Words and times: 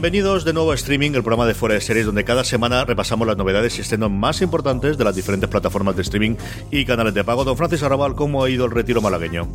Bienvenidos 0.00 0.46
de 0.46 0.54
nuevo 0.54 0.72
a 0.72 0.74
Streaming, 0.76 1.10
el 1.10 1.22
programa 1.22 1.44
de 1.44 1.52
Fuera 1.52 1.74
de 1.74 1.82
Series, 1.82 2.06
donde 2.06 2.24
cada 2.24 2.42
semana 2.42 2.86
repasamos 2.86 3.26
las 3.26 3.36
novedades 3.36 3.76
y 3.76 3.82
estrenos 3.82 4.10
más 4.10 4.40
importantes 4.40 4.96
de 4.96 5.04
las 5.04 5.14
diferentes 5.14 5.50
plataformas 5.50 5.94
de 5.94 6.00
streaming 6.00 6.36
y 6.70 6.86
canales 6.86 7.12
de 7.12 7.22
pago. 7.22 7.44
Don 7.44 7.54
Francis 7.54 7.82
Arrabal, 7.82 8.14
¿cómo 8.14 8.42
ha 8.42 8.48
ido 8.48 8.64
el 8.64 8.70
retiro 8.70 9.02
malagueño? 9.02 9.46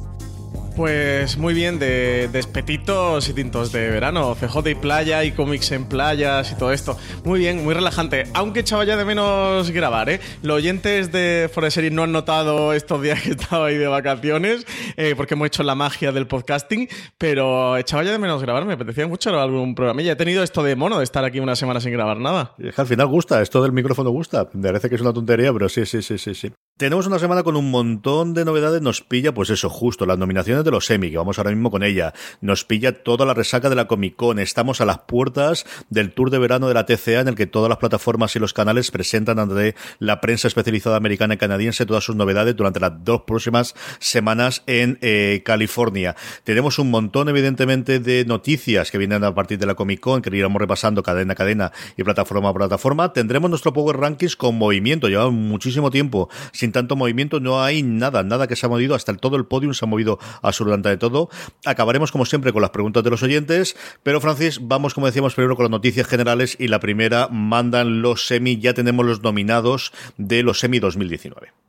Pues 0.75 1.37
muy 1.37 1.53
bien, 1.53 1.79
de 1.79 2.27
despetitos 2.27 3.29
y 3.29 3.33
tintos 3.33 3.71
de 3.71 3.89
verano, 3.89 4.35
CJ 4.35 4.71
y 4.71 4.75
playa 4.75 5.23
y 5.23 5.31
cómics 5.31 5.71
en 5.71 5.85
playas 5.85 6.51
y 6.51 6.55
todo 6.55 6.73
esto. 6.73 6.97
Muy 7.23 7.39
bien, 7.39 7.63
muy 7.63 7.73
relajante. 7.73 8.25
Aunque 8.33 8.59
echaba 8.59 8.83
ya 8.83 8.97
de 8.97 9.05
menos 9.05 9.71
grabar, 9.71 10.09
¿eh? 10.09 10.19
Los 10.41 10.57
oyentes 10.57 11.13
de 11.13 11.49
Forest 11.53 11.75
Series 11.75 11.93
no 11.93 12.03
han 12.03 12.11
notado 12.11 12.73
estos 12.73 13.01
días 13.01 13.21
que 13.21 13.29
estaba 13.39 13.67
ahí 13.67 13.77
de 13.77 13.87
vacaciones, 13.87 14.65
eh, 14.97 15.13
porque 15.15 15.35
hemos 15.35 15.47
hecho 15.47 15.63
la 15.63 15.75
magia 15.75 16.11
del 16.11 16.27
podcasting, 16.27 16.89
pero 17.17 17.77
echaba 17.77 18.03
ya 18.03 18.11
de 18.11 18.19
menos 18.19 18.41
grabar. 18.41 18.65
Me 18.65 18.73
apetecía 18.73 19.07
mucho 19.07 19.29
algún 19.39 19.75
programa. 19.75 20.01
Ya 20.01 20.11
he 20.11 20.17
tenido 20.17 20.43
esto 20.43 20.61
de 20.61 20.75
mono, 20.75 20.97
de 20.97 21.05
estar 21.05 21.23
aquí 21.23 21.39
una 21.39 21.55
semana 21.55 21.79
sin 21.79 21.93
grabar 21.93 22.17
nada. 22.17 22.53
Es 22.59 22.75
que 22.75 22.81
al 22.81 22.87
final 22.87 23.07
gusta, 23.07 23.41
esto 23.41 23.63
del 23.63 23.71
micrófono 23.71 24.09
gusta. 24.09 24.49
Me 24.51 24.67
parece 24.67 24.89
que 24.89 24.95
es 24.95 25.01
una 25.01 25.13
tontería, 25.13 25.53
pero 25.53 25.69
sí, 25.69 25.85
sí, 25.85 26.01
sí, 26.01 26.17
sí, 26.17 26.35
sí. 26.35 26.51
Tenemos 26.77 27.07
una 27.07 27.19
semana 27.19 27.43
con 27.43 27.55
un 27.55 27.71
montón 27.71 28.33
de 28.33 28.43
novedades. 28.43 28.81
Nos 28.81 28.99
pilla, 28.99 29.33
pues 29.33 29.49
eso, 29.49 29.69
justo, 29.69 30.05
las 30.05 30.17
nominaciones 30.17 30.65
de 30.65 30.71
los 30.71 30.91
Emmy, 30.91 31.09
que 31.09 31.17
vamos 31.17 31.37
ahora 31.37 31.51
mismo 31.51 31.71
con 31.71 31.83
ella. 31.83 32.13
Nos 32.41 32.65
pilla 32.65 33.01
toda 33.01 33.25
la 33.25 33.33
resaca 33.33 33.69
de 33.69 33.77
la 33.77 33.87
Comic 33.87 34.17
Con. 34.17 34.39
Estamos 34.39 34.81
a 34.81 34.85
las 34.85 34.97
puertas 34.97 35.65
del 35.89 36.11
tour 36.11 36.31
de 36.31 36.37
verano 36.37 36.67
de 36.67 36.73
la 36.73 36.85
TCA, 36.85 37.21
en 37.21 37.29
el 37.29 37.35
que 37.35 37.47
todas 37.47 37.69
las 37.69 37.77
plataformas 37.77 38.35
y 38.35 38.39
los 38.39 38.51
canales 38.51 38.91
presentan 38.91 39.39
ante 39.39 39.73
la 39.99 40.19
prensa 40.19 40.49
especializada 40.49 40.97
americana 40.97 41.35
y 41.35 41.37
canadiense 41.37 41.85
todas 41.85 42.03
sus 42.03 42.17
novedades 42.17 42.57
durante 42.57 42.81
las 42.81 42.91
dos 43.05 43.21
próximas 43.21 43.73
semanas 43.99 44.61
en 44.67 44.99
eh, 45.01 45.43
California. 45.45 46.17
Tenemos 46.43 46.77
un 46.77 46.91
montón, 46.91 47.29
evidentemente, 47.29 48.01
de 48.01 48.25
noticias 48.25 48.91
que 48.91 48.97
vienen 48.97 49.23
a 49.23 49.33
partir 49.33 49.59
de 49.59 49.65
la 49.65 49.75
Comic 49.75 50.01
Con, 50.01 50.21
que 50.21 50.29
iremos 50.35 50.59
repasando 50.59 51.03
cadena 51.03 51.31
a 51.31 51.35
cadena 51.37 51.71
y 51.95 52.03
plataforma 52.03 52.49
a 52.49 52.53
plataforma. 52.53 53.13
Tendremos 53.13 53.49
nuestro 53.49 53.71
Power 53.71 53.95
Rankings 53.95 54.35
con 54.35 54.57
movimiento. 54.57 55.07
Llevamos 55.07 55.35
muchísimo 55.35 55.89
tiempo 55.89 56.27
tanto 56.71 56.95
movimiento, 56.95 57.39
no 57.39 57.63
hay 57.63 57.83
nada, 57.83 58.23
nada 58.23 58.47
que 58.47 58.55
se 58.55 58.65
ha 58.65 58.69
movido, 58.69 58.95
hasta 58.95 59.11
el, 59.11 59.19
todo 59.19 59.37
el 59.37 59.45
podium 59.45 59.73
se 59.73 59.85
ha 59.85 59.87
movido 59.87 60.19
absolutamente 60.41 60.89
de 60.89 60.97
todo. 60.97 61.29
Acabaremos 61.65 62.11
como 62.11 62.25
siempre 62.25 62.53
con 62.53 62.61
las 62.61 62.71
preguntas 62.71 63.03
de 63.03 63.09
los 63.09 63.23
oyentes, 63.23 63.75
pero 64.03 64.21
Francis, 64.21 64.59
vamos 64.61 64.93
como 64.93 65.07
decíamos 65.07 65.35
primero 65.35 65.55
con 65.55 65.63
las 65.63 65.71
noticias 65.71 66.07
generales 66.07 66.55
y 66.59 66.67
la 66.67 66.79
primera 66.79 67.27
mandan 67.29 68.01
los 68.01 68.27
semi, 68.27 68.57
ya 68.59 68.73
tenemos 68.73 69.05
los 69.05 69.23
nominados 69.23 69.91
de 70.17 70.43
los 70.43 70.59
semi 70.59 70.79
2019. 70.79 71.64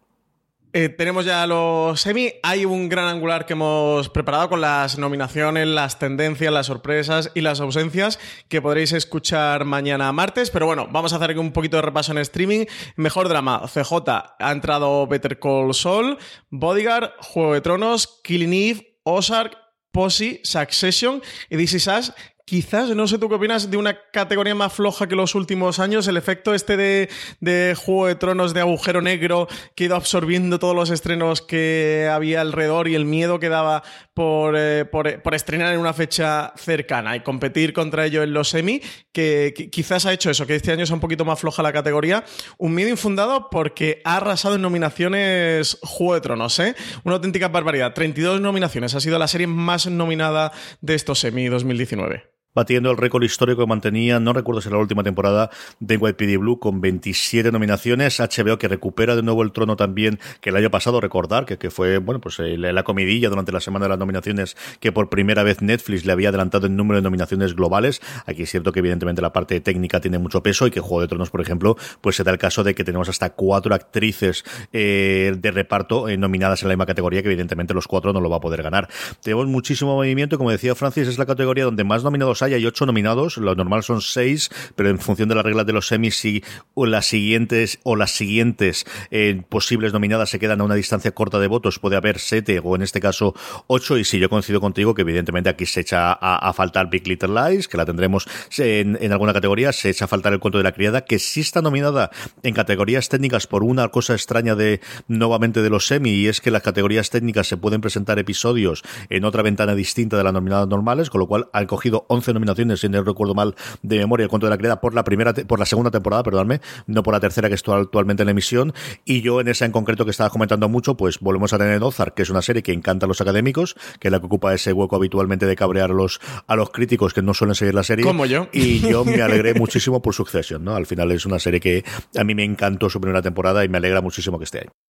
Eh, 0.78 0.90
tenemos 0.90 1.24
ya 1.24 1.46
los 1.46 2.02
semi. 2.02 2.34
Hay 2.42 2.66
un 2.66 2.90
gran 2.90 3.08
angular 3.08 3.46
que 3.46 3.54
hemos 3.54 4.10
preparado 4.10 4.50
con 4.50 4.60
las 4.60 4.98
nominaciones, 4.98 5.66
las 5.66 5.98
tendencias, 5.98 6.52
las 6.52 6.66
sorpresas 6.66 7.30
y 7.34 7.40
las 7.40 7.60
ausencias 7.60 8.18
que 8.48 8.60
podréis 8.60 8.92
escuchar 8.92 9.64
mañana 9.64 10.12
martes. 10.12 10.50
Pero 10.50 10.66
bueno, 10.66 10.86
vamos 10.92 11.14
a 11.14 11.16
hacer 11.16 11.38
un 11.38 11.52
poquito 11.52 11.78
de 11.78 11.82
repaso 11.82 12.12
en 12.12 12.18
streaming. 12.18 12.66
Mejor 12.94 13.30
drama: 13.30 13.62
CJ 13.66 13.94
ha 14.38 14.52
entrado 14.52 15.06
Better 15.06 15.38
Call 15.38 15.72
Saul, 15.72 16.18
Bodyguard, 16.50 17.12
Juego 17.20 17.54
de 17.54 17.62
Tronos, 17.62 18.20
Killing 18.22 18.52
Eve, 18.52 18.98
Ozark, 19.02 19.56
Posse, 19.92 20.42
Succession 20.44 21.22
y 21.48 21.58
Is 21.58 21.86
Us, 21.86 22.12
quizás, 22.46 22.94
no 22.94 23.08
sé 23.08 23.18
tú 23.18 23.28
qué 23.28 23.34
opinas, 23.34 23.72
de 23.72 23.76
una 23.76 23.98
categoría 24.12 24.54
más 24.54 24.72
floja 24.72 25.08
que 25.08 25.16
los 25.16 25.34
últimos 25.34 25.80
años, 25.80 26.06
el 26.06 26.16
efecto 26.16 26.54
este 26.54 26.76
de, 26.76 27.74
Juego 27.74 28.06
de 28.06 28.14
Tronos 28.14 28.54
de 28.54 28.60
agujero 28.60 29.02
negro 29.02 29.48
que 29.74 29.84
ha 29.84 29.86
ido 29.88 29.96
absorbiendo 29.96 30.60
todos 30.60 30.74
los 30.74 30.90
estrenos 30.90 31.42
que 31.42 32.08
había 32.10 32.40
alrededor 32.40 32.86
y 32.86 32.94
el 32.94 33.04
miedo 33.04 33.40
que 33.40 33.48
daba 33.48 33.82
por, 34.14 34.54
eh, 34.56 34.84
por, 34.84 35.34
estrenar 35.34 35.74
en 35.74 35.80
una 35.80 35.92
fecha 35.92 36.52
cercana 36.56 37.16
y 37.16 37.20
competir 37.20 37.72
contra 37.72 38.06
ello 38.06 38.22
en 38.22 38.32
los 38.32 38.50
semi, 38.50 38.80
que, 39.12 39.52
quizás 39.72 40.06
ha 40.06 40.12
hecho 40.12 40.30
eso, 40.30 40.46
que 40.46 40.54
este 40.54 40.70
año 40.70 40.84
es 40.84 40.90
un 40.90 41.00
poquito 41.00 41.24
más 41.24 41.40
floja 41.40 41.64
la 41.64 41.72
categoría. 41.72 42.24
Un 42.58 42.74
miedo 42.74 42.90
infundado 42.90 43.50
porque 43.50 44.00
ha 44.04 44.18
arrasado 44.18 44.54
en 44.54 44.62
nominaciones 44.62 45.78
Juego 45.82 46.14
de 46.14 46.20
Tronos, 46.20 46.60
¿eh? 46.60 46.76
Una 47.02 47.16
auténtica 47.16 47.48
barbaridad. 47.48 47.92
32 47.92 48.40
nominaciones, 48.40 48.94
ha 48.94 49.00
sido 49.00 49.18
la 49.18 49.26
serie 49.26 49.48
más 49.48 49.88
nominada 49.88 50.52
de 50.80 50.94
estos 50.94 51.18
semi 51.18 51.46
2019 51.48 52.35
batiendo 52.56 52.90
el 52.90 52.96
récord 52.96 53.22
histórico 53.22 53.60
que 53.60 53.66
mantenía, 53.68 54.18
no 54.18 54.32
recuerdo 54.32 54.62
si 54.62 54.68
era 54.68 54.78
la 54.78 54.82
última 54.82 55.02
temporada 55.02 55.50
de 55.78 55.98
PD 55.98 56.38
Blue, 56.38 56.58
con 56.58 56.80
27 56.80 57.52
nominaciones. 57.52 58.18
HBO 58.18 58.58
que 58.58 58.66
recupera 58.66 59.14
de 59.14 59.22
nuevo 59.22 59.42
el 59.42 59.52
trono 59.52 59.76
también, 59.76 60.18
que 60.40 60.48
el 60.48 60.56
año 60.56 60.70
pasado 60.70 61.00
recordar, 61.00 61.44
que, 61.44 61.70
fue, 61.70 61.98
bueno, 61.98 62.20
pues 62.20 62.40
eh, 62.40 62.56
la, 62.56 62.82
comidilla 62.82 63.28
durante 63.28 63.52
la 63.52 63.60
semana 63.60 63.84
de 63.84 63.90
las 63.90 63.98
nominaciones, 63.98 64.56
que 64.80 64.90
por 64.90 65.10
primera 65.10 65.42
vez 65.42 65.60
Netflix 65.60 66.06
le 66.06 66.12
había 66.12 66.30
adelantado 66.30 66.66
el 66.66 66.74
número 66.74 66.96
de 66.96 67.02
nominaciones 67.02 67.54
globales. 67.54 68.00
Aquí 68.24 68.44
es 68.44 68.50
cierto 68.50 68.72
que 68.72 68.78
evidentemente 68.78 69.20
la 69.20 69.34
parte 69.34 69.60
técnica 69.60 70.00
tiene 70.00 70.18
mucho 70.18 70.42
peso 70.42 70.66
y 70.66 70.70
que 70.70 70.80
Juego 70.80 71.02
de 71.02 71.08
Tronos, 71.08 71.28
por 71.28 71.42
ejemplo, 71.42 71.76
pues 72.00 72.16
se 72.16 72.24
da 72.24 72.32
el 72.32 72.38
caso 72.38 72.64
de 72.64 72.74
que 72.74 72.84
tenemos 72.84 73.10
hasta 73.10 73.30
cuatro 73.30 73.74
actrices 73.74 74.44
eh, 74.72 75.34
de 75.36 75.50
reparto 75.50 76.08
eh, 76.08 76.16
nominadas 76.16 76.62
en 76.62 76.68
la 76.68 76.74
misma 76.74 76.86
categoría, 76.86 77.20
que 77.20 77.28
evidentemente 77.28 77.74
los 77.74 77.86
cuatro 77.86 78.14
no 78.14 78.20
lo 78.20 78.30
va 78.30 78.38
a 78.38 78.40
poder 78.40 78.62
ganar. 78.62 78.88
Tenemos 79.22 79.46
muchísimo 79.46 79.94
movimiento, 79.94 80.38
como 80.38 80.50
decía 80.50 80.74
Francis, 80.74 81.06
es 81.06 81.18
la 81.18 81.26
categoría 81.26 81.64
donde 81.64 81.84
más 81.84 82.02
nominados 82.02 82.40
hay 82.45 82.45
hay 82.54 82.66
ocho 82.66 82.86
nominados, 82.86 83.36
lo 83.36 83.54
normal 83.54 83.82
son 83.82 84.00
seis, 84.00 84.50
pero 84.74 84.88
en 84.88 84.98
función 84.98 85.28
de 85.28 85.34
las 85.34 85.44
reglas 85.44 85.66
de 85.66 85.72
los 85.72 85.88
semis, 85.88 86.16
si 86.16 86.42
las 86.74 87.06
siguientes 87.06 87.78
o 87.82 87.96
las 87.96 88.12
siguientes 88.12 88.86
eh, 89.10 89.42
posibles 89.48 89.92
nominadas 89.92 90.30
se 90.30 90.38
quedan 90.38 90.60
a 90.60 90.64
una 90.64 90.74
distancia 90.74 91.12
corta 91.12 91.38
de 91.38 91.48
votos, 91.48 91.78
puede 91.78 91.96
haber 91.96 92.18
siete 92.18 92.60
o 92.62 92.76
en 92.76 92.82
este 92.82 93.00
caso 93.00 93.34
ocho. 93.66 93.98
Y 93.98 94.04
si 94.04 94.18
yo 94.18 94.30
coincido 94.30 94.60
contigo 94.60 94.94
que 94.94 95.02
evidentemente 95.02 95.50
aquí 95.50 95.66
se 95.66 95.80
echa 95.80 96.12
a, 96.12 96.52
faltar 96.52 96.88
Big 96.88 97.06
Little 97.06 97.28
Lies, 97.28 97.68
que 97.68 97.76
la 97.76 97.84
tendremos 97.84 98.26
en, 98.58 98.96
en, 99.00 99.12
alguna 99.12 99.32
categoría, 99.32 99.72
se 99.72 99.90
echa 99.90 100.06
a 100.06 100.08
faltar 100.08 100.32
el 100.32 100.38
cuento 100.38 100.58
de 100.58 100.64
la 100.64 100.72
criada, 100.72 101.04
que 101.04 101.18
sí 101.18 101.40
está 101.40 101.60
nominada 101.60 102.10
en 102.42 102.54
categorías 102.54 103.08
técnicas 103.08 103.46
por 103.46 103.62
una 103.62 103.88
cosa 103.88 104.14
extraña 104.14 104.54
de 104.54 104.80
nuevamente 105.08 105.62
de 105.62 105.70
los 105.70 105.86
semi, 105.86 106.10
y 106.10 106.28
es 106.28 106.40
que 106.40 106.50
las 106.50 106.62
categorías 106.62 107.10
técnicas 107.10 107.46
se 107.46 107.56
pueden 107.56 107.80
presentar 107.80 108.18
episodios 108.18 108.82
en 109.10 109.24
otra 109.24 109.42
ventana 109.42 109.74
distinta 109.74 110.16
de 110.16 110.24
las 110.24 110.32
nominadas 110.32 110.68
normales, 110.68 111.10
con 111.10 111.20
lo 111.20 111.26
cual 111.26 111.48
han 111.52 111.66
cogido 111.66 112.06
11 112.08 112.32
nominaciones, 112.36 112.80
si 112.80 112.88
no 112.88 113.02
recuerdo 113.02 113.34
mal 113.34 113.54
de 113.82 113.98
memoria, 113.98 114.24
el 114.24 114.30
cuento 114.30 114.46
de 114.46 114.50
la 114.50 114.58
criada 114.58 114.80
por 114.80 114.94
la 114.94 115.04
primera, 115.04 115.34
por 115.34 115.58
la 115.58 115.66
segunda 115.66 115.90
temporada, 115.90 116.22
perdóname, 116.22 116.60
no 116.86 117.02
por 117.02 117.14
la 117.14 117.20
tercera 117.20 117.48
que 117.48 117.54
está 117.54 117.76
actualmente 117.76 118.22
en 118.22 118.28
emisión. 118.28 118.72
Y 119.04 119.22
yo 119.22 119.40
en 119.40 119.48
esa 119.48 119.64
en 119.64 119.72
concreto 119.72 120.04
que 120.04 120.10
estaba 120.10 120.30
comentando 120.30 120.68
mucho, 120.68 120.96
pues 120.96 121.18
volvemos 121.20 121.52
a 121.52 121.58
tener 121.58 121.82
Ozark, 121.82 122.14
que 122.14 122.22
es 122.22 122.30
una 122.30 122.42
serie 122.42 122.62
que 122.62 122.72
encanta 122.72 123.06
a 123.06 123.08
los 123.08 123.20
académicos, 123.20 123.74
que 124.00 124.08
es 124.08 124.12
la 124.12 124.20
que 124.20 124.26
ocupa 124.26 124.54
ese 124.54 124.72
hueco 124.72 124.96
habitualmente 124.96 125.46
de 125.46 125.56
cabrear 125.56 125.90
a 125.90 125.94
los, 125.94 126.20
a 126.46 126.56
los 126.56 126.70
críticos 126.70 127.12
que 127.12 127.22
no 127.22 127.34
suelen 127.34 127.54
seguir 127.54 127.74
la 127.74 127.82
serie. 127.82 128.04
Como 128.04 128.26
yo. 128.26 128.48
Y 128.52 128.80
yo 128.80 129.04
me 129.04 129.22
alegré 129.22 129.54
muchísimo 129.54 130.02
por 130.02 130.14
Succession, 130.14 130.64
¿no? 130.64 130.76
Al 130.76 130.86
final 130.86 131.10
es 131.12 131.26
una 131.26 131.38
serie 131.38 131.60
que 131.60 131.84
a 132.16 132.24
mí 132.24 132.34
me 132.34 132.44
encantó 132.44 132.90
su 132.90 133.00
primera 133.00 133.22
temporada 133.22 133.64
y 133.64 133.68
me 133.68 133.78
alegra 133.78 134.00
muchísimo 134.00 134.38
que 134.38 134.44
esté 134.44 134.58
ahí. 134.58 134.85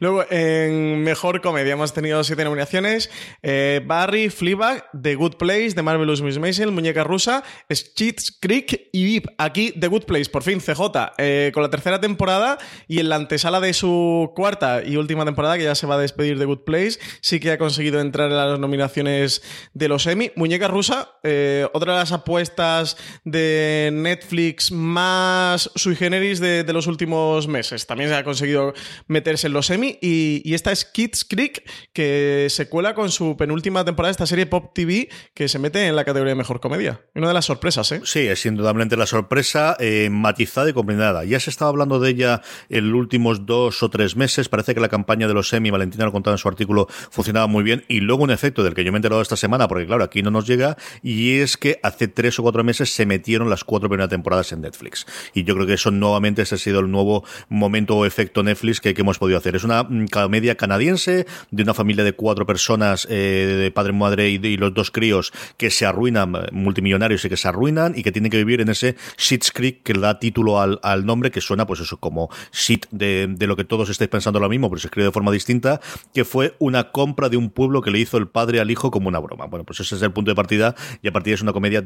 Luego, 0.00 0.24
en 0.30 1.02
Mejor 1.02 1.40
Comedia 1.40 1.72
hemos 1.72 1.94
tenido 1.94 2.22
siete 2.24 2.44
nominaciones. 2.44 3.10
Eh, 3.42 3.80
Barry, 3.84 4.28
Fleabag, 4.28 4.84
The 5.00 5.14
Good 5.14 5.36
Place, 5.36 5.72
The 5.74 5.82
Marvelous 5.82 6.20
Miss 6.20 6.38
Maisel, 6.38 6.72
Muñeca 6.72 7.04
Rusa, 7.04 7.42
Schitt's 7.70 8.36
Creek 8.38 8.88
y 8.92 9.04
VIP. 9.04 9.28
Aquí, 9.38 9.72
The 9.72 9.86
Good 9.86 10.04
Place, 10.04 10.30
por 10.30 10.42
fin, 10.42 10.60
CJ, 10.60 11.14
eh, 11.18 11.50
con 11.54 11.62
la 11.62 11.70
tercera 11.70 12.00
temporada 12.00 12.58
y 12.86 13.00
en 13.00 13.08
la 13.08 13.16
antesala 13.16 13.60
de 13.60 13.72
su 13.72 14.32
cuarta 14.34 14.82
y 14.84 14.96
última 14.96 15.24
temporada, 15.24 15.56
que 15.56 15.64
ya 15.64 15.74
se 15.74 15.86
va 15.86 15.94
a 15.94 15.98
despedir 15.98 16.38
de 16.38 16.44
Good 16.44 16.64
Place, 16.64 16.98
sí 17.20 17.40
que 17.40 17.52
ha 17.52 17.58
conseguido 17.58 18.00
entrar 18.00 18.30
en 18.30 18.36
las 18.36 18.58
nominaciones 18.58 19.42
de 19.72 19.88
los 19.88 20.06
Emmy. 20.06 20.32
Muñeca 20.36 20.68
Rusa, 20.68 21.12
eh, 21.22 21.66
otra 21.72 21.94
de 21.94 21.98
las 22.00 22.12
apuestas 22.12 22.98
de 23.24 23.90
Netflix 23.92 24.70
más 24.70 25.70
sui 25.74 25.96
generis 25.96 26.40
de 26.40 26.70
los 26.72 26.86
últimos 26.86 27.48
meses. 27.48 27.86
También 27.86 28.10
se 28.10 28.16
ha 28.16 28.24
conseguido 28.24 28.74
meter 29.06 29.29
en 29.30 29.52
los 29.52 29.66
semi. 29.66 29.98
Y, 30.00 30.54
esta 30.54 30.72
es 30.72 30.84
Kids 30.84 31.24
Creek, 31.24 31.62
que 31.92 32.48
se 32.50 32.68
cuela 32.68 32.94
con 32.94 33.10
su 33.10 33.36
penúltima 33.36 33.84
temporada 33.84 34.08
de 34.08 34.12
esta 34.12 34.26
serie 34.26 34.46
Pop 34.46 34.72
TV, 34.74 35.08
que 35.34 35.48
se 35.48 35.58
mete 35.58 35.86
en 35.86 35.94
la 35.94 36.04
categoría 36.04 36.32
de 36.32 36.36
mejor 36.36 36.60
comedia. 36.60 37.02
Una 37.14 37.28
de 37.28 37.34
las 37.34 37.44
sorpresas, 37.44 37.92
¿eh? 37.92 38.00
Sí, 38.04 38.20
es 38.20 38.44
indudablemente 38.44 38.96
la 38.96 39.06
sorpresa, 39.06 39.76
eh, 39.78 40.08
matizada 40.10 40.68
y 40.68 40.72
comprendida. 40.72 41.24
Ya 41.24 41.38
se 41.38 41.50
estaba 41.50 41.68
hablando 41.68 42.00
de 42.00 42.10
ella 42.10 42.42
en 42.68 42.90
los 42.90 42.98
últimos 42.98 43.46
dos 43.46 43.82
o 43.82 43.90
tres 43.90 44.16
meses. 44.16 44.48
Parece 44.48 44.74
que 44.74 44.80
la 44.80 44.88
campaña 44.88 45.28
de 45.28 45.34
los 45.34 45.48
semi, 45.48 45.70
Valentina 45.70 46.04
lo 46.04 46.12
contaba 46.12 46.34
en 46.34 46.38
su 46.38 46.48
artículo, 46.48 46.88
funcionaba 47.10 47.46
muy 47.46 47.62
bien. 47.62 47.84
Y 47.88 48.00
luego 48.00 48.24
un 48.24 48.30
efecto 48.30 48.64
del 48.64 48.74
que 48.74 48.82
yo 48.84 48.90
me 48.90 48.96
he 48.96 48.98
enterado 48.98 49.22
esta 49.22 49.36
semana, 49.36 49.68
porque 49.68 49.86
claro, 49.86 50.02
aquí 50.02 50.22
no 50.22 50.30
nos 50.30 50.46
llega, 50.46 50.76
y 51.02 51.38
es 51.38 51.56
que 51.56 51.78
hace 51.82 52.08
tres 52.08 52.38
o 52.38 52.42
cuatro 52.42 52.64
meses 52.64 52.92
se 52.92 53.06
metieron 53.06 53.48
las 53.48 53.62
cuatro 53.62 53.88
primeras 53.88 54.10
temporadas 54.10 54.50
en 54.52 54.62
Netflix. 54.62 55.06
Y 55.34 55.44
yo 55.44 55.54
creo 55.54 55.66
que 55.66 55.74
eso 55.74 55.90
nuevamente 55.90 56.42
ese 56.42 56.56
ha 56.56 56.58
sido 56.58 56.80
el 56.80 56.90
nuevo 56.90 57.24
momento 57.48 57.96
o 57.96 58.06
efecto 58.06 58.42
Netflix 58.42 58.80
que, 58.80 58.94
que 58.94 59.02
hemos 59.02 59.18
podido 59.20 59.38
hacer. 59.38 59.54
Es 59.54 59.62
una 59.62 59.84
mm, 59.84 60.06
comedia 60.06 60.56
canadiense 60.56 61.26
de 61.50 61.62
una 61.62 61.74
familia 61.74 62.02
de 62.02 62.14
cuatro 62.14 62.46
personas, 62.46 63.06
eh, 63.08 63.56
de 63.60 63.70
padre, 63.70 63.92
madre 63.92 64.30
y, 64.30 64.56
los 64.56 64.74
dos 64.74 64.90
críos 64.90 65.32
que 65.56 65.70
se 65.70 65.86
arruinan, 65.86 66.34
eh, 66.34 66.38
multimillonarios 66.52 67.24
y 67.24 67.28
que 67.28 67.36
se 67.36 67.46
arruinan 67.46 67.92
y 67.96 68.02
que 68.02 68.10
tienen 68.10 68.30
que 68.30 68.38
vivir 68.38 68.60
en 68.60 68.70
ese 68.70 68.96
Shit's 69.16 69.52
Creek 69.52 69.82
que 69.84 69.94
le 69.94 70.00
da 70.00 70.18
título 70.18 70.60
al, 70.60 71.06
nombre, 71.06 71.30
que 71.30 71.40
suena 71.40 71.66
pues 71.66 71.80
eso 71.80 71.98
como 71.98 72.30
shit 72.52 72.86
de, 72.90 73.36
lo 73.46 73.56
que 73.56 73.64
todos 73.64 73.90
estáis 73.90 74.08
pensando 74.08 74.40
lo 74.40 74.48
mismo, 74.48 74.68
pero 74.68 74.80
se 74.80 74.88
escribe 74.88 75.06
de 75.06 75.12
forma 75.12 75.30
distinta, 75.30 75.80
que 76.14 76.24
fue 76.24 76.56
una 76.58 76.90
compra 76.90 77.28
de 77.28 77.36
un 77.36 77.50
pueblo 77.50 77.82
que 77.82 77.90
le 77.90 77.98
hizo 77.98 78.16
el 78.16 78.26
padre 78.26 78.60
al 78.60 78.70
hijo 78.70 78.90
como 78.90 79.08
una 79.08 79.18
broma. 79.18 79.46
Bueno, 79.46 79.64
pues 79.64 79.80
ese 79.80 79.94
es 79.96 80.02
el 80.02 80.12
punto 80.12 80.30
de 80.30 80.34
partida 80.34 80.74
y 81.02 81.08
a 81.08 81.12
partir 81.12 81.32
de 81.32 81.34
es 81.34 81.42
una 81.42 81.52
comedia 81.52 81.84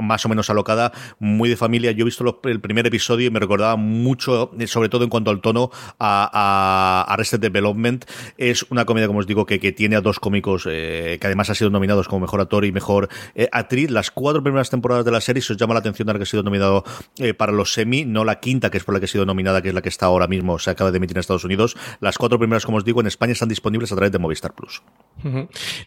más 0.00 0.24
o 0.24 0.28
menos 0.28 0.48
alocada, 0.50 0.92
muy 1.18 1.48
de 1.48 1.56
familia. 1.56 1.90
Yo 1.90 2.02
he 2.02 2.04
visto 2.04 2.40
el 2.44 2.60
primer 2.60 2.86
episodio 2.86 3.26
y 3.26 3.30
me 3.30 3.40
recordaba 3.40 3.76
mucho, 3.76 4.52
eh, 4.58 4.66
sobre 4.68 4.88
todo 4.88 5.02
en 5.02 5.10
cuanto 5.10 5.30
al 5.30 5.40
tono, 5.40 5.70
a 5.98 6.75
Arrested 7.02 7.40
Development 7.40 8.04
es 8.36 8.66
una 8.70 8.84
comedia, 8.84 9.06
como 9.06 9.20
os 9.20 9.26
digo, 9.26 9.46
que, 9.46 9.60
que 9.60 9.72
tiene 9.72 9.96
a 9.96 10.00
dos 10.00 10.20
cómicos 10.20 10.66
eh, 10.68 11.18
que 11.20 11.26
además 11.26 11.48
han 11.50 11.56
sido 11.56 11.70
nominados 11.70 12.08
como 12.08 12.20
mejor 12.20 12.40
actor 12.40 12.64
y 12.64 12.72
mejor 12.72 13.08
eh, 13.34 13.48
actriz. 13.52 13.90
Las 13.90 14.10
cuatro 14.10 14.42
primeras 14.42 14.70
temporadas 14.70 15.04
de 15.04 15.10
la 15.10 15.20
serie, 15.20 15.42
si 15.42 15.52
os 15.52 15.58
llama 15.58 15.74
la 15.74 15.80
atención 15.80 16.08
ahora 16.08 16.18
que 16.18 16.24
ha 16.24 16.26
sido 16.26 16.42
nominado 16.42 16.84
eh, 17.18 17.34
para 17.34 17.52
los 17.52 17.72
semi, 17.72 18.04
no 18.04 18.24
la 18.24 18.40
quinta, 18.40 18.70
que 18.70 18.78
es 18.78 18.84
por 18.84 18.94
la 18.94 19.00
que 19.00 19.06
ha 19.06 19.08
sido 19.08 19.26
nominada, 19.26 19.62
que 19.62 19.68
es 19.68 19.74
la 19.74 19.82
que 19.82 19.88
está 19.88 20.06
ahora 20.06 20.26
mismo, 20.26 20.58
se 20.58 20.70
acaba 20.70 20.90
de 20.90 20.98
emitir 20.98 21.16
en 21.16 21.20
Estados 21.20 21.44
Unidos. 21.44 21.76
Las 22.00 22.18
cuatro 22.18 22.38
primeras, 22.38 22.64
como 22.64 22.78
os 22.78 22.84
digo, 22.84 23.00
en 23.00 23.06
España 23.06 23.32
están 23.32 23.48
disponibles 23.48 23.92
a 23.92 23.96
través 23.96 24.12
de 24.12 24.18
Movistar 24.18 24.54
Plus. 24.54 24.82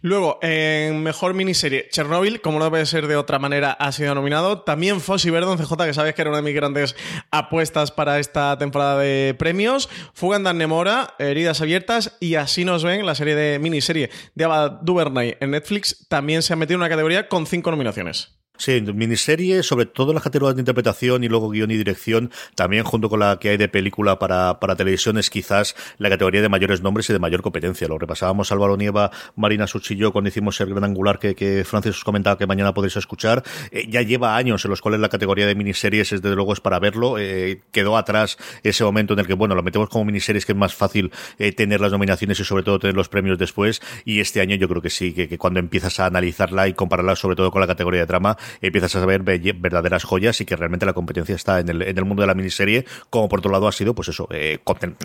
Luego, 0.02 0.40
en 0.42 1.04
mejor 1.04 1.34
miniserie, 1.34 1.88
Chernobyl, 1.92 2.42
como 2.42 2.60
no 2.60 2.66
debe 2.66 2.86
ser 2.86 3.08
de 3.08 3.16
otra 3.16 3.40
manera, 3.40 3.72
ha 3.72 3.92
sido 3.92 4.16
nominado. 4.16 4.62
También 4.62 5.02
Fossi 5.02 5.30
Verdon, 5.30 5.58
CJ, 5.58 5.86
que 5.86 5.94
sabes 5.94 6.16
que 6.16 6.22
era 6.22 6.32
una 6.32 6.38
de 6.38 6.44
mis 6.44 6.56
grandes 6.56 6.96
apuestas 7.32 7.92
para 7.92 8.20
esta 8.20 8.58
temporada 8.58 8.98
de 9.00 9.36
premios. 9.38 9.90
Fugan 10.14 10.44
Dan 10.44 10.58
Nemora, 10.70 11.16
Heridas 11.18 11.62
Abiertas 11.62 12.16
y 12.20 12.36
Así 12.36 12.64
nos 12.64 12.84
ven, 12.84 13.04
la 13.04 13.16
serie 13.16 13.34
de 13.34 13.58
miniserie 13.58 14.12
de 14.36 14.44
Ava 14.44 14.70
DuVernay 14.70 15.36
en 15.40 15.50
Netflix, 15.50 16.06
también 16.10 16.44
se 16.44 16.54
ha 16.54 16.56
metido 16.58 16.76
en 16.76 16.82
una 16.82 16.90
categoría 16.90 17.28
con 17.28 17.48
cinco 17.48 17.72
nominaciones. 17.72 18.40
Sí, 18.60 18.82
miniserie, 18.82 19.64
sobre 19.64 19.86
todo 19.86 20.12
las 20.12 20.22
categorías 20.22 20.54
de 20.58 20.64
interpretación 20.64 21.24
y 21.24 21.30
luego 21.30 21.50
guion 21.50 21.72
y 21.72 21.78
dirección, 21.78 22.30
también 22.56 22.84
junto 22.84 23.08
con 23.08 23.22
la 23.22 23.40
que 23.40 23.52
hay 23.52 23.58
de 23.58 23.70
película 23.70 24.20
para, 24.20 24.60
para 24.60 24.76
televisión, 24.76 25.18
es 25.18 25.30
quizás 25.30 25.78
la 25.98 26.10
categoría 26.10 26.42
de 26.42 26.50
mayores 26.50 26.82
nombres 26.82 27.10
y 27.10 27.14
de 27.14 27.20
mayor 27.20 27.42
competencia. 27.42 27.88
Lo 27.88 27.98
repasábamos 27.98 28.52
Álvaro 28.52 28.76
Nieva, 28.76 29.12
Marina 29.38 29.66
Suchillo 29.66 30.12
cuando 30.12 30.28
hicimos 30.28 30.60
el 30.60 30.72
gran 30.72 30.84
angular 30.84 31.20
que, 31.20 31.36
que 31.36 31.64
Francis 31.64 31.96
os 31.96 32.04
comentaba 32.04 32.38
que 32.38 32.48
mañana 32.48 32.74
podéis 32.74 32.98
escuchar. 32.98 33.44
Eh, 33.72 33.88
ya 33.90 34.02
lleva 34.02 34.36
años 34.36 34.66
en 34.66 34.72
los 34.72 34.82
cuales 34.82 35.00
la 35.00 35.08
categoría 35.08 35.48
de 35.48 35.56
miniseries, 35.56 36.10
desde 36.10 36.36
luego, 36.36 36.52
es 36.52 36.60
para 36.60 36.80
verlo. 36.80 37.18
Eh, 37.18 37.62
quedó 37.72 37.96
atrás 37.96 38.38
ese 38.64 38.84
momento 38.84 39.14
en 39.14 39.20
el 39.20 39.28
que, 39.28 39.36
bueno, 39.36 39.56
lo 39.56 39.64
metemos 39.64 39.88
como 39.88 40.04
miniseries 40.04 40.46
que 40.46 40.52
es 40.52 40.58
más 40.58 40.76
fácil 40.76 41.14
eh, 41.38 41.54
tener 41.54 41.80
las 41.80 41.94
nominaciones 41.94 42.38
y 42.42 42.44
sobre 42.44 42.64
todo 42.64 42.78
tener 42.78 42.98
los 42.98 43.08
premios 43.08 43.38
después. 43.38 43.82
Y 44.04 44.20
este 44.20 44.42
año 44.42 44.58
yo 44.58 44.68
creo 44.68 44.82
que 44.82 44.90
sí, 44.90 45.14
que, 45.14 45.30
que 45.30 45.38
cuando 45.38 45.62
empiezas 45.62 45.98
a 46.02 46.08
analizarla 46.08 46.68
y 46.68 46.74
compararla 46.74 47.16
sobre 47.16 47.38
todo 47.38 47.52
con 47.52 47.62
la 47.62 47.68
categoría 47.68 48.02
de 48.02 48.06
drama, 48.06 48.36
empiezas 48.62 48.96
a 48.96 49.06
ver 49.06 49.24
verdaderas 49.24 50.04
joyas 50.04 50.40
y 50.42 50.46
que 50.46 50.56
realmente 50.56 50.86
la 50.86 50.94
competencia 50.94 51.36
está 51.36 51.60
en 51.60 51.70
el, 51.70 51.82
en 51.82 51.98
el 51.98 52.06
mundo 52.06 52.22
de 52.22 52.28
la 52.28 52.34
miniserie, 52.34 52.86
como 53.10 53.30
por 53.30 53.40
otro 53.40 53.52
lado 53.52 53.68
ha 53.68 53.72
sido, 53.72 53.94
pues 53.94 54.10
eso, 54.10 54.28
eh, 54.32 54.60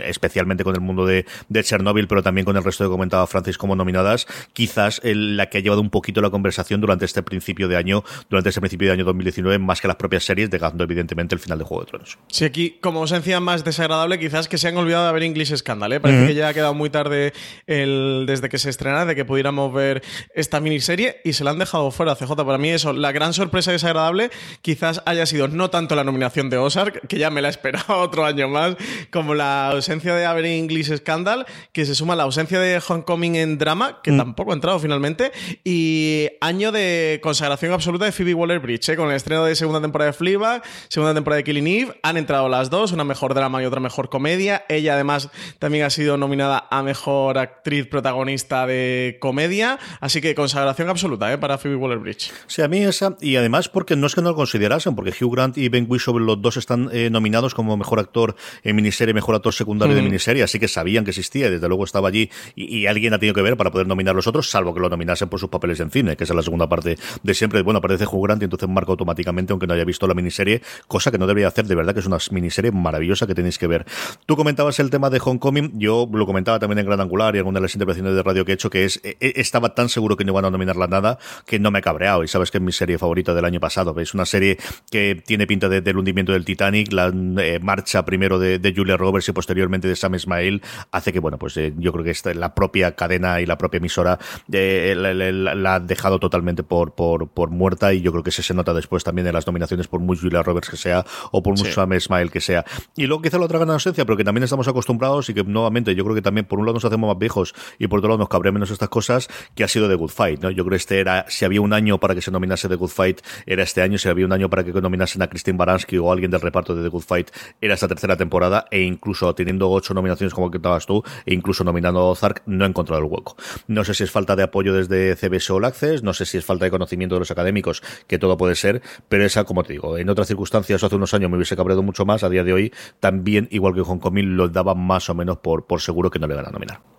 especialmente 0.05 0.64
con 0.64 0.75
el 0.75 0.81
mundo 0.81 1.06
de, 1.06 1.26
de 1.49 1.64
Chernobyl, 1.64 2.06
pero 2.08 2.23
también 2.23 2.44
con 2.44 2.56
el 2.56 2.64
resto 2.64 2.85
que 2.85 2.91
comentaba 2.91 3.26
Francis 3.26 3.58
como 3.58 3.76
nominadas, 3.76 4.26
quizás 4.52 5.00
la 5.05 5.46
que 5.49 5.58
ha 5.58 5.61
llevado 5.61 5.81
un 5.81 5.91
poquito 5.91 6.20
la 6.20 6.31
conversación 6.31 6.81
durante 6.81 7.05
este 7.05 7.23
principio 7.23 7.69
de 7.69 7.76
año, 7.76 8.05
durante 8.29 8.49
este 8.49 8.61
principio 8.61 8.88
de 8.88 8.94
año 8.94 9.05
2019, 9.05 9.58
más 9.58 9.81
que 9.81 9.88
las 9.88 9.96
propias 9.96 10.25
series, 10.25 10.50
dejando 10.50 10.85
evidentemente 10.85 11.35
el 11.35 11.41
final 11.41 11.58
de 11.58 11.64
Juego 11.64 11.85
de 11.85 11.91
Tronos. 11.91 12.19
Sí, 12.29 12.44
aquí 12.44 12.79
como 12.81 13.00
ausencia 13.00 13.41
más 13.41 13.64
desagradable, 13.64 14.19
quizás 14.19 14.49
que 14.49 14.58
se 14.58 14.69
han 14.69 14.76
olvidado 14.76 15.06
de 15.06 15.12
ver 15.12 15.23
English 15.23 15.55
Scandal, 15.56 15.93
¿eh? 15.93 16.00
Parece 16.00 16.26
que 16.26 16.35
ya 16.35 16.49
ha 16.49 16.55
quedado 16.55 16.75
muy 16.75 16.91
tarde 16.91 17.32
el, 17.67 18.25
desde 18.26 18.49
que 18.49 18.58
se 18.58 18.70
estrena, 18.70 19.05
de 19.05 19.14
que 19.14 19.25
pudiéramos 19.25 19.73
ver 19.73 20.02
esta 20.35 20.61
miniserie 20.61 21.20
y 21.25 21.35
se 21.35 21.44
la 21.44 21.50
han 21.50 21.58
dejado 21.58 21.91
fuera, 21.91 22.14
CJ. 22.14 22.35
Para 22.35 22.58
mí 22.58 22.70
eso, 22.70 22.93
la 22.93 23.12
gran 23.12 23.33
sorpresa 23.34 23.72
desagradable 23.72 24.31
quizás 24.62 25.02
haya 25.04 25.26
sido 25.26 25.48
no 25.48 25.70
tanto 25.70 25.94
la 25.94 26.04
nominación 26.04 26.48
de 26.48 26.56
Ozark, 26.56 27.06
que 27.06 27.19
ya 27.19 27.31
me 27.31 27.42
la 27.42 27.48
he 27.48 27.50
esperado 27.50 27.98
otro 28.00 28.25
año 28.25 28.48
más, 28.48 28.76
como 29.10 29.34
la 29.34 29.69
ausencia 29.69 30.14
de 30.14 30.25
Avery 30.25 30.58
English 30.58 30.96
Scandal, 30.96 31.46
que 31.72 31.84
se 31.84 31.94
suma 31.94 32.16
la 32.16 32.22
ausencia 32.22 32.58
de 32.58 32.81
Homecoming 32.86 33.36
en 33.36 33.58
drama, 33.58 34.00
que 34.02 34.12
mm. 34.12 34.16
tampoco 34.16 34.52
ha 34.52 34.54
entrado 34.54 34.78
finalmente, 34.78 35.32
y 35.64 36.28
año 36.40 36.72
de 36.72 37.20
consagración 37.22 37.72
absoluta 37.72 38.04
de 38.04 38.12
Phoebe 38.12 38.34
Waller-Bridge, 38.34 38.90
¿eh? 38.90 38.96
con 38.96 39.10
el 39.10 39.16
estreno 39.16 39.44
de 39.44 39.54
segunda 39.54 39.81
temporada 39.81 40.10
de 40.10 40.16
Fleabag, 40.16 40.62
segunda 40.88 41.14
temporada 41.14 41.38
de 41.38 41.44
Killing 41.44 41.66
Eve, 41.66 42.00
han 42.02 42.16
entrado 42.16 42.48
las 42.48 42.70
dos, 42.70 42.92
una 42.92 43.04
mejor 43.04 43.34
drama 43.34 43.62
y 43.62 43.66
otra 43.66 43.81
mejor 43.81 44.08
comedia. 44.08 44.64
Ella 44.69 44.94
además 44.94 45.31
también 45.58 45.84
ha 45.84 45.90
sido 45.90 46.16
nominada 46.16 46.66
a 46.70 46.82
mejor 46.82 47.38
actriz 47.38 47.86
protagonista 47.86 48.66
de 48.66 49.19
comedia, 49.20 49.78
así 50.00 50.20
que 50.20 50.34
consagración 50.34 50.88
absoluta 50.88 51.32
¿eh? 51.32 51.38
para 51.38 51.58
Phoebe 51.58 51.76
Waller-Bridge. 51.76 52.32
Sí, 52.46 52.62
a 52.62 52.69
mí 52.69 52.78
esa, 52.78 53.13
y 53.20 53.37
además 53.37 53.69
porque 53.69 53.96
no 53.96 54.06
es 54.06 54.14
que 54.14 54.22
no 54.22 54.31
lo 54.31 54.37
considerasen, 54.37 54.94
porque 54.94 55.12
Hugh 55.12 55.32
Grant 55.32 55.58
y 55.58 55.69
Ben 55.69 55.87
Whishaw 55.88 56.19
los 56.19 56.40
dos 56.40 56.56
están 56.56 56.88
eh, 56.93 57.11
nominados 57.11 57.55
como 57.55 57.76
mejor 57.76 57.99
actor 57.99 58.37
en 58.62 58.76
miniserie, 58.76 59.14
mejor 59.14 59.34
actor 59.34 59.52
secundario 59.52 59.94
de 59.94 60.02
miniserie, 60.02 60.43
así 60.43 60.58
que 60.58 60.69
sabían 60.69 61.05
que 61.05 61.11
existía 61.11 61.49
y 61.49 61.50
desde 61.50 61.69
luego 61.69 61.84
estaba 61.84 62.08
allí 62.08 62.31
y, 62.55 62.87
alguien 62.87 63.14
ha 63.14 63.19
tenido 63.19 63.34
que 63.34 63.43
ver 63.43 63.56
para 63.56 63.70
poder 63.70 63.87
nominar 63.87 64.14
los 64.14 64.26
otros, 64.26 64.50
salvo 64.50 64.75
que 64.75 64.81
lo 64.81 64.88
nominasen 64.88 65.28
por 65.28 65.40
sus 65.40 65.49
papeles 65.49 65.81
en 65.81 65.90
cine, 65.90 66.16
que 66.16 66.25
es 66.25 66.34
la 66.34 66.43
segunda 66.43 66.69
parte 66.69 66.99
de 67.22 67.34
siempre. 67.34 67.62
Bueno, 67.62 67.78
aparece 67.78 68.05
Hugh 68.05 68.25
Grant 68.25 68.43
y 68.43 68.44
entonces 68.44 68.69
marca 68.69 68.93
automáticamente, 68.93 69.52
aunque 69.52 69.67
no 69.67 69.75
haya 69.75 69.84
visto 69.84 70.06
la 70.06 70.14
miniserie, 70.14 70.60
cosa 70.87 71.10
que 71.10 71.19
no 71.19 71.26
debería 71.26 71.48
hacer, 71.48 71.67
de 71.67 71.74
verdad 71.74 71.94
que 71.94 72.00
es 72.00 72.06
una 72.06 72.19
miniserie 72.31 72.72
maravillosa 72.72 73.27
que 73.27 73.34
tenéis 73.34 73.58
que 73.58 73.67
ver. 73.67 73.86
Tú 74.27 74.36
comentabas 74.36 74.79
el 74.81 74.91
tema 74.91 75.10
de 75.10 75.20
Homecoming, 75.24 75.79
yo 75.79 76.08
lo 76.12 76.27
comentaba 76.27 76.58
también 76.58 76.79
en 76.81 76.86
Gran 76.86 77.00
Angular 77.00 77.34
y 77.34 77.39
alguna 77.39 77.58
de 77.58 77.62
las 77.62 77.74
intervenciones 77.74 78.15
de 78.15 78.22
radio 78.22 78.44
que 78.44 78.53
he 78.53 78.55
hecho, 78.55 78.70
que 78.70 78.84
es, 78.84 79.00
e, 79.03 79.17
e, 79.20 79.32
estaba 79.36 79.74
tan 79.74 79.89
seguro 79.89 80.17
que 80.17 80.24
no 80.24 80.32
iban 80.32 80.44
a 80.44 80.50
nominarla 80.50 80.86
nada 80.86 81.19
que 81.46 81.58
no 81.58 81.70
me 81.70 81.79
he 81.79 81.82
cabreado 81.82 82.24
y 82.24 82.29
sabes 82.29 82.50
que 82.50 82.58
es 82.58 82.62
mi 82.62 82.72
serie 82.72 82.98
favorita 83.05 83.34
del 83.34 83.44
año 83.44 83.61
pasado 83.61 83.94
es 84.01 84.15
una 84.15 84.25
serie 84.25 84.56
que 84.91 85.23
tiene 85.27 85.46
pinta 85.46 85.69
de, 85.69 85.82
del 85.82 85.99
hundimiento 85.99 86.32
del 86.32 86.44
Titanic, 86.44 86.91
la 86.93 87.13
eh, 87.43 87.58
marcha 87.61 88.05
primero 88.05 88.39
de, 88.39 88.75
Julia 88.75 88.96
Roberts 88.96 89.29
y 89.29 89.32
posteriormente 89.32 89.87
de 89.87 89.94
Sam 89.94 90.15
Ismail 90.15 90.63
hace 90.91 91.13
que, 91.13 91.20
bueno, 91.20 91.39
pues 91.39 91.56
eh, 91.58 91.75
yo 91.77 91.93
creo 91.93 92.05
que 92.05 92.11
esta, 92.11 92.32
la 92.34 92.55
propia 92.55 92.96
cadena 92.96 93.41
y 93.41 93.46
la 93.46 93.58
propia 93.58 93.79
emisora 93.79 94.19
eh, 94.51 94.94
la, 94.96 95.75
ha 95.75 95.81
dejado 95.81 96.19
totalmente 96.19 96.63
por, 96.63 96.94
por, 96.94 97.29
por 97.29 97.51
muerta 97.51 97.93
y 97.93 98.01
yo 98.01 98.11
creo 98.11 98.25
que 98.25 98.31
se, 98.31 98.43
se 98.43 98.55
nota 98.55 98.73
después 98.73 99.05
también 99.05 99.27
en 99.27 99.34
las 99.34 99.46
nominaciones 99.46 99.87
por 99.87 100.01
muy 100.01 100.17
Julia 100.17 100.43
Roberts 100.43 100.70
que 100.70 100.77
sea 100.77 101.05
o 101.31 101.43
por 101.43 101.58
muy 101.58 101.70
Sam 101.70 101.93
Ismail 101.93 102.31
que 102.31 102.41
sea. 102.41 102.65
Y 102.96 103.06
luego 103.06 103.23
quizá 103.23 103.39
la 103.39 103.44
otra 103.44 103.58
gran 103.58 103.70
ausencia, 103.70 104.05
pero 104.05 104.17
que 104.17 104.25
también 104.25 104.44
estamos 104.44 104.67
acostumbrados 104.67 105.29
y 105.29 105.34
que 105.34 105.44
nuevamente 105.44 105.94
yo 105.94 106.05
creo 106.05 106.15
que 106.15 106.23
también 106.23 106.46
por 106.46 106.58
un 106.58 106.65
lado 106.65 106.75
nos 106.75 106.84
hacemos 106.84 107.08
más 107.08 107.19
viejos 107.19 107.55
y 107.79 107.87
por 107.87 107.99
otro 107.99 108.08
lado 108.08 108.19
nos 108.19 108.29
cabrea 108.29 108.51
menos 108.51 108.70
estas 108.70 108.89
cosas, 108.89 109.29
que 109.55 109.63
ha 109.63 109.69
sido 109.69 109.89
The 109.89 109.94
Good 109.94 110.11
Fight, 110.11 110.41
¿no? 110.41 110.51
Yo 110.51 110.65
creo 110.65 110.70
que 110.70 110.77
este 110.77 111.01
era, 111.01 111.27
si 111.29 111.44
había 111.44 111.61
un 111.61 111.73
año 111.73 111.99
para 111.99 112.15
que 112.15 112.23
se 112.23 112.31
nominase 112.31 112.69
The 112.69 112.77
Good 112.77 112.91
Fight 112.94 113.20
era 113.46 113.63
este 113.63 113.82
año, 113.82 113.98
si 113.98 114.08
había 114.08 114.24
un 114.24 114.32
año 114.32 114.48
para 114.48 114.65
que 114.65 114.72
nominasen 114.72 115.22
a 115.22 115.29
Christine 115.29 115.58
Baranski 115.58 115.98
o 115.98 116.10
alguien 116.10 116.31
del 116.31 116.41
reparto 116.41 116.74
de 116.74 116.82
The 116.82 116.89
Good 116.89 117.03
Fight, 117.03 117.31
era 117.60 117.74
esta 117.74 117.89
tercera 117.89 118.17
temporada, 118.17 118.67
e 118.70 118.82
incluso 118.82 119.34
teniendo 119.34 119.70
ocho 119.70 119.94
nominaciones 119.94 120.32
como 120.32 120.51
que 120.51 120.58
estabas 120.58 120.86
tú, 120.86 121.03
e 121.27 121.34
incluso 121.34 121.65
nominando 121.65 122.01
a 122.01 122.10
Ozark, 122.10 122.43
no 122.46 122.65
ha 122.65 122.69
encontrado 122.69 123.03
el 123.03 123.10
hueco. 123.10 123.36
No 123.67 123.84
sé 123.84 123.94
si 123.94 124.05
es 124.05 124.10
falta 124.10 124.36
de 124.36 124.44
apoyo 124.44 124.72
desde 124.72 125.17
CBS 125.17 125.53
All 125.53 125.65
Access, 125.65 126.03
no 126.03 126.15
sé 126.15 126.24
si 126.24 126.39
es 126.39 126.44
falta 126.44 126.65
de 126.65 126.70
conocimiento 126.70 127.17
de 127.17 127.20
los 127.20 127.31
académicos, 127.31 127.82
que 128.06 128.19
todo 128.19 128.36
puede 128.36 128.55
ser, 128.55 128.82
pero 129.08 129.24
esa, 129.24 129.44
como 129.44 129.65
te 129.65 129.74
digo, 129.74 129.98
en 129.98 130.08
otras 130.08 130.29
circunstancias 130.29 130.82
hace 130.82 130.96
unos 130.96 131.13
años 131.15 131.31
me 131.31 131.36
hubiese 131.36 131.56
cabreado 131.56 131.82
mucho 131.82 132.05
más, 132.05 132.22
a 132.24 132.29
día 132.29 132.44
de 132.44 132.53
hoy 132.53 132.72
también, 133.01 133.48
igual 133.51 133.74
que 133.74 133.82
Hong 133.82 133.98
Kong 133.98 134.15
lo 134.22 134.48
daba 134.48 134.74
más 134.74 135.10
o 135.10 135.15
menos 135.15 135.39
por, 135.39 135.67
por 135.67 135.81
seguro 135.81 136.10
que 136.10 136.19
no 136.19 136.27
le 136.27 136.34
van 136.34 136.46
a 136.46 136.51
nominar. 136.51 136.94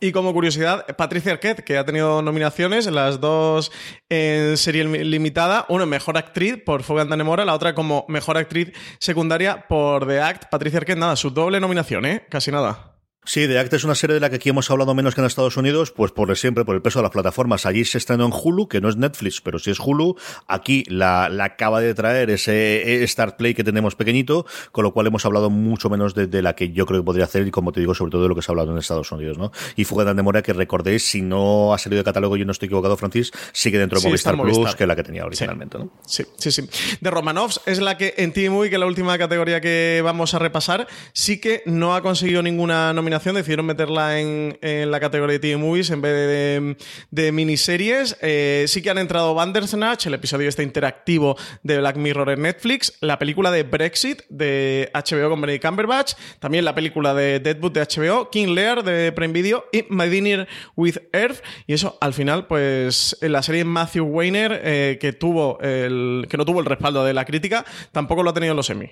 Y 0.00 0.12
como 0.12 0.32
curiosidad, 0.32 0.84
Patricia 0.96 1.32
Arquette, 1.32 1.64
que 1.64 1.78
ha 1.78 1.84
tenido 1.84 2.22
nominaciones, 2.22 2.86
las 2.86 3.20
dos 3.20 3.72
en 4.08 4.56
serie 4.56 4.84
limitada, 4.84 5.64
una 5.68 5.86
mejor 5.86 6.18
actriz 6.18 6.56
por 6.64 6.82
Fuga 6.82 7.02
and 7.02 7.22
Mora, 7.22 7.44
la 7.44 7.54
otra 7.54 7.74
como 7.74 8.04
mejor 8.08 8.36
actriz 8.36 8.72
secundaria 8.98 9.66
por 9.68 10.06
The 10.06 10.20
Act. 10.20 10.44
Patricia 10.50 10.78
Arquette, 10.78 10.98
nada, 10.98 11.16
su 11.16 11.30
doble 11.30 11.60
nominación, 11.60 12.04
¿eh? 12.04 12.26
Casi 12.28 12.50
nada. 12.50 12.89
Sí, 13.24 13.46
The 13.46 13.58
Act 13.58 13.74
es 13.74 13.84
una 13.84 13.94
serie 13.94 14.14
de 14.14 14.20
la 14.20 14.30
que 14.30 14.36
aquí 14.36 14.48
hemos 14.48 14.70
hablado 14.70 14.94
menos 14.94 15.14
que 15.14 15.20
en 15.20 15.26
Estados 15.26 15.58
Unidos, 15.58 15.90
pues 15.90 16.10
por 16.10 16.34
siempre, 16.38 16.64
por 16.64 16.74
el 16.74 16.80
peso 16.80 17.00
de 17.00 17.02
las 17.02 17.12
plataformas. 17.12 17.66
Allí 17.66 17.84
se 17.84 17.98
estrenó 17.98 18.24
en 18.24 18.32
Hulu, 18.32 18.66
que 18.66 18.80
no 18.80 18.88
es 18.88 18.96
Netflix, 18.96 19.42
pero 19.42 19.58
sí 19.58 19.70
es 19.70 19.78
Hulu. 19.78 20.16
Aquí 20.48 20.84
la, 20.88 21.28
la 21.28 21.44
acaba 21.44 21.80
de 21.80 21.92
traer 21.92 22.30
ese 22.30 23.06
Start 23.06 23.36
Play 23.36 23.52
que 23.52 23.62
tenemos 23.62 23.94
pequeñito, 23.94 24.46
con 24.72 24.84
lo 24.84 24.94
cual 24.94 25.06
hemos 25.06 25.26
hablado 25.26 25.50
mucho 25.50 25.90
menos 25.90 26.14
de, 26.14 26.42
la 26.42 26.54
que 26.54 26.72
yo 26.72 26.86
creo 26.86 27.00
que 27.00 27.04
podría 27.04 27.24
hacer, 27.24 27.46
y 27.46 27.50
como 27.50 27.72
te 27.72 27.80
digo, 27.80 27.94
sobre 27.94 28.10
todo 28.10 28.22
de 28.22 28.30
lo 28.30 28.34
que 28.34 28.40
se 28.40 28.50
ha 28.50 28.52
hablado 28.52 28.72
en 28.72 28.78
Estados 28.78 29.12
Unidos, 29.12 29.36
¿no? 29.36 29.52
Y 29.76 29.84
Fuga 29.84 30.14
de 30.14 30.22
Mora, 30.22 30.40
que 30.40 30.54
recordéis, 30.54 31.04
si 31.04 31.20
no 31.20 31.74
ha 31.74 31.78
salido 31.78 31.98
de 31.98 32.04
catálogo, 32.04 32.38
yo 32.38 32.46
no 32.46 32.52
estoy 32.52 32.66
equivocado, 32.66 32.96
Francis, 32.96 33.32
sigue 33.52 33.78
dentro 33.78 34.00
de 34.00 34.08
Movistar, 34.08 34.40
Plus, 34.40 34.74
que 34.74 34.84
es 34.84 34.88
la 34.88 34.96
que 34.96 35.02
tenía 35.02 35.26
originalmente, 35.26 35.78
¿no? 35.78 35.92
Sí, 36.06 36.24
sí, 36.38 36.50
sí. 36.50 36.62
De 37.00 37.10
Romanovs 37.10 37.60
es 37.66 37.80
la 37.80 37.98
que 37.98 38.14
en 38.16 38.32
TV 38.32 38.70
que 38.70 38.76
es 38.76 38.80
la 38.80 38.86
última 38.86 39.18
categoría 39.18 39.60
que 39.60 40.00
vamos 40.02 40.32
a 40.32 40.38
repasar, 40.38 40.88
sí 41.12 41.38
que 41.38 41.62
no 41.66 41.94
ha 41.94 42.00
conseguido 42.00 42.42
ninguna 42.42 42.94
nominación, 42.94 43.09
decidieron 43.10 43.66
meter 43.66 43.88
en, 43.88 44.90
la 44.90 45.00
categoría 45.00 45.34
de 45.34 45.38
TV 45.38 45.56
Movies 45.56 45.90
en 45.90 46.00
vez 46.00 46.76
de, 47.10 47.32
miniseries. 47.32 48.16
Eh, 48.20 48.64
sí 48.68 48.82
que 48.82 48.90
han 48.90 48.98
entrado 48.98 49.34
Bandersnatch, 49.34 50.06
el 50.06 50.14
episodio 50.14 50.48
este 50.48 50.62
interactivo 50.62 51.36
de 51.62 51.78
Black 51.78 51.96
Mirror 51.96 52.30
en 52.30 52.42
Netflix, 52.42 52.96
la 53.00 53.18
película 53.18 53.50
de 53.50 53.62
Brexit 53.62 54.22
de 54.28 54.90
HBO 54.94 55.30
con 55.30 55.40
Benedict 55.40 55.64
Cumberbatch, 55.64 56.14
también 56.38 56.64
la 56.64 56.74
película 56.74 57.14
de 57.14 57.40
Deadwood 57.40 57.72
de 57.72 57.82
HBO, 57.82 58.30
King 58.30 58.54
Lear 58.54 58.82
de 58.84 59.12
Prime 59.12 59.32
Video 59.32 59.64
y 59.72 59.84
My 59.88 60.08
Dinner 60.08 60.48
with 60.76 60.96
Earth. 61.12 61.42
Y 61.66 61.74
eso, 61.74 61.98
al 62.00 62.14
final, 62.14 62.46
pues 62.46 63.16
en 63.20 63.32
la 63.32 63.42
serie 63.42 63.64
Matthew 63.64 64.04
Weiner, 64.04 64.60
eh, 64.64 64.98
que, 65.00 65.12
tuvo 65.12 65.58
el, 65.60 66.26
que 66.28 66.36
no 66.36 66.44
tuvo 66.44 66.60
el 66.60 66.66
respaldo 66.66 67.04
de 67.04 67.14
la 67.14 67.24
crítica, 67.24 67.64
tampoco 67.92 68.22
lo 68.22 68.30
ha 68.30 68.34
tenido 68.34 68.52
en 68.52 68.56
los 68.56 68.70
Emmy 68.70 68.90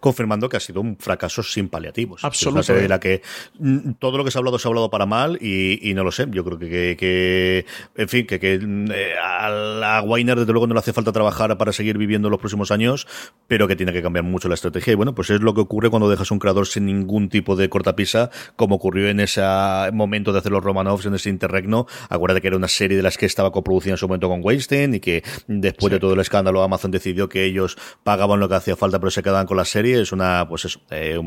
confirmando 0.00 0.48
que 0.48 0.56
ha 0.56 0.60
sido 0.60 0.80
un 0.80 0.96
fracaso 0.96 1.42
sin 1.42 1.68
paliativos. 1.68 2.24
Absolutamente. 2.24 2.74
Es 2.74 2.82
de 2.82 2.88
la 2.88 3.00
que 3.00 3.22
mm, 3.58 3.92
todo 3.98 4.18
lo 4.18 4.24
que 4.24 4.30
se 4.30 4.38
ha 4.38 4.40
hablado 4.40 4.58
se 4.58 4.68
ha 4.68 4.70
hablado 4.70 4.90
para 4.90 5.06
mal 5.06 5.38
y, 5.42 5.92
no 5.94 6.04
lo 6.04 6.12
sé. 6.12 6.26
Yo 6.30 6.44
creo 6.44 6.58
que, 6.58 6.96
que, 6.96 7.66
en 7.96 8.08
fin, 8.08 8.26
que, 8.26 8.38
que 8.38 8.54
eh, 8.54 9.14
a 9.20 9.48
la 9.48 10.02
Weiner 10.02 10.38
desde 10.38 10.52
luego 10.52 10.66
no 10.66 10.74
le 10.74 10.80
hace 10.80 10.92
falta 10.92 11.12
trabajar 11.12 11.56
para 11.58 11.72
seguir 11.72 11.98
viviendo 11.98 12.30
los 12.30 12.38
próximos 12.38 12.70
años, 12.70 13.06
pero 13.46 13.66
que 13.66 13.76
tiene 13.76 13.92
que 13.92 14.02
cambiar 14.02 14.24
mucho 14.24 14.48
la 14.48 14.54
estrategia. 14.54 14.92
Y 14.92 14.96
bueno, 14.96 15.14
pues 15.14 15.30
es 15.30 15.40
lo 15.40 15.54
que 15.54 15.60
ocurre 15.60 15.90
cuando 15.90 16.08
dejas 16.08 16.30
un 16.30 16.38
creador 16.38 16.66
sin 16.66 16.86
ningún 16.86 17.28
tipo 17.28 17.56
de 17.56 17.68
cortapisa, 17.68 18.30
como 18.56 18.76
ocurrió 18.76 19.08
en 19.08 19.20
ese 19.20 19.42
momento 19.92 20.32
de 20.32 20.38
hacer 20.38 20.52
los 20.52 20.62
Romanovs 20.62 21.06
en 21.06 21.14
ese 21.14 21.30
interregno. 21.30 21.86
Acuérdate 22.08 22.40
que 22.40 22.48
era 22.48 22.56
una 22.56 22.68
serie 22.68 22.96
de 22.96 23.02
las 23.02 23.18
que 23.18 23.26
estaba 23.26 23.50
coproducida 23.50 23.94
en 23.94 23.98
su 23.98 24.06
momento 24.06 24.28
con 24.28 24.40
Weinstein 24.42 24.94
y 24.94 25.00
que 25.00 25.22
después 25.46 25.92
de 25.92 25.98
todo 25.98 26.14
el 26.14 26.20
escándalo 26.20 26.62
Amazon 26.62 26.90
decidió 26.90 27.28
que 27.28 27.44
ellos 27.44 27.76
pagaban 28.04 28.40
lo 28.40 28.48
que 28.48 28.54
hacía 28.54 28.76
falta, 28.76 28.98
pero 28.98 29.10
se 29.10 29.22
quedaban 29.22 29.46
con 29.46 29.56
la 29.56 29.64
serie 29.64 29.87
es 29.92 30.12
una, 30.12 30.46
pues 30.48 30.78
eh, 30.90 31.18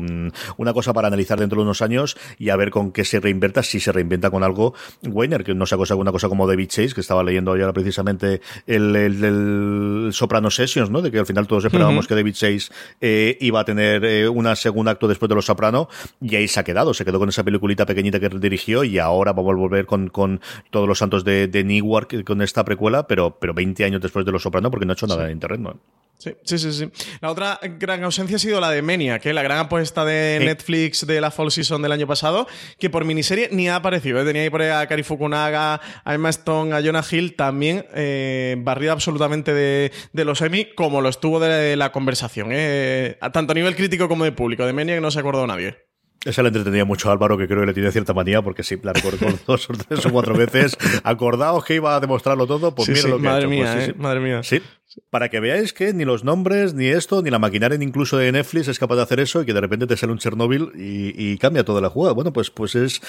una 0.56 0.72
cosa 0.72 0.92
para 0.92 1.08
analizar 1.08 1.38
dentro 1.38 1.56
de 1.58 1.62
unos 1.62 1.82
años 1.82 2.16
y 2.38 2.50
a 2.50 2.56
ver 2.56 2.70
con 2.70 2.92
qué 2.92 3.04
se 3.04 3.20
reinventa, 3.20 3.62
si 3.62 3.80
se 3.80 3.92
reinventa 3.92 4.30
con 4.30 4.42
algo. 4.42 4.74
Weiner, 5.02 5.44
que 5.44 5.54
no 5.54 5.66
se 5.66 5.76
cosa 5.76 5.94
alguna 5.94 6.12
cosa 6.12 6.28
como 6.28 6.46
David 6.46 6.68
Chase, 6.68 6.94
que 6.94 7.00
estaba 7.00 7.22
leyendo 7.22 7.50
ahora 7.50 7.72
precisamente 7.72 8.40
el, 8.66 10.10
Soprano 10.12 10.50
Sessions, 10.50 10.90
¿no? 10.90 11.02
De 11.02 11.10
que 11.10 11.18
al 11.18 11.26
final 11.26 11.46
todos 11.46 11.64
esperábamos 11.64 12.06
que 12.06 12.14
David 12.14 12.34
Chase 12.34 12.72
eh, 13.00 13.36
iba 13.40 13.60
a 13.60 13.64
tener 13.64 14.04
eh, 14.04 14.28
una 14.28 14.56
segunda 14.56 14.92
acto 14.92 15.08
después 15.08 15.28
de 15.28 15.34
Los 15.34 15.46
Soprano 15.46 15.88
y 16.20 16.36
ahí 16.36 16.48
se 16.48 16.60
ha 16.60 16.64
quedado, 16.64 16.94
se 16.94 17.04
quedó 17.04 17.18
con 17.18 17.28
esa 17.28 17.44
peliculita 17.44 17.86
pequeñita 17.86 18.20
que 18.20 18.28
dirigió 18.28 18.84
y 18.84 18.98
ahora 18.98 19.32
vamos 19.32 19.52
a 19.52 19.56
volver 19.56 19.86
con, 19.86 20.08
con 20.08 20.40
todos 20.70 20.88
los 20.88 20.98
santos 20.98 21.24
de, 21.24 21.48
de 21.48 21.64
Newark 21.64 22.24
con 22.24 22.42
esta 22.42 22.64
precuela, 22.64 23.06
pero, 23.06 23.38
pero 23.38 23.54
20 23.54 23.84
años 23.84 24.00
después 24.00 24.24
de 24.24 24.32
Los 24.32 24.42
Soprano 24.42 24.70
porque 24.70 24.86
no 24.86 24.92
ha 24.92 24.94
hecho 24.94 25.06
nada 25.06 25.26
en 25.26 25.32
internet, 25.32 25.60
¿no? 25.60 26.01
Sí, 26.22 26.30
sí, 26.44 26.56
sí, 26.56 26.72
sí. 26.72 26.88
La 27.20 27.32
otra 27.32 27.58
gran 27.80 28.04
ausencia 28.04 28.36
ha 28.36 28.38
sido 28.38 28.60
la 28.60 28.70
de 28.70 28.80
Menia, 28.80 29.18
que 29.18 29.32
la 29.32 29.42
gran 29.42 29.58
apuesta 29.58 30.04
de 30.04 30.38
Netflix 30.38 31.04
de 31.04 31.20
la 31.20 31.32
Fall 31.32 31.50
Season 31.50 31.82
del 31.82 31.90
año 31.90 32.06
pasado, 32.06 32.46
que 32.78 32.90
por 32.90 33.04
miniserie 33.04 33.48
ni 33.50 33.68
ha 33.68 33.74
aparecido. 33.74 34.20
¿eh? 34.20 34.24
Tenía 34.24 34.42
ahí 34.42 34.50
por 34.50 34.62
ahí 34.62 34.68
a 34.68 34.86
Kari 34.86 35.02
Fukunaga, 35.02 35.80
a 36.04 36.14
Emma 36.14 36.28
Stone, 36.30 36.76
a 36.76 36.80
Jonah 36.80 37.02
Hill, 37.10 37.34
también 37.34 37.86
eh, 37.92 38.54
barrida 38.60 38.92
absolutamente 38.92 39.52
de, 39.52 39.90
los 40.12 40.40
Emmy, 40.42 40.66
como 40.76 41.00
lo 41.00 41.08
estuvo 41.08 41.40
de 41.40 41.74
la 41.74 41.90
conversación, 41.90 42.50
¿eh? 42.52 43.18
tanto 43.32 43.50
a 43.50 43.54
nivel 43.56 43.74
crítico 43.74 44.06
como 44.06 44.22
de 44.22 44.30
público. 44.30 44.64
De 44.64 44.72
Menia 44.72 44.94
que 44.94 45.00
no 45.00 45.10
se 45.10 45.18
acordó 45.18 45.44
nadie. 45.48 45.76
Esa 46.24 46.42
le 46.42 46.48
entretenía 46.48 46.84
mucho 46.84 47.08
a 47.08 47.12
Álvaro, 47.12 47.36
que 47.36 47.48
creo 47.48 47.60
que 47.60 47.66
le 47.66 47.74
tiene 47.74 47.90
cierta 47.90 48.14
manía, 48.14 48.42
porque 48.42 48.62
sí, 48.62 48.78
la 48.82 48.92
recuerdo 48.92 49.26
dos 49.46 49.68
o 49.68 49.72
tres 49.72 50.06
o 50.06 50.10
cuatro 50.10 50.34
veces. 50.34 50.76
Acordaos 51.02 51.64
que 51.64 51.74
iba 51.74 51.96
a 51.96 52.00
demostrarlo 52.00 52.46
todo, 52.46 52.74
pues 52.74 52.88
mira 52.88 53.08
lo 53.08 53.16
que 53.16 53.22
madre 53.22 53.44
ha 53.44 53.48
Mía, 53.48 53.72
pues 53.74 53.88
eh, 53.88 53.94
Madre 53.96 54.20
mía, 54.20 54.42
Sí, 54.44 54.62
para 55.10 55.28
que 55.28 55.40
veáis 55.40 55.72
que 55.72 55.92
ni 55.92 56.04
los 56.04 56.24
nombres, 56.24 56.74
ni 56.74 56.86
esto, 56.86 57.22
ni 57.22 57.30
la 57.30 57.38
maquinaria 57.38 57.78
incluso 57.80 58.18
de 58.18 58.30
Netflix 58.32 58.68
es 58.68 58.78
capaz 58.78 58.96
de 58.96 59.02
hacer 59.02 59.20
eso 59.20 59.42
y 59.42 59.46
que 59.46 59.54
de 59.54 59.60
repente 59.60 59.86
te 59.86 59.96
sale 59.96 60.12
un 60.12 60.18
Chernobyl 60.18 60.72
y, 60.74 61.36
cambia 61.38 61.64
toda 61.64 61.80
la 61.80 61.88
jugada. 61.88 62.14
Bueno, 62.14 62.32
pues, 62.32 62.50
pues 62.50 62.74
es, 62.74 63.00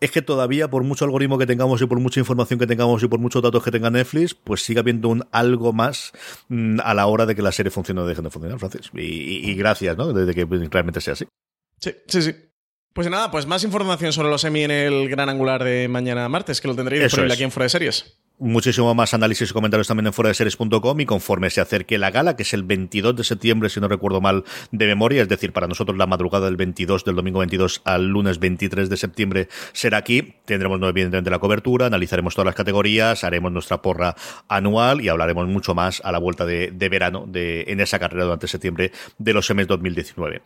es 0.00 0.10
que 0.10 0.22
todavía 0.22 0.68
por 0.68 0.84
mucho 0.84 1.04
algoritmo 1.04 1.38
que 1.38 1.46
tengamos 1.46 1.82
y 1.82 1.86
por 1.86 1.98
mucha 2.00 2.20
información 2.20 2.58
que 2.58 2.66
tengamos 2.66 3.02
y 3.02 3.08
por 3.08 3.18
muchos 3.18 3.42
datos 3.42 3.62
que 3.62 3.70
tenga 3.70 3.90
Netflix, 3.90 4.34
pues 4.34 4.62
sigue 4.62 4.80
habiendo 4.80 5.08
un 5.08 5.24
algo 5.32 5.72
más 5.72 6.12
mm, 6.48 6.80
a 6.82 6.94
la 6.94 7.06
hora 7.06 7.26
de 7.26 7.34
que 7.34 7.42
la 7.42 7.52
serie 7.52 7.70
funcione 7.70 8.00
o 8.00 8.06
deje 8.06 8.22
de 8.22 8.30
funcionar, 8.30 8.58
Francis. 8.58 8.90
Y, 8.94 9.54
gracias, 9.54 9.96
¿no? 9.96 10.12
De, 10.12 10.34
que 10.34 10.46
realmente 10.70 11.00
sea 11.00 11.14
así. 11.14 11.26
Sí, 11.78 11.94
sí, 12.06 12.22
sí. 12.22 12.34
Pues 12.92 13.08
nada, 13.08 13.30
pues 13.30 13.46
más 13.46 13.64
información 13.64 14.12
sobre 14.12 14.28
los 14.28 14.44
Emmy 14.44 14.64
en 14.64 14.70
el 14.70 15.08
gran 15.08 15.28
angular 15.28 15.64
de 15.64 15.88
mañana 15.88 16.28
martes, 16.28 16.60
que 16.60 16.68
lo 16.68 16.74
tendréis 16.74 17.02
disponible 17.02 17.34
aquí 17.34 17.42
en 17.42 17.50
Fuera 17.50 17.64
de 17.64 17.70
Series 17.70 18.21
muchísimo 18.38 18.94
más 18.94 19.14
análisis 19.14 19.50
y 19.50 19.52
comentarios 19.52 19.88
también 19.88 20.08
en 20.08 20.12
fuera 20.12 20.28
de 20.28 20.34
series.com 20.34 21.00
y 21.00 21.06
conforme 21.06 21.50
se 21.50 21.60
acerque 21.60 21.98
la 21.98 22.10
gala, 22.10 22.36
que 22.36 22.42
es 22.42 22.52
el 22.54 22.64
22 22.64 23.16
de 23.16 23.24
septiembre, 23.24 23.68
si 23.68 23.80
no 23.80 23.88
recuerdo 23.88 24.20
mal, 24.20 24.44
de 24.70 24.86
memoria, 24.86 25.22
es 25.22 25.28
decir, 25.28 25.52
para 25.52 25.66
nosotros 25.66 25.96
la 25.96 26.06
madrugada 26.06 26.46
del 26.46 26.56
22, 26.56 27.04
del 27.04 27.14
domingo 27.14 27.38
22 27.40 27.82
al 27.84 28.06
lunes 28.08 28.38
23 28.38 28.88
de 28.88 28.96
septiembre 28.96 29.48
será 29.72 29.98
aquí. 29.98 30.34
Tendremos 30.44 30.80
evidentemente 30.82 31.30
la 31.30 31.38
cobertura, 31.38 31.86
analizaremos 31.86 32.34
todas 32.34 32.46
las 32.46 32.54
categorías, 32.54 33.24
haremos 33.24 33.52
nuestra 33.52 33.80
porra 33.80 34.16
anual 34.48 35.00
y 35.00 35.08
hablaremos 35.08 35.46
mucho 35.48 35.74
más 35.74 36.00
a 36.04 36.12
la 36.12 36.18
vuelta 36.18 36.44
de, 36.44 36.70
verano 36.90 37.24
de, 37.26 37.64
en 37.68 37.80
esa 37.80 37.98
carrera 37.98 38.24
durante 38.24 38.48
septiembre 38.48 38.92
de 39.18 39.32
los 39.32 39.46
semis 39.46 39.66
2019. 39.66 40.42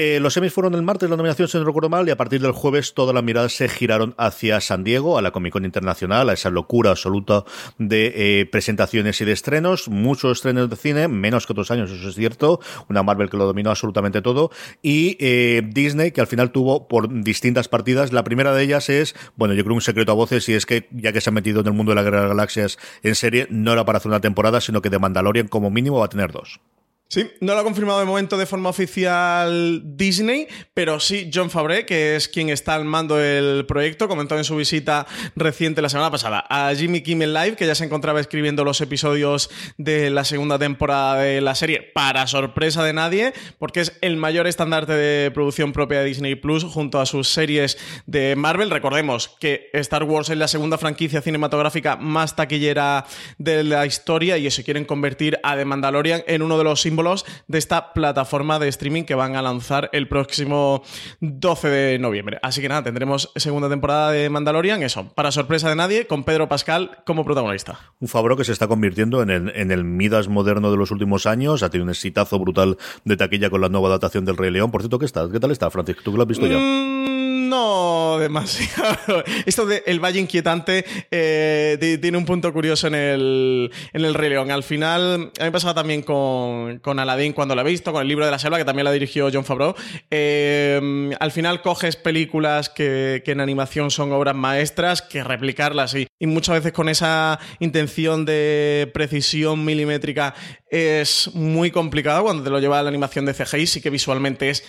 Eh, 0.00 0.20
los 0.20 0.32
semis 0.32 0.52
fueron 0.52 0.76
el 0.76 0.82
martes, 0.82 1.10
la 1.10 1.16
nominación, 1.16 1.48
si 1.48 1.58
no 1.58 1.64
recuerdo 1.64 1.88
mal, 1.88 2.06
y 2.06 2.12
a 2.12 2.16
partir 2.16 2.40
del 2.40 2.52
jueves 2.52 2.94
todas 2.94 3.12
las 3.12 3.24
miradas 3.24 3.52
se 3.52 3.68
giraron 3.68 4.14
hacia 4.16 4.60
San 4.60 4.84
Diego, 4.84 5.18
a 5.18 5.22
la 5.22 5.32
Comic 5.32 5.52
Con 5.52 5.64
Internacional, 5.64 6.30
a 6.30 6.34
esa 6.34 6.50
locura 6.50 6.90
absoluta 6.90 7.42
de 7.78 8.12
eh, 8.14 8.46
presentaciones 8.46 9.20
y 9.20 9.24
de 9.24 9.32
estrenos, 9.32 9.88
muchos 9.88 10.38
estrenos 10.38 10.70
de 10.70 10.76
cine, 10.76 11.08
menos 11.08 11.46
que 11.46 11.52
otros 11.52 11.72
años, 11.72 11.90
eso 11.90 12.10
es 12.10 12.14
cierto, 12.14 12.60
una 12.88 13.02
Marvel 13.02 13.28
que 13.28 13.36
lo 13.36 13.46
dominó 13.46 13.70
absolutamente 13.70 14.22
todo, 14.22 14.52
y 14.82 15.16
eh, 15.18 15.62
Disney 15.66 16.12
que 16.12 16.20
al 16.20 16.28
final 16.28 16.52
tuvo 16.52 16.86
por 16.86 17.12
distintas 17.24 17.66
partidas, 17.66 18.12
la 18.12 18.22
primera 18.22 18.54
de 18.54 18.62
ellas 18.62 18.90
es, 18.90 19.16
bueno, 19.34 19.54
yo 19.54 19.64
creo 19.64 19.74
un 19.74 19.80
secreto 19.80 20.12
a 20.12 20.14
voces, 20.14 20.48
y 20.48 20.54
es 20.54 20.64
que 20.64 20.86
ya 20.92 21.12
que 21.12 21.20
se 21.20 21.30
ha 21.30 21.32
metido 21.32 21.62
en 21.62 21.66
el 21.66 21.72
mundo 21.72 21.90
de 21.90 21.96
la 21.96 22.04
Guerra 22.04 22.18
de 22.18 22.28
las 22.28 22.36
Galaxias 22.36 22.78
en 23.02 23.16
serie, 23.16 23.48
no 23.50 23.72
era 23.72 23.84
para 23.84 23.98
hacer 23.98 24.10
una 24.10 24.20
temporada, 24.20 24.60
sino 24.60 24.80
que 24.80 24.90
de 24.90 25.00
Mandalorian 25.00 25.48
como 25.48 25.72
mínimo 25.72 25.98
va 25.98 26.04
a 26.04 26.08
tener 26.08 26.30
dos. 26.30 26.60
Sí, 27.10 27.26
no 27.40 27.54
lo 27.54 27.60
ha 27.60 27.64
confirmado 27.64 28.00
de 28.00 28.04
momento 28.04 28.36
de 28.36 28.44
forma 28.44 28.68
oficial 28.68 29.80
Disney, 29.82 30.46
pero 30.74 31.00
sí 31.00 31.30
John 31.32 31.48
Fabre, 31.48 31.86
que 31.86 32.16
es 32.16 32.28
quien 32.28 32.50
está 32.50 32.74
al 32.74 32.84
mando 32.84 33.16
del 33.16 33.64
proyecto, 33.64 34.08
comentó 34.08 34.36
en 34.36 34.44
su 34.44 34.56
visita 34.56 35.06
reciente 35.34 35.80
la 35.80 35.88
semana 35.88 36.10
pasada 36.10 36.44
a 36.50 36.74
Jimmy 36.74 37.00
Kimmel 37.00 37.32
Live, 37.32 37.56
que 37.56 37.66
ya 37.66 37.74
se 37.74 37.86
encontraba 37.86 38.20
escribiendo 38.20 38.62
los 38.62 38.82
episodios 38.82 39.48
de 39.78 40.10
la 40.10 40.24
segunda 40.24 40.58
temporada 40.58 41.22
de 41.22 41.40
la 41.40 41.54
serie, 41.54 41.80
para 41.80 42.26
sorpresa 42.26 42.84
de 42.84 42.92
nadie, 42.92 43.32
porque 43.58 43.80
es 43.80 43.96
el 44.02 44.18
mayor 44.18 44.46
estandarte 44.46 44.92
de 44.92 45.30
producción 45.30 45.72
propia 45.72 46.00
de 46.00 46.04
Disney 46.04 46.34
Plus 46.34 46.62
junto 46.64 47.00
a 47.00 47.06
sus 47.06 47.30
series 47.30 47.78
de 48.04 48.36
Marvel. 48.36 48.68
Recordemos 48.68 49.34
que 49.40 49.70
Star 49.72 50.02
Wars 50.02 50.28
es 50.28 50.36
la 50.36 50.46
segunda 50.46 50.76
franquicia 50.76 51.22
cinematográfica 51.22 51.96
más 51.96 52.36
taquillera 52.36 53.06
de 53.38 53.64
la 53.64 53.86
historia 53.86 54.36
y 54.36 54.46
eso 54.46 54.62
quieren 54.62 54.84
convertir 54.84 55.40
a 55.42 55.56
The 55.56 55.64
Mandalorian 55.64 56.22
en 56.26 56.42
uno 56.42 56.58
de 56.58 56.64
los 56.64 56.82
símbolos 56.98 57.24
de 57.46 57.58
esta 57.58 57.92
plataforma 57.92 58.58
de 58.58 58.66
streaming 58.68 59.04
que 59.04 59.14
van 59.14 59.36
a 59.36 59.42
lanzar 59.42 59.88
el 59.92 60.08
próximo 60.08 60.82
12 61.20 61.68
de 61.68 61.98
noviembre. 62.00 62.38
Así 62.42 62.60
que 62.60 62.68
nada, 62.68 62.82
tendremos 62.82 63.30
segunda 63.36 63.68
temporada 63.68 64.10
de 64.10 64.28
Mandalorian, 64.28 64.82
eso, 64.82 65.12
para 65.14 65.30
sorpresa 65.30 65.68
de 65.68 65.76
nadie, 65.76 66.08
con 66.08 66.24
Pedro 66.24 66.48
Pascal 66.48 66.98
como 67.06 67.24
protagonista. 67.24 67.78
Un 68.00 68.08
Fabro 68.08 68.36
que 68.36 68.42
se 68.42 68.52
está 68.52 68.66
convirtiendo 68.66 69.22
en 69.22 69.30
el, 69.30 69.52
en 69.54 69.70
el 69.70 69.84
Midas 69.84 70.26
moderno 70.26 70.72
de 70.72 70.76
los 70.76 70.90
últimos 70.90 71.26
años, 71.26 71.62
ha 71.62 71.70
tenido 71.70 71.84
un 71.84 71.90
exitazo 71.90 72.36
brutal 72.40 72.76
de 73.04 73.16
taquilla 73.16 73.48
con 73.48 73.60
la 73.60 73.68
nueva 73.68 73.88
adaptación 73.88 74.24
del 74.24 74.36
Rey 74.36 74.50
León. 74.50 74.72
Por 74.72 74.82
cierto, 74.82 74.98
¿qué, 74.98 75.06
está? 75.06 75.28
¿qué 75.30 75.38
tal 75.38 75.52
está, 75.52 75.70
Francis? 75.70 75.98
¿Tú 76.02 76.10
que 76.10 76.16
lo 76.16 76.22
has 76.24 76.28
visto 76.28 76.46
ya? 76.48 76.58
Mm, 76.58 77.17
no 77.48 78.18
demasiado. 78.18 79.24
Esto 79.46 79.66
de 79.66 79.82
El 79.86 80.00
Valle 80.02 80.20
Inquietante 80.20 80.84
eh, 81.10 81.98
tiene 82.00 82.18
un 82.18 82.24
punto 82.24 82.52
curioso 82.52 82.86
en 82.86 82.94
el, 82.94 83.70
en 83.92 84.04
el 84.04 84.14
Rey 84.14 84.30
León. 84.30 84.50
Al 84.50 84.62
final, 84.62 85.32
a 85.38 85.42
mí 85.42 85.46
me 85.46 85.52
pasaba 85.52 85.74
también 85.74 86.02
con, 86.02 86.78
con 86.78 86.98
Aladdin 86.98 87.32
cuando 87.32 87.54
lo 87.54 87.62
he 87.62 87.64
visto, 87.64 87.92
con 87.92 88.02
el 88.02 88.08
libro 88.08 88.24
de 88.24 88.30
la 88.30 88.38
selva, 88.38 88.58
que 88.58 88.64
también 88.64 88.84
la 88.84 88.92
dirigió 88.92 89.28
John 89.32 89.44
Favreau. 89.44 89.74
Eh, 90.10 91.10
al 91.18 91.32
final 91.32 91.62
coges 91.62 91.96
películas 91.96 92.68
que, 92.68 93.22
que, 93.24 93.32
en 93.32 93.40
animación 93.40 93.90
son 93.90 94.12
obras 94.12 94.34
maestras, 94.34 95.02
que 95.02 95.24
replicarlas 95.24 95.94
y, 95.94 96.06
y 96.18 96.26
muchas 96.26 96.56
veces 96.56 96.72
con 96.72 96.88
esa 96.88 97.38
intención 97.60 98.24
de 98.24 98.90
precisión 98.92 99.64
milimétrica 99.64 100.34
es 100.70 101.30
muy 101.34 101.70
complicado 101.70 102.24
cuando 102.24 102.42
te 102.42 102.50
lo 102.50 102.58
lleva 102.58 102.78
a 102.78 102.82
la 102.82 102.88
animación 102.88 103.24
de 103.24 103.34
CGI, 103.34 103.66
sí 103.66 103.80
que 103.80 103.90
visualmente 103.90 104.50
es 104.50 104.64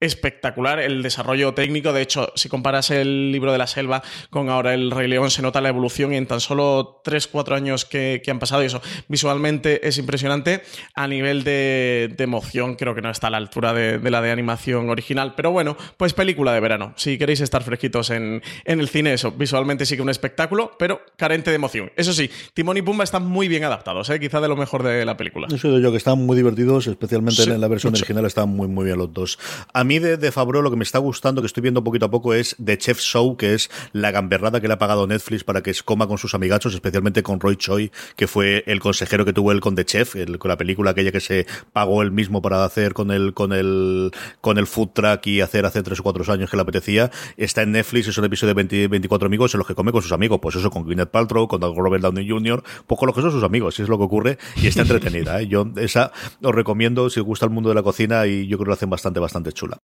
espectacular 0.00 0.80
el 0.80 1.02
desarrollo 1.02 1.54
técnico. 1.54 1.92
De 1.92 2.02
hecho, 2.02 2.32
si 2.34 2.48
comparas 2.48 2.90
el 2.90 3.30
libro 3.32 3.52
de 3.52 3.58
la 3.58 3.66
selva 3.66 4.02
con 4.30 4.48
ahora 4.48 4.74
el 4.74 4.90
Rey 4.90 5.08
León, 5.08 5.30
se 5.30 5.42
nota 5.42 5.60
la 5.60 5.68
evolución 5.68 6.12
en 6.14 6.26
tan 6.26 6.40
solo 6.40 7.02
3-4 7.04 7.54
años 7.54 7.84
que, 7.84 8.22
han 8.30 8.38
pasado 8.38 8.62
y 8.62 8.66
eso 8.66 8.80
visualmente 9.08 9.86
es 9.86 9.98
impresionante. 9.98 10.62
A 10.94 11.06
nivel 11.06 11.44
de, 11.44 12.14
emoción, 12.18 12.76
creo 12.76 12.94
que 12.94 13.02
no 13.02 13.10
está 13.10 13.26
a 13.26 13.30
la 13.30 13.38
altura 13.38 13.72
de, 13.72 13.98
la 14.10 14.22
de 14.22 14.30
animación 14.30 14.88
original. 14.88 15.34
Pero 15.36 15.50
bueno, 15.50 15.76
pues 15.96 16.14
película 16.14 16.52
de 16.52 16.60
verano. 16.60 16.94
Si 16.96 17.18
queréis 17.18 17.40
estar 17.40 17.62
fresquitos 17.62 18.10
en, 18.10 18.42
el 18.64 18.88
cine, 18.88 19.12
eso 19.12 19.32
visualmente 19.32 19.84
sí 19.84 19.96
que 19.96 20.02
un 20.02 20.10
espectáculo, 20.10 20.72
pero 20.78 21.00
carente 21.16 21.50
de 21.50 21.56
emoción. 21.56 21.92
Eso 21.96 22.12
sí, 22.12 22.30
Timón 22.54 22.76
y 22.76 22.82
Pumba 22.82 23.04
están 23.04 23.26
muy 23.26 23.48
bien 23.48 23.64
adaptados, 23.64 24.08
¿eh? 24.10 24.20
quizá 24.20 24.40
de 24.40 24.48
lo 24.48 24.56
mejor 24.56 24.82
de 24.82 25.04
la 25.04 25.16
película. 25.16 25.48
Eso 25.52 25.78
yo 25.78 25.90
que 25.90 25.96
están 25.96 26.24
muy 26.24 26.36
divertidos, 26.36 26.86
especialmente 26.86 27.42
en 27.42 27.60
la 27.60 27.68
versión 27.68 27.94
original, 27.94 28.24
están 28.24 28.48
muy, 28.48 28.68
muy 28.68 28.84
bien 28.84 28.98
los 28.98 29.12
dos. 29.12 29.38
A 29.74 29.84
mí 29.84 29.89
de, 29.98 30.16
de 30.16 30.32
Fabro 30.32 30.62
lo 30.62 30.70
que 30.70 30.76
me 30.76 30.84
está 30.84 30.98
gustando, 30.98 31.42
que 31.42 31.46
estoy 31.46 31.62
viendo 31.62 31.82
poquito 31.84 32.06
a 32.06 32.10
poco, 32.10 32.34
es 32.34 32.56
The 32.64 32.78
Chef 32.78 33.00
Show, 33.00 33.36
que 33.36 33.54
es 33.54 33.70
la 33.92 34.10
gamberrada 34.10 34.60
que 34.60 34.68
le 34.68 34.74
ha 34.74 34.78
pagado 34.78 35.06
Netflix 35.06 35.44
para 35.44 35.62
que 35.62 35.74
coma 35.84 36.06
con 36.06 36.18
sus 36.18 36.34
amigachos, 36.34 36.74
especialmente 36.74 37.22
con 37.22 37.40
Roy 37.40 37.56
Choi, 37.56 37.90
que 38.16 38.26
fue 38.26 38.64
el 38.66 38.80
consejero 38.80 39.24
que 39.24 39.32
tuvo 39.32 39.52
él 39.52 39.60
con 39.60 39.74
The 39.74 39.84
Chef, 39.84 40.14
con 40.38 40.48
la 40.48 40.56
película 40.56 40.90
aquella 40.92 41.12
que 41.12 41.20
se 41.20 41.46
pagó 41.72 42.02
él 42.02 42.12
mismo 42.12 42.42
para 42.42 42.64
hacer 42.64 42.94
con 42.94 43.10
el, 43.10 43.34
con 43.34 43.52
el, 43.52 44.10
con 44.40 44.58
el 44.58 44.66
food 44.66 44.90
truck 44.94 45.26
y 45.26 45.40
hacer 45.40 45.66
hace 45.66 45.82
tres 45.82 46.00
o 46.00 46.02
cuatro 46.02 46.30
años 46.32 46.50
que 46.50 46.56
le 46.56 46.62
apetecía. 46.62 47.10
Está 47.36 47.62
en 47.62 47.72
Netflix, 47.72 48.08
es 48.08 48.18
un 48.18 48.24
episodio 48.24 48.54
de 48.54 48.88
24 48.88 49.26
amigos 49.26 49.54
en 49.54 49.58
los 49.58 49.66
que 49.66 49.74
come 49.74 49.92
con 49.92 50.02
sus 50.02 50.12
amigos. 50.12 50.38
Pues 50.42 50.56
eso, 50.56 50.70
con 50.70 50.84
Gwyneth 50.84 51.10
Paltrow, 51.10 51.48
con 51.48 51.60
Robert 51.60 52.02
Downey 52.02 52.28
Jr., 52.28 52.62
poco 52.86 53.06
lo 53.06 53.12
que 53.12 53.22
son 53.22 53.30
sus 53.30 53.42
amigos, 53.42 53.74
si 53.74 53.82
es 53.82 53.88
lo 53.88 53.98
que 53.98 54.04
ocurre, 54.04 54.38
y 54.56 54.66
está 54.66 54.82
entretenida. 54.82 55.40
¿eh? 55.40 55.46
Yo 55.46 55.66
esa 55.76 56.12
os 56.42 56.54
recomiendo 56.54 57.08
si 57.10 57.20
os 57.20 57.26
gusta 57.26 57.46
el 57.46 57.52
mundo 57.52 57.68
de 57.68 57.74
la 57.74 57.82
cocina 57.82 58.26
y 58.26 58.46
yo 58.46 58.58
creo 58.58 58.66
que 58.66 58.70
lo 58.70 58.74
hacen 58.74 58.90
bastante, 58.90 59.20
bastante 59.20 59.52
chula. 59.52 59.79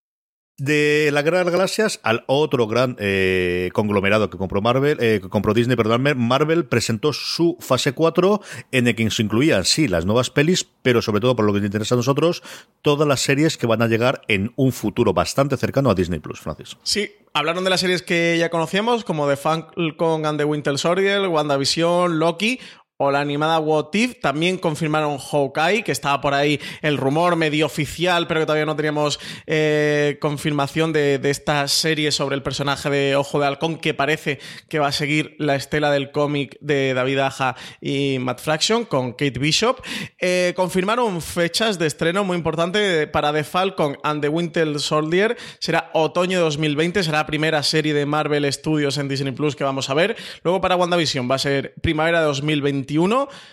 De 0.58 1.10
la 1.12 1.20
Guerra 1.20 1.38
de 1.38 1.44
las 1.44 1.52
Galaxias 1.52 2.00
al 2.02 2.24
otro 2.26 2.66
gran 2.66 2.96
eh, 2.98 3.68
conglomerado 3.74 4.30
que 4.30 4.38
compró 4.38 4.62
Marvel, 4.62 4.96
eh, 5.00 5.20
que 5.22 5.28
compró 5.28 5.52
Disney, 5.52 5.76
Marvel 6.16 6.64
presentó 6.64 7.12
su 7.12 7.58
fase 7.60 7.92
4 7.92 8.40
en 8.72 8.88
el 8.88 8.94
que 8.94 9.10
se 9.10 9.22
incluían, 9.22 9.66
sí, 9.66 9.86
las 9.86 10.06
nuevas 10.06 10.30
pelis, 10.30 10.66
pero 10.80 11.02
sobre 11.02 11.20
todo 11.20 11.36
por 11.36 11.44
lo 11.44 11.52
que 11.52 11.58
nos 11.58 11.66
interesa 11.66 11.94
a 11.94 11.98
nosotros, 11.98 12.42
todas 12.80 13.06
las 13.06 13.20
series 13.20 13.58
que 13.58 13.66
van 13.66 13.82
a 13.82 13.86
llegar 13.86 14.22
en 14.28 14.54
un 14.56 14.72
futuro 14.72 15.12
bastante 15.12 15.58
cercano 15.58 15.90
a 15.90 15.94
Disney 15.94 16.20
Plus, 16.20 16.40
Francis. 16.40 16.78
Sí, 16.82 17.10
hablaron 17.34 17.62
de 17.64 17.70
las 17.70 17.80
series 17.80 18.00
que 18.00 18.36
ya 18.38 18.48
conocíamos, 18.48 19.04
como 19.04 19.28
The 19.28 19.36
Falcon 19.36 20.24
and 20.24 20.38
the 20.38 20.44
Winter 20.44 20.78
Soldier, 20.78 21.28
WandaVision, 21.28 22.18
Loki, 22.18 22.60
o 22.98 23.10
la 23.10 23.20
animada 23.20 23.58
What 23.58 23.88
If. 23.92 24.20
También 24.20 24.58
confirmaron 24.58 25.18
Hawkeye, 25.18 25.82
que 25.84 25.92
estaba 25.92 26.20
por 26.20 26.34
ahí 26.34 26.60
el 26.82 26.96
rumor 26.96 27.36
medio 27.36 27.66
oficial, 27.66 28.26
pero 28.26 28.40
que 28.40 28.46
todavía 28.46 28.66
no 28.66 28.76
teníamos 28.76 29.20
eh, 29.46 30.18
confirmación 30.20 30.92
de, 30.92 31.20
esta 31.26 31.66
serie 31.68 32.12
sobre 32.12 32.36
el 32.36 32.42
personaje 32.42 32.88
de 32.88 33.16
Ojo 33.16 33.40
de 33.40 33.46
Halcón, 33.46 33.78
que 33.78 33.94
parece 33.94 34.38
que 34.68 34.78
va 34.78 34.88
a 34.88 34.92
seguir 34.92 35.34
la 35.38 35.56
estela 35.56 35.90
del 35.90 36.12
cómic 36.12 36.56
de 36.60 36.94
David 36.94 37.18
Aja 37.18 37.56
y 37.80 38.18
Matt 38.20 38.40
Fraction 38.40 38.84
con 38.84 39.12
Kate 39.12 39.38
Bishop. 39.38 39.80
Eh, 40.20 40.52
confirmaron 40.56 41.20
fechas 41.20 41.78
de 41.78 41.86
estreno 41.86 42.24
muy 42.24 42.36
importante 42.36 43.06
para 43.08 43.32
The 43.32 43.44
Falcon 43.44 43.98
and 44.04 44.22
the 44.22 44.28
Winter 44.28 44.78
Soldier. 44.78 45.36
Será 45.58 45.90
otoño 45.94 46.38
de 46.38 46.44
2020, 46.44 47.02
será 47.02 47.18
la 47.18 47.26
primera 47.26 47.62
serie 47.62 47.92
de 47.92 48.06
Marvel 48.06 48.50
Studios 48.52 48.96
en 48.98 49.08
Disney 49.08 49.32
Plus 49.32 49.56
que 49.56 49.64
vamos 49.64 49.90
a 49.90 49.94
ver. 49.94 50.16
Luego 50.42 50.60
para 50.60 50.76
WandaVision 50.76 51.28
va 51.30 51.34
a 51.34 51.38
ser 51.38 51.74
primavera 51.82 52.20
de 52.20 52.26
2020 52.26 52.85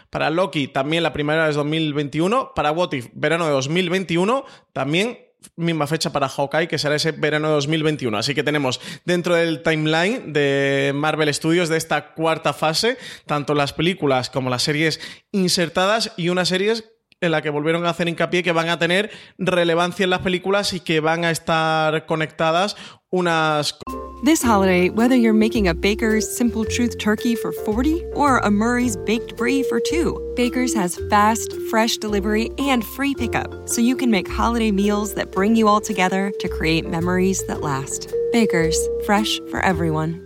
para 0.10 0.30
Loki, 0.30 0.68
también 0.68 1.04
la 1.04 1.14
primera 1.14 1.50
es 1.50 1.56
2021. 1.56 2.54
Para 2.54 2.72
What 2.72 2.94
If, 2.94 3.10
verano 3.14 3.46
de 3.46 3.52
2021. 3.52 4.46
También 4.74 5.18
misma 5.56 5.88
fecha 5.88 6.12
para 6.12 6.30
Hawkeye, 6.30 6.68
que 6.68 6.78
será 6.78 6.96
ese 6.96 7.12
verano 7.12 7.50
de 7.50 7.54
2021. 7.56 8.18
Así 8.18 8.34
que 8.34 8.44
tenemos 8.44 8.80
dentro 9.06 9.36
del 9.36 9.62
timeline 9.62 10.34
de 10.34 10.92
Marvel 10.96 11.34
Studios 11.34 11.70
de 11.70 11.78
esta 11.78 12.14
cuarta 12.14 12.54
fase, 12.54 12.98
tanto 13.26 13.54
las 13.54 13.74
películas 13.74 14.30
como 14.30 14.50
las 14.50 14.64
series 14.64 15.00
insertadas 15.32 16.14
y 16.18 16.30
unas 16.30 16.50
series 16.50 16.92
en 17.24 17.32
la 17.32 17.42
que 17.42 17.50
volvieron 17.50 17.86
a 17.86 17.90
hacer 17.90 18.08
hincapié 18.08 18.44
que 18.44 18.52
van 18.52 18.70
a 18.70 18.78
tener 18.78 19.12
relevancia 19.38 20.04
en 20.04 20.10
las 20.10 20.20
películas 20.20 20.74
y 20.74 20.82
que 20.82 21.00
van 21.00 21.26
a 21.26 21.32
estar 21.32 22.06
conectadas 22.06 22.76
unas 23.10 23.80
This 24.24 24.42
holiday, 24.42 24.90
whether 24.90 25.18
you're 25.18 25.34
making 25.34 25.68
a 25.68 25.74
Baker's 25.74 26.26
Simple 26.34 26.64
Truth 26.64 26.98
turkey 26.98 27.36
for 27.36 27.52
40 27.52 28.06
or 28.14 28.38
a 28.38 28.50
Murray's 28.50 28.96
Baked 28.96 29.36
Brie 29.36 29.64
for 29.64 29.82
2, 29.82 30.34
Baker's 30.38 30.74
has 30.74 30.98
fast, 31.10 31.52
fresh 31.70 31.98
delivery 31.98 32.50
and 32.58 32.86
free 32.86 33.14
pickup 33.14 33.68
so 33.68 33.82
you 33.82 33.98
can 33.98 34.10
make 34.10 34.30
holiday 34.30 34.72
meals 34.72 35.14
that 35.16 35.34
bring 35.34 35.58
you 35.58 35.68
all 35.68 35.82
together 35.82 36.32
to 36.40 36.48
create 36.48 36.88
memories 36.88 37.46
that 37.48 37.60
last. 37.60 38.14
Baker's, 38.32 38.78
fresh 39.06 39.42
for 39.50 39.60
everyone. 39.60 40.26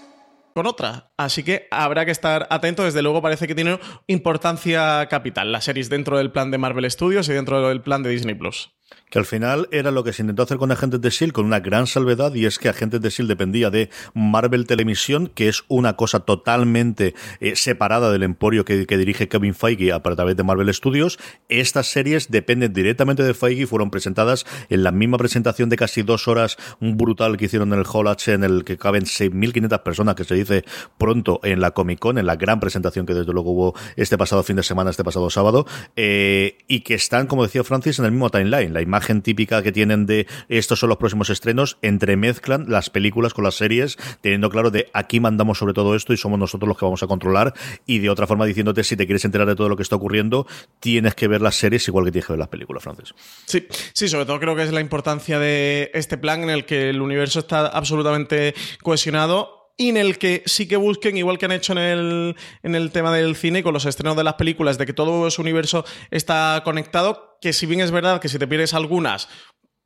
con 0.53 0.67
otra. 0.67 1.11
Así 1.17 1.43
que 1.43 1.67
habrá 1.71 2.05
que 2.05 2.11
estar 2.11 2.47
atento. 2.49 2.83
Desde 2.83 3.01
luego 3.01 3.21
parece 3.21 3.47
que 3.47 3.55
tiene 3.55 3.79
importancia 4.07 5.07
capital 5.07 5.51
las 5.51 5.65
series 5.65 5.89
dentro 5.89 6.17
del 6.17 6.31
plan 6.31 6.51
de 6.51 6.57
Marvel 6.57 6.89
Studios 6.89 7.27
y 7.29 7.33
dentro 7.33 7.67
del 7.67 7.81
plan 7.81 8.03
de 8.03 8.09
Disney 8.09 8.35
Plus 8.35 8.71
que 9.11 9.19
al 9.19 9.25
final 9.25 9.67
era 9.71 9.91
lo 9.91 10.03
que 10.03 10.13
se 10.13 10.23
intentó 10.23 10.43
hacer 10.43 10.57
con 10.57 10.71
Agentes 10.71 11.01
de 11.01 11.09
S.H.I.E.L.D. 11.09 11.33
con 11.33 11.45
una 11.45 11.59
gran 11.59 11.85
salvedad 11.85 12.33
y 12.33 12.45
es 12.45 12.57
que 12.57 12.69
Agentes 12.69 13.01
de 13.01 13.09
S.H.I.E.L.D. 13.09 13.31
dependía 13.31 13.69
de 13.69 13.89
Marvel 14.13 14.65
Televisión, 14.65 15.27
que 15.27 15.49
es 15.49 15.63
una 15.67 15.95
cosa 15.95 16.21
totalmente 16.21 17.13
eh, 17.39 17.55
separada 17.55 18.11
del 18.11 18.23
emporio 18.23 18.65
que, 18.65 18.85
dirige 18.85 19.27
Kevin 19.27 19.53
Feige 19.53 19.91
a, 19.91 19.99
través 20.01 20.35
de 20.37 20.43
Marvel 20.43 20.73
Studios. 20.73 21.19
Estas 21.49 21.87
series 21.87 22.31
dependen 22.31 22.73
directamente 22.73 23.23
de 23.23 23.33
Feige 23.33 23.63
y 23.63 23.65
fueron 23.65 23.91
presentadas 23.91 24.45
en 24.69 24.83
la 24.83 24.91
misma 24.91 25.17
presentación 25.17 25.69
de 25.69 25.75
casi 25.75 26.03
dos 26.03 26.27
horas 26.27 26.57
brutal 26.79 27.37
que 27.37 27.45
hicieron 27.45 27.73
en 27.73 27.79
el 27.79 27.85
Hall 27.91 28.07
H, 28.07 28.31
en 28.31 28.45
el 28.45 28.63
que 28.63 28.77
caben 28.77 29.03
6.500 29.03 29.83
personas, 29.83 30.15
que 30.15 30.23
se 30.23 30.35
dice 30.35 30.63
pronto 30.97 31.41
en 31.43 31.59
la 31.59 31.71
Comic 31.71 31.99
Con, 31.99 32.17
en 32.17 32.25
la 32.25 32.37
gran 32.37 32.61
presentación 32.61 33.05
que 33.05 33.13
desde 33.13 33.33
luego 33.33 33.51
hubo 33.51 33.75
este 33.97 34.17
pasado 34.17 34.41
fin 34.43 34.55
de 34.55 34.63
semana, 34.63 34.89
este 34.89 35.03
pasado 35.03 35.29
sábado, 35.29 35.65
eh, 35.97 36.59
y 36.67 36.79
que 36.81 36.93
están, 36.93 37.27
como 37.27 37.43
decía 37.43 37.63
Francis, 37.65 37.99
en 37.99 38.05
el 38.05 38.11
mismo 38.11 38.29
timeline. 38.29 38.73
La 38.73 38.81
la 38.81 39.00
típica 39.21 39.61
que 39.61 39.71
tienen 39.71 40.05
de 40.05 40.27
estos 40.49 40.79
son 40.79 40.89
los 40.89 40.97
próximos 40.97 41.29
estrenos, 41.29 41.77
entremezclan 41.81 42.65
las 42.69 42.89
películas 42.89 43.33
con 43.33 43.43
las 43.43 43.55
series, 43.55 43.97
teniendo 44.21 44.49
claro 44.49 44.71
de 44.71 44.89
aquí 44.93 45.19
mandamos 45.19 45.57
sobre 45.57 45.73
todo 45.73 45.95
esto 45.95 46.13
y 46.13 46.17
somos 46.17 46.39
nosotros 46.39 46.67
los 46.67 46.77
que 46.77 46.85
vamos 46.85 47.03
a 47.03 47.07
controlar, 47.07 47.53
y 47.85 47.99
de 47.99 48.09
otra 48.09 48.27
forma 48.27 48.45
diciéndote 48.45 48.83
si 48.83 48.95
te 48.95 49.05
quieres 49.05 49.25
enterar 49.25 49.47
de 49.47 49.55
todo 49.55 49.69
lo 49.69 49.75
que 49.75 49.83
está 49.83 49.95
ocurriendo, 49.95 50.47
tienes 50.79 51.15
que 51.15 51.27
ver 51.27 51.41
las 51.41 51.55
series 51.55 51.87
igual 51.87 52.05
que 52.05 52.11
tienes 52.11 52.27
que 52.27 52.33
ver 52.33 52.39
las 52.39 52.47
películas, 52.47 52.83
Francis. 52.83 53.13
Sí, 53.45 53.67
sí, 53.93 54.07
sobre 54.07 54.25
todo 54.25 54.39
creo 54.39 54.55
que 54.55 54.63
es 54.63 54.71
la 54.71 54.81
importancia 54.81 55.39
de 55.39 55.91
este 55.93 56.17
plan 56.17 56.43
en 56.43 56.49
el 56.49 56.65
que 56.65 56.89
el 56.89 57.01
universo 57.01 57.39
está 57.39 57.67
absolutamente 57.67 58.53
cohesionado 58.81 59.60
y 59.81 59.89
en 59.89 59.97
el 59.97 60.19
que 60.19 60.43
sí 60.45 60.67
que 60.67 60.77
busquen, 60.77 61.17
igual 61.17 61.39
que 61.39 61.45
han 61.45 61.51
hecho 61.51 61.73
en 61.73 61.79
el, 61.79 62.35
en 62.61 62.75
el 62.75 62.91
tema 62.91 63.11
del 63.11 63.35
cine, 63.35 63.63
con 63.63 63.73
los 63.73 63.85
estrenos 63.87 64.15
de 64.15 64.23
las 64.23 64.35
películas, 64.35 64.77
de 64.77 64.85
que 64.85 64.93
todo 64.93 65.31
su 65.31 65.41
universo 65.41 65.83
está 66.11 66.61
conectado, 66.63 67.39
que 67.41 67.51
si 67.51 67.65
bien 67.65 67.81
es 67.81 67.89
verdad 67.89 68.21
que 68.21 68.29
si 68.29 68.37
te 68.37 68.47
pierdes 68.47 68.75
algunas, 68.75 69.27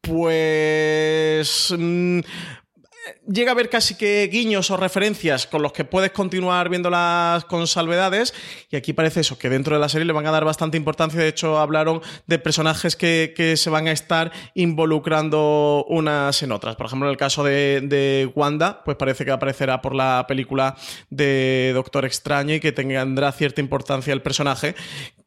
pues... 0.02 1.74
Mm, 1.78 2.20
llega 3.28 3.52
a 3.52 3.54
haber 3.54 3.70
casi 3.70 3.96
que 3.96 4.28
guiños 4.32 4.72
o 4.72 4.78
referencias 4.78 5.48
con 5.48 5.62
los 5.62 5.74
que 5.74 5.86
puedes 5.86 6.12
continuar 6.12 6.70
viéndolas 6.70 7.46
con 7.46 7.68
salvedades. 7.68 8.34
Y 8.70 8.76
aquí 8.76 8.94
parece 8.94 9.22
eso, 9.22 9.38
que 9.38 9.50
dentro 9.50 9.76
de 9.76 9.82
la 9.82 9.90
serie 9.90 10.06
le 10.06 10.14
van 10.14 10.26
a 10.28 10.32
dar 10.32 10.46
bastante 10.46 10.78
importancia. 10.78 11.20
De 11.20 11.28
hecho, 11.28 11.60
hablaron 11.60 12.02
de 12.28 12.40
personajes 12.40 12.96
que, 12.96 13.34
se 13.56 13.70
van 13.70 13.88
a 13.88 13.92
estar 13.92 14.32
involucrando 14.54 15.86
unas 15.88 16.42
en 16.44 16.52
otras. 16.52 16.76
Por 16.76 16.88
ejemplo, 16.88 17.08
en 17.08 17.12
el 17.12 17.18
caso 17.18 17.44
de, 17.44 17.82
de, 17.84 18.30
Wanda, 18.36 18.84
pues 18.84 18.98
parece 18.98 19.24
que 19.24 19.32
aparecerá 19.32 19.82
por 19.82 19.96
la 19.96 20.26
película 20.28 20.76
de 21.10 21.72
Doctor 21.74 22.06
Extraño 22.06 22.56
y 22.56 22.60
que 22.60 22.72
tendrá 22.72 23.32
cierta 23.32 23.62
importancia 23.62 24.14
el 24.14 24.22
personaje, 24.22 24.76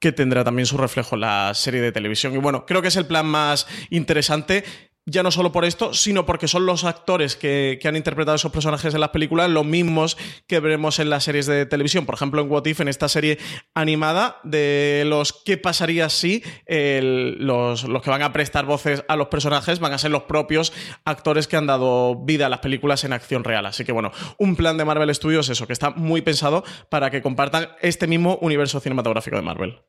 que 0.00 0.12
tendrá 0.12 0.44
también 0.44 0.66
su 0.66 0.76
reflejo 0.76 1.14
en 1.14 1.22
la 1.22 1.52
serie 1.54 1.80
de 1.80 1.92
televisión. 1.92 2.34
Y 2.34 2.38
bueno, 2.38 2.66
creo 2.66 2.82
que 2.82 2.88
es 2.88 2.96
el 2.96 3.06
plan 3.06 3.26
más 3.26 3.66
interesante 3.90 4.64
ya 5.09 5.23
no 5.23 5.31
solo 5.31 5.53
por 5.53 5.64
esto, 5.64 5.94
sino 5.94 6.27
porque 6.27 6.49
son 6.49 6.66
los 6.66 6.85
actores 6.85 7.37
que, 7.37 7.79
han 7.88 7.97
interpretado 7.97 8.37
esos 8.37 8.53
personajes 8.53 8.92
en 8.92 9.01
las 9.01 9.09
películas 9.09 9.49
los 9.49 9.64
mismos 9.64 10.18
que 10.47 10.61
veremos 10.61 10.99
en 10.99 11.09
las 11.09 11.25
series 11.25 11.47
de 11.47 11.64
televisión. 11.64 12.05
Por 12.05 12.14
ejemplo, 12.14 12.42
en 12.42 12.51
What 12.51 12.66
If, 12.66 12.81
en 12.81 12.88
esta 12.88 13.09
serie 13.09 13.38
animada, 13.75 14.40
de 14.44 15.05
los 15.07 15.33
qué 15.33 15.57
pasaría 15.57 16.11
si 16.11 16.42
los, 16.68 17.85
los, 17.85 18.03
que 18.03 18.11
van 18.11 18.23
a 18.23 18.33
prestar 18.33 18.66
voces 18.66 19.05
a 19.09 19.16
los 19.16 19.29
personajes 19.29 19.79
van 19.79 19.94
a 19.94 19.99
ser 19.99 20.11
los 20.11 20.25
propios 20.25 20.75
actores 21.07 21.49
que 21.49 21.57
han 21.57 21.66
dado 21.66 22.16
vida 22.16 22.47
a 22.47 22.49
las 22.51 22.61
películas 22.61 23.05
en 23.05 23.14
acción 23.14 23.44
real. 23.44 23.64
Así 23.64 23.85
que 23.85 23.92
bueno, 23.92 24.12
un 24.37 24.57
plan 24.57 24.77
de 24.77 24.85
Marvel 24.85 25.14
Studios, 25.14 25.49
eso, 25.49 25.66
que 25.66 25.73
está 25.73 25.90
muy 25.90 26.21
pensado 26.21 26.64
para 26.90 27.11
que 27.11 27.23
compartan 27.23 27.71
este 27.81 28.07
mismo 28.07 28.38
universo 28.42 28.81
cinematográfico 28.81 29.37
de 29.37 29.42
Marvel. 29.42 29.81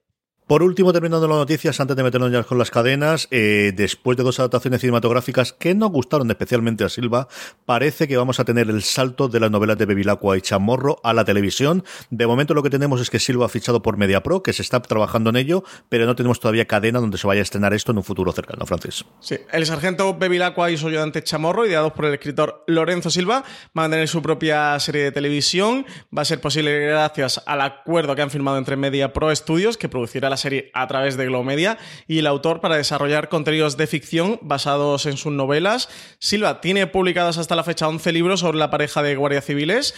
Por 0.49 0.63
último, 0.63 0.91
terminando 0.91 1.27
las 1.27 1.37
noticias, 1.37 1.79
antes 1.79 1.95
de 1.95 2.01
meternos 2.01 2.31
ya 2.31 2.41
con 2.41 2.57
las 2.57 2.71
cadenas, 2.71 3.27
eh, 3.29 3.71
después 3.75 4.17
de 4.17 4.23
dos 4.23 4.39
adaptaciones 4.39 4.81
cinematográficas 4.81 5.53
que 5.53 5.75
nos 5.75 5.91
gustaron 5.91 6.27
especialmente 6.31 6.83
a 6.83 6.89
Silva, 6.89 7.27
parece 7.67 8.07
que 8.07 8.17
vamos 8.17 8.39
a 8.39 8.45
tener 8.45 8.67
el 8.67 8.81
salto 8.81 9.27
de 9.27 9.39
las 9.39 9.51
novelas 9.51 9.77
de 9.77 9.85
Bevilacqua 9.85 10.35
y 10.39 10.41
Chamorro 10.41 10.99
a 11.03 11.13
la 11.13 11.23
televisión. 11.23 11.83
De 12.09 12.25
momento 12.25 12.55
lo 12.55 12.63
que 12.63 12.71
tenemos 12.71 12.99
es 12.99 13.11
que 13.11 13.19
Silva 13.19 13.45
ha 13.45 13.49
fichado 13.49 13.83
por 13.83 13.97
MediaPro, 13.97 14.41
que 14.41 14.51
se 14.51 14.63
está 14.63 14.81
trabajando 14.81 15.29
en 15.29 15.35
ello, 15.35 15.63
pero 15.87 16.07
no 16.07 16.15
tenemos 16.15 16.39
todavía 16.39 16.65
cadena 16.65 16.99
donde 16.99 17.19
se 17.19 17.27
vaya 17.27 17.41
a 17.41 17.43
estrenar 17.43 17.75
esto 17.75 17.91
en 17.91 17.99
un 17.99 18.03
futuro 18.03 18.31
cercano, 18.31 18.65
Francis. 18.65 19.05
Sí, 19.19 19.37
el 19.51 19.67
sargento 19.67 20.17
Bevilacqua 20.17 20.71
y 20.71 20.77
su 20.77 20.87
ayudante 20.87 21.21
Chamorro, 21.21 21.67
ideados 21.67 21.93
por 21.93 22.05
el 22.05 22.15
escritor 22.15 22.63
Lorenzo 22.65 23.11
Silva, 23.11 23.43
van 23.75 23.85
a 23.85 23.89
tener 23.91 24.07
su 24.07 24.23
propia 24.23 24.79
serie 24.79 25.03
de 25.03 25.11
televisión. 25.11 25.85
Va 26.11 26.23
a 26.23 26.25
ser 26.25 26.41
posible 26.41 26.87
gracias 26.87 27.39
al 27.45 27.61
acuerdo 27.61 28.15
que 28.15 28.23
han 28.23 28.31
firmado 28.31 28.57
entre 28.57 28.77
MediaPro 28.77 29.35
Studios, 29.35 29.77
que 29.77 29.87
producirá 29.87 30.27
la 30.27 30.38
serie 30.39 30.71
a 30.73 30.87
través 30.87 31.15
de 31.15 31.27
Glomedia 31.27 31.77
y 32.07 32.17
el 32.17 32.25
autor 32.25 32.59
para 32.59 32.77
desarrollar 32.77 33.29
contenidos 33.29 33.77
de 33.77 33.85
ficción 33.85 34.39
basados 34.41 35.05
en 35.05 35.17
sus 35.17 35.31
novelas. 35.31 35.89
Silva 36.17 36.61
tiene 36.61 36.87
publicados 36.87 37.37
hasta 37.37 37.55
la 37.55 37.63
fecha 37.63 37.87
11 37.87 38.11
libros 38.11 38.39
sobre 38.39 38.57
la 38.57 38.71
pareja 38.71 39.03
de 39.03 39.15
guardias 39.15 39.45
civiles 39.45 39.93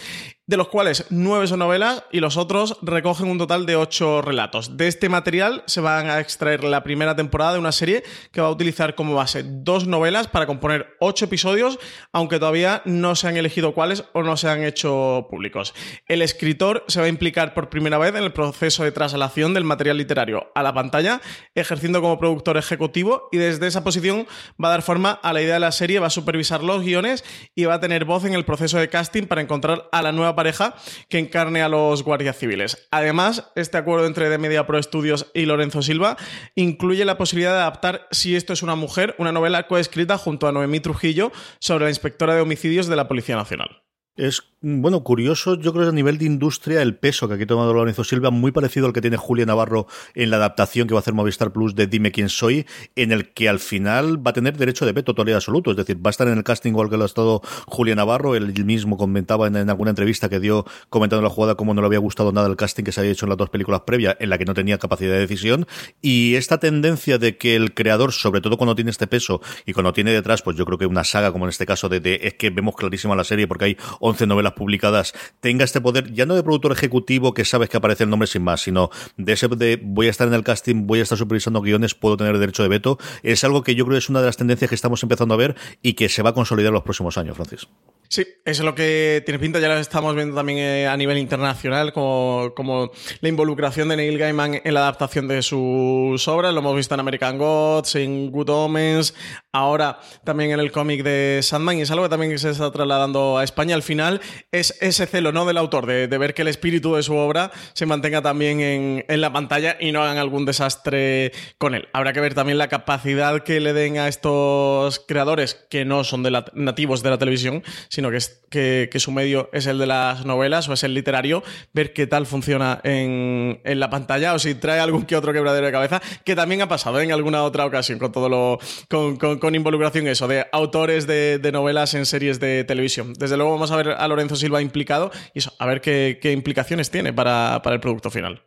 de 0.52 0.58
los 0.58 0.68
cuales 0.68 1.06
nueve 1.08 1.46
son 1.46 1.60
novelas 1.60 2.04
y 2.12 2.20
los 2.20 2.36
otros 2.36 2.76
recogen 2.82 3.30
un 3.30 3.38
total 3.38 3.64
de 3.64 3.74
ocho 3.74 4.20
relatos. 4.20 4.76
De 4.76 4.86
este 4.86 5.08
material 5.08 5.62
se 5.66 5.80
van 5.80 6.10
a 6.10 6.20
extraer 6.20 6.62
la 6.62 6.82
primera 6.82 7.16
temporada 7.16 7.54
de 7.54 7.58
una 7.58 7.72
serie 7.72 8.02
que 8.32 8.42
va 8.42 8.48
a 8.48 8.50
utilizar 8.50 8.94
como 8.94 9.14
base 9.14 9.44
dos 9.46 9.86
novelas 9.86 10.26
para 10.26 10.44
componer 10.44 10.94
ocho 11.00 11.24
episodios, 11.24 11.78
aunque 12.12 12.38
todavía 12.38 12.82
no 12.84 13.14
se 13.14 13.28
han 13.28 13.38
elegido 13.38 13.72
cuáles 13.72 14.04
o 14.12 14.22
no 14.22 14.36
se 14.36 14.50
han 14.50 14.62
hecho 14.62 15.26
públicos. 15.30 15.72
El 16.06 16.20
escritor 16.20 16.84
se 16.86 17.00
va 17.00 17.06
a 17.06 17.08
implicar 17.08 17.54
por 17.54 17.70
primera 17.70 17.96
vez 17.96 18.14
en 18.14 18.22
el 18.22 18.34
proceso 18.34 18.84
de 18.84 18.92
traslación 18.92 19.54
del 19.54 19.64
material 19.64 19.96
literario 19.96 20.52
a 20.54 20.62
la 20.62 20.74
pantalla, 20.74 21.22
ejerciendo 21.54 22.02
como 22.02 22.18
productor 22.18 22.58
ejecutivo 22.58 23.30
y 23.32 23.38
desde 23.38 23.68
esa 23.68 23.84
posición 23.84 24.26
va 24.62 24.68
a 24.68 24.72
dar 24.72 24.82
forma 24.82 25.12
a 25.12 25.32
la 25.32 25.40
idea 25.40 25.54
de 25.54 25.60
la 25.60 25.72
serie, 25.72 25.98
va 25.98 26.08
a 26.08 26.10
supervisar 26.10 26.62
los 26.62 26.82
guiones 26.82 27.24
y 27.54 27.64
va 27.64 27.72
a 27.72 27.80
tener 27.80 28.04
voz 28.04 28.26
en 28.26 28.34
el 28.34 28.44
proceso 28.44 28.76
de 28.76 28.90
casting 28.90 29.22
para 29.22 29.40
encontrar 29.40 29.88
a 29.92 30.02
la 30.02 30.12
nueva 30.12 30.41
pareja 30.42 30.74
que 31.08 31.20
encarne 31.20 31.62
a 31.62 31.68
los 31.68 32.02
guardias 32.02 32.36
civiles. 32.36 32.88
Además, 32.90 33.52
este 33.54 33.78
acuerdo 33.78 34.06
entre 34.06 34.28
The 34.28 34.38
Media 34.38 34.66
Pro 34.66 34.82
Studios 34.82 35.30
y 35.34 35.46
Lorenzo 35.46 35.82
Silva 35.82 36.16
incluye 36.56 37.04
la 37.04 37.16
posibilidad 37.16 37.52
de 37.52 37.60
adaptar, 37.60 38.08
si 38.10 38.34
esto 38.34 38.52
es 38.52 38.64
una 38.64 38.74
mujer, 38.74 39.14
una 39.18 39.30
novela 39.30 39.68
coescrita 39.68 40.18
junto 40.18 40.48
a 40.48 40.52
Noemí 40.52 40.80
Trujillo 40.80 41.30
sobre 41.60 41.84
la 41.84 41.90
inspectora 41.90 42.34
de 42.34 42.40
homicidios 42.40 42.88
de 42.88 42.96
la 42.96 43.06
Policía 43.06 43.36
Nacional. 43.36 43.84
Es, 44.16 44.42
bueno, 44.64 45.02
curioso, 45.02 45.56
yo 45.56 45.72
creo 45.72 45.86
que 45.86 45.90
a 45.90 45.92
nivel 45.92 46.18
de 46.18 46.24
industria 46.24 46.82
el 46.82 46.94
peso 46.94 47.26
que 47.26 47.34
aquí 47.34 47.42
ha 47.42 47.46
tomado 47.48 47.74
Lorenzo 47.74 48.04
Silva, 48.04 48.30
muy 48.30 48.52
parecido 48.52 48.86
al 48.86 48.92
que 48.92 49.00
tiene 49.00 49.16
Julia 49.16 49.44
Navarro 49.44 49.88
en 50.14 50.30
la 50.30 50.36
adaptación 50.36 50.86
que 50.86 50.94
va 50.94 50.98
a 50.98 51.02
hacer 51.02 51.14
Movistar 51.14 51.52
Plus 51.52 51.74
de 51.74 51.88
Dime 51.88 52.12
quién 52.12 52.28
soy, 52.28 52.64
en 52.94 53.10
el 53.10 53.32
que 53.32 53.48
al 53.48 53.58
final 53.58 54.24
va 54.24 54.30
a 54.30 54.34
tener 54.34 54.56
derecho 54.56 54.86
de 54.86 54.92
veto 54.92 55.14
total 55.14 55.30
y 55.30 55.32
absoluto, 55.32 55.72
es 55.72 55.76
decir, 55.76 55.96
va 55.96 56.10
a 56.10 56.12
estar 56.12 56.28
en 56.28 56.38
el 56.38 56.44
casting 56.44 56.70
igual 56.70 56.88
que 56.88 56.96
lo 56.96 57.02
ha 57.02 57.06
estado 57.06 57.42
Julia 57.66 57.96
Navarro, 57.96 58.36
él 58.36 58.52
mismo 58.64 58.96
comentaba 58.96 59.48
en, 59.48 59.68
alguna 59.68 59.90
entrevista 59.90 60.28
que 60.28 60.38
dio 60.38 60.64
comentando 60.90 61.24
la 61.24 61.30
jugada 61.30 61.56
cómo 61.56 61.74
no 61.74 61.80
le 61.80 61.86
había 61.88 61.98
gustado 61.98 62.30
nada 62.30 62.46
el 62.46 62.54
casting 62.54 62.84
que 62.84 62.92
se 62.92 63.00
había 63.00 63.10
hecho 63.10 63.26
en 63.26 63.30
las 63.30 63.38
dos 63.38 63.50
películas 63.50 63.80
previas, 63.80 64.16
en 64.20 64.30
la 64.30 64.38
que 64.38 64.44
no 64.44 64.54
tenía 64.54 64.78
capacidad 64.78 65.10
de 65.10 65.18
decisión, 65.18 65.66
y 66.02 66.36
esta 66.36 66.60
tendencia 66.60 67.18
de 67.18 67.36
que 67.36 67.56
el 67.56 67.74
creador, 67.74 68.12
sobre 68.12 68.40
todo 68.40 68.56
cuando 68.56 68.76
tiene 68.76 68.92
este 68.92 69.08
peso 69.08 69.40
y 69.66 69.72
cuando 69.72 69.92
tiene 69.92 70.12
detrás, 70.12 70.40
pues 70.42 70.56
yo 70.56 70.64
creo 70.66 70.78
que 70.78 70.86
una 70.86 71.02
saga 71.02 71.32
como 71.32 71.46
en 71.46 71.48
este 71.48 71.66
caso 71.66 71.88
de, 71.88 71.98
de 71.98 72.20
es 72.22 72.34
que 72.34 72.50
vemos 72.50 72.76
clarísima 72.76 73.16
la 73.16 73.24
serie 73.24 73.48
porque 73.48 73.64
hay 73.64 73.76
11 73.98 74.28
novelas 74.28 74.51
publicadas 74.54 75.12
tenga 75.40 75.64
este 75.64 75.80
poder, 75.80 76.12
ya 76.12 76.26
no 76.26 76.34
de 76.34 76.42
productor 76.42 76.72
ejecutivo 76.72 77.34
que 77.34 77.44
sabes 77.44 77.68
que 77.68 77.76
aparece 77.76 78.04
el 78.04 78.10
nombre 78.10 78.26
sin 78.26 78.42
más, 78.42 78.62
sino 78.62 78.90
de 79.16 79.32
ese 79.32 79.48
de 79.48 79.80
voy 79.82 80.06
a 80.06 80.10
estar 80.10 80.28
en 80.28 80.34
el 80.34 80.44
casting, 80.44 80.86
voy 80.86 81.00
a 81.00 81.02
estar 81.02 81.18
supervisando 81.18 81.60
guiones, 81.60 81.94
puedo 81.94 82.16
tener 82.16 82.38
derecho 82.38 82.62
de 82.62 82.68
veto, 82.68 82.98
es 83.22 83.44
algo 83.44 83.62
que 83.62 83.74
yo 83.74 83.84
creo 83.84 83.94
que 83.94 83.98
es 83.98 84.08
una 84.08 84.20
de 84.20 84.26
las 84.26 84.36
tendencias 84.36 84.68
que 84.68 84.74
estamos 84.74 85.02
empezando 85.02 85.34
a 85.34 85.36
ver 85.36 85.56
y 85.82 85.94
que 85.94 86.08
se 86.08 86.22
va 86.22 86.30
a 86.30 86.34
consolidar 86.34 86.68
en 86.68 86.74
los 86.74 86.82
próximos 86.82 87.18
años, 87.18 87.36
Francis. 87.36 87.68
Sí, 88.12 88.26
eso 88.44 88.62
es 88.62 88.66
lo 88.66 88.74
que 88.74 89.22
tiene 89.24 89.38
pinta, 89.38 89.58
ya 89.58 89.68
lo 89.68 89.78
estamos 89.78 90.14
viendo 90.14 90.34
también 90.34 90.58
eh, 90.58 90.86
a 90.86 90.94
nivel 90.98 91.16
internacional, 91.16 91.94
como, 91.94 92.52
como 92.54 92.90
la 93.22 93.28
involucración 93.30 93.88
de 93.88 93.96
Neil 93.96 94.18
Gaiman 94.18 94.60
en 94.62 94.74
la 94.74 94.80
adaptación 94.80 95.28
de 95.28 95.40
sus 95.40 96.28
obras, 96.28 96.52
lo 96.52 96.60
hemos 96.60 96.76
visto 96.76 96.92
en 96.92 97.00
American 97.00 97.38
Gods, 97.38 97.94
en 97.94 98.30
Good 98.30 98.50
Omens, 98.50 99.14
ahora 99.50 99.98
también 100.24 100.50
en 100.50 100.60
el 100.60 100.70
cómic 100.70 101.02
de 101.02 101.40
Sandman, 101.42 101.78
y 101.78 101.82
es 101.82 101.90
algo 101.90 102.04
que 102.04 102.10
también 102.10 102.38
se 102.38 102.50
está 102.50 102.70
trasladando 102.70 103.38
a 103.38 103.44
España. 103.44 103.74
Al 103.74 103.82
final 103.82 104.20
es 104.50 104.76
ese 104.80 105.06
celo 105.06 105.32
¿no? 105.32 105.44
del 105.44 105.58
autor, 105.58 105.86
de, 105.86 106.06
ver 106.06 106.34
que 106.34 106.42
el 106.42 106.48
espíritu 106.48 106.94
de 106.94 107.02
su 107.02 107.14
obra 107.14 107.50
se 107.72 107.86
mantenga 107.86 108.22
también 108.22 108.60
en, 108.60 109.04
en 109.08 109.20
la 109.20 109.32
pantalla 109.32 109.76
y 109.80 109.92
no 109.92 110.02
hagan 110.02 110.18
algún 110.18 110.44
desastre 110.44 111.32
con 111.58 111.74
él. 111.74 111.88
Habrá 111.92 112.12
que 112.12 112.20
ver 112.20 112.34
también 112.34 112.58
la 112.58 112.68
capacidad 112.68 113.42
que 113.42 113.60
le 113.60 113.72
den 113.72 113.98
a 113.98 114.08
estos 114.08 115.00
creadores, 115.00 115.54
que 115.68 115.84
no 115.84 116.04
son 116.04 116.22
de 116.22 116.42
nativos 116.54 117.02
de 117.02 117.10
la 117.10 117.18
televisión, 117.18 117.62
sino 117.88 118.10
que, 118.10 118.16
es, 118.16 118.40
que, 118.50 118.90
su 118.96 119.12
medio 119.12 119.48
es 119.52 119.66
el 119.66 119.78
de 119.78 119.86
las 119.86 120.24
novelas 120.24 120.68
o 120.68 120.72
es 120.72 120.84
el 120.84 120.94
literario, 120.94 121.42
ver 121.72 121.92
qué 121.92 122.06
tal 122.06 122.26
funciona 122.26 122.80
en, 122.84 123.60
la 123.64 123.90
pantalla 123.90 124.34
o 124.34 124.38
si 124.38 124.54
trae 124.54 124.80
algún 124.80 125.04
que 125.04 125.16
otro 125.16 125.32
quebradero 125.32 125.66
de 125.66 125.72
cabeza, 125.72 126.02
que 126.24 126.36
también 126.36 126.62
ha 126.62 126.68
pasado 126.68 127.00
en 127.00 127.12
alguna 127.12 127.42
otra 127.44 127.66
ocasión 127.66 127.98
con 127.98 128.12
todo 128.12 128.28
lo. 128.28 128.58
con, 128.88 129.16
con, 129.16 129.54
involucración 129.54 130.06
eso, 130.06 130.28
de 130.28 130.46
autores 130.52 131.06
de, 131.06 131.50
novelas 131.52 131.94
en 131.94 132.06
series 132.06 132.40
de 132.40 132.64
televisión. 132.64 133.12
Desde 133.14 133.36
luego 133.36 133.52
vamos 133.52 133.70
a 133.70 133.76
ver 133.76 133.90
a 133.90 134.08
Lorenzo 134.08 134.31
Silva 134.36 134.62
implicado 134.62 135.10
y 135.34 135.40
eso, 135.40 135.52
a 135.58 135.66
ver 135.66 135.80
qué, 135.80 136.18
qué 136.20 136.32
implicaciones 136.32 136.90
tiene 136.90 137.12
para, 137.12 137.60
para 137.62 137.74
el 137.74 137.80
producto 137.80 138.10
final. 138.10 138.42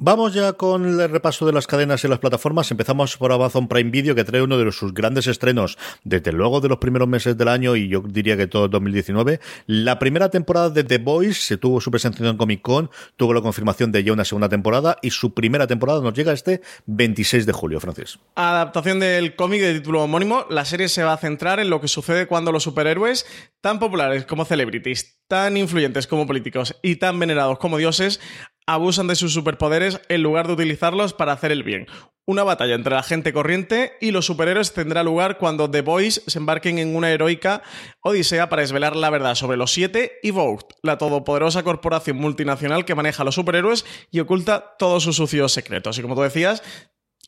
Vamos 0.00 0.32
ya 0.32 0.52
con 0.52 0.84
el 0.84 1.10
repaso 1.10 1.44
de 1.44 1.52
las 1.52 1.66
cadenas 1.66 2.04
y 2.04 2.08
las 2.08 2.20
plataformas. 2.20 2.70
Empezamos 2.70 3.16
por 3.16 3.32
Amazon 3.32 3.66
Prime 3.66 3.90
Video, 3.90 4.14
que 4.14 4.22
trae 4.22 4.40
uno 4.40 4.56
de 4.56 4.70
sus 4.70 4.94
grandes 4.94 5.26
estrenos, 5.26 5.76
desde 6.04 6.30
luego 6.30 6.60
de 6.60 6.68
los 6.68 6.78
primeros 6.78 7.08
meses 7.08 7.36
del 7.36 7.48
año 7.48 7.74
y 7.74 7.88
yo 7.88 8.04
diría 8.06 8.36
que 8.36 8.46
todo 8.46 8.68
2019. 8.68 9.40
La 9.66 9.98
primera 9.98 10.28
temporada 10.28 10.70
de 10.70 10.84
The 10.84 10.98
Boys 10.98 11.44
se 11.44 11.56
tuvo 11.56 11.80
su 11.80 11.90
presentación 11.90 12.28
en 12.28 12.36
Comic 12.36 12.62
Con, 12.62 12.92
tuvo 13.16 13.34
la 13.34 13.40
confirmación 13.40 13.90
de 13.90 14.04
ya 14.04 14.12
una 14.12 14.24
segunda 14.24 14.48
temporada 14.48 14.98
y 15.02 15.10
su 15.10 15.34
primera 15.34 15.66
temporada 15.66 16.00
nos 16.00 16.14
llega 16.14 16.32
este 16.32 16.62
26 16.86 17.44
de 17.44 17.52
julio, 17.52 17.80
Francis. 17.80 18.20
Adaptación 18.36 19.00
del 19.00 19.34
cómic 19.34 19.62
de 19.62 19.74
título 19.74 20.04
homónimo, 20.04 20.46
la 20.48 20.64
serie 20.64 20.88
se 20.88 21.02
va 21.02 21.14
a 21.14 21.18
centrar 21.18 21.58
en 21.58 21.70
lo 21.70 21.80
que 21.80 21.88
sucede 21.88 22.28
cuando 22.28 22.52
los 22.52 22.62
superhéroes, 22.62 23.26
tan 23.60 23.80
populares 23.80 24.26
como 24.26 24.44
celebrities, 24.44 25.18
tan 25.26 25.56
influyentes 25.56 26.06
como 26.06 26.24
políticos 26.24 26.76
y 26.82 26.96
tan 26.96 27.18
venerados 27.18 27.58
como 27.58 27.78
dioses, 27.78 28.20
abusan 28.68 29.06
de 29.06 29.16
sus 29.16 29.32
superpoderes 29.32 30.00
en 30.10 30.22
lugar 30.22 30.46
de 30.46 30.52
utilizarlos 30.52 31.14
para 31.14 31.32
hacer 31.32 31.50
el 31.50 31.62
bien. 31.62 31.86
Una 32.26 32.44
batalla 32.44 32.74
entre 32.74 32.94
la 32.94 33.02
gente 33.02 33.32
corriente 33.32 33.94
y 34.02 34.10
los 34.10 34.26
superhéroes 34.26 34.74
tendrá 34.74 35.02
lugar 35.02 35.38
cuando 35.38 35.70
The 35.70 35.80
Boys 35.80 36.22
se 36.26 36.38
embarquen 36.38 36.78
en 36.78 36.94
una 36.94 37.10
heroica 37.10 37.62
odisea 38.02 38.50
para 38.50 38.60
desvelar 38.60 38.94
la 38.94 39.08
verdad 39.08 39.34
sobre 39.34 39.56
los 39.56 39.72
siete 39.72 40.18
y 40.22 40.32
Vogue, 40.32 40.66
la 40.82 40.98
todopoderosa 40.98 41.62
corporación 41.62 42.18
multinacional 42.18 42.84
que 42.84 42.94
maneja 42.94 43.22
a 43.22 43.24
los 43.24 43.36
superhéroes 43.36 43.86
y 44.10 44.20
oculta 44.20 44.76
todos 44.78 45.02
sus 45.02 45.16
sucios 45.16 45.52
secretos. 45.52 45.98
Y 45.98 46.02
como 46.02 46.14
tú 46.14 46.20
decías, 46.20 46.62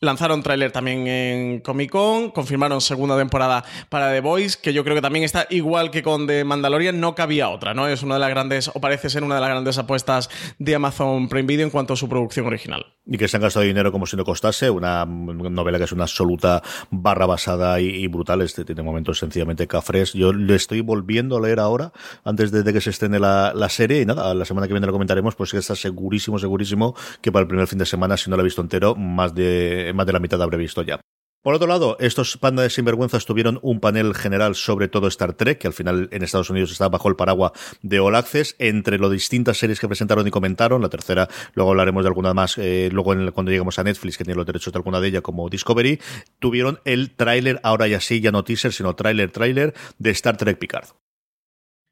Lanzaron 0.03 0.41
tráiler 0.41 0.71
también 0.71 1.07
en 1.07 1.59
Comic 1.59 1.91
Con, 1.91 2.31
confirmaron 2.31 2.81
segunda 2.81 3.15
temporada 3.15 3.63
para 3.87 4.11
The 4.11 4.21
Voice, 4.21 4.57
que 4.59 4.73
yo 4.73 4.83
creo 4.83 4.95
que 4.95 5.01
también 5.03 5.23
está 5.23 5.45
igual 5.51 5.91
que 5.91 6.01
con 6.01 6.25
The 6.25 6.43
Mandalorian, 6.43 6.99
no 6.99 7.13
cabía 7.13 7.49
otra, 7.49 7.75
¿no? 7.75 7.87
Es 7.87 8.01
una 8.01 8.15
de 8.15 8.21
las 8.21 8.31
grandes, 8.31 8.71
o 8.73 8.81
parece 8.81 9.11
ser 9.11 9.23
una 9.23 9.35
de 9.35 9.41
las 9.41 9.51
grandes 9.51 9.77
apuestas 9.77 10.31
de 10.57 10.73
Amazon 10.73 11.29
Prime 11.29 11.45
Video 11.45 11.67
en 11.67 11.69
cuanto 11.69 11.93
a 11.93 11.95
su 11.95 12.09
producción 12.09 12.47
original. 12.47 12.83
Y 13.05 13.19
que 13.19 13.27
se 13.27 13.37
han 13.37 13.43
gastado 13.43 13.63
dinero 13.63 13.91
como 13.91 14.07
si 14.07 14.17
no 14.17 14.25
costase, 14.25 14.71
una 14.71 15.05
novela 15.05 15.77
que 15.77 15.83
es 15.83 15.91
una 15.91 16.05
absoluta 16.05 16.63
barra 16.89 17.27
basada 17.27 17.79
y, 17.79 18.07
brutal, 18.07 18.41
este 18.41 18.65
tiene 18.65 18.81
momentos 18.81 19.19
sencillamente 19.19 19.67
cafres. 19.67 20.13
Yo 20.13 20.33
le 20.33 20.55
estoy 20.55 20.81
volviendo 20.81 21.37
a 21.37 21.41
leer 21.41 21.59
ahora, 21.59 21.93
antes 22.23 22.51
de, 22.51 22.73
que 22.73 22.81
se 22.81 22.89
estrene 22.89 23.19
la, 23.19 23.53
la, 23.53 23.69
serie, 23.69 24.01
y 24.01 24.05
nada, 24.07 24.33
la 24.33 24.45
semana 24.45 24.65
que 24.65 24.73
viene 24.73 24.87
lo 24.87 24.93
comentaremos, 24.93 25.35
pues 25.35 25.51
que 25.51 25.59
está 25.59 25.75
segurísimo, 25.75 26.39
segurísimo 26.39 26.95
que 27.21 27.31
para 27.31 27.43
el 27.43 27.47
primer 27.47 27.67
fin 27.67 27.77
de 27.77 27.85
semana, 27.85 28.17
si 28.17 28.31
no 28.31 28.35
lo 28.35 28.41
he 28.41 28.45
visto 28.45 28.63
entero, 28.63 28.95
más 28.95 29.35
de 29.35 29.90
más 29.93 30.05
de 30.05 30.13
la 30.13 30.19
mitad 30.19 30.41
habré 30.41 30.57
visto 30.57 30.81
ya. 30.81 30.99
Por 31.43 31.55
otro 31.55 31.67
lado, 31.67 31.97
estos 31.99 32.37
pandas 32.37 32.63
de 32.63 32.69
sinvergüenzas 32.69 33.25
tuvieron 33.25 33.57
un 33.63 33.79
panel 33.79 34.13
general 34.13 34.53
sobre 34.53 34.87
todo 34.87 35.07
Star 35.07 35.33
Trek, 35.33 35.57
que 35.57 35.65
al 35.65 35.73
final 35.73 36.07
en 36.11 36.21
Estados 36.21 36.51
Unidos 36.51 36.71
está 36.71 36.87
bajo 36.87 37.09
el 37.09 37.15
paraguas 37.15 37.53
de 37.81 37.99
All 37.99 38.13
Access, 38.13 38.55
entre 38.59 38.99
las 38.99 39.09
distintas 39.09 39.57
series 39.57 39.79
que 39.79 39.87
presentaron 39.87 40.27
y 40.27 40.29
comentaron. 40.29 40.83
La 40.83 40.89
tercera, 40.89 41.27
luego 41.55 41.71
hablaremos 41.71 42.03
de 42.03 42.09
alguna 42.09 42.35
más, 42.35 42.59
eh, 42.59 42.89
luego 42.91 43.15
cuando 43.33 43.49
lleguemos 43.49 43.79
a 43.79 43.83
Netflix, 43.83 44.19
que 44.19 44.23
tiene 44.23 44.37
los 44.37 44.45
derechos 44.45 44.71
de 44.71 44.77
alguna 44.77 44.99
de 44.99 45.07
ellas, 45.07 45.23
como 45.23 45.49
Discovery, 45.49 45.99
tuvieron 46.37 46.79
el 46.85 47.15
tráiler, 47.15 47.59
ahora 47.63 47.87
ya 47.87 47.99
sí, 48.01 48.21
ya 48.21 48.31
no 48.31 48.43
teaser, 48.43 48.71
sino 48.71 48.95
tráiler, 48.95 49.31
tráiler 49.31 49.73
de 49.97 50.11
Star 50.11 50.37
Trek 50.37 50.59
Picard. 50.59 50.89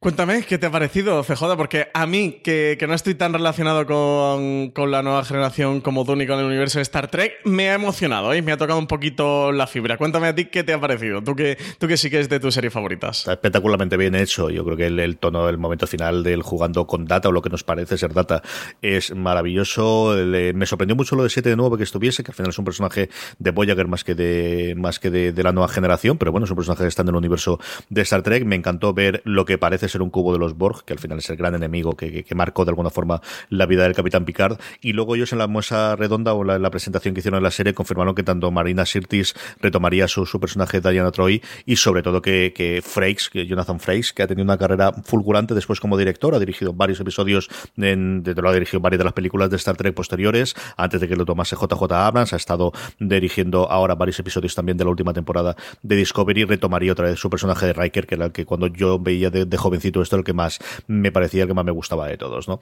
Cuéntame, 0.02 0.44
¿qué 0.44 0.58
te 0.58 0.66
ha 0.66 0.72
parecido, 0.72 1.22
CJ? 1.24 1.58
Porque 1.58 1.90
a 1.94 2.06
mí, 2.06 2.40
que, 2.42 2.78
no 2.88 2.94
estoy 2.94 3.16
tan 3.16 3.34
relacionado 3.34 3.86
con, 3.86 4.72
la 4.90 5.04
nueva 5.04 5.26
generación 5.26 5.82
como 5.82 6.06
tú 6.06 6.16
ni 6.16 6.26
con 6.26 6.40
el 6.40 6.46
universo 6.46 6.80
de 6.80 6.84
Star 6.84 7.10
Trek, 7.12 7.34
me 7.44 7.70
ha 7.70 7.74
emocionado 7.74 8.34
y 8.34 8.42
me 8.42 8.54
ha 8.54 8.58
tocado 8.58 8.80
un 8.80 8.88
poquito 8.88 9.52
la 9.52 9.68
fibra. 9.68 9.98
Cuéntame 9.98 10.28
a 10.28 10.34
ti 10.34 10.46
qué 10.46 10.64
te 10.64 10.72
ha 10.72 10.80
parecido, 10.80 11.22
tú 11.22 11.36
que, 11.36 11.58
tú 11.80 11.90
que 11.90 11.98
sí 11.98 12.10
que 12.10 12.22
es 12.22 12.30
de 12.30 12.40
tus 12.40 12.54
series 12.54 12.72
favoritas. 12.72 13.20
Está 13.20 13.34
espectacularmente 13.34 13.98
bien 13.98 14.16
hecho. 14.16 14.50
Yo 14.50 14.64
creo 14.64 14.78
que 14.78 14.86
el, 14.86 15.18
tono 15.18 15.46
del 15.46 15.58
momento 15.58 15.86
final 15.86 16.24
del 16.24 16.44
jugando 16.44 16.88
con 16.88 17.04
Data 17.04 17.28
o 17.28 17.34
lo 17.34 17.42
que 17.42 17.50
nos 17.50 17.66
parece 17.66 17.98
ser 17.98 18.14
Data 18.14 18.42
es 18.82 19.14
maravilloso. 19.14 20.16
me 20.16 20.66
sorprendió 20.66 20.96
mucho 20.96 21.18
lo 21.18 21.24
de 21.24 21.30
7 21.30 21.50
de 21.50 21.58
nuevo 21.58 21.76
que 21.76 21.84
estuviese, 21.84 22.24
que 22.24 22.32
al 22.32 22.36
final 22.36 22.52
es 22.52 22.58
un 22.58 22.64
personaje 22.64 23.10
de 23.38 23.52
Voyager 23.52 23.90
más 23.90 24.06
que 24.06 24.16
de 24.16 24.76
más 24.78 24.98
que 24.98 25.10
de, 25.10 25.44
la 25.44 25.52
nueva 25.52 25.68
generación, 25.68 26.18
pero 26.18 26.32
bueno, 26.32 26.46
es 26.46 26.52
un 26.52 26.56
personaje 26.56 26.84
que 26.84 26.88
está 26.88 27.02
en 27.02 27.10
el 27.10 27.16
universo 27.16 27.60
de 27.90 28.02
Star 28.04 28.22
Trek. 28.22 28.46
Me 28.46 28.56
encantó 28.56 28.94
ver 28.94 29.22
lo 29.26 29.44
que 29.44 29.58
parece 29.58 29.89
ser 29.90 30.02
un 30.02 30.10
cubo 30.10 30.34
de 30.34 30.40
los 30.40 30.58
Borg, 30.58 30.84
que 30.86 30.94
al 30.94 31.00
final 31.00 31.20
es 31.20 31.30
el 31.30 31.38
gran 31.38 31.56
enemigo 31.56 31.96
que, 31.96 32.26
marcó 32.36 32.64
de 32.64 32.72
alguna 32.72 32.90
forma 32.90 33.22
la 33.50 33.66
vida 33.66 33.84
del 33.84 33.94
Capitán 33.94 34.24
Picard. 34.24 34.60
Y 34.82 34.94
luego 34.94 35.16
ellos 35.16 35.34
en 35.34 35.40
la 35.40 35.48
mesa 35.48 35.96
redonda 35.96 36.34
o 36.34 36.44
la, 36.44 36.58
la 36.58 36.72
presentación 36.72 37.14
que 37.14 37.20
hicieron 37.20 37.40
en 37.40 37.44
la 37.44 37.52
serie 37.52 37.74
confirmaron 37.74 38.16
que 38.16 38.24
tanto 38.24 38.50
Marina 38.52 38.86
Sirtis 38.86 39.36
retomaría 39.60 40.08
su, 40.08 40.26
su 40.26 40.40
personaje 40.40 40.80
Diana 40.80 41.12
Troy 41.12 41.42
y 41.66 41.76
sobre 41.76 42.04
todo 42.04 42.22
que, 42.22 42.54
que 42.56 42.82
Frakes, 42.82 43.30
Jonathan 43.34 43.80
Frakes, 43.80 44.14
que 44.14 44.24
ha 44.24 44.28
tenido 44.28 44.44
una 44.44 44.58
carrera 44.58 44.92
fulgurante 45.04 45.54
después 45.54 45.80
como 45.80 45.98
director, 45.98 46.34
ha 46.36 46.40
dirigido 46.40 46.74
varios 46.74 47.00
episodios, 47.00 47.50
en, 47.78 48.24
de, 48.24 48.34
lo 48.34 48.50
ha 48.50 48.54
dirigido 48.54 48.80
varias 48.80 49.00
de 49.00 49.04
las 49.06 49.14
películas 49.14 49.50
de 49.50 49.58
Star 49.58 49.78
Trek 49.78 49.94
posteriores, 49.94 50.56
antes 50.78 51.02
de 51.02 51.08
que 51.08 51.16
lo 51.16 51.26
tomase 51.26 51.56
JJ 51.56 51.92
Abrams, 51.92 52.34
ha 52.34 52.38
estado 52.38 52.72
dirigiendo 53.00 53.70
ahora 53.70 53.96
varios 53.96 54.20
episodios 54.20 54.56
también 54.56 54.78
de 54.78 54.84
la 54.84 54.92
última 54.92 55.14
temporada 55.14 55.56
de 55.82 55.96
Discovery, 55.96 56.46
retomaría 56.46 56.92
otra 56.92 57.08
vez 57.08 57.20
su 57.20 57.30
personaje 57.30 57.66
de 57.66 57.74
Riker, 57.74 58.08
que 58.08 58.16
era 58.16 58.26
el 58.26 58.32
que 58.32 58.46
cuando 58.46 58.68
yo 58.68 59.00
veía 59.00 59.30
de, 59.30 59.46
de 59.46 59.58
jovencito 59.80 60.02
esto 60.02 60.16
el 60.18 60.24
que 60.24 60.34
más 60.34 60.60
me 60.88 61.12
parecía 61.12 61.44
el 61.44 61.48
que 61.48 61.54
más 61.54 61.66
me 61.66 61.72
gustaba 61.72 62.08
de 62.08 62.18
todos, 62.18 62.48
¿no? 62.48 62.60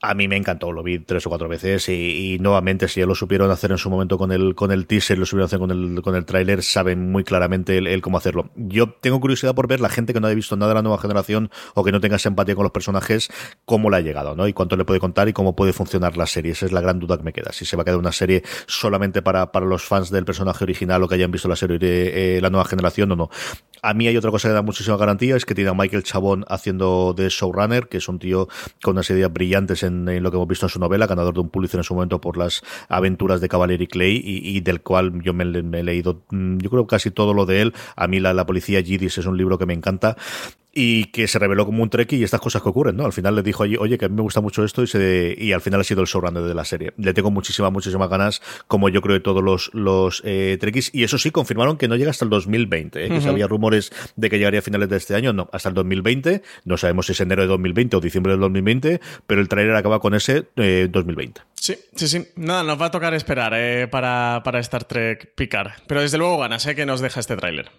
A 0.00 0.12
mí 0.12 0.28
me 0.28 0.36
encantó, 0.36 0.70
lo 0.70 0.82
vi 0.82 0.98
tres 0.98 1.26
o 1.26 1.30
cuatro 1.30 1.48
veces 1.48 1.88
y, 1.88 2.36
nuevamente 2.38 2.88
si 2.88 3.00
ya 3.00 3.06
lo 3.06 3.14
supieron 3.14 3.50
hacer 3.50 3.70
en 3.70 3.78
su 3.78 3.88
momento 3.88 4.18
con 4.18 4.32
el 4.32 4.54
con 4.54 4.70
el 4.70 4.86
teaser, 4.86 5.16
lo 5.16 5.24
supieron 5.24 5.46
hacer 5.46 5.58
con 5.58 5.70
el 5.70 6.02
con 6.02 6.14
el 6.14 6.26
tráiler, 6.26 6.62
saben 6.62 7.10
muy 7.10 7.24
claramente 7.24 7.78
el, 7.78 8.02
cómo 8.02 8.18
hacerlo. 8.18 8.50
Yo 8.54 8.90
tengo 8.90 9.18
curiosidad 9.20 9.54
por 9.54 9.66
ver 9.66 9.80
la 9.80 9.88
gente 9.88 10.12
que 10.12 10.20
no 10.20 10.26
haya 10.26 10.34
visto 10.34 10.56
nada 10.56 10.70
de 10.70 10.74
la 10.74 10.82
nueva 10.82 10.98
generación 10.98 11.50
o 11.74 11.84
que 11.84 11.92
no 11.92 12.00
tenga 12.00 12.18
empatía 12.22 12.54
con 12.54 12.64
los 12.64 12.72
personajes, 12.72 13.30
cómo 13.64 13.88
le 13.88 13.96
ha 13.96 14.00
llegado, 14.00 14.36
¿no? 14.36 14.46
Y 14.46 14.52
cuánto 14.52 14.76
le 14.76 14.84
puede 14.84 15.00
contar 15.00 15.28
y 15.28 15.32
cómo 15.32 15.56
puede 15.56 15.72
funcionar 15.72 16.16
la 16.16 16.26
serie. 16.26 16.52
Esa 16.52 16.66
es 16.66 16.72
la 16.72 16.80
gran 16.80 16.98
duda 16.98 17.16
que 17.16 17.22
me 17.22 17.32
queda. 17.32 17.52
Si 17.52 17.64
se 17.64 17.76
va 17.76 17.82
a 17.82 17.84
quedar 17.84 17.98
una 17.98 18.12
serie 18.12 18.42
solamente 18.66 19.22
para, 19.22 19.52
para 19.52 19.64
los 19.64 19.84
fans 19.84 20.10
del 20.10 20.24
personaje 20.24 20.64
original 20.64 21.02
o 21.02 21.08
que 21.08 21.14
hayan 21.14 21.30
visto 21.30 21.48
la 21.48 21.56
serie 21.56 21.78
de 21.78 22.36
eh, 22.36 22.40
la 22.40 22.50
nueva 22.50 22.66
generación 22.66 23.12
o 23.12 23.16
no. 23.16 23.30
A 23.82 23.94
mí 23.94 24.06
hay 24.06 24.16
otra 24.16 24.30
cosa 24.30 24.48
que 24.48 24.54
da 24.54 24.62
muchísima 24.62 24.96
garantía, 24.96 25.36
es 25.36 25.44
que 25.44 25.54
tiene 25.54 25.70
a 25.70 25.74
Michael 25.74 26.02
Chabón 26.02 26.44
haciendo 26.48 27.14
de 27.14 27.28
showrunner, 27.28 27.88
que 27.88 27.98
es 27.98 28.08
un 28.08 28.18
tío 28.18 28.48
con 28.82 28.92
unas 28.92 29.08
ideas 29.10 29.32
brillantes 29.32 29.82
en 29.84 30.22
lo 30.22 30.30
que 30.30 30.36
hemos 30.36 30.48
visto 30.48 30.66
en 30.66 30.70
su 30.70 30.78
novela, 30.78 31.06
ganador 31.06 31.34
de 31.34 31.40
un 31.40 31.48
Pulitzer 31.50 31.80
en 31.80 31.84
su 31.84 31.94
momento 31.94 32.20
por 32.20 32.36
las 32.36 32.62
aventuras 32.88 33.40
de 33.40 33.48
Cavalieri 33.48 33.86
Clay 33.86 34.20
y, 34.24 34.60
del 34.60 34.82
cual 34.82 35.22
yo 35.22 35.32
me, 35.34 35.44
he 35.44 35.82
leído, 35.82 36.22
mm, 36.30 36.58
yo 36.58 36.70
creo 36.70 36.86
casi 36.86 37.10
todo 37.10 37.34
lo 37.34 37.46
de 37.46 37.62
él. 37.62 37.74
A 37.96 38.06
mí 38.08 38.20
la, 38.20 38.34
la 38.34 38.46
policía 38.46 38.80
Yidis 38.80 39.18
es 39.18 39.26
un 39.26 39.36
libro 39.36 39.58
que 39.58 39.66
me 39.66 39.74
encanta 39.74 40.16
y 40.74 41.06
que 41.06 41.28
se 41.28 41.38
reveló 41.38 41.64
como 41.64 41.82
un 41.82 41.90
trek 41.90 42.12
y 42.12 42.24
estas 42.24 42.40
cosas 42.40 42.62
que 42.62 42.68
ocurren, 42.68 42.96
¿no? 42.96 43.04
Al 43.04 43.12
final 43.12 43.36
le 43.36 43.42
dijo 43.42 43.62
allí, 43.62 43.76
oye, 43.76 43.96
que 43.96 44.06
a 44.06 44.08
mí 44.08 44.16
me 44.16 44.22
gusta 44.22 44.40
mucho 44.40 44.64
esto 44.64 44.82
y, 44.82 44.86
se, 44.86 45.34
y 45.38 45.52
al 45.52 45.60
final 45.60 45.80
ha 45.80 45.84
sido 45.84 46.00
el 46.00 46.08
showrunner 46.08 46.42
de 46.42 46.54
la 46.54 46.64
serie. 46.64 46.92
Le 46.96 47.14
tengo 47.14 47.30
muchísimas, 47.30 47.72
muchísimas 47.72 48.08
ganas, 48.10 48.42
como 48.66 48.88
yo 48.88 49.00
creo 49.00 49.14
de 49.14 49.20
todos 49.20 49.42
los, 49.42 49.70
los 49.72 50.22
eh, 50.24 50.58
trekkies. 50.60 50.90
Y 50.92 51.04
eso 51.04 51.18
sí, 51.18 51.30
confirmaron 51.30 51.76
que 51.76 51.88
no 51.88 51.96
llega 51.96 52.10
hasta 52.10 52.24
el 52.24 52.30
2020, 52.30 53.06
¿eh? 53.06 53.08
que 53.08 53.28
había 53.28 53.46
rumores 53.46 53.92
de 54.16 54.30
que 54.30 54.38
llegaría 54.38 54.60
a 54.60 54.62
finales 54.62 54.88
de 54.88 54.96
este 54.96 55.14
año, 55.14 55.32
no, 55.32 55.48
hasta 55.52 55.68
el 55.68 55.74
2020. 55.74 56.42
No 56.64 56.76
sabemos 56.76 57.06
si 57.06 57.12
es 57.12 57.20
enero 57.20 57.42
de 57.42 57.48
2020 57.48 57.96
o 57.96 58.00
diciembre 58.00 58.32
del 58.32 58.40
2020, 58.40 59.00
pero 59.26 59.40
el 59.40 59.48
trailer 59.48 59.76
acaba 59.76 60.00
con 60.00 60.14
ese 60.14 60.48
eh, 60.56 60.88
2020. 60.90 61.40
Sí, 61.54 61.78
sí, 61.94 62.08
sí. 62.08 62.28
Nada, 62.36 62.62
nos 62.62 62.80
va 62.80 62.86
a 62.86 62.90
tocar 62.90 63.14
esperar 63.14 63.54
eh, 63.54 63.88
para, 63.88 64.42
para 64.44 64.58
Star 64.60 64.84
Trek 64.84 65.34
picar. 65.34 65.76
Pero 65.86 66.02
desde 66.02 66.18
luego 66.18 66.38
ganas, 66.38 66.66
¿eh? 66.66 66.74
Que 66.74 66.84
nos 66.84 67.00
deja 67.00 67.20
este 67.20 67.36
tráiler. 67.36 67.70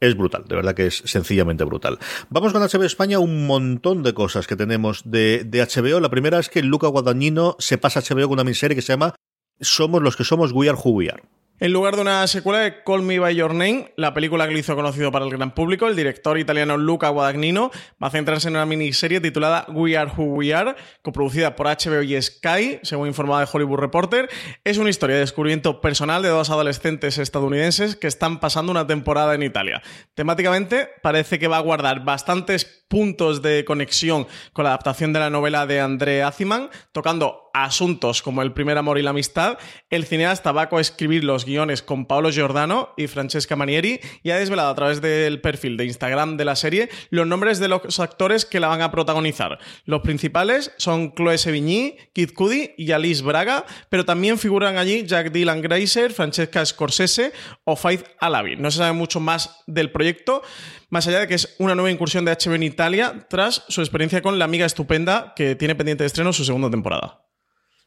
Es 0.00 0.16
brutal, 0.16 0.44
de 0.46 0.56
verdad 0.56 0.74
que 0.74 0.86
es 0.86 1.02
sencillamente 1.06 1.64
brutal. 1.64 1.98
Vamos 2.28 2.52
con 2.52 2.62
HBO 2.62 2.84
España, 2.84 3.18
un 3.20 3.46
montón 3.46 4.02
de 4.02 4.12
cosas 4.12 4.46
que 4.46 4.56
tenemos 4.56 5.02
de, 5.04 5.44
de 5.44 5.62
HBO. 5.62 6.00
La 6.00 6.10
primera 6.10 6.38
es 6.38 6.48
que 6.48 6.62
Luca 6.62 6.88
Guadagnino 6.88 7.56
se 7.58 7.78
pasa 7.78 8.00
a 8.00 8.02
HBO 8.02 8.28
con 8.28 8.32
una 8.32 8.44
miniserie 8.44 8.74
que 8.74 8.82
se 8.82 8.92
llama 8.92 9.14
Somos 9.60 10.02
los 10.02 10.16
que 10.16 10.24
somos, 10.24 10.52
We 10.52 10.68
Are. 10.68 11.22
En 11.60 11.72
lugar 11.72 11.94
de 11.94 12.02
una 12.02 12.26
secuela 12.26 12.58
de 12.58 12.82
Call 12.82 13.02
Me 13.02 13.20
By 13.20 13.36
Your 13.36 13.54
Name, 13.54 13.92
la 13.96 14.12
película 14.12 14.48
que 14.48 14.52
lo 14.52 14.58
hizo 14.58 14.74
conocido 14.74 15.12
para 15.12 15.24
el 15.24 15.30
gran 15.30 15.54
público, 15.54 15.86
el 15.86 15.94
director 15.94 16.36
italiano 16.36 16.76
Luca 16.76 17.10
Guadagnino 17.10 17.70
va 18.02 18.08
a 18.08 18.10
centrarse 18.10 18.48
en 18.48 18.56
una 18.56 18.66
miniserie 18.66 19.20
titulada 19.20 19.64
We 19.68 19.96
Are 19.96 20.10
Who 20.10 20.24
We 20.34 20.52
Are, 20.52 20.74
coproducida 21.02 21.54
por 21.54 21.68
HBO 21.68 22.02
y 22.02 22.20
Sky, 22.20 22.80
según 22.82 23.06
informaba 23.06 23.38
de 23.38 23.48
Hollywood 23.52 23.78
Reporter. 23.78 24.28
Es 24.64 24.78
una 24.78 24.90
historia 24.90 25.14
de 25.14 25.20
descubrimiento 25.20 25.80
personal 25.80 26.22
de 26.22 26.30
dos 26.30 26.50
adolescentes 26.50 27.18
estadounidenses 27.18 27.94
que 27.94 28.08
están 28.08 28.40
pasando 28.40 28.72
una 28.72 28.88
temporada 28.88 29.36
en 29.36 29.44
Italia. 29.44 29.80
Temáticamente 30.14 30.88
parece 31.02 31.38
que 31.38 31.46
va 31.46 31.58
a 31.58 31.60
guardar 31.60 32.04
bastantes 32.04 32.64
puntos 32.88 33.42
de 33.42 33.64
conexión 33.64 34.26
con 34.52 34.64
la 34.64 34.70
adaptación 34.70 35.12
de 35.12 35.20
la 35.20 35.30
novela 35.30 35.66
de 35.66 35.80
André 35.80 36.24
Aziman, 36.24 36.68
tocando 36.90 37.43
asuntos 37.54 38.20
como 38.20 38.42
el 38.42 38.52
primer 38.52 38.76
amor 38.76 38.98
y 38.98 39.02
la 39.02 39.10
amistad, 39.10 39.58
el 39.88 40.04
cineasta 40.04 40.52
va 40.52 40.62
a 40.62 40.68
coescribir 40.68 41.24
los 41.24 41.46
guiones 41.46 41.82
con 41.82 42.04
Paolo 42.04 42.30
Giordano 42.30 42.90
y 42.96 43.06
Francesca 43.06 43.56
Manieri 43.56 44.00
y 44.22 44.30
ha 44.30 44.36
desvelado 44.36 44.70
a 44.70 44.74
través 44.74 45.00
del 45.00 45.40
perfil 45.40 45.76
de 45.76 45.86
Instagram 45.86 46.36
de 46.36 46.44
la 46.44 46.56
serie 46.56 46.90
los 47.10 47.26
nombres 47.26 47.60
de 47.60 47.68
los 47.68 48.00
actores 48.00 48.44
que 48.44 48.60
la 48.60 48.68
van 48.68 48.82
a 48.82 48.90
protagonizar. 48.90 49.58
Los 49.84 50.02
principales 50.02 50.72
son 50.76 51.14
Chloe 51.14 51.38
Sevigny, 51.38 51.96
Kid 52.12 52.32
Cudi 52.34 52.72
y 52.76 52.90
Alice 52.90 53.22
Braga, 53.22 53.64
pero 53.88 54.04
también 54.04 54.36
figuran 54.36 54.76
allí 54.76 55.06
Jack 55.06 55.30
Dylan 55.30 55.62
Grazer, 55.62 56.12
Francesca 56.12 56.66
Scorsese 56.66 57.32
o 57.62 57.76
Faith 57.76 58.04
Alavi. 58.18 58.56
No 58.56 58.70
se 58.72 58.78
sabe 58.78 58.92
mucho 58.92 59.20
más 59.20 59.62
del 59.68 59.92
proyecto, 59.92 60.42
más 60.90 61.06
allá 61.06 61.20
de 61.20 61.28
que 61.28 61.34
es 61.34 61.54
una 61.58 61.76
nueva 61.76 61.92
incursión 61.92 62.24
de 62.24 62.32
HBO 62.32 62.54
en 62.54 62.64
Italia 62.64 63.26
tras 63.30 63.64
su 63.68 63.80
experiencia 63.80 64.22
con 64.22 64.40
La 64.40 64.44
Amiga 64.44 64.66
Estupenda, 64.66 65.32
que 65.36 65.54
tiene 65.54 65.76
pendiente 65.76 66.02
de 66.02 66.06
estreno 66.06 66.32
su 66.32 66.44
segunda 66.44 66.68
temporada. 66.70 67.23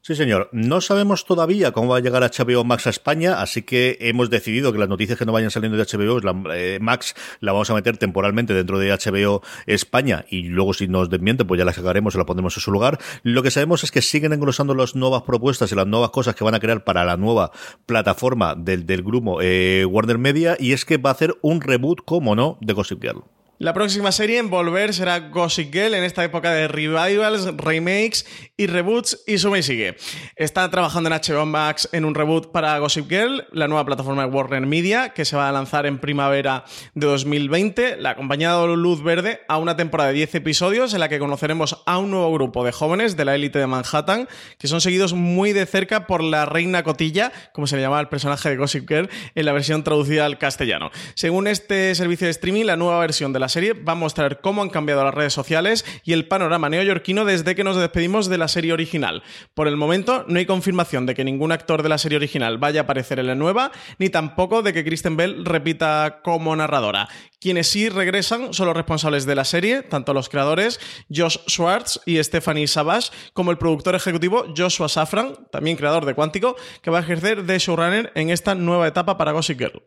Sí, 0.01 0.15
señor. 0.15 0.47
No 0.53 0.79
sabemos 0.79 1.25
todavía 1.25 1.73
cómo 1.73 1.89
va 1.89 1.97
a 1.97 1.99
llegar 1.99 2.23
HBO 2.23 2.63
Max 2.63 2.87
a 2.87 2.91
España, 2.91 3.41
así 3.41 3.63
que 3.63 3.97
hemos 3.99 4.29
decidido 4.29 4.71
que 4.71 4.79
las 4.79 4.87
noticias 4.87 5.19
que 5.19 5.25
no 5.25 5.33
vayan 5.33 5.51
saliendo 5.51 5.77
de 5.77 5.83
HBO 5.83 6.21
eh, 6.53 6.79
Max 6.79 7.13
la 7.41 7.51
vamos 7.51 7.69
a 7.69 7.73
meter 7.73 7.97
temporalmente 7.97 8.53
dentro 8.53 8.79
de 8.79 8.91
HBO 8.91 9.41
España 9.65 10.23
y 10.29 10.43
luego 10.43 10.73
si 10.73 10.87
nos 10.87 11.09
desmiente 11.09 11.43
pues 11.43 11.59
ya 11.59 11.65
las 11.65 11.75
sacaremos 11.75 12.15
y 12.15 12.19
la 12.19 12.25
pondremos 12.25 12.55
en 12.55 12.61
su 12.61 12.71
lugar. 12.71 12.99
Lo 13.23 13.43
que 13.43 13.51
sabemos 13.51 13.83
es 13.83 13.91
que 13.91 14.01
siguen 14.01 14.31
engrosando 14.31 14.73
las 14.75 14.95
nuevas 14.95 15.23
propuestas 15.23 15.73
y 15.73 15.75
las 15.75 15.87
nuevas 15.87 16.11
cosas 16.11 16.35
que 16.35 16.45
van 16.45 16.55
a 16.55 16.61
crear 16.61 16.85
para 16.85 17.03
la 17.03 17.17
nueva 17.17 17.51
plataforma 17.85 18.55
del, 18.55 18.85
del 18.85 19.03
grupo 19.03 19.39
eh, 19.41 19.83
Warner 19.85 20.19
Media 20.19 20.55
y 20.57 20.71
es 20.71 20.85
que 20.85 20.95
va 20.95 21.09
a 21.09 21.13
hacer 21.13 21.35
un 21.41 21.59
reboot, 21.59 22.05
como 22.05 22.33
no, 22.33 22.57
de 22.61 22.71
Gossip 22.71 23.01
Girl. 23.01 23.25
La 23.59 23.73
próxima 23.73 24.11
serie 24.11 24.37
en 24.37 24.51
volver 24.51 24.93
será 24.93 25.19
Gossip 25.19 25.73
Girl 25.73 25.95
en 25.95 26.03
esta 26.03 26.23
época 26.23 26.51
de 26.51 26.67
revivals, 26.67 27.57
remakes 27.57 28.23
y 28.55 28.67
reboots 28.67 29.23
y 29.25 29.39
suma 29.39 29.57
y 29.57 29.63
sigue. 29.63 29.97
Está 30.35 30.69
trabajando 30.69 31.09
en 31.09 31.19
HBO 31.19 31.47
Max 31.47 31.89
en 31.91 32.05
un 32.05 32.13
reboot 32.13 32.51
para 32.51 32.77
Gossip 32.77 33.09
Girl, 33.09 33.47
la 33.51 33.67
nueva 33.67 33.83
plataforma 33.83 34.27
de 34.27 34.31
Warner 34.31 34.67
Media 34.67 35.09
que 35.09 35.25
se 35.25 35.35
va 35.35 35.49
a 35.49 35.51
lanzar 35.51 35.87
en 35.87 35.97
primavera 35.97 36.65
de 36.93 37.07
2020. 37.07 37.97
La 37.97 38.15
compañía 38.15 38.51
ha 38.51 38.53
dado 38.53 38.75
luz 38.75 39.01
verde 39.01 39.39
a 39.47 39.57
una 39.57 39.75
temporada 39.75 40.09
de 40.09 40.17
10 40.17 40.35
episodios 40.35 40.93
en 40.93 40.99
la 40.99 41.09
que 41.09 41.17
conoceremos 41.17 41.81
a 41.87 41.97
un 41.97 42.11
nuevo 42.11 42.31
grupo 42.31 42.63
de 42.63 42.71
jóvenes 42.71 43.17
de 43.17 43.25
la 43.25 43.33
élite 43.33 43.57
de 43.57 43.65
Manhattan 43.65 44.27
que 44.59 44.67
son 44.67 44.81
seguidos 44.81 45.13
muy 45.13 45.53
de 45.53 45.65
cerca 45.65 46.05
por 46.05 46.21
la 46.21 46.45
reina 46.45 46.83
Cotilla, 46.83 47.31
como 47.53 47.65
se 47.65 47.75
le 47.75 47.81
llamaba 47.81 48.01
el 48.01 48.07
personaje 48.07 48.49
de 48.49 48.57
Gossip 48.57 48.87
Girl 48.87 49.09
en 49.33 49.45
la 49.45 49.51
versión 49.51 49.83
traducida 49.83 50.25
al 50.27 50.37
castellano. 50.37 50.91
Según 51.15 51.47
este 51.47 51.95
servicio 51.95 52.27
de 52.27 52.31
streaming, 52.31 52.65
la 52.65 52.75
nueva 52.75 52.99
versión 52.99 53.33
de 53.33 53.39
la 53.39 53.46
serie 53.49 53.73
va 53.73 53.93
a 53.93 53.95
mostrar 53.95 54.41
cómo 54.41 54.61
han 54.61 54.69
cambiado 54.69 55.03
las 55.03 55.13
redes 55.13 55.33
sociales 55.33 55.85
y 56.03 56.13
el 56.13 56.27
panorama 56.27 56.69
neoyorquino 56.69 57.25
desde 57.25 57.55
que 57.55 57.63
nos 57.63 57.77
despedimos 57.77 58.27
de 58.27 58.37
la 58.37 58.47
serie 58.47 58.73
original. 58.73 59.23
Por 59.53 59.67
el 59.67 59.77
momento, 59.77 60.25
no 60.27 60.39
hay 60.39 60.45
confirmación 60.45 61.05
de 61.05 61.15
que 61.15 61.23
ningún 61.23 61.51
actor 61.51 61.83
de 61.83 61.89
la 61.89 61.97
serie 61.97 62.17
original 62.17 62.57
vaya 62.57 62.81
a 62.81 62.83
aparecer 62.83 63.19
en 63.19 63.27
la 63.27 63.35
nueva, 63.35 63.71
ni 63.99 64.09
tampoco 64.09 64.61
de 64.61 64.73
que 64.73 64.83
Kristen 64.83 65.17
Bell 65.17 65.45
repita 65.45 66.21
como 66.23 66.55
narradora. 66.55 67.07
Quienes 67.39 67.67
sí 67.67 67.89
regresan 67.89 68.53
son 68.53 68.67
los 68.67 68.75
responsables 68.75 69.25
de 69.25 69.35
la 69.35 69.45
serie, 69.45 69.83
tanto 69.83 70.13
los 70.13 70.29
creadores 70.29 70.79
Josh 71.13 71.37
Schwartz 71.47 71.99
y 72.05 72.21
Stephanie 72.23 72.67
Savage, 72.67 73.11
como 73.33 73.51
el 73.51 73.57
productor 73.57 73.95
ejecutivo 73.95 74.45
Joshua 74.55 74.89
Safran, 74.89 75.35
también 75.51 75.77
creador 75.77 76.05
de 76.05 76.15
Cuántico, 76.15 76.55
que 76.81 76.89
va 76.89 76.99
a 76.99 77.01
ejercer 77.01 77.43
de 77.43 77.59
showrunner 77.59 78.11
en 78.15 78.29
esta 78.29 78.55
nueva 78.55 78.87
etapa 78.87 79.17
para 79.17 79.31
Gossip 79.31 79.59
Girl. 79.59 79.83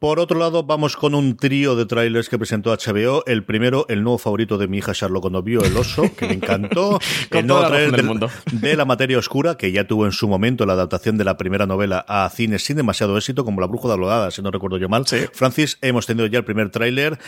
Por 0.00 0.18
otro 0.18 0.38
lado, 0.38 0.62
vamos 0.62 0.96
con 0.96 1.14
un 1.14 1.36
trío 1.36 1.76
de 1.76 1.84
trailers 1.84 2.30
que 2.30 2.38
presentó 2.38 2.74
HBO. 2.74 3.22
El 3.26 3.44
primero, 3.44 3.84
el 3.90 4.02
nuevo 4.02 4.16
favorito 4.16 4.56
de 4.56 4.66
mi 4.66 4.78
hija 4.78 4.94
Charlotte 4.94 5.20
cuando 5.20 5.42
vio 5.42 5.62
El 5.62 5.76
Oso, 5.76 6.04
que 6.16 6.26
me 6.26 6.32
encantó. 6.32 6.98
el 7.30 7.46
nuevo 7.46 7.66
trailer 7.66 7.92
del 7.92 8.06
mundo. 8.06 8.30
de 8.50 8.76
La 8.76 8.86
Materia 8.86 9.18
Oscura, 9.18 9.58
que 9.58 9.72
ya 9.72 9.86
tuvo 9.86 10.06
en 10.06 10.12
su 10.12 10.26
momento 10.26 10.64
la 10.64 10.72
adaptación 10.72 11.18
de 11.18 11.24
la 11.24 11.36
primera 11.36 11.66
novela 11.66 12.02
a 12.08 12.30
cines 12.30 12.64
sin 12.64 12.78
demasiado 12.78 13.14
éxito, 13.18 13.44
como 13.44 13.60
La 13.60 13.66
Bruja 13.66 13.88
de 13.88 13.94
Alodada, 13.94 14.30
si 14.30 14.40
no 14.40 14.50
recuerdo 14.50 14.78
yo 14.78 14.88
mal. 14.88 15.04
Francis, 15.34 15.76
hemos 15.82 16.06
tenido 16.06 16.26
ya 16.28 16.38
el 16.38 16.44
primer 16.46 16.70
tráiler. 16.70 17.18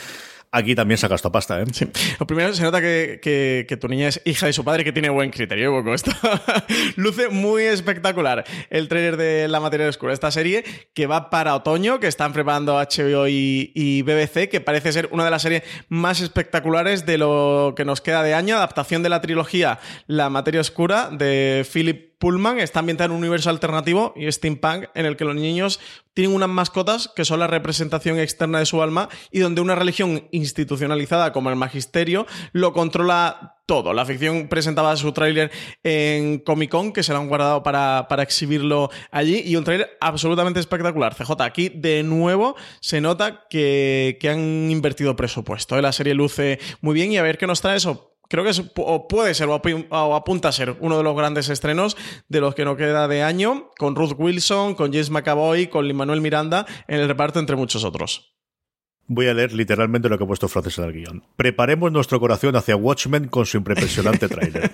Aquí 0.55 0.75
también 0.75 1.01
ha 1.03 1.09
gastado 1.09 1.33
pasta, 1.33 1.63
¿eh? 1.63 1.65
Sí. 1.73 1.89
Lo 2.21 2.27
primero, 2.27 2.53
se 2.53 2.63
nota 2.63 2.83
que, 2.83 3.79
tu 3.81 3.89
niña 3.89 4.09
es 4.09 4.21
hija 4.27 4.45
de 4.45 4.53
su 4.53 4.63
padre 4.63 4.85
que 4.85 4.93
tiene 4.93 5.09
buen 5.09 5.31
criterio, 5.31 5.83
esto. 5.95 6.11
Luce 6.97 7.31
muy 7.31 7.63
espectacular 7.63 8.45
el 8.69 8.87
trailer 8.87 9.17
de 9.17 9.49
La 9.49 9.61
Materia 9.61 9.89
Oscura, 9.89 10.13
esta 10.13 10.31
serie 10.31 10.63
que 10.93 11.07
va 11.07 11.31
para 11.31 11.55
otoño, 11.55 12.01
que 12.01 12.07
están 12.07 12.35
preparando 12.35 12.75
HBO 12.75 13.29
y, 13.29 13.73
y, 13.75 14.03
BBC, 14.03 14.51
que 14.51 14.61
parece 14.61 14.93
ser 14.93 15.09
una 15.11 15.25
de 15.25 15.31
las 15.31 15.41
series 15.41 15.63
más 15.89 16.21
espectaculares 16.21 17.07
de 17.07 17.17
lo 17.17 17.73
que 17.75 17.87
nos 17.87 18.03
queda 18.03 18.23
de 18.23 18.35
año, 18.35 18.57
adaptación 18.57 19.03
de 19.03 19.09
la 19.09 19.23
trilogía 19.23 19.79
La 20.07 20.29
Materia 20.29 20.61
Oscura 20.61 21.09
de 21.11 21.67
Philip 21.73 22.12
Pullman 22.23 22.61
está 22.61 22.79
ambientada 22.79 23.07
en 23.07 23.11
un 23.11 23.19
universo 23.19 23.51
alternativo 23.51 24.15
y 24.15 24.31
steampunk 24.31 24.85
en 24.95 25.07
el 25.07 25.17
que 25.17 25.25
los 25.25 25.35
niños 25.35 25.81
tienen 26.15 26.37
unas 26.37 26.49
mascotas 26.49 27.11
que 27.17 27.25
son 27.25 27.41
la 27.41 27.49
representación 27.49 28.17
externa 28.21 28.61
de 28.61 28.67
su 28.67 28.81
alma 28.81 29.09
y 29.33 29.41
donde 29.41 29.61
una 29.61 29.75
religión 29.75 30.29
institucionalizada 30.31 31.33
como 31.33 31.51
el 31.51 31.57
magisterio 31.57 32.25
lo 32.53 32.73
controla 32.73 33.57
todo. 33.67 33.93
La 33.93 34.07
ficción 34.07 34.47
presentaba 34.47 34.95
su 34.97 35.11
tráiler 35.11 35.51
en 35.83 36.39
Comic 36.39 36.71
Con, 36.71 36.93
que 36.93 37.03
se 37.03 37.13
lo 37.13 37.19
han 37.19 37.27
guardado 37.27 37.65
para, 37.65 38.07
exhibirlo 38.23 38.91
allí, 39.11 39.43
y 39.45 39.57
un 39.57 39.65
tráiler 39.65 39.99
absolutamente 40.01 40.61
espectacular. 40.61 41.17
CJ, 41.17 41.33
aquí 41.41 41.71
de 41.71 42.05
nuevo 42.05 42.55
se 42.79 43.01
nota 43.01 43.49
que, 43.51 44.17
han 44.31 44.71
invertido 44.71 45.17
presupuesto. 45.17 45.77
¿eh? 45.77 45.83
La 45.83 45.91
serie 45.91 46.15
luce 46.15 46.61
muy 46.83 46.95
bien 46.95 47.11
y 47.11 47.19
a 47.19 47.23
ver 47.23 47.37
qué 47.37 47.49
nos 47.49 47.61
trae 47.61 47.79
eso 47.79 48.12
creo 48.33 48.45
que 48.45 48.51
es, 48.51 48.63
o 48.77 49.09
puede 49.09 49.35
ser 49.35 49.51
o 49.51 50.15
apunta 50.15 50.49
a 50.49 50.53
ser 50.53 50.75
uno 50.81 50.97
de 50.97 51.03
los 51.05 51.15
grandes 51.15 51.51
estrenos 51.51 51.99
de 52.29 52.41
los 52.41 52.55
que 52.55 52.65
no 52.65 52.77
queda 52.77 53.07
de 53.07 53.23
año, 53.23 53.69
con 53.77 53.95
Ruth 53.95 54.15
Wilson, 54.17 54.75
con 54.75 54.91
James 54.91 55.11
McAvoy, 55.11 55.67
con 55.67 55.87
Lin 55.87 55.99
Manuel 55.99 56.23
Miranda 56.23 56.65
en 56.89 57.01
el 57.01 57.09
reparto, 57.09 57.41
entre 57.41 57.57
muchos 57.57 57.85
otros. 57.85 58.32
Voy 59.15 59.29
a 59.29 59.35
leer 59.35 59.53
literalmente 59.53 60.09
lo 60.09 60.17
que 60.17 60.25
ha 60.25 60.27
puesto 60.27 60.49
Francis 60.49 60.79
en 60.79 60.85
el 60.85 60.93
guion. 60.95 61.23
Preparemos 61.37 61.93
nuestro 61.93 62.19
corazón 62.19 62.57
hacia 62.57 62.77
Watchmen 62.77 63.29
con 63.29 63.45
su 63.45 63.59
impresionante 63.59 64.27
tráiler. 64.27 64.71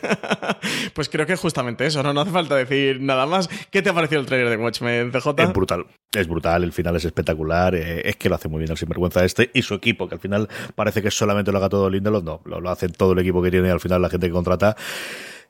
pues 0.94 1.08
creo 1.08 1.26
que 1.26 1.32
es 1.32 1.40
justamente 1.40 1.84
eso, 1.84 2.04
¿no? 2.04 2.12
No 2.12 2.20
hace 2.20 2.30
falta 2.30 2.54
decir 2.54 3.00
nada 3.00 3.26
más. 3.26 3.48
¿Qué 3.72 3.82
te 3.82 3.90
ha 3.90 3.94
parecido 3.94 4.20
el 4.20 4.26
tráiler 4.26 4.50
de 4.50 4.56
Watchmen, 4.56 5.10
CJ? 5.10 5.42
Es 5.42 5.52
brutal. 5.52 5.86
Es 6.14 6.28
brutal, 6.28 6.62
el 6.62 6.72
final 6.72 6.94
es 6.94 7.04
espectacular. 7.04 7.74
Eh, 7.74 8.08
es 8.08 8.14
que 8.14 8.28
lo 8.28 8.36
hace 8.36 8.48
muy 8.48 8.60
bien 8.60 8.70
el 8.70 8.76
sinvergüenza 8.78 9.24
este 9.24 9.50
y 9.52 9.62
su 9.62 9.74
equipo, 9.74 10.08
que 10.08 10.14
al 10.14 10.20
final 10.20 10.48
parece 10.76 11.02
que 11.02 11.10
solamente 11.10 11.50
lo 11.50 11.58
haga 11.58 11.68
todo 11.68 11.90
Lindelof. 11.90 12.22
No, 12.22 12.40
lo, 12.44 12.60
lo 12.60 12.70
hace 12.70 12.88
todo 12.88 13.14
el 13.14 13.18
equipo 13.18 13.42
que 13.42 13.50
tiene 13.50 13.66
y 13.66 13.70
al 13.72 13.80
final 13.80 14.00
la 14.00 14.08
gente 14.08 14.28
que 14.28 14.32
contrata 14.32 14.76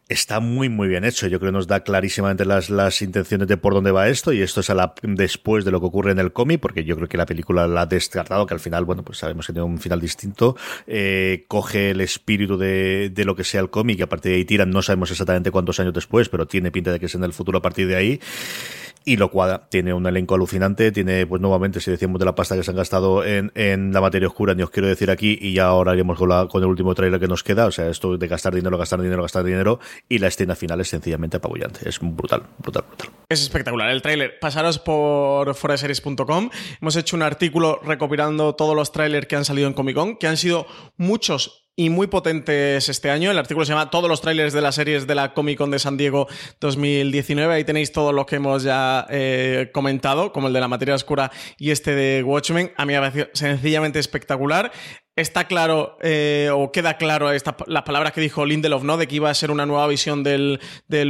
está 0.08 0.40
muy 0.40 0.68
muy 0.68 0.88
bien 0.88 1.04
hecho. 1.04 1.26
Yo 1.26 1.38
creo 1.38 1.52
que 1.52 1.56
nos 1.56 1.66
da 1.66 1.80
clarísimamente 1.80 2.44
las, 2.44 2.70
las 2.70 3.02
intenciones 3.02 3.46
de 3.48 3.56
por 3.56 3.74
dónde 3.74 3.90
va 3.90 4.08
esto 4.08 4.32
y 4.32 4.42
esto 4.42 4.60
es 4.60 4.70
a 4.70 4.74
la, 4.74 4.94
después 5.02 5.64
de 5.64 5.70
lo 5.70 5.80
que 5.80 5.86
ocurre 5.86 6.12
en 6.12 6.18
el 6.18 6.32
cómic, 6.32 6.60
porque 6.60 6.84
yo 6.84 6.96
creo 6.96 7.08
que 7.08 7.16
la 7.16 7.26
película 7.26 7.66
la 7.66 7.82
ha 7.82 7.86
descartado, 7.86 8.46
que 8.46 8.54
al 8.54 8.60
final, 8.60 8.84
bueno, 8.84 9.02
pues 9.02 9.18
sabemos 9.18 9.46
que 9.46 9.52
tiene 9.52 9.66
un 9.66 9.78
final 9.78 10.00
distinto, 10.00 10.56
eh, 10.86 11.44
coge 11.48 11.90
el 11.90 12.00
espíritu 12.00 12.56
de, 12.56 13.10
de 13.10 13.24
lo 13.24 13.36
que 13.36 13.44
sea 13.44 13.60
el 13.60 13.70
cómic 13.70 13.98
y 13.98 14.02
a 14.02 14.08
partir 14.08 14.32
de 14.32 14.38
ahí 14.38 14.44
tiran, 14.44 14.70
no 14.70 14.82
sabemos 14.82 15.10
exactamente 15.10 15.50
cuántos 15.50 15.78
años 15.80 15.94
después, 15.94 16.28
pero 16.28 16.46
tiene 16.46 16.70
pinta 16.70 16.92
de 16.92 16.98
que 16.98 17.06
es 17.06 17.14
en 17.14 17.24
el 17.24 17.32
futuro 17.32 17.58
a 17.58 17.62
partir 17.62 17.86
de 17.88 17.96
ahí 17.96 18.20
y 19.04 19.16
lo 19.16 19.30
cuadra. 19.30 19.68
Tiene 19.68 19.92
un 19.92 20.06
elenco 20.06 20.34
alucinante, 20.34 20.92
tiene, 20.92 21.26
pues 21.26 21.40
nuevamente, 21.40 21.80
si 21.80 21.90
decimos 21.90 22.18
de 22.18 22.24
la 22.24 22.34
pasta 22.34 22.56
que 22.56 22.62
se 22.62 22.70
han 22.70 22.76
gastado 22.76 23.24
en, 23.24 23.52
en 23.54 23.92
la 23.92 24.00
materia 24.00 24.28
oscura, 24.28 24.54
ni 24.54 24.62
os 24.62 24.70
quiero 24.70 24.88
decir 24.88 25.10
aquí, 25.10 25.38
y 25.40 25.54
ya 25.54 25.66
ahora 25.66 25.94
iremos 25.94 26.18
con, 26.18 26.28
la, 26.28 26.46
con 26.46 26.62
el 26.62 26.68
último 26.68 26.94
trailer 26.94 27.20
que 27.20 27.28
nos 27.28 27.42
queda, 27.42 27.66
o 27.66 27.72
sea, 27.72 27.88
esto 27.88 28.16
de 28.16 28.28
gastar 28.28 28.54
dinero, 28.54 28.76
gastar 28.78 29.00
dinero, 29.00 29.22
gastar 29.22 29.44
dinero, 29.44 29.80
y 30.08 30.18
la 30.18 30.28
escena 30.28 30.54
final 30.54 30.80
es 30.80 30.88
sencillamente 30.88 31.38
apabullante. 31.38 31.88
Es 31.88 31.98
brutal, 32.00 32.42
brutal, 32.58 32.84
brutal. 32.88 33.10
Es 33.28 33.42
espectacular 33.42 33.90
el 33.90 34.02
tráiler. 34.02 34.38
Pasaros 34.40 34.78
por 34.78 35.54
foraseries.com. 35.54 36.50
Hemos 36.80 36.96
hecho 36.96 37.16
un 37.16 37.22
artículo 37.22 37.80
recopilando 37.84 38.54
todos 38.54 38.74
los 38.74 38.92
trailers 38.92 39.26
que 39.26 39.36
han 39.36 39.44
salido 39.44 39.68
en 39.68 39.74
Comic 39.74 39.94
Con, 39.94 40.16
que 40.16 40.26
han 40.26 40.36
sido 40.36 40.66
muchos 40.96 41.67
y 41.78 41.90
muy 41.90 42.08
potentes 42.08 42.88
este 42.88 43.08
año. 43.08 43.30
El 43.30 43.38
artículo 43.38 43.64
se 43.64 43.70
llama 43.70 43.88
Todos 43.88 44.10
los 44.10 44.20
trailers 44.20 44.52
de 44.52 44.60
las 44.60 44.74
series 44.74 45.06
de 45.06 45.14
la 45.14 45.32
Comic 45.32 45.56
Con 45.56 45.70
de 45.70 45.78
San 45.78 45.96
Diego 45.96 46.26
2019. 46.60 47.54
Ahí 47.54 47.62
tenéis 47.62 47.92
todo 47.92 48.12
lo 48.12 48.26
que 48.26 48.36
hemos 48.36 48.64
ya 48.64 49.06
eh, 49.08 49.70
comentado, 49.72 50.32
como 50.32 50.48
el 50.48 50.52
de 50.52 50.58
la 50.58 50.66
materia 50.66 50.96
oscura 50.96 51.30
y 51.56 51.70
este 51.70 51.94
de 51.94 52.24
Watchmen. 52.24 52.72
A 52.76 52.84
mí 52.84 52.94
me 52.94 52.96
ha 52.96 53.00
parecido 53.00 53.28
sencillamente 53.32 54.00
espectacular 54.00 54.72
está 55.20 55.46
claro, 55.46 55.98
eh, 56.00 56.48
o 56.52 56.70
queda 56.70 56.96
claro 56.96 57.30
esta, 57.32 57.56
las 57.66 57.82
palabras 57.82 58.12
que 58.12 58.20
dijo 58.20 58.46
Lindelof, 58.46 58.84
¿no? 58.84 58.96
De 58.96 59.08
que 59.08 59.16
iba 59.16 59.30
a 59.30 59.34
ser 59.34 59.50
una 59.50 59.66
nueva 59.66 59.86
visión 59.88 60.22
del, 60.22 60.60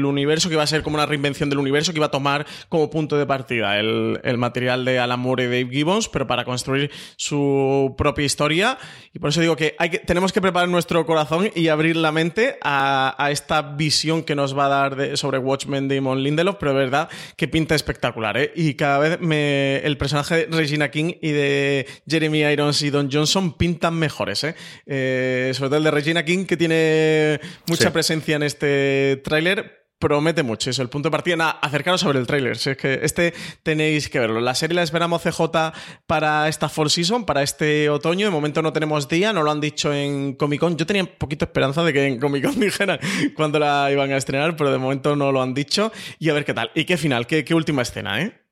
universo, 0.05 0.49
que 0.49 0.55
iba 0.55 0.63
a 0.63 0.67
ser 0.67 0.83
como 0.83 0.97
una 0.97 1.07
reinvención 1.07 1.51
del 1.51 1.59
universo, 1.59 1.93
que 1.93 1.99
iba 1.99 2.07
a 2.07 2.11
tomar 2.11 2.47
como 2.69 2.89
punto 2.91 3.19
de 3.19 3.27
partida 3.27 3.79
el, 3.79 4.39
material 4.39 4.85
de 4.85 4.99
Alan 4.99 5.21
Moore 5.21 5.45
y 5.45 5.47
Dave 5.47 5.69
Gibbons, 5.71 6.09
pero 6.09 6.27
para 6.27 6.45
construir 6.45 6.91
su 7.17 7.95
propia 7.99 8.25
historia. 8.25 8.79
Y 9.13 9.19
por 9.19 9.31
eso 9.31 9.41
digo 9.41 9.57
que, 9.57 9.77
tenemos 10.07 10.33
que 10.33 10.41
preparar 10.41 10.69
nuestro 10.69 11.05
corazón 11.05 11.51
y 11.55 11.69
abrir 11.69 11.97
la 11.97 12.13
mente 12.13 12.59
a, 12.63 13.29
esta 13.31 13.61
visión 13.63 14.23
que 14.23 14.35
nos 14.35 14.57
va 14.57 14.67
a 14.67 14.69
dar 14.69 15.17
sobre 15.17 15.39
Watchmen 15.39 15.89
de 15.89 15.97
Damon 15.97 16.23
Lindelof, 16.23 16.57
pero 16.59 16.73
de 16.73 16.79
verdad 16.79 17.09
que 17.37 17.49
pinta 17.49 17.75
espectacular, 17.75 18.37
¿eh? 18.39 18.53
Y 18.55 18.75
cada 18.75 18.99
vez 18.99 19.21
me, 19.21 19.79
el 19.79 19.99
personaje 19.99 20.47
de 20.47 20.57
Regina 20.57 20.91
King 20.91 21.15
y 21.21 21.33
de 21.33 21.87
Jeremy 22.09 22.41
Irons 22.45 22.81
y 22.83 22.91
Don 22.91 23.11
Johnson 23.11 23.53
pintan 23.53 23.98
mejores, 23.99 24.45
¿eh? 24.45 24.55
¿eh? 24.87 25.53
sobre 25.55 25.69
todo 25.69 25.79
el 25.79 25.85
de 25.85 25.91
Regina 25.91 26.25
King, 26.25 26.47
que 26.47 26.57
tiene 26.57 27.41
mucha 27.67 27.93
presencia 27.93 28.37
en 28.37 28.43
este 28.43 29.21
tráiler, 29.25 29.79
promete 29.99 30.43
mucho 30.43 30.71
eso, 30.71 30.83
el 30.83 30.89
punto 30.89 31.09
de 31.09 31.11
partida. 31.11 31.37
Nada, 31.37 31.51
acercaros 31.61 32.01
sobre 32.01 32.19
el 32.19 32.27
tráiler, 32.27 32.57
si 32.57 32.71
es 32.71 32.77
que 32.77 33.01
este 33.03 33.35
tenéis 33.63 34.09
que 34.09 34.19
verlo. 34.19 34.41
La 34.41 34.55
serie 34.55 34.75
la 34.75 34.83
esperamos 34.83 35.23
CJ 35.23 35.73
para 36.07 36.49
esta 36.49 36.69
fall 36.69 36.91
season, 36.91 37.25
para 37.25 37.43
este 37.43 37.91
otoño. 37.91 38.27
De 38.27 38.31
momento 38.31 38.63
no 38.63 38.73
tenemos 38.73 39.09
día, 39.09 39.33
no 39.33 39.43
lo 39.43 39.51
han 39.51 39.61
dicho 39.61 39.93
en 39.93 40.35
Comic 40.35 40.61
Con. 40.61 40.77
Yo 40.77 40.87
tenía 40.87 41.03
un 41.03 41.11
poquito 41.19 41.45
esperanza 41.45 41.83
de 41.83 41.93
que 41.93 42.07
en 42.07 42.21
Comic 42.21 42.45
Con 42.45 42.61
dijeran 42.61 42.99
cuándo 43.35 43.59
la 43.59 43.91
iban 43.91 44.13
a 44.13 44.17
estrenar, 44.17 44.57
pero 44.57 44.71
de 44.71 44.79
momento 44.79 45.17
no 45.17 45.33
lo 45.33 45.43
han 45.43 45.55
dicho. 45.55 45.93
Y 46.19 46.29
a 46.29 46.35
ver 46.35 46.45
qué 46.45 46.55
tal. 46.55 46.71
¿Y 46.75 46.85
qué 46.85 46.97
final? 46.97 47.27
¿Qué, 47.27 47.45
qué 47.45 47.55
última 47.55 47.83
escena, 47.83 48.23
eh? 48.23 48.48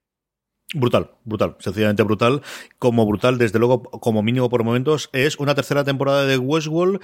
Brutal, 0.75 1.11
brutal, 1.25 1.57
sencillamente 1.61 2.03
brutal. 2.03 2.43
Como 2.79 3.07
brutal, 3.07 3.39
desde 3.39 3.59
luego, 3.59 3.83
como 3.83 4.23
mínimo 4.23 4.49
por 4.49 4.65
momentos, 4.65 5.11
es 5.13 5.39
una 5.39 5.55
tercera 5.55 5.85
temporada 5.85 6.25
de 6.25 6.39
Westworld 6.39 7.01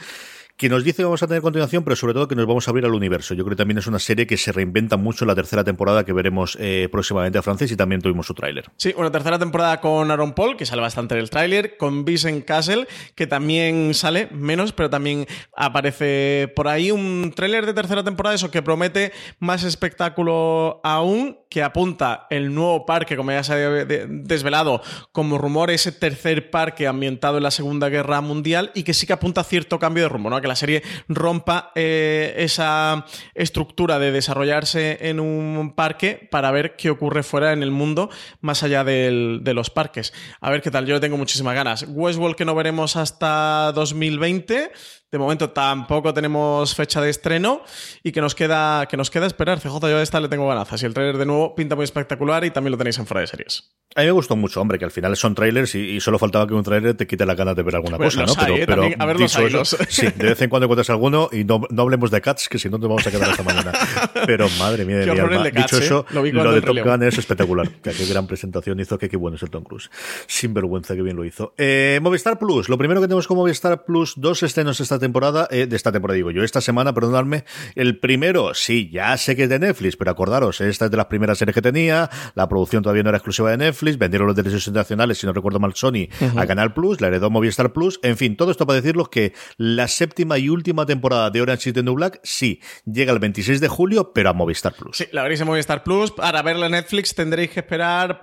que 0.57 0.69
nos 0.69 0.85
dice 0.85 0.99
que 0.99 1.05
vamos 1.05 1.23
a 1.23 1.27
tener 1.27 1.43
continuación, 1.43 1.83
pero 1.83 1.97
sobre 1.97 2.15
todo 2.15 2.29
que 2.29 2.37
nos 2.37 2.47
vamos 2.47 2.69
a 2.69 2.71
abrir 2.71 2.85
al 2.85 2.95
universo. 2.95 3.35
Yo 3.35 3.45
creo 3.45 3.57
que 3.57 3.61
también 3.61 3.79
es 3.79 3.87
una 3.87 3.99
serie 3.99 4.27
que 4.27 4.37
se 4.37 4.53
reinventa 4.53 4.97
mucho 4.97 5.25
en 5.25 5.29
la 5.29 5.35
tercera 5.35 5.65
temporada 5.65 6.05
que 6.05 6.13
veremos 6.13 6.57
eh, 6.61 6.89
próximamente 6.93 7.39
a 7.39 7.43
Francis 7.43 7.73
y 7.73 7.77
también 7.77 8.01
tuvimos 8.01 8.27
su 8.27 8.35
tráiler. 8.35 8.71
Sí, 8.77 8.95
una 8.97 9.11
tercera 9.11 9.39
temporada 9.39 9.81
con 9.81 10.11
Aaron 10.11 10.35
Paul, 10.35 10.57
que 10.57 10.67
sale 10.67 10.83
bastante 10.83 11.15
en 11.15 11.21
el 11.21 11.31
tráiler, 11.31 11.77
con 11.77 12.05
Vincent 12.05 12.45
Castle, 12.45 12.87
que 13.15 13.27
también 13.27 13.95
sale 13.95 14.29
menos, 14.31 14.73
pero 14.73 14.91
también 14.91 15.27
aparece 15.57 16.53
por 16.55 16.69
ahí 16.69 16.91
un 16.91 17.33
tráiler 17.35 17.67
de 17.67 17.75
tercera 17.75 18.05
temporada, 18.05 18.37
eso 18.37 18.51
que 18.51 18.63
promete 18.63 19.13
más 19.41 19.65
espectáculo 19.65 20.81
aún, 20.85 21.39
que 21.49 21.63
apunta 21.63 22.27
el 22.31 22.55
nuevo 22.55 22.87
parque, 22.87 23.17
como 23.17 23.33
ya 23.33 23.43
se 23.43 23.52
desvelado 23.57 24.83
como 25.13 25.39
rumor 25.39 25.71
ese 25.71 25.93
tercer 25.93 26.51
parque 26.51 26.87
ambientado 26.87 27.37
en 27.37 27.43
la 27.43 27.51
Segunda 27.51 27.89
Guerra 27.89 28.21
Mundial 28.21 28.71
y 28.75 28.83
que 28.83 28.95
sí 28.95 29.07
que 29.07 29.13
apunta 29.13 29.43
a 29.43 29.45
cierto 29.45 29.79
cambio 29.79 30.05
de 30.05 30.09
rumbo, 30.09 30.31
¿no? 30.31 30.37
A 30.37 30.41
que 30.41 30.49
la 30.49 30.57
serie 30.57 30.83
rompa 31.09 31.73
eh, 31.75 32.35
esa 32.39 33.07
estructura 33.35 33.99
de 33.99 34.13
desarrollarse 34.13 35.09
en 35.09 35.21
un 35.21 35.75
parque 35.75 36.29
para 36.31 36.51
ver 36.51 36.77
qué 36.77 36.91
ocurre 36.91 37.23
fuera 37.23 37.53
en 37.53 37.63
el 37.63 37.71
mundo 37.71 38.11
más 38.41 38.63
allá 38.63 38.85
de 38.85 39.53
los 39.55 39.71
parques. 39.71 40.13
A 40.41 40.51
ver 40.51 40.63
qué 40.63 40.71
tal, 40.71 40.87
yo 40.87 41.01
tengo 41.01 41.17
muchísimas 41.17 41.55
ganas. 41.55 41.87
Westworld 41.89 42.37
que 42.37 42.45
no 42.45 42.55
veremos 42.55 42.97
hasta 42.97 43.73
2020, 43.73 44.73
de 45.13 45.19
momento 45.19 45.51
tampoco 45.51 46.15
tenemos 46.15 46.75
fecha 46.75 47.03
de 47.03 47.11
estreno 47.11 47.63
y 48.03 48.13
que 48.13 48.23
nos 48.23 48.35
queda, 48.35 48.87
que 48.87 48.97
nos 48.97 49.11
queda 49.11 49.27
esperar. 49.27 49.61
CJ, 49.61 49.79
yo 49.83 49.99
a 49.99 50.03
esta 50.03 50.19
le 50.21 50.29
tengo 50.29 50.49
ganas. 50.49 50.83
Y 50.83 50.87
el 50.87 50.95
trailer 50.95 51.19
de 51.19 51.27
nuevo 51.27 51.55
pinta 51.55 51.77
muy 51.77 51.85
espectacular 51.85 52.47
y 52.47 52.51
también 52.51 52.73
lo 52.73 52.79
tenéis 52.79 52.99
en 52.99 53.07
fuera 53.07 53.21
de 53.21 53.27
series. 53.27 53.71
A 53.95 54.01
mí 54.01 54.07
me 54.07 54.13
gustó 54.13 54.37
mucho, 54.37 54.59
hombre, 54.63 54.79
que 54.79 54.87
al 54.87 54.91
final 54.91 55.15
son 55.19 55.35
trailers 55.35 55.75
y, 55.75 56.01
solo 56.01 56.19
faltaba 56.19 56.47
que 56.47 56.55
un 56.55 56.63
trailer 56.63 56.97
te 56.97 57.07
quite 57.07 57.27
la 57.27 57.35
ganas 57.35 57.55
de 57.55 57.63
ver 57.63 57.77
alguna 57.77 57.99
pues 57.99 58.17
cosa, 58.17 58.25
¿no? 58.25 58.35
pero, 58.35 58.67
pero 58.67 58.89
a 58.99 59.05
ver 59.05 59.21
los 59.21 59.77
Sí, 59.89 60.07
de 60.07 60.29
vez 60.29 60.41
en 60.41 60.49
cuando 60.49 60.65
encuentras 60.65 60.89
alguno 60.89 61.29
y 61.31 61.45
no, 61.45 61.61
no 61.69 61.83
hablemos 61.83 62.11
de 62.11 62.23
Cats, 62.23 62.49
que 62.49 62.59
si 62.59 62.71
no 62.71 62.79
nos 62.79 62.89
vamos 62.89 63.07
a 63.07 63.11
quedar 63.11 63.29
esta 63.29 63.43
mañana. 63.43 63.73
Pero 64.27 64.49
madre 64.59 64.85
mía 64.85 64.99
de 64.99 65.13
mi 65.13 65.19
alma. 65.19 65.51
Dicho 65.51 65.77
¿eh? 65.77 65.85
eso, 65.85 66.07
lo, 66.11 66.53
de 66.53 66.63
Top 66.63 66.79
Gun 66.79 67.03
es 67.03 67.19
espectacular. 67.19 67.69
qué 67.83 68.07
gran 68.07 68.27
presentación 68.27 68.81
hizo, 68.81 68.97
que 68.97 69.09
qué 69.11 69.17
bueno 69.17 69.37
es 69.37 69.43
el 69.43 69.51
Tom 69.51 69.65
Cruise. 69.65 69.91
Sin 70.27 70.55
vergüenza, 70.55 70.95
que 70.95 71.03
bien 71.03 71.17
lo 71.17 71.25
hizo. 71.25 71.53
Eh, 71.59 71.99
Movistar 72.01 72.39
Plus, 72.39 72.69
lo 72.69 72.79
primero 72.79 73.01
que 73.01 73.09
tenemos 73.09 73.27
con 73.27 73.37
Movistar 73.37 73.85
Plus, 73.85 74.15
dos 74.17 74.43
estrenos 74.43 74.81
esta 74.81 74.99
temporada, 75.03 75.47
eh, 75.51 75.67
de 75.67 75.77
esta 75.77 75.93
temporada 75.93 76.17
digo 76.17 76.31
yo, 76.31 76.43
esta 76.43 76.63
semana, 76.63 76.95
perdonadme. 76.95 77.45
El 77.75 77.99
primero, 77.99 78.55
sí, 78.55 78.89
ya 78.91 79.15
sé 79.19 79.37
que 79.37 79.45
es 79.45 79.49
de 79.51 79.59
Netflix, 79.59 79.97
pero 79.97 80.11
acordaros, 80.11 80.61
esta 80.63 80.87
es 80.87 80.91
de 80.91 80.97
las 80.97 81.07
primeras 81.07 81.37
series 81.37 81.55
que 81.55 81.63
tenía, 81.63 82.09
la 82.35 82.49
producción 82.49 82.83
todavía 82.83 83.03
no 83.03 83.11
era 83.11 83.19
exclusiva 83.19 83.51
de 83.51 83.59
Netflix, 83.59 83.99
vendieron 83.99 84.27
los 84.27 84.37
derechos 84.37 84.67
internacionales, 84.67 85.19
si 85.19 85.27
no 85.27 85.35
recuerdo 85.35 85.61
mal, 85.61 85.75
Sony 85.75 86.09
a 86.37 86.47
Canal 86.47 86.73
Plus, 86.73 87.01
la 87.01 87.09
heredó 87.09 87.29
Movistar 87.29 87.73
Plus. 87.73 88.01
En 88.03 88.17
fin, 88.17 88.37
todo 88.37 88.51
esto 88.51 88.67
para 88.67 88.81
decirles 88.81 89.09
que 89.11 89.35
la 89.59 89.89
séptima 89.89 90.39
y 90.39 90.49
última 90.49 90.87
temporada 90.87 91.31
de 91.31 91.43
Orange 91.43 91.71
is 91.71 91.75
the 91.75 91.83
New 91.83 91.95
Black, 91.95 92.21
sí, 92.23 92.61
llega 92.85 93.13
el 93.13 93.19
26 93.19 93.61
de 93.61 93.69
julio, 93.69 94.13
pero 94.13 94.31
a 94.31 94.33
Movistar 94.33 94.75
Plus. 94.75 94.97
Sí, 94.97 95.07
la 95.13 95.23
veréis 95.23 95.41
en 95.41 95.47
Movistar 95.47 95.83
Plus. 95.83 96.11
Para 96.13 96.43
verla 96.43 96.67
en 96.67 96.73
Netflix 96.73 97.15
tendréis 97.15 97.51
que 97.51 97.61
esperar. 97.61 98.23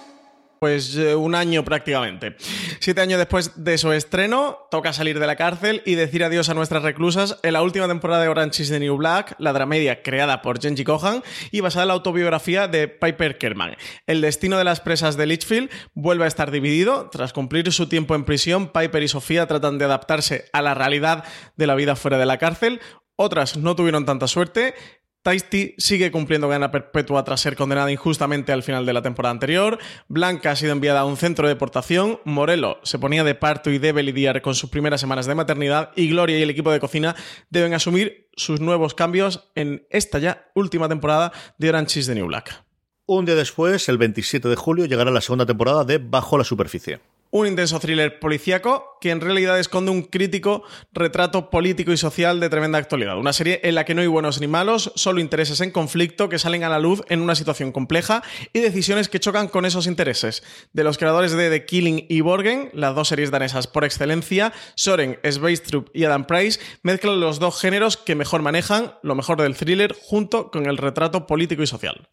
Pues 0.63 0.95
eh, 0.95 1.15
un 1.15 1.33
año 1.33 1.65
prácticamente. 1.65 2.35
Siete 2.79 3.01
años 3.01 3.17
después 3.17 3.63
de 3.63 3.79
su 3.79 3.91
estreno, 3.93 4.59
toca 4.69 4.93
salir 4.93 5.17
de 5.17 5.25
la 5.25 5.35
cárcel 5.35 5.81
y 5.87 5.95
decir 5.95 6.23
adiós 6.23 6.49
a 6.49 6.53
nuestras 6.53 6.83
reclusas 6.83 7.39
en 7.41 7.53
la 7.53 7.63
última 7.63 7.87
temporada 7.87 8.21
de 8.21 8.27
Orange 8.27 8.61
is 8.61 8.69
the 8.69 8.79
New 8.79 8.95
Black, 8.95 9.33
la 9.39 9.53
dramedia 9.53 10.03
creada 10.03 10.43
por 10.43 10.61
Genji 10.61 10.83
Kohan 10.83 11.23
y 11.49 11.61
basada 11.61 11.85
en 11.85 11.87
la 11.87 11.95
autobiografía 11.95 12.67
de 12.67 12.87
Piper 12.87 13.39
Kerman. 13.39 13.75
El 14.05 14.21
destino 14.21 14.59
de 14.59 14.63
las 14.63 14.81
presas 14.81 15.17
de 15.17 15.25
Litchfield 15.25 15.71
vuelve 15.95 16.25
a 16.25 16.27
estar 16.27 16.51
dividido. 16.51 17.09
Tras 17.09 17.33
cumplir 17.33 17.71
su 17.71 17.89
tiempo 17.89 18.13
en 18.13 18.23
prisión, 18.23 18.67
Piper 18.67 19.01
y 19.01 19.07
Sofía 19.07 19.47
tratan 19.47 19.79
de 19.79 19.85
adaptarse 19.85 20.45
a 20.53 20.61
la 20.61 20.75
realidad 20.75 21.23
de 21.55 21.65
la 21.65 21.73
vida 21.73 21.95
fuera 21.95 22.19
de 22.19 22.27
la 22.27 22.37
cárcel. 22.37 22.81
Otras 23.15 23.57
no 23.57 23.75
tuvieron 23.75 24.05
tanta 24.05 24.27
suerte 24.27 24.75
Tasty 25.23 25.75
sigue 25.77 26.11
cumpliendo 26.11 26.47
gana 26.47 26.71
perpetua 26.71 27.23
tras 27.23 27.41
ser 27.41 27.55
condenada 27.55 27.91
injustamente 27.91 28.51
al 28.51 28.63
final 28.63 28.85
de 28.85 28.93
la 28.93 29.03
temporada 29.03 29.31
anterior. 29.31 29.77
Blanca 30.07 30.51
ha 30.51 30.55
sido 30.55 30.71
enviada 30.71 31.01
a 31.01 31.05
un 31.05 31.17
centro 31.17 31.47
de 31.47 31.53
deportación. 31.53 32.19
Morelo 32.25 32.79
se 32.83 32.97
ponía 32.97 33.23
de 33.23 33.35
parto 33.35 33.69
y 33.69 33.77
debe 33.77 34.01
lidiar 34.01 34.41
con 34.41 34.55
sus 34.55 34.71
primeras 34.71 34.99
semanas 34.99 35.27
de 35.27 35.35
maternidad. 35.35 35.91
Y 35.95 36.09
Gloria 36.09 36.39
y 36.39 36.41
el 36.41 36.49
equipo 36.49 36.71
de 36.71 36.79
cocina 36.79 37.15
deben 37.51 37.75
asumir 37.75 38.29
sus 38.35 38.61
nuevos 38.61 38.95
cambios 38.95 39.51
en 39.53 39.85
esta 39.91 40.17
ya 40.17 40.49
última 40.55 40.89
temporada 40.89 41.31
de 41.57 41.69
Orange 41.69 41.99
is 41.99 42.07
the 42.07 42.15
New 42.15 42.25
Black. 42.25 42.63
Un 43.05 43.25
día 43.25 43.35
después, 43.35 43.89
el 43.89 43.97
27 43.99 44.47
de 44.47 44.55
julio, 44.55 44.85
llegará 44.85 45.11
la 45.11 45.21
segunda 45.21 45.45
temporada 45.45 45.83
de 45.83 45.99
Bajo 45.99 46.37
la 46.37 46.43
Superficie 46.43 46.99
un 47.31 47.47
intenso 47.47 47.79
thriller 47.79 48.19
policíaco 48.19 48.97
que 49.01 49.09
en 49.09 49.21
realidad 49.21 49.59
esconde 49.59 49.91
un 49.91 50.03
crítico 50.03 50.63
retrato 50.93 51.49
político 51.49 51.91
y 51.91 51.97
social 51.97 52.39
de 52.39 52.49
tremenda 52.49 52.77
actualidad. 52.77 53.17
Una 53.17 53.33
serie 53.33 53.61
en 53.63 53.75
la 53.75 53.83
que 53.83 53.95
no 53.95 54.01
hay 54.01 54.07
buenos 54.07 54.39
ni 54.39 54.47
malos, 54.47 54.91
solo 54.95 55.19
intereses 55.19 55.59
en 55.61 55.71
conflicto 55.71 56.29
que 56.29 56.37
salen 56.37 56.63
a 56.63 56.69
la 56.69 56.79
luz 56.79 57.01
en 57.09 57.21
una 57.21 57.35
situación 57.35 57.71
compleja 57.71 58.21
y 58.53 58.59
decisiones 58.59 59.09
que 59.09 59.19
chocan 59.19 59.47
con 59.47 59.65
esos 59.65 59.87
intereses. 59.87 60.43
De 60.73 60.83
los 60.83 60.97
creadores 60.97 61.31
de 61.31 61.49
The 61.49 61.65
Killing 61.65 62.05
y 62.09 62.21
Borgen, 62.21 62.69
las 62.73 62.93
dos 62.93 63.07
series 63.07 63.31
danesas 63.31 63.67
por 63.67 63.85
excelencia, 63.85 64.53
Soren, 64.75 65.17
Sveistrup 65.23 65.89
y 65.93 66.03
Adam 66.03 66.25
Price 66.25 66.59
mezclan 66.83 67.19
los 67.19 67.39
dos 67.39 67.59
géneros 67.59 67.97
que 67.97 68.15
mejor 68.15 68.41
manejan 68.41 68.93
lo 69.01 69.15
mejor 69.15 69.41
del 69.41 69.55
thriller 69.55 69.95
junto 69.99 70.51
con 70.51 70.67
el 70.67 70.77
retrato 70.77 71.25
político 71.25 71.63
y 71.63 71.67
social. 71.67 72.09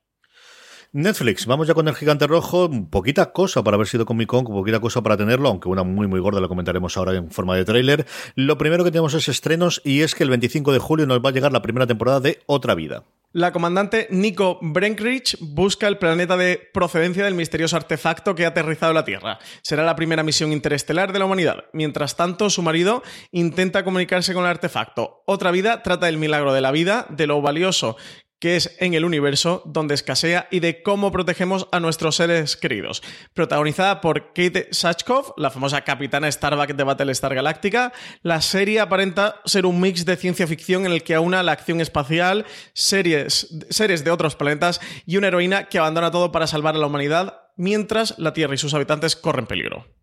Netflix, 0.92 1.44
vamos 1.44 1.68
ya 1.68 1.74
con 1.74 1.86
el 1.86 1.94
gigante 1.94 2.26
rojo. 2.26 2.70
Poquita 2.90 3.32
cosa 3.32 3.62
para 3.62 3.74
haber 3.74 3.86
sido 3.86 4.06
Comic 4.06 4.28
Con, 4.28 4.44
poquita 4.44 4.80
cosa 4.80 5.02
para 5.02 5.18
tenerlo, 5.18 5.50
aunque 5.50 5.68
una 5.68 5.82
muy 5.82 6.06
muy 6.06 6.18
gorda 6.18 6.40
la 6.40 6.48
comentaremos 6.48 6.96
ahora 6.96 7.14
en 7.14 7.30
forma 7.30 7.54
de 7.56 7.66
tráiler. 7.66 8.06
Lo 8.34 8.56
primero 8.56 8.84
que 8.84 8.90
tenemos 8.90 9.12
es 9.12 9.28
estrenos 9.28 9.82
y 9.84 10.00
es 10.00 10.14
que 10.14 10.24
el 10.24 10.30
25 10.30 10.72
de 10.72 10.78
julio 10.78 11.06
nos 11.06 11.20
va 11.20 11.28
a 11.28 11.32
llegar 11.32 11.52
la 11.52 11.60
primera 11.60 11.86
temporada 11.86 12.20
de 12.20 12.40
Otra 12.46 12.74
Vida. 12.74 13.04
La 13.32 13.52
comandante 13.52 14.08
Nico 14.10 14.58
Brenkrich 14.62 15.36
busca 15.40 15.86
el 15.86 15.98
planeta 15.98 16.38
de 16.38 16.58
procedencia 16.72 17.26
del 17.26 17.34
misterioso 17.34 17.76
artefacto 17.76 18.34
que 18.34 18.46
ha 18.46 18.48
aterrizado 18.48 18.92
en 18.92 18.96
la 18.96 19.04
Tierra. 19.04 19.38
Será 19.60 19.84
la 19.84 19.96
primera 19.96 20.22
misión 20.22 20.50
interestelar 20.50 21.12
de 21.12 21.18
la 21.18 21.26
humanidad. 21.26 21.64
Mientras 21.74 22.16
tanto, 22.16 22.48
su 22.48 22.62
marido 22.62 23.02
intenta 23.30 23.84
comunicarse 23.84 24.32
con 24.32 24.44
el 24.44 24.50
artefacto. 24.50 25.22
Otra 25.26 25.50
vida 25.50 25.82
trata 25.82 26.06
del 26.06 26.16
milagro 26.16 26.54
de 26.54 26.62
la 26.62 26.70
vida, 26.70 27.04
de 27.10 27.26
lo 27.26 27.42
valioso 27.42 27.98
que 28.40 28.56
es 28.56 28.76
en 28.78 28.94
el 28.94 29.04
universo 29.04 29.62
donde 29.64 29.94
escasea 29.94 30.48
y 30.50 30.60
de 30.60 30.82
cómo 30.82 31.10
protegemos 31.12 31.68
a 31.72 31.80
nuestros 31.80 32.16
seres 32.16 32.56
queridos. 32.56 33.02
Protagonizada 33.34 34.00
por 34.00 34.28
Kate 34.28 34.68
Sachkov, 34.70 35.34
la 35.36 35.50
famosa 35.50 35.82
capitana 35.82 36.30
Starbuck 36.30 36.74
de 36.74 36.84
Battlestar 36.84 37.34
Galactica, 37.34 37.92
la 38.22 38.40
serie 38.40 38.80
aparenta 38.80 39.40
ser 39.44 39.66
un 39.66 39.80
mix 39.80 40.04
de 40.04 40.16
ciencia 40.16 40.46
ficción 40.46 40.86
en 40.86 40.92
el 40.92 41.02
que 41.02 41.14
aúna 41.14 41.42
la 41.42 41.52
acción 41.52 41.80
espacial, 41.80 42.46
series, 42.74 43.56
seres 43.70 44.04
de 44.04 44.10
otros 44.10 44.36
planetas 44.36 44.80
y 45.06 45.16
una 45.16 45.28
heroína 45.28 45.64
que 45.64 45.78
abandona 45.78 46.10
todo 46.10 46.32
para 46.32 46.46
salvar 46.46 46.74
a 46.74 46.78
la 46.78 46.86
humanidad 46.86 47.40
mientras 47.56 48.18
la 48.18 48.32
Tierra 48.32 48.54
y 48.54 48.58
sus 48.58 48.74
habitantes 48.74 49.16
corren 49.16 49.46
peligro. 49.46 49.97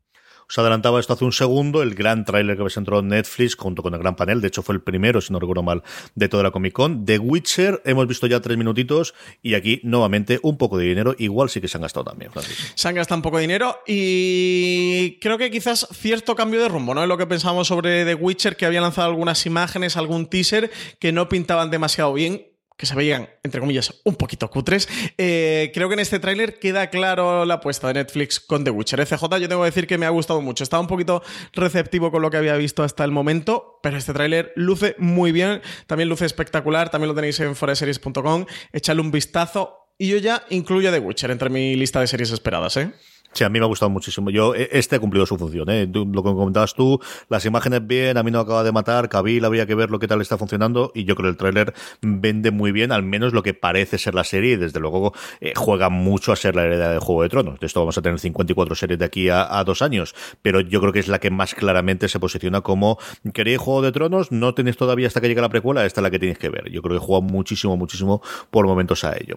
Os 0.47 0.57
adelantaba 0.59 0.99
esto 0.99 1.13
hace 1.13 1.25
un 1.25 1.31
segundo, 1.31 1.81
el 1.81 1.95
gran 1.95 2.25
tráiler 2.25 2.55
que 2.55 2.63
presentó 2.63 3.01
Netflix 3.01 3.55
junto 3.55 3.81
con 3.81 3.93
el 3.93 3.99
gran 3.99 4.15
panel, 4.15 4.41
de 4.41 4.47
hecho 4.47 4.61
fue 4.61 4.75
el 4.75 4.81
primero, 4.81 5.21
si 5.21 5.33
no 5.33 5.39
recuerdo 5.39 5.63
mal, 5.63 5.83
de 6.13 6.29
toda 6.29 6.43
la 6.43 6.51
Comic 6.51 6.73
Con. 6.73 7.05
The 7.05 7.19
Witcher, 7.19 7.81
hemos 7.85 8.07
visto 8.07 8.27
ya 8.27 8.39
tres 8.41 8.57
minutitos 8.57 9.13
y 9.41 9.55
aquí 9.55 9.81
nuevamente 9.83 10.39
un 10.43 10.57
poco 10.57 10.77
de 10.77 10.85
dinero, 10.85 11.15
igual 11.17 11.49
sí 11.49 11.61
que 11.61 11.67
se 11.67 11.77
han 11.77 11.81
gastado 11.81 12.05
también, 12.05 12.31
Se 12.75 12.87
han 12.87 12.95
gastado 12.95 13.17
un 13.17 13.23
poco 13.23 13.37
de 13.37 13.41
dinero 13.41 13.79
y 13.87 15.17
creo 15.19 15.37
que 15.37 15.49
quizás 15.49 15.87
cierto 15.93 16.35
cambio 16.35 16.61
de 16.61 16.69
rumbo, 16.69 16.93
¿no? 16.93 17.01
Es 17.03 17.07
lo 17.07 17.17
que 17.17 17.25
pensábamos 17.25 17.67
sobre 17.67 18.05
The 18.05 18.15
Witcher, 18.15 18.55
que 18.55 18.65
había 18.65 18.81
lanzado 18.81 19.09
algunas 19.09 19.45
imágenes, 19.45 19.97
algún 19.97 20.27
teaser 20.27 20.71
que 20.99 21.11
no 21.11 21.29
pintaban 21.29 21.71
demasiado 21.71 22.13
bien 22.13 22.54
que 22.77 22.85
se 22.85 22.95
veían, 22.95 23.29
entre 23.43 23.61
comillas, 23.61 24.01
un 24.03 24.15
poquito 24.15 24.49
cutres. 24.49 24.87
Eh, 25.17 25.71
creo 25.73 25.87
que 25.87 25.93
en 25.93 25.99
este 26.01 26.19
tráiler 26.19 26.59
queda 26.59 26.89
claro 26.89 27.45
la 27.45 27.55
apuesta 27.55 27.87
de 27.87 27.95
Netflix 27.95 28.39
con 28.39 28.63
The 28.63 28.71
Witcher. 28.71 29.05
FJ, 29.05 29.37
yo 29.39 29.47
tengo 29.47 29.61
que 29.61 29.67
decir 29.67 29.87
que 29.87 29.97
me 29.97 30.05
ha 30.05 30.09
gustado 30.09 30.41
mucho. 30.41 30.63
Estaba 30.63 30.81
un 30.81 30.87
poquito 30.87 31.23
receptivo 31.53 32.11
con 32.11 32.21
lo 32.21 32.29
que 32.29 32.37
había 32.37 32.55
visto 32.57 32.83
hasta 32.83 33.03
el 33.03 33.11
momento, 33.11 33.79
pero 33.81 33.97
este 33.97 34.13
tráiler 34.13 34.51
luce 34.55 34.95
muy 34.97 35.31
bien. 35.31 35.61
También 35.87 36.09
luce 36.09 36.25
espectacular. 36.25 36.89
También 36.89 37.09
lo 37.09 37.15
tenéis 37.15 37.39
en 37.39 37.55
foreseries.com. 37.55 38.45
Echadle 38.73 39.01
un 39.01 39.11
vistazo. 39.11 39.81
Y 39.97 40.09
yo 40.09 40.17
ya 40.17 40.43
incluyo 40.49 40.91
The 40.91 40.99
Witcher 40.99 41.31
entre 41.31 41.49
mi 41.49 41.75
lista 41.75 42.01
de 42.01 42.07
series 42.07 42.31
esperadas, 42.31 42.75
¿eh? 42.75 42.91
Sí, 43.35 43.43
a 43.43 43.49
mí 43.49 43.59
me 43.59 43.65
ha 43.65 43.67
gustado 43.67 43.89
muchísimo. 43.89 44.29
Yo, 44.29 44.55
e, 44.55 44.69
este 44.71 44.95
ha 44.95 44.99
cumplido 44.99 45.25
su 45.25 45.37
función, 45.37 45.69
¿eh? 45.69 45.89
lo 45.93 46.23
que 46.23 46.29
comentabas 46.29 46.73
tú, 46.73 47.01
las 47.27 47.45
imágenes 47.45 47.85
bien, 47.85 48.17
a 48.17 48.23
mí 48.23 48.31
no 48.31 48.39
acaba 48.39 48.63
de 48.63 48.71
matar, 48.71 49.09
Kabil 49.09 49.43
habría 49.43 49.65
que 49.65 49.75
ver 49.75 49.91
lo 49.91 49.99
que 49.99 50.07
tal 50.07 50.21
está 50.21 50.37
funcionando, 50.37 50.93
y 50.95 51.03
yo 51.03 51.15
creo 51.15 51.25
que 51.25 51.31
el 51.31 51.37
tráiler 51.37 51.73
vende 52.01 52.51
muy 52.51 52.71
bien, 52.71 52.93
al 52.93 53.03
menos 53.03 53.33
lo 53.33 53.43
que 53.43 53.53
parece 53.53 53.97
ser 53.97 54.15
la 54.15 54.23
serie, 54.23 54.53
y 54.53 54.55
desde 54.55 54.79
luego 54.79 55.11
eh, 55.41 55.51
juega 55.53 55.89
mucho 55.89 56.31
a 56.31 56.37
ser 56.37 56.55
la 56.55 56.63
heredad 56.63 56.93
de 56.93 56.99
Juego 56.99 57.23
de 57.23 57.29
Tronos. 57.29 57.59
De 57.59 57.67
esto 57.67 57.81
vamos 57.81 57.97
a 57.97 58.01
tener 58.01 58.19
54 58.19 58.73
series 58.73 58.99
de 58.99 59.03
aquí 59.03 59.27
a, 59.27 59.61
dos 59.65 59.81
años, 59.81 60.15
pero 60.41 60.61
yo 60.61 60.79
creo 60.79 60.93
que 60.93 60.99
es 60.99 61.09
la 61.09 61.19
que 61.19 61.29
más 61.29 61.55
claramente 61.55 62.07
se 62.07 62.21
posiciona 62.21 62.61
como, 62.61 62.97
¿queréis 63.33 63.57
Juego 63.57 63.81
de 63.81 63.91
Tronos? 63.91 64.31
No 64.31 64.53
tenéis 64.53 64.77
todavía 64.77 65.07
hasta 65.07 65.19
que 65.19 65.27
llegue 65.27 65.41
la 65.41 65.49
precuela, 65.49 65.85
esta 65.85 65.99
es 65.99 66.03
la 66.03 66.09
que 66.09 66.19
tenéis 66.19 66.37
que 66.37 66.47
ver. 66.47 66.71
Yo 66.71 66.81
creo 66.81 66.97
que 66.97 67.05
juega 67.05 67.25
muchísimo, 67.25 67.75
muchísimo 67.75 68.21
por 68.49 68.65
momentos 68.65 69.03
a 69.03 69.13
ello. 69.17 69.35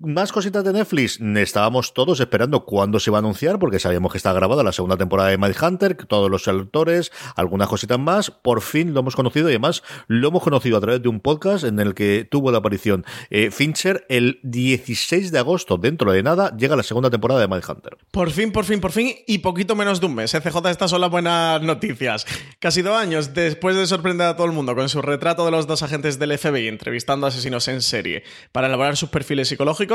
Más 0.00 0.30
cositas 0.30 0.62
de 0.62 0.72
Netflix. 0.72 1.18
Estábamos 1.20 1.92
todos 1.92 2.20
esperando 2.20 2.64
cuándo 2.64 3.00
se 3.00 3.10
iba 3.10 3.18
a 3.18 3.20
anunciar, 3.20 3.58
porque 3.58 3.80
sabíamos 3.80 4.12
que 4.12 4.18
está 4.18 4.32
grabada 4.32 4.62
la 4.62 4.70
segunda 4.70 4.96
temporada 4.96 5.30
de 5.30 5.56
Hunter, 5.60 5.96
todos 5.96 6.30
los 6.30 6.46
autores, 6.46 7.10
algunas 7.34 7.66
cositas 7.66 7.98
más. 7.98 8.30
Por 8.30 8.60
fin 8.60 8.94
lo 8.94 9.00
hemos 9.00 9.16
conocido 9.16 9.48
y 9.48 9.52
además 9.52 9.82
lo 10.06 10.28
hemos 10.28 10.44
conocido 10.44 10.76
a 10.76 10.80
través 10.80 11.02
de 11.02 11.08
un 11.08 11.18
podcast 11.18 11.64
en 11.64 11.80
el 11.80 11.94
que 11.94 12.24
tuvo 12.30 12.52
la 12.52 12.58
aparición 12.58 13.04
eh, 13.30 13.50
Fincher 13.50 14.06
el 14.08 14.38
16 14.44 15.32
de 15.32 15.38
agosto. 15.40 15.78
Dentro 15.78 16.12
de 16.12 16.22
nada 16.22 16.56
llega 16.56 16.76
la 16.76 16.84
segunda 16.84 17.10
temporada 17.10 17.40
de 17.40 17.46
Hunter. 17.46 17.98
Por 18.12 18.30
fin, 18.30 18.52
por 18.52 18.66
fin, 18.66 18.80
por 18.80 18.92
fin 18.92 19.16
y 19.26 19.38
poquito 19.38 19.74
menos 19.74 19.98
de 20.00 20.06
un 20.06 20.14
mes. 20.14 20.30
CJ, 20.30 20.70
estas 20.70 20.92
son 20.92 21.00
las 21.00 21.10
buenas 21.10 21.60
noticias. 21.62 22.24
Casi 22.60 22.82
dos 22.82 22.96
años 22.96 23.34
después 23.34 23.74
de 23.74 23.84
sorprender 23.88 24.28
a 24.28 24.36
todo 24.36 24.46
el 24.46 24.52
mundo 24.52 24.76
con 24.76 24.88
su 24.88 25.02
retrato 25.02 25.44
de 25.44 25.50
los 25.50 25.66
dos 25.66 25.82
agentes 25.82 26.20
del 26.20 26.38
FBI 26.38 26.68
entrevistando 26.68 27.26
a 27.26 27.30
asesinos 27.30 27.66
en 27.66 27.82
serie 27.82 28.22
para 28.52 28.68
elaborar 28.68 28.96
sus 28.96 29.08
perfiles 29.08 29.48
psicológicos 29.48 29.87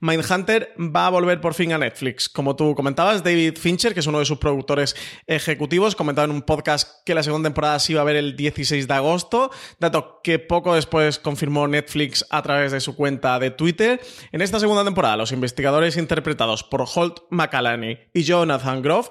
Mindhunter 0.00 0.74
va 0.78 1.06
a 1.06 1.10
volver 1.10 1.40
por 1.40 1.54
fin 1.54 1.72
a 1.72 1.78
Netflix. 1.78 2.28
Como 2.28 2.56
tú 2.56 2.74
comentabas, 2.74 3.24
David 3.24 3.56
Fincher, 3.58 3.94
que 3.94 4.00
es 4.00 4.06
uno 4.06 4.18
de 4.18 4.24
sus 4.24 4.38
productores 4.38 4.94
ejecutivos, 5.26 5.96
comentaba 5.96 6.26
en 6.26 6.30
un 6.30 6.42
podcast 6.42 7.02
que 7.04 7.14
la 7.14 7.22
segunda 7.22 7.48
temporada 7.48 7.78
se 7.78 7.92
iba 7.92 8.02
a 8.02 8.04
ver 8.04 8.16
el 8.16 8.36
16 8.36 8.86
de 8.86 8.94
agosto, 8.94 9.50
dato 9.78 10.20
que 10.22 10.38
poco 10.38 10.74
después 10.74 11.18
confirmó 11.18 11.66
Netflix 11.66 12.24
a 12.30 12.42
través 12.42 12.72
de 12.72 12.80
su 12.80 12.94
cuenta 12.94 13.38
de 13.38 13.50
Twitter. 13.50 14.00
En 14.32 14.42
esta 14.42 14.60
segunda 14.60 14.84
temporada, 14.84 15.16
los 15.16 15.32
investigadores 15.32 15.96
interpretados 15.96 16.64
por 16.64 16.84
Holt 16.94 17.20
McCallany 17.30 17.98
y 18.12 18.22
Jonathan 18.22 18.82
Groff 18.82 19.08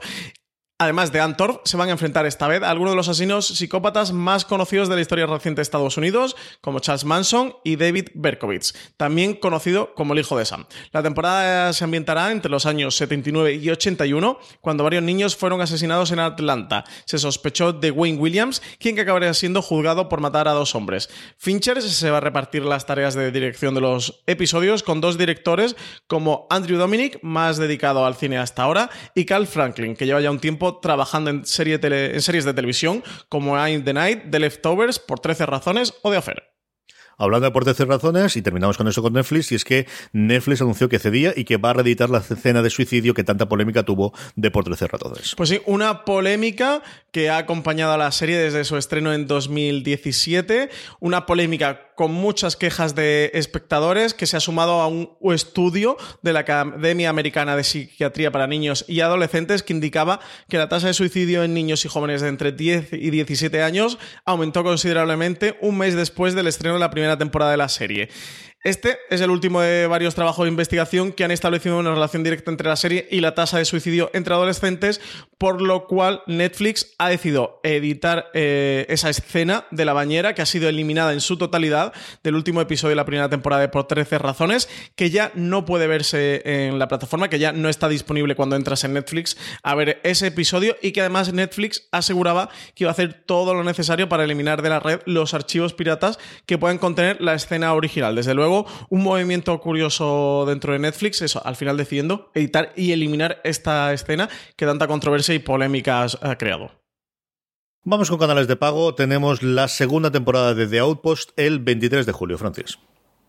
Además 0.80 1.12
de 1.12 1.20
Antorf, 1.20 1.58
se 1.64 1.76
van 1.76 1.90
a 1.90 1.94
enfrentar 1.94 2.28
esta 2.28 2.48
vez 2.48 2.62
a 2.62 2.70
algunos 2.70 2.92
de 2.92 2.98
los 2.98 3.10
asesinos 3.10 3.48
psicópatas 3.48 4.12
más 4.12 4.46
conocidos 4.46 4.88
de 4.88 4.94
la 4.94 5.02
historia 5.02 5.26
reciente 5.26 5.58
de 5.58 5.64
Estados 5.64 5.98
Unidos, 5.98 6.36
como 6.62 6.82
Charles 6.82 7.04
Manson 7.04 7.56
y 7.64 7.78
David 7.78 8.10
Berkowitz, 8.14 8.76
también 8.96 9.34
conocido 9.34 9.96
como 9.96 10.14
el 10.14 10.20
hijo 10.20 10.38
de 10.38 10.46
Sam. 10.46 10.68
La 10.92 11.02
temporada 11.02 11.74
se 11.74 11.84
ambientará 11.84 12.32
entre 12.32 12.52
los 12.52 12.68
años 12.68 12.96
79 12.96 13.56
y 13.56 13.72
81, 13.72 14.38
cuando 14.62 14.84
varios 14.84 15.02
niños 15.02 15.36
fueron 15.36 15.62
asesinados 15.62 16.12
en 16.12 16.20
Atlanta. 16.20 16.84
Se 17.06 17.18
sospechó 17.18 17.74
de 17.74 17.90
Wayne 17.90 18.20
Williams, 18.20 18.62
quien 18.78 19.00
acabaría 19.00 19.34
siendo 19.34 19.64
juzgado 19.64 20.10
por 20.10 20.22
matar 20.22 20.48
a 20.48 20.52
dos 20.52 20.76
hombres. 20.76 21.10
Fincher 21.40 21.82
se 21.82 22.12
va 22.12 22.18
a 22.18 22.22
repartir 22.22 22.64
las 22.64 22.86
tareas 22.86 23.16
de 23.16 23.32
dirección 23.32 23.74
de 23.74 23.82
los 23.82 24.22
episodios 24.28 24.84
con 24.84 25.02
dos 25.02 25.18
directores 25.18 25.76
como 26.06 26.46
Andrew 26.52 26.78
Dominic, 26.78 27.18
más 27.24 27.58
dedicado 27.58 28.06
al 28.06 28.14
cine 28.14 28.38
hasta 28.38 28.62
ahora, 28.62 28.92
y 29.16 29.26
Carl 29.26 29.48
Franklin, 29.48 29.96
que 29.96 30.06
lleva 30.06 30.22
ya 30.22 30.30
un 30.30 30.38
tiempo 30.38 30.67
trabajando 30.76 31.30
en, 31.30 31.46
series 31.46 31.82
de 31.82 32.54
televisión 32.54 33.04
como 33.30 33.56
I'm 33.58 33.84
the 33.84 33.94
Night, 33.94 34.24
The 34.30 34.40
Leftovers, 34.40 35.00
por 35.00 35.20
13 35.20 35.46
razones 35.46 35.94
o 36.02 36.12
The 36.12 36.18
Affair. 36.18 36.44
Hablando 37.20 37.46
de 37.46 37.52
por 37.52 37.64
13 37.64 37.86
razones, 37.86 38.36
y 38.36 38.44
terminamos 38.44 38.78
con 38.78 38.88
eso 38.88 39.02
con 39.02 39.14
Netflix, 39.14 39.52
y 39.52 39.56
es 39.56 39.66
que 39.66 39.88
Netflix 40.12 40.62
anunció 40.62 40.88
que 40.88 41.00
cedía 41.00 41.34
y 41.36 41.46
que 41.46 41.58
va 41.58 41.72
a 41.72 41.74
reeditar 41.74 42.12
la 42.12 42.20
escena 42.20 42.62
de 42.62 42.70
suicidio 42.70 43.16
que 43.16 43.24
tanta 43.24 43.50
polémica 43.50 43.82
tuvo 43.82 44.14
de 44.36 44.52
por 44.52 44.66
13 44.66 44.88
razones. 44.88 45.34
Pues 45.36 45.50
sí, 45.50 45.60
una 45.66 46.06
polémica 46.06 46.84
que 47.12 47.32
ha 47.32 47.38
acompañado 47.38 47.94
a 47.94 47.98
la 47.98 48.12
serie 48.12 48.38
desde 48.38 48.64
su 48.66 48.78
estreno 48.78 49.14
en 49.14 49.26
2017, 49.26 50.70
una 51.00 51.26
polémica 51.26 51.87
con 51.98 52.14
muchas 52.14 52.56
quejas 52.56 52.94
de 52.94 53.32
espectadores 53.34 54.14
que 54.14 54.28
se 54.28 54.38
ha 54.38 54.40
sumado 54.40 54.82
a 54.82 54.88
un 54.88 55.10
estudio 55.34 55.98
de 56.22 56.32
la 56.32 56.42
Academia 56.42 57.10
Americana 57.10 57.56
de 57.56 57.64
Psiquiatría 57.64 58.32
para 58.32 58.46
Niños 58.46 58.86
y 58.88 59.02
Adolescentes 59.02 59.64
que 59.64 59.74
indicaba 59.74 60.20
que 60.48 60.60
la 60.60 60.70
tasa 60.70 60.86
de 60.86 60.94
suicidio 60.94 61.44
en 61.44 61.56
niños 61.56 61.84
y 61.86 61.88
jóvenes 61.88 62.22
de 62.22 62.28
entre 62.28 62.52
10 62.52 62.94
y 62.94 63.10
17 63.10 63.64
años 63.64 63.98
aumentó 64.26 64.64
considerablemente 64.64 65.58
un 65.60 65.80
mes 65.80 65.96
después 65.96 66.36
del 66.36 66.46
estreno 66.46 66.76
de 66.76 66.82
la 66.82 66.92
primera 66.92 67.18
temporada 67.18 67.50
de 67.50 67.58
la 67.58 67.68
serie. 67.68 68.10
Este 68.64 68.98
es 69.12 69.22
el 69.22 69.30
último 69.30 69.62
de 69.62 69.86
varios 69.86 70.16
trabajos 70.16 70.44
de 70.44 70.50
investigación 70.50 71.12
que 71.12 71.24
han 71.24 71.30
establecido 71.30 71.78
una 71.78 71.94
relación 71.94 72.24
directa 72.24 72.50
entre 72.50 72.68
la 72.68 72.76
serie 72.76 73.08
y 73.12 73.22
la 73.22 73.36
tasa 73.36 73.60
de 73.60 73.66
suicidio 73.66 74.10
entre 74.14 74.34
adolescentes, 74.34 75.00
por 75.38 75.62
lo 75.62 75.86
cual 75.86 76.24
Netflix 76.26 76.96
ha 76.98 77.08
decidido 77.10 77.60
editar 77.62 78.32
eh, 78.34 78.88
esa 78.90 79.12
escena 79.12 79.66
de 79.70 79.86
la 79.86 79.94
bañera 79.94 80.34
que 80.34 80.42
ha 80.42 80.48
sido 80.48 80.68
eliminada 80.68 81.14
en 81.14 81.22
su 81.22 81.38
totalidad 81.38 81.94
del 82.24 82.34
último 82.34 82.60
episodio 82.60 82.90
de 82.90 82.96
la 82.96 83.06
primera 83.06 83.30
temporada 83.30 83.70
Por 83.70 83.86
13 83.88 84.18
Razones, 84.18 84.68
que 84.96 85.12
ya 85.12 85.32
no 85.36 85.64
puede 85.64 85.86
verse 85.86 86.42
en 86.44 86.80
la 86.80 86.88
plataforma, 86.88 87.30
que 87.30 87.38
ya 87.38 87.52
no 87.52 87.70
está 87.70 87.88
disponible 87.88 88.36
cuando 88.36 88.56
entras 88.56 88.84
en 88.84 88.94
Netflix 88.94 89.38
a 89.62 89.76
ver 89.76 90.02
ese 90.04 90.28
episodio 90.28 90.76
y 90.82 90.94
que 90.94 91.02
además 91.02 91.32
Netflix 91.32 91.88
aseguraba 91.92 92.50
que 92.74 92.86
iba 92.86 92.90
a 92.90 92.94
hacer 92.94 93.14
todo 93.14 93.54
lo 93.54 93.64
necesario 93.64 94.10
para 94.10 94.24
eliminar 94.24 94.64
de 94.64 94.70
la 94.70 94.80
red 94.80 95.02
los 95.06 95.36
archivos 95.36 95.76
piratas 95.76 96.18
que 96.48 96.58
pueden 96.58 96.80
contener 96.80 97.22
la 97.22 97.36
escena 97.36 97.74
original. 97.74 98.16
Desde 98.16 98.34
luego, 98.34 98.47
un 98.48 99.04
movimiento 99.04 99.60
curioso 99.60 100.46
dentro 100.48 100.74
de 100.74 100.80
Netflix, 100.80 101.22
eso, 101.22 101.42
al 101.46 101.56
final 101.56 101.78
decidiendo 101.78 102.32
editar 102.34 102.74
y 102.76 102.92
eliminar 102.92 103.42
esta 103.44 103.94
escena 103.94 104.30
que 104.56 104.66
tanta 104.66 104.88
controversia 104.88 105.36
y 105.36 105.40
polémica 105.40 106.06
ha 106.22 106.38
creado. 106.38 106.72
Vamos 107.84 108.10
con 108.10 108.20
canales 108.20 108.50
de 108.50 108.58
pago. 108.58 108.96
Tenemos 108.96 109.44
la 109.44 109.70
segunda 109.70 110.12
temporada 110.12 110.54
de 110.54 110.68
The 110.68 110.80
Outpost 110.80 111.32
el 111.38 111.60
23 111.60 112.06
de 112.06 112.12
julio, 112.12 112.38
Francis. 112.38 112.80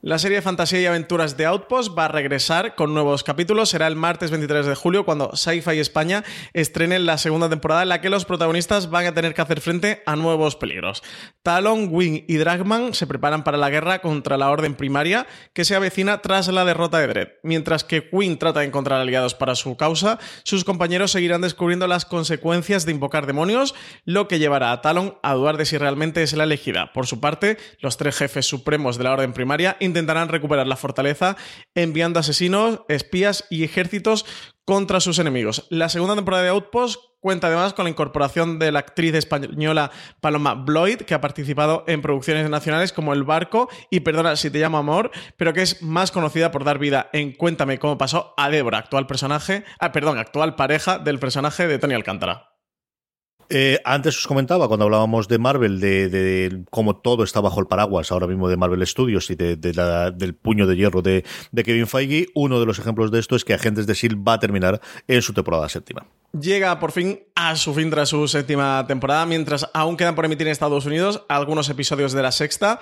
La 0.00 0.20
serie 0.20 0.36
de 0.36 0.42
fantasía 0.42 0.80
y 0.80 0.86
aventuras 0.86 1.36
de 1.36 1.44
Outpost 1.44 1.98
va 1.98 2.04
a 2.04 2.08
regresar 2.08 2.76
con 2.76 2.94
nuevos 2.94 3.24
capítulos. 3.24 3.70
Será 3.70 3.88
el 3.88 3.96
martes 3.96 4.30
23 4.30 4.64
de 4.64 4.76
julio 4.76 5.04
cuando 5.04 5.34
Sci-Fi 5.34 5.80
España 5.80 6.22
estrene 6.52 7.00
la 7.00 7.18
segunda 7.18 7.48
temporada 7.48 7.82
en 7.82 7.88
la 7.88 8.00
que 8.00 8.08
los 8.08 8.24
protagonistas 8.24 8.90
van 8.90 9.06
a 9.06 9.12
tener 9.12 9.34
que 9.34 9.42
hacer 9.42 9.60
frente 9.60 10.04
a 10.06 10.14
nuevos 10.14 10.54
peligros. 10.54 11.02
Talon, 11.42 11.88
Wing 11.90 12.22
y 12.28 12.36
Dragman 12.36 12.94
se 12.94 13.08
preparan 13.08 13.42
para 13.42 13.58
la 13.58 13.70
guerra 13.70 13.98
contra 13.98 14.36
la 14.36 14.50
Orden 14.50 14.76
Primaria 14.76 15.26
que 15.52 15.64
se 15.64 15.74
avecina 15.74 16.22
tras 16.22 16.46
la 16.46 16.64
derrota 16.64 17.00
de 17.00 17.08
Dredd. 17.08 17.28
Mientras 17.42 17.82
que 17.82 18.08
Wing 18.12 18.38
trata 18.38 18.60
de 18.60 18.66
encontrar 18.66 19.00
aliados 19.00 19.34
para 19.34 19.56
su 19.56 19.76
causa, 19.76 20.20
sus 20.44 20.62
compañeros 20.62 21.10
seguirán 21.10 21.40
descubriendo 21.40 21.88
las 21.88 22.04
consecuencias 22.04 22.86
de 22.86 22.92
invocar 22.92 23.26
demonios, 23.26 23.74
lo 24.04 24.28
que 24.28 24.38
llevará 24.38 24.70
a 24.70 24.80
Talon 24.80 25.18
a 25.24 25.34
dudar 25.34 25.56
de 25.56 25.66
si 25.66 25.76
realmente 25.76 26.22
es 26.22 26.34
la 26.34 26.44
elegida. 26.44 26.92
Por 26.92 27.08
su 27.08 27.18
parte, 27.18 27.56
los 27.80 27.96
tres 27.96 28.16
jefes 28.16 28.46
supremos 28.46 28.96
de 28.96 29.02
la 29.02 29.14
Orden 29.14 29.32
Primaria 29.32 29.76
intentarán 29.88 30.28
recuperar 30.28 30.66
la 30.66 30.76
fortaleza 30.76 31.36
enviando 31.74 32.20
asesinos, 32.20 32.80
espías 32.88 33.44
y 33.50 33.64
ejércitos 33.64 34.24
contra 34.64 35.00
sus 35.00 35.18
enemigos. 35.18 35.66
La 35.70 35.88
segunda 35.88 36.14
temporada 36.14 36.44
de 36.44 36.50
Outpost 36.50 37.00
cuenta 37.20 37.48
además 37.48 37.72
con 37.72 37.84
la 37.84 37.90
incorporación 37.90 38.58
de 38.58 38.70
la 38.70 38.80
actriz 38.80 39.14
española 39.14 39.90
Paloma 40.20 40.54
Bloyd, 40.54 40.98
que 40.98 41.14
ha 41.14 41.20
participado 41.20 41.84
en 41.86 42.02
producciones 42.02 42.48
nacionales 42.48 42.92
como 42.92 43.12
El 43.12 43.24
Barco 43.24 43.68
y 43.90 44.00
Perdona 44.00 44.36
si 44.36 44.50
te 44.50 44.58
llamo 44.58 44.78
amor, 44.78 45.10
pero 45.36 45.52
que 45.52 45.62
es 45.62 45.82
más 45.82 46.10
conocida 46.12 46.50
por 46.50 46.64
dar 46.64 46.78
vida 46.78 47.08
en 47.12 47.32
Cuéntame 47.32 47.78
cómo 47.78 47.98
pasó 47.98 48.34
a 48.36 48.50
Débora, 48.50 48.78
actual 48.78 49.06
personaje, 49.06 49.64
ah, 49.80 49.92
perdón, 49.92 50.18
actual 50.18 50.54
pareja 50.54 50.98
del 50.98 51.18
personaje 51.18 51.66
de 51.66 51.78
Tony 51.78 51.94
Alcántara. 51.94 52.57
Eh, 53.50 53.80
antes 53.84 54.18
os 54.18 54.26
comentaba, 54.26 54.68
cuando 54.68 54.84
hablábamos 54.84 55.26
de 55.26 55.38
Marvel, 55.38 55.80
de, 55.80 56.64
cómo 56.70 56.96
todo 56.96 57.24
está 57.24 57.40
bajo 57.40 57.60
el 57.60 57.66
paraguas 57.66 58.12
ahora 58.12 58.26
mismo 58.26 58.48
de 58.48 58.56
Marvel 58.56 58.86
Studios 58.86 59.30
y 59.30 59.36
de, 59.36 59.56
del 59.56 60.34
puño 60.34 60.66
de 60.66 60.76
hierro 60.76 61.00
de, 61.00 61.24
Kevin 61.54 61.86
Feige, 61.86 62.26
uno 62.34 62.60
de 62.60 62.66
los 62.66 62.78
ejemplos 62.78 63.10
de 63.10 63.20
esto 63.20 63.36
es 63.36 63.44
que 63.44 63.54
Agentes 63.54 63.86
de 63.86 63.94
S.H.I.E.L.D. 63.94 64.22
va 64.26 64.34
a 64.34 64.38
terminar 64.38 64.80
en 65.06 65.22
su 65.22 65.32
temporada 65.32 65.68
séptima. 65.68 66.06
Llega 66.38 66.78
por 66.78 66.92
fin 66.92 67.20
a 67.34 67.56
su 67.56 67.72
fin 67.72 67.90
tras 67.90 68.10
su 68.10 68.28
séptima 68.28 68.84
temporada, 68.86 69.24
mientras 69.24 69.68
aún 69.72 69.96
quedan 69.96 70.14
por 70.14 70.26
emitir 70.26 70.46
en 70.46 70.52
Estados 70.52 70.84
Unidos 70.84 71.24
algunos 71.28 71.70
episodios 71.70 72.12
de 72.12 72.22
la 72.22 72.32
sexta. 72.32 72.80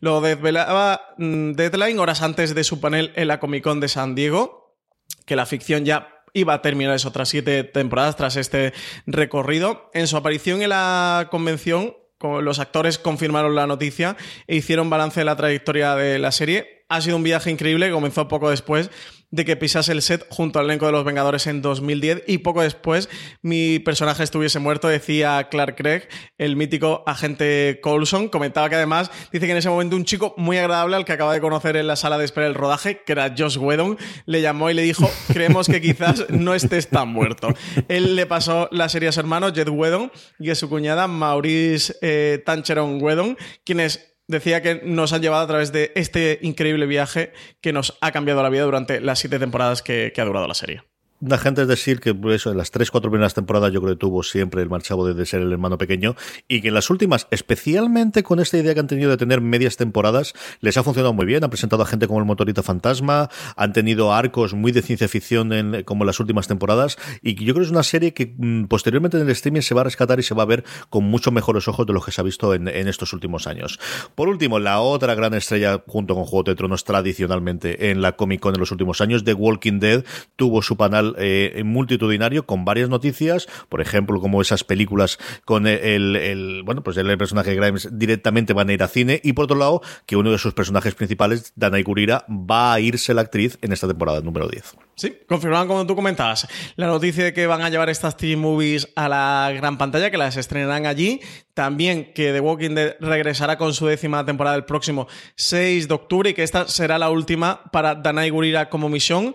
Lo 0.00 0.22
desvelaba 0.22 1.02
mm, 1.18 1.52
Deadline 1.52 1.98
horas 1.98 2.22
antes 2.22 2.54
de 2.54 2.64
su 2.64 2.80
panel 2.80 3.12
en 3.16 3.28
la 3.28 3.38
Comic 3.38 3.62
Con 3.62 3.80
de 3.80 3.88
San 3.88 4.14
Diego, 4.14 4.78
que 5.26 5.36
la 5.36 5.44
ficción 5.44 5.84
ya 5.84 6.15
iba 6.36 6.54
a 6.54 6.62
terminar 6.62 6.94
eso 6.94 7.10
tras 7.10 7.28
siete 7.28 7.64
temporadas, 7.64 8.16
tras 8.16 8.36
este 8.36 8.72
recorrido. 9.06 9.90
En 9.94 10.06
su 10.06 10.16
aparición 10.16 10.62
en 10.62 10.68
la 10.68 11.28
convención, 11.30 11.96
los 12.20 12.58
actores 12.58 12.98
confirmaron 12.98 13.54
la 13.54 13.66
noticia 13.66 14.16
e 14.46 14.56
hicieron 14.56 14.90
balance 14.90 15.20
de 15.20 15.24
la 15.24 15.36
trayectoria 15.36 15.94
de 15.94 16.18
la 16.18 16.32
serie 16.32 16.76
ha 16.88 17.00
sido 17.00 17.16
un 17.16 17.22
viaje 17.22 17.50
increíble 17.50 17.90
comenzó 17.90 18.28
poco 18.28 18.50
después 18.50 18.90
de 19.36 19.44
que 19.44 19.54
pisase 19.54 19.92
el 19.92 20.00
set 20.00 20.26
junto 20.30 20.58
al 20.58 20.64
elenco 20.64 20.86
de 20.86 20.92
los 20.92 21.04
Vengadores 21.04 21.46
en 21.46 21.60
2010 21.60 22.24
y 22.26 22.38
poco 22.38 22.62
después 22.62 23.10
mi 23.42 23.78
personaje 23.78 24.22
estuviese 24.22 24.58
muerto, 24.58 24.88
decía 24.88 25.48
Clark 25.50 25.76
Craig, 25.76 26.08
el 26.38 26.56
mítico 26.56 27.04
agente 27.06 27.78
Coulson. 27.82 28.28
Comentaba 28.30 28.70
que 28.70 28.76
además 28.76 29.10
dice 29.32 29.44
que 29.44 29.52
en 29.52 29.58
ese 29.58 29.68
momento 29.68 29.94
un 29.94 30.06
chico 30.06 30.32
muy 30.38 30.56
agradable 30.56 30.96
al 30.96 31.04
que 31.04 31.12
acaba 31.12 31.34
de 31.34 31.42
conocer 31.42 31.76
en 31.76 31.86
la 31.86 31.96
sala 31.96 32.16
de 32.16 32.24
espera 32.24 32.46
del 32.46 32.54
rodaje, 32.54 33.02
que 33.04 33.12
era 33.12 33.34
Josh 33.36 33.58
Whedon, 33.58 33.98
le 34.24 34.40
llamó 34.40 34.70
y 34.70 34.74
le 34.74 34.82
dijo, 34.82 35.08
creemos 35.32 35.66
que 35.66 35.82
quizás 35.82 36.24
no 36.30 36.54
estés 36.54 36.88
tan 36.88 37.08
muerto. 37.08 37.48
Él 37.88 38.16
le 38.16 38.24
pasó 38.24 38.70
la 38.72 38.88
serie 38.88 39.10
a 39.10 39.12
su 39.12 39.20
hermano, 39.20 39.52
Jed 39.52 39.68
Whedon, 39.68 40.10
y 40.38 40.48
a 40.48 40.54
su 40.54 40.70
cuñada, 40.70 41.08
Maurice 41.08 41.94
eh, 42.00 42.42
Tancheron 42.46 43.02
Whedon, 43.02 43.36
quienes 43.64 44.15
decía 44.28 44.62
que 44.62 44.80
nos 44.84 45.12
han 45.12 45.22
llevado 45.22 45.44
a 45.44 45.48
través 45.48 45.72
de 45.72 45.92
este 45.94 46.38
increíble 46.42 46.86
viaje 46.86 47.32
que 47.60 47.72
nos 47.72 47.96
ha 48.00 48.12
cambiado 48.12 48.42
la 48.42 48.50
vida 48.50 48.64
durante 48.64 49.00
las 49.00 49.18
siete 49.18 49.38
temporadas 49.38 49.82
que, 49.82 50.12
que 50.14 50.20
ha 50.20 50.24
durado 50.24 50.48
la 50.48 50.54
serie. 50.54 50.82
La 51.20 51.38
gente 51.38 51.62
es 51.62 51.68
decir 51.68 52.00
que 52.00 52.14
pues, 52.14 52.36
eso, 52.36 52.50
en 52.50 52.58
las 52.58 52.70
tres, 52.70 52.90
cuatro 52.90 53.10
primeras 53.10 53.34
temporadas 53.34 53.72
yo 53.72 53.80
creo 53.80 53.94
que 53.94 53.98
tuvo 53.98 54.22
siempre 54.22 54.60
el 54.62 54.68
marchavo 54.68 55.06
de 55.06 55.26
ser 55.26 55.40
el 55.40 55.50
hermano 55.50 55.78
pequeño 55.78 56.14
y 56.46 56.60
que 56.60 56.68
en 56.68 56.74
las 56.74 56.90
últimas, 56.90 57.26
especialmente 57.30 58.22
con 58.22 58.38
esta 58.38 58.58
idea 58.58 58.74
que 58.74 58.80
han 58.80 58.86
tenido 58.86 59.10
de 59.10 59.16
tener 59.16 59.40
medias 59.40 59.76
temporadas, 59.76 60.34
les 60.60 60.76
ha 60.76 60.82
funcionado 60.82 61.14
muy 61.14 61.24
bien. 61.24 61.42
Han 61.42 61.50
presentado 61.50 61.82
a 61.82 61.86
gente 61.86 62.06
como 62.06 62.18
el 62.18 62.26
motorito 62.26 62.62
fantasma, 62.62 63.30
han 63.56 63.72
tenido 63.72 64.12
arcos 64.12 64.54
muy 64.54 64.72
de 64.72 64.82
ciencia 64.82 65.08
ficción 65.08 65.52
en, 65.52 65.84
como 65.84 66.04
en 66.04 66.06
las 66.06 66.20
últimas 66.20 66.48
temporadas 66.48 66.98
y 67.22 67.34
yo 67.34 67.54
creo 67.54 67.62
que 67.62 67.68
es 67.68 67.70
una 67.70 67.82
serie 67.82 68.12
que 68.12 68.34
mm, 68.36 68.64
posteriormente 68.64 69.16
en 69.16 69.24
el 69.24 69.30
streaming 69.30 69.62
se 69.62 69.74
va 69.74 69.80
a 69.82 69.84
rescatar 69.84 70.20
y 70.20 70.22
se 70.22 70.34
va 70.34 70.42
a 70.42 70.46
ver 70.46 70.64
con 70.90 71.04
mucho 71.04 71.30
mejores 71.30 71.68
ojos 71.68 71.86
de 71.86 71.92
lo 71.92 72.00
que 72.00 72.12
se 72.12 72.20
ha 72.20 72.24
visto 72.24 72.54
en, 72.54 72.68
estos 72.68 73.12
últimos 73.12 73.46
años. 73.46 73.80
Por 74.14 74.28
último, 74.28 74.58
la 74.58 74.80
otra 74.80 75.14
gran 75.14 75.34
estrella 75.34 75.82
junto 75.86 76.14
con 76.14 76.24
Juego 76.24 76.44
de 76.44 76.54
Tronos 76.54 76.84
tradicionalmente 76.84 77.90
en 77.90 78.00
la 78.00 78.12
Comic 78.12 78.40
Con 78.40 78.54
en 78.54 78.60
los 78.60 78.70
últimos 78.70 79.00
años, 79.00 79.24
The 79.24 79.34
Walking 79.34 79.80
Dead, 79.80 80.04
tuvo 80.36 80.62
su 80.62 80.76
panel 80.76 81.05
eh, 81.18 81.62
multitudinario 81.64 82.46
con 82.46 82.64
varias 82.64 82.88
noticias, 82.88 83.46
por 83.68 83.80
ejemplo, 83.80 84.20
como 84.20 84.40
esas 84.40 84.64
películas 84.64 85.18
con 85.44 85.66
el, 85.66 86.62
bueno, 86.64 86.82
pues 86.82 86.96
el 86.96 87.16
personaje 87.18 87.50
de 87.50 87.56
Grimes 87.56 87.88
directamente 87.92 88.52
van 88.52 88.68
a 88.68 88.72
ir 88.72 88.82
a 88.82 88.88
cine 88.88 89.20
y 89.22 89.32
por 89.32 89.44
otro 89.44 89.56
lado, 89.56 89.82
que 90.06 90.16
uno 90.16 90.30
de 90.30 90.38
sus 90.38 90.54
personajes 90.54 90.94
principales, 90.94 91.52
Danai 91.56 91.82
Gurira, 91.82 92.24
va 92.28 92.72
a 92.72 92.80
irse 92.80 93.14
la 93.14 93.22
actriz 93.22 93.58
en 93.62 93.72
esta 93.72 93.86
temporada 93.86 94.20
número 94.20 94.48
10. 94.48 94.76
Sí, 94.96 95.14
confirmaban 95.28 95.68
como 95.68 95.86
tú 95.86 95.94
comentabas 95.94 96.48
la 96.76 96.86
noticia 96.86 97.24
de 97.24 97.34
que 97.34 97.46
van 97.46 97.60
a 97.60 97.68
llevar 97.68 97.90
estas 97.90 98.16
TV 98.16 98.36
movies 98.36 98.88
a 98.96 99.10
la 99.10 99.52
gran 99.54 99.76
pantalla, 99.76 100.10
que 100.10 100.16
las 100.16 100.38
estrenarán 100.38 100.86
allí. 100.86 101.20
También 101.52 102.12
que 102.14 102.32
The 102.32 102.40
Walking 102.40 102.74
Dead 102.74 102.96
regresará 103.00 103.58
con 103.58 103.74
su 103.74 103.86
décima 103.86 104.24
temporada 104.24 104.56
el 104.56 104.64
próximo 104.64 105.06
6 105.34 105.88
de 105.88 105.94
octubre 105.94 106.30
y 106.30 106.34
que 106.34 106.42
esta 106.42 106.66
será 106.66 106.98
la 106.98 107.10
última 107.10 107.62
para 107.72 107.94
Danai 107.94 108.30
Gurira 108.30 108.70
como 108.70 108.88
misión. 108.88 109.34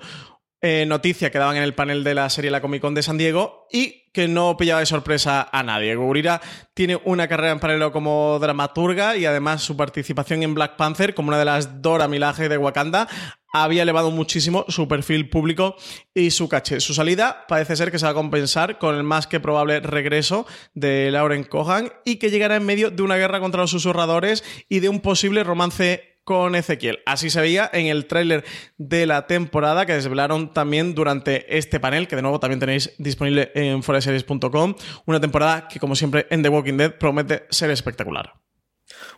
Eh, 0.64 0.86
noticia 0.86 1.32
que 1.32 1.40
daban 1.40 1.58
en 1.58 1.64
el 1.64 1.74
panel 1.74 2.04
de 2.04 2.14
la 2.14 2.30
serie 2.30 2.52
La 2.52 2.62
Comic 2.62 2.82
Con 2.82 2.94
de 2.94 3.02
San 3.02 3.18
Diego 3.18 3.66
y 3.72 4.12
que 4.14 4.28
no 4.28 4.58
pillaba 4.58 4.82
de 4.82 4.86
sorpresa 4.86 5.50
a 5.52 5.64
nadie. 5.64 5.96
Gurira 5.96 6.40
tiene 6.76 7.02
una 7.04 7.28
carrera 7.28 7.54
en 7.54 7.60
paralelo 7.60 7.92
como 7.92 8.38
dramaturga 8.40 9.18
y 9.18 9.26
además 9.26 9.64
su 9.64 9.76
participación 9.76 10.44
en 10.44 10.54
Black 10.54 10.76
Panther 10.76 11.16
como 11.16 11.30
una 11.30 11.40
de 11.40 11.46
las 11.46 11.82
Dora 11.82 12.08
Milaje 12.08 12.48
de 12.48 12.60
Wakanda 12.60 13.08
había 13.52 13.82
elevado 13.82 14.12
muchísimo 14.12 14.66
su 14.68 14.88
perfil 14.88 15.30
público 15.30 15.76
y 16.14 16.30
su 16.30 16.48
caché. 16.48 16.80
Su 16.80 16.94
salida 16.94 17.46
parece 17.48 17.76
ser 17.76 17.92
que 17.92 17.98
se 17.98 18.06
va 18.06 18.12
a 18.12 18.16
compensar 18.16 18.78
con 18.78 18.96
el 18.96 19.04
más 19.04 19.26
que 19.26 19.40
probable 19.40 19.80
regreso 19.80 20.46
de 20.76 21.10
Lauren 21.10 21.44
Cohan 21.44 21.92
y 22.06 22.18
que 22.18 22.30
llegará 22.30 22.56
en 22.56 22.68
medio 22.68 22.92
de 22.92 23.02
una 23.02 23.18
guerra 23.18 23.40
contra 23.40 23.62
los 23.62 23.72
susurradores 23.72 24.44
y 24.70 24.80
de 24.80 24.90
un 24.90 25.00
posible 25.00 25.44
romance 25.44 26.11
con 26.24 26.56
Ezequiel. 26.56 27.00
Así 27.06 27.30
se 27.30 27.42
veía 27.42 27.70
en 27.74 27.88
el 27.88 28.06
tráiler 28.06 28.44
de 28.78 29.06
la 29.06 29.28
temporada 29.28 29.86
que 29.86 29.94
desvelaron 29.94 30.54
también 30.54 30.96
durante 30.96 31.58
este 31.58 31.80
panel, 31.80 32.08
que 32.08 32.16
de 32.16 32.22
nuevo 32.22 32.40
también 32.40 32.60
tenéis 32.60 32.94
disponible 32.98 33.52
en 33.56 33.84
foreseries.com. 33.84 34.76
Una 35.06 35.20
temporada 35.20 35.68
que, 35.68 35.80
como 35.80 35.96
siempre, 35.96 36.28
en 36.30 36.44
The 36.44 36.50
Walking 36.50 36.78
Dead 36.78 36.98
promete 36.98 37.44
ser 37.50 37.72
espectacular. 37.72 38.34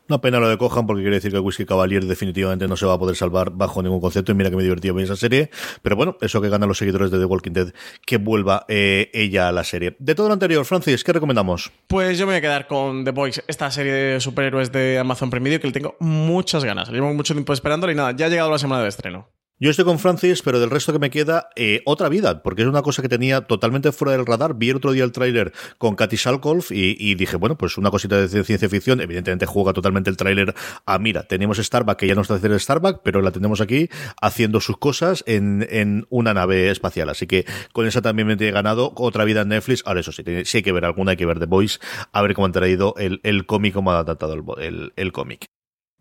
Una 0.07 0.21
pena 0.21 0.39
lo 0.39 0.49
de 0.49 0.57
Cojan 0.57 0.85
porque 0.85 1.01
quiere 1.01 1.17
decir 1.17 1.31
que 1.31 1.39
Whisky 1.39 1.65
Cavalier 1.65 2.05
definitivamente 2.05 2.67
no 2.67 2.77
se 2.77 2.85
va 2.85 2.93
a 2.93 2.99
poder 2.99 3.15
salvar 3.15 3.51
bajo 3.51 3.81
ningún 3.81 4.01
concepto 4.01 4.31
y 4.31 4.35
mira 4.35 4.49
que 4.49 4.55
me 4.55 4.63
divertí 4.63 4.91
bien 4.91 5.05
esa 5.05 5.15
serie. 5.15 5.49
Pero 5.81 5.95
bueno, 5.95 6.17
eso 6.21 6.41
que 6.41 6.49
ganan 6.49 6.67
los 6.67 6.77
seguidores 6.77 7.11
de 7.11 7.19
The 7.19 7.25
Walking 7.25 7.51
Dead, 7.51 7.73
que 8.05 8.17
vuelva 8.17 8.65
eh, 8.67 9.09
ella 9.13 9.49
a 9.49 9.51
la 9.51 9.63
serie. 9.63 9.95
De 9.99 10.15
todo 10.15 10.27
lo 10.27 10.33
anterior, 10.33 10.63
Francis, 10.65 11.03
¿qué 11.03 11.13
recomendamos? 11.13 11.71
Pues 11.87 12.17
yo 12.17 12.25
me 12.25 12.33
voy 12.33 12.37
a 12.37 12.41
quedar 12.41 12.67
con 12.67 13.03
The 13.03 13.11
Boys, 13.11 13.43
esta 13.47 13.71
serie 13.71 13.93
de 13.93 14.19
superhéroes 14.19 14.71
de 14.71 14.99
Amazon 14.99 15.29
Prime 15.29 15.45
Video 15.45 15.59
que 15.59 15.67
le 15.67 15.73
tengo 15.73 15.95
muchas 15.99 16.63
ganas. 16.63 16.89
Llevo 16.89 17.13
mucho 17.13 17.33
tiempo 17.33 17.53
esperándolo 17.53 17.91
y 17.91 17.95
nada, 17.95 18.11
ya 18.11 18.27
ha 18.27 18.29
llegado 18.29 18.51
la 18.51 18.59
semana 18.59 18.83
de 18.83 18.89
estreno. 18.89 19.29
Yo 19.63 19.69
estoy 19.69 19.85
con 19.85 19.97
Francis, 19.97 20.41
pero 20.41 20.59
del 20.59 20.69
resto 20.69 20.91
que 20.91 20.99
me 20.99 21.09
queda, 21.09 21.47
eh, 21.55 21.83
otra 21.85 22.09
vida, 22.09 22.43
porque 22.43 22.63
es 22.63 22.67
una 22.67 22.81
cosa 22.81 23.01
que 23.01 23.07
tenía 23.07 23.47
totalmente 23.47 23.93
fuera 23.93 24.11
del 24.11 24.25
radar. 24.25 24.55
Vi 24.55 24.71
el 24.71 24.75
otro 24.75 24.91
día 24.91 25.05
el 25.05 25.13
tráiler 25.13 25.53
con 25.77 25.95
Katy 25.95 26.17
Salkolf 26.17 26.69
y, 26.69 27.15
dije, 27.15 27.37
bueno, 27.37 27.57
pues 27.57 27.77
una 27.77 27.89
cosita 27.89 28.17
de 28.17 28.43
ciencia 28.43 28.67
ficción. 28.67 28.99
Evidentemente 28.99 29.45
juega 29.45 29.71
totalmente 29.71 30.09
el 30.09 30.17
tráiler 30.17 30.53
a, 30.85 30.99
mira, 30.99 31.23
tenemos 31.29 31.59
Starbuck, 31.59 31.95
que 31.95 32.07
ya 32.07 32.13
no 32.13 32.23
está 32.23 32.33
haciendo 32.33 32.59
Starbuck, 32.59 33.03
pero 33.05 33.21
la 33.21 33.31
tenemos 33.31 33.61
aquí 33.61 33.87
haciendo 34.21 34.59
sus 34.59 34.75
cosas 34.75 35.23
en, 35.27 36.07
una 36.09 36.33
nave 36.33 36.69
espacial. 36.69 37.07
Así 37.07 37.25
que 37.25 37.45
con 37.71 37.87
esa 37.87 38.01
también 38.01 38.27
me 38.27 38.33
he 38.33 38.51
ganado 38.51 38.91
otra 38.97 39.23
vida 39.23 39.43
en 39.43 39.47
Netflix. 39.47 39.81
Ahora 39.85 40.01
eso 40.01 40.11
sí, 40.11 40.25
si 40.43 40.57
hay 40.57 40.63
que 40.63 40.73
ver 40.73 40.83
alguna, 40.83 41.11
hay 41.11 41.17
que 41.17 41.25
ver 41.25 41.39
The 41.39 41.45
Voice, 41.45 41.79
a 42.11 42.21
ver 42.21 42.33
cómo 42.33 42.47
han 42.47 42.51
traído 42.51 42.95
el, 42.97 43.21
el 43.23 43.45
cómic, 43.45 43.73
cómo 43.73 43.93
ha 43.93 43.99
adaptado 43.99 44.57
el, 44.57 44.91
el 44.97 45.11
cómic. 45.13 45.47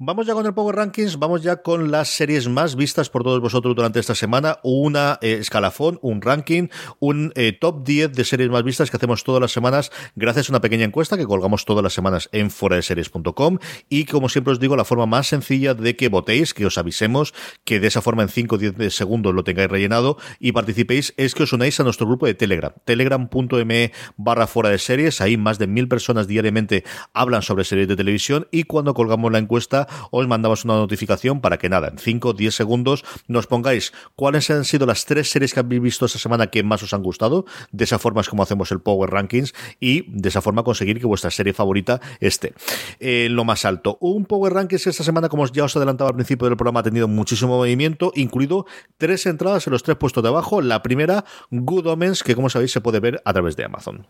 Vamos 0.04 0.26
ya 0.26 0.34
con 0.34 0.44
el 0.44 0.52
Power 0.52 0.74
Rankings, 0.74 1.16
vamos 1.16 1.44
ya 1.44 1.62
con 1.62 1.92
las 1.92 2.08
series 2.08 2.48
más 2.48 2.74
vistas 2.74 3.08
por 3.08 3.22
todos 3.22 3.40
vosotros 3.40 3.76
durante 3.76 4.00
esta 4.00 4.16
semana. 4.16 4.58
Una 4.64 5.20
eh, 5.22 5.34
escalafón, 5.40 6.00
un 6.02 6.20
ranking, 6.20 6.70
un 6.98 7.32
eh, 7.36 7.52
top 7.52 7.84
10 7.84 8.12
de 8.12 8.24
series 8.24 8.50
más 8.50 8.64
vistas 8.64 8.90
que 8.90 8.96
hacemos 8.96 9.22
todas 9.22 9.40
las 9.40 9.52
semanas 9.52 9.92
gracias 10.16 10.48
a 10.48 10.52
una 10.54 10.60
pequeña 10.60 10.84
encuesta 10.84 11.16
que 11.16 11.24
colgamos 11.24 11.64
todas 11.64 11.84
las 11.84 11.92
semanas 11.92 12.28
en 12.32 12.50
foradeseries.com 12.50 13.58
y 13.88 14.06
como 14.06 14.28
siempre 14.28 14.52
os 14.52 14.58
digo, 14.58 14.74
la 14.74 14.84
forma 14.84 15.06
más 15.06 15.28
sencilla 15.28 15.74
de 15.74 15.94
que 15.94 16.08
votéis, 16.08 16.52
que 16.52 16.66
os 16.66 16.78
avisemos, 16.78 17.32
que 17.62 17.78
de 17.78 17.86
esa 17.86 18.02
forma 18.02 18.24
en 18.24 18.28
5 18.28 18.56
o 18.56 18.58
10 18.58 18.92
segundos 18.92 19.32
lo 19.32 19.44
tengáis 19.44 19.70
rellenado 19.70 20.16
y 20.40 20.50
participéis, 20.50 21.14
es 21.16 21.36
que 21.36 21.44
os 21.44 21.52
unáis 21.52 21.78
a 21.78 21.84
nuestro 21.84 22.08
grupo 22.08 22.26
de 22.26 22.34
Telegram, 22.34 22.72
telegram.me 22.84 23.92
barra 24.16 24.48
fuera 24.48 24.70
de 24.70 24.78
series. 24.78 25.20
Ahí 25.20 25.36
más 25.36 25.60
de 25.60 25.68
mil 25.68 25.86
personas 25.86 26.26
diariamente 26.26 26.82
hablan 27.12 27.42
sobre 27.42 27.62
series 27.62 27.86
de 27.86 27.94
televisión 27.94 28.48
y 28.50 28.64
cuando 28.64 28.94
colgamos 28.94 29.30
la 29.30 29.38
encuesta 29.38 29.86
os 30.10 30.26
mandamos 30.26 30.64
una 30.64 30.74
notificación 30.74 31.40
para 31.40 31.58
que 31.58 31.68
nada, 31.68 31.88
en 31.88 31.98
5 31.98 32.28
o 32.28 32.32
10 32.32 32.54
segundos 32.54 33.04
nos 33.28 33.46
pongáis 33.46 33.92
cuáles 34.16 34.50
han 34.50 34.64
sido 34.64 34.86
las 34.86 35.04
tres 35.06 35.30
series 35.30 35.54
que 35.54 35.60
habéis 35.60 35.82
visto 35.82 36.06
esta 36.06 36.18
semana 36.18 36.48
que 36.48 36.62
más 36.62 36.82
os 36.82 36.94
han 36.94 37.02
gustado. 37.02 37.44
De 37.70 37.84
esa 37.84 37.98
forma 37.98 38.20
es 38.20 38.28
como 38.28 38.42
hacemos 38.42 38.70
el 38.72 38.80
Power 38.80 39.10
Rankings 39.10 39.54
y 39.80 40.04
de 40.08 40.28
esa 40.28 40.42
forma 40.42 40.62
conseguir 40.62 41.00
que 41.00 41.06
vuestra 41.06 41.30
serie 41.30 41.52
favorita 41.52 42.00
esté 42.20 42.54
en 43.00 43.34
lo 43.34 43.44
más 43.44 43.64
alto. 43.64 43.98
Un 44.00 44.24
Power 44.24 44.52
Rankings 44.52 44.86
esta 44.86 45.04
semana, 45.04 45.28
como 45.28 45.46
ya 45.46 45.64
os 45.64 45.76
adelantaba 45.76 46.10
al 46.10 46.16
principio 46.16 46.48
del 46.48 46.56
programa, 46.56 46.80
ha 46.80 46.84
tenido 46.84 47.08
muchísimo 47.08 47.56
movimiento, 47.56 48.12
incluido 48.14 48.66
tres 48.98 49.26
entradas 49.26 49.66
en 49.66 49.72
los 49.72 49.82
tres 49.82 49.96
puestos 49.96 50.22
de 50.22 50.28
abajo. 50.28 50.60
La 50.62 50.82
primera, 50.82 51.24
Good 51.50 51.86
Omens, 51.86 52.22
que 52.22 52.34
como 52.34 52.50
sabéis 52.50 52.72
se 52.72 52.80
puede 52.80 53.00
ver 53.00 53.20
a 53.24 53.32
través 53.32 53.56
de 53.56 53.64
Amazon. 53.64 54.06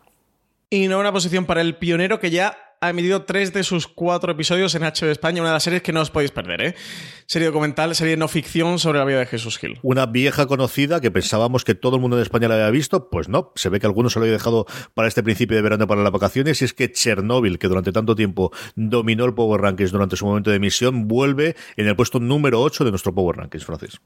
Y 0.70 0.88
no 0.88 0.98
una 0.98 1.12
posición 1.12 1.44
para 1.44 1.60
el 1.60 1.76
pionero 1.76 2.18
que 2.18 2.30
ya 2.30 2.56
ha 2.82 2.90
emitido 2.90 3.22
tres 3.22 3.52
de 3.52 3.62
sus 3.62 3.86
cuatro 3.86 4.32
episodios 4.32 4.74
en 4.74 4.82
HBO 4.82 5.10
España, 5.10 5.40
una 5.40 5.50
de 5.50 5.54
las 5.54 5.62
series 5.62 5.82
que 5.82 5.92
no 5.92 6.00
os 6.00 6.10
podéis 6.10 6.32
perder, 6.32 6.60
¿eh? 6.62 6.74
Serie 7.26 7.46
documental, 7.46 7.94
serie 7.94 8.16
no 8.16 8.26
ficción 8.26 8.80
sobre 8.80 8.98
la 8.98 9.04
vida 9.04 9.20
de 9.20 9.26
Jesús 9.26 9.56
Gil. 9.56 9.78
Una 9.82 10.06
vieja 10.06 10.46
conocida 10.46 11.00
que 11.00 11.12
pensábamos 11.12 11.62
que 11.64 11.76
todo 11.76 11.94
el 11.96 12.02
mundo 12.02 12.16
en 12.16 12.24
España 12.24 12.48
la 12.48 12.54
había 12.54 12.70
visto, 12.70 13.08
pues 13.08 13.28
no, 13.28 13.52
se 13.54 13.68
ve 13.68 13.78
que 13.78 13.86
algunos 13.86 14.12
se 14.12 14.18
lo 14.18 14.24
había 14.24 14.32
dejado 14.32 14.66
para 14.94 15.06
este 15.06 15.22
principio 15.22 15.56
de 15.56 15.62
verano 15.62 15.86
para 15.86 16.02
las 16.02 16.10
vacaciones, 16.10 16.60
y 16.60 16.64
es 16.64 16.74
que 16.74 16.90
Chernobyl, 16.90 17.60
que 17.60 17.68
durante 17.68 17.92
tanto 17.92 18.16
tiempo 18.16 18.50
dominó 18.74 19.26
el 19.26 19.34
Power 19.34 19.60
Rankings 19.60 19.92
durante 19.92 20.16
su 20.16 20.26
momento 20.26 20.50
de 20.50 20.56
emisión, 20.56 21.06
vuelve 21.06 21.54
en 21.76 21.86
el 21.86 21.94
puesto 21.94 22.18
número 22.18 22.60
8 22.60 22.84
de 22.84 22.90
nuestro 22.90 23.14
Power 23.14 23.36
Rankings, 23.36 23.64
Francis. 23.64 24.00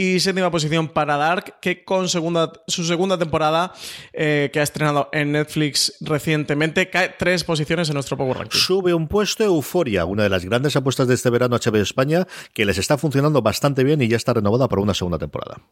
Y 0.00 0.20
séptima 0.20 0.48
posición 0.48 0.86
para 0.86 1.16
Dark, 1.16 1.58
que 1.60 1.82
con 1.82 2.08
segunda, 2.08 2.52
su 2.68 2.84
segunda 2.84 3.18
temporada, 3.18 3.72
eh, 4.12 4.48
que 4.52 4.60
ha 4.60 4.62
estrenado 4.62 5.08
en 5.10 5.32
Netflix 5.32 5.94
recientemente, 6.00 6.88
cae 6.88 7.16
tres 7.18 7.42
posiciones 7.42 7.88
en 7.88 7.94
nuestro 7.94 8.16
Power 8.16 8.38
Ranking. 8.38 8.56
Sube 8.56 8.94
un 8.94 9.08
puesto 9.08 9.42
Euforia, 9.42 10.04
una 10.04 10.22
de 10.22 10.28
las 10.28 10.44
grandes 10.44 10.76
apuestas 10.76 11.08
de 11.08 11.14
este 11.14 11.30
verano 11.30 11.56
HBO 11.56 11.78
España, 11.78 12.28
que 12.54 12.64
les 12.64 12.78
está 12.78 12.96
funcionando 12.96 13.42
bastante 13.42 13.82
bien 13.82 14.00
y 14.00 14.06
ya 14.06 14.16
está 14.16 14.34
renovada 14.34 14.68
para 14.68 14.82
una 14.82 14.94
segunda 14.94 15.18
temporada. 15.18 15.62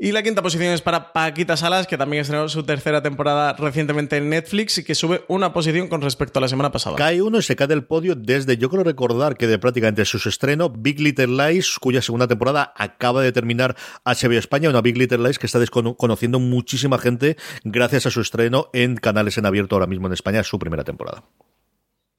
Y 0.00 0.12
la 0.12 0.22
quinta 0.22 0.42
posición 0.42 0.72
es 0.72 0.80
para 0.80 1.12
Paquita 1.12 1.56
Salas, 1.56 1.88
que 1.88 1.98
también 1.98 2.20
estrenó 2.20 2.48
su 2.48 2.62
tercera 2.62 3.02
temporada 3.02 3.54
recientemente 3.54 4.16
en 4.16 4.28
Netflix 4.28 4.78
y 4.78 4.84
que 4.84 4.94
sube 4.94 5.24
una 5.26 5.52
posición 5.52 5.88
con 5.88 6.02
respecto 6.02 6.38
a 6.38 6.42
la 6.42 6.46
semana 6.46 6.70
pasada. 6.70 6.94
Cae 6.94 7.20
uno 7.20 7.38
y 7.38 7.42
se 7.42 7.56
cae 7.56 7.66
del 7.66 7.82
podio 7.82 8.14
desde, 8.14 8.56
yo 8.58 8.70
creo 8.70 8.84
recordar 8.84 9.36
que 9.36 9.48
de 9.48 9.58
prácticamente 9.58 10.04
su 10.04 10.28
estreno, 10.28 10.70
Big 10.70 11.00
Little 11.00 11.26
Lies, 11.26 11.80
cuya 11.80 12.00
segunda 12.00 12.28
temporada 12.28 12.72
acaba 12.76 13.22
de 13.22 13.32
terminar 13.32 13.74
HBO 14.04 14.38
España, 14.38 14.70
una 14.70 14.82
Big 14.82 14.96
Little 14.96 15.18
Lies 15.18 15.40
que 15.40 15.46
está 15.46 15.58
desconociendo 15.58 16.38
muchísima 16.38 16.98
gente 16.98 17.36
gracias 17.64 18.06
a 18.06 18.12
su 18.12 18.20
estreno 18.20 18.70
en 18.72 18.98
canales 18.98 19.36
en 19.36 19.46
abierto 19.46 19.74
ahora 19.74 19.88
mismo 19.88 20.06
en 20.06 20.12
España, 20.12 20.44
su 20.44 20.60
primera 20.60 20.84
temporada. 20.84 21.24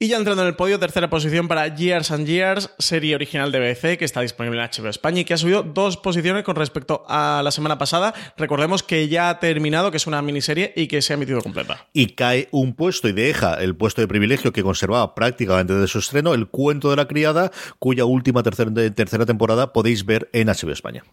Y 0.02 0.08
ya 0.08 0.16
entrando 0.16 0.40
en 0.40 0.48
el 0.48 0.56
podio, 0.56 0.78
tercera 0.78 1.10
posición 1.10 1.46
para 1.46 1.76
Years 1.76 2.10
and 2.10 2.26
Years, 2.26 2.70
serie 2.78 3.14
original 3.14 3.52
de 3.52 3.58
BBC 3.58 3.98
que 3.98 4.06
está 4.06 4.22
disponible 4.22 4.58
en 4.58 4.66
HBO 4.66 4.88
España 4.88 5.20
y 5.20 5.24
que 5.26 5.34
ha 5.34 5.36
subido 5.36 5.62
dos 5.62 5.98
posiciones 5.98 6.42
con 6.42 6.56
respecto 6.56 7.04
a 7.06 7.42
la 7.44 7.50
semana 7.50 7.76
pasada. 7.76 8.14
Recordemos 8.38 8.82
que 8.82 9.08
ya 9.08 9.28
ha 9.28 9.38
terminado, 9.40 9.90
que 9.90 9.98
es 9.98 10.06
una 10.06 10.22
miniserie 10.22 10.72
y 10.74 10.86
que 10.86 11.02
se 11.02 11.12
ha 11.12 11.16
emitido 11.16 11.42
completa. 11.42 11.86
Y 11.92 12.14
cae 12.14 12.48
un 12.50 12.72
puesto 12.72 13.08
y 13.08 13.12
deja 13.12 13.52
el 13.56 13.76
puesto 13.76 14.00
de 14.00 14.08
privilegio 14.08 14.54
que 14.54 14.62
conservaba 14.62 15.14
prácticamente 15.14 15.74
desde 15.74 15.88
su 15.88 15.98
estreno, 15.98 16.32
el 16.32 16.48
cuento 16.48 16.88
de 16.88 16.96
la 16.96 17.06
criada, 17.06 17.50
cuya 17.78 18.06
última 18.06 18.42
tercera, 18.42 18.70
tercera 18.94 19.26
temporada 19.26 19.74
podéis 19.74 20.06
ver 20.06 20.30
en 20.32 20.48
HBO 20.48 20.72
España. 20.72 21.04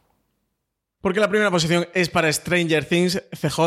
Porque 1.01 1.19
la 1.19 1.27
primera 1.27 1.51
posición 1.51 1.89
es 1.93 2.07
para 2.07 2.31
Stranger 2.31 2.85
Things 2.85 3.21
CJ 3.33 3.59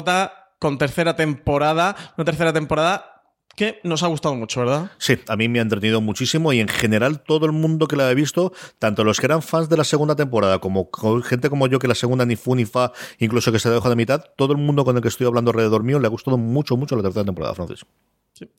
con 0.59 0.79
tercera 0.79 1.15
temporada, 1.15 1.95
una 2.17 2.25
tercera 2.25 2.55
temporada 2.55 3.20
que 3.57 3.81
nos 3.85 4.03
ha 4.03 4.07
gustado 4.07 4.35
mucho, 4.35 4.61
¿verdad? 4.61 4.91
Sí, 4.99 5.19
a 5.29 5.37
mí 5.37 5.49
me 5.49 5.59
ha 5.59 5.63
entretenido 5.63 6.01
muchísimo 6.01 6.53
y 6.53 6.61
en 6.61 6.69
general 6.69 7.21
todo 7.23 7.47
el 7.47 7.53
mundo 7.53 7.89
que 7.89 7.97
la 7.97 8.09
ha 8.09 8.15
visto, 8.15 8.53
tanto 8.79 9.05
los 9.05 9.21
que 9.21 9.27
eran 9.27 9.43
fans 9.43 9.69
de 9.69 9.77
la 9.77 9.85
segunda 9.85 10.17
temporada 10.17 10.59
como 10.59 10.89
gente 11.23 11.51
como 11.51 11.67
yo 11.67 11.79
que 11.79 11.89
la 11.89 11.95
segunda 11.95 12.25
ni 12.25 12.37
fu 12.37 12.55
ni 12.55 12.65
fa, 12.65 12.93
incluso 13.19 13.53
que 13.53 13.59
se 13.59 13.71
dejó 13.71 13.89
de 13.89 13.97
mitad, 13.97 14.25
todo 14.37 14.53
el 14.53 14.59
mundo 14.59 14.85
con 14.85 14.97
el 14.97 15.03
que 15.03 15.09
estoy 15.09 15.27
hablando 15.27 15.51
alrededor 15.51 15.83
mío 15.83 15.99
le 15.99 16.07
ha 16.07 16.11
gustado 16.11 16.39
mucho, 16.39 16.77
mucho 16.77 16.97
la 16.97 17.03
tercera 17.03 17.25
temporada, 17.25 17.55
Francis. 17.55 17.85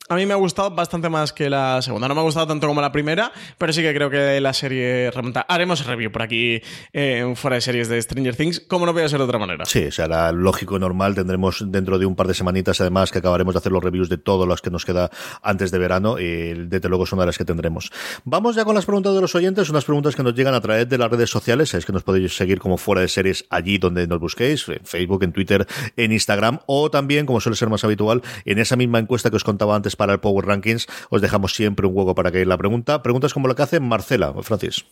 A 0.09 0.15
mí 0.15 0.25
me 0.25 0.33
ha 0.33 0.37
gustado 0.37 0.71
bastante 0.71 1.09
más 1.09 1.31
que 1.33 1.49
la 1.49 1.81
segunda. 1.81 2.07
No 2.07 2.15
me 2.15 2.21
ha 2.21 2.23
gustado 2.23 2.45
tanto 2.45 2.67
como 2.67 2.81
la 2.81 2.91
primera, 2.91 3.31
pero 3.57 3.71
sí 3.71 3.81
que 3.81 3.93
creo 3.93 4.09
que 4.09 4.41
la 4.41 4.53
serie 4.53 5.09
remonta. 5.09 5.41
Haremos 5.41 5.85
review 5.85 6.11
por 6.11 6.21
aquí 6.21 6.61
en 6.91 7.35
fuera 7.35 7.55
de 7.55 7.61
series 7.61 7.87
de 7.87 8.01
Stranger 8.01 8.35
Things, 8.35 8.59
como 8.59 8.85
no 8.85 8.93
puede 8.93 9.07
ser 9.09 9.19
de 9.19 9.25
otra 9.25 9.39
manera. 9.39 9.65
Sí, 9.65 9.91
será 9.91 10.31
lógico 10.31 10.77
normal. 10.77 11.15
Tendremos 11.15 11.63
dentro 11.71 11.97
de 11.97 12.05
un 12.05 12.15
par 12.15 12.27
de 12.27 12.33
semanitas, 12.33 12.81
además, 12.81 13.11
que 13.11 13.19
acabaremos 13.19 13.53
de 13.53 13.59
hacer 13.59 13.71
los 13.71 13.83
reviews 13.83 14.09
de 14.09 14.17
todos 14.17 14.47
los 14.47 14.61
que 14.61 14.69
nos 14.69 14.85
queda 14.85 15.09
antes 15.41 15.71
de 15.71 15.77
verano. 15.79 16.19
Y 16.19 16.53
desde 16.67 16.89
luego 16.89 17.05
son 17.05 17.19
de 17.19 17.25
las 17.25 17.37
que 17.37 17.45
tendremos. 17.45 17.91
Vamos 18.25 18.55
ya 18.55 18.65
con 18.65 18.75
las 18.75 18.85
preguntas 18.85 19.15
de 19.15 19.21
los 19.21 19.33
oyentes, 19.33 19.69
unas 19.69 19.85
preguntas 19.85 20.15
que 20.15 20.23
nos 20.23 20.35
llegan 20.35 20.53
a 20.53 20.61
través 20.61 20.89
de 20.89 20.97
las 20.97 21.09
redes 21.09 21.29
sociales. 21.29 21.73
Es 21.73 21.85
que 21.85 21.93
nos 21.93 22.03
podéis 22.03 22.35
seguir 22.35 22.59
como 22.59 22.77
fuera 22.77 23.01
de 23.01 23.07
series 23.07 23.45
allí 23.49 23.77
donde 23.77 24.05
nos 24.07 24.19
busquéis, 24.19 24.67
en 24.67 24.83
Facebook, 24.83 25.23
en 25.23 25.31
Twitter, 25.31 25.65
en 25.95 26.11
Instagram, 26.11 26.59
o 26.65 26.91
también, 26.91 27.25
como 27.25 27.39
suele 27.39 27.55
ser 27.55 27.69
más 27.69 27.83
habitual, 27.83 28.21
en 28.43 28.59
esa 28.59 28.75
misma 28.75 28.99
encuesta 28.99 29.29
que 29.29 29.37
os 29.37 29.43
contaba 29.43 29.70
antes 29.73 29.95
para 29.95 30.13
el 30.13 30.19
Power 30.19 30.45
Rankings, 30.45 30.87
os 31.09 31.21
dejamos 31.21 31.53
siempre 31.53 31.87
un 31.87 31.95
hueco 31.95 32.15
para 32.15 32.31
que 32.31 32.45
la 32.45 32.57
pregunta. 32.57 33.03
Preguntas 33.03 33.33
como 33.33 33.47
la 33.47 33.55
que 33.55 33.63
hace 33.63 33.79
Marcela, 33.79 34.33
Francis. 34.41 34.85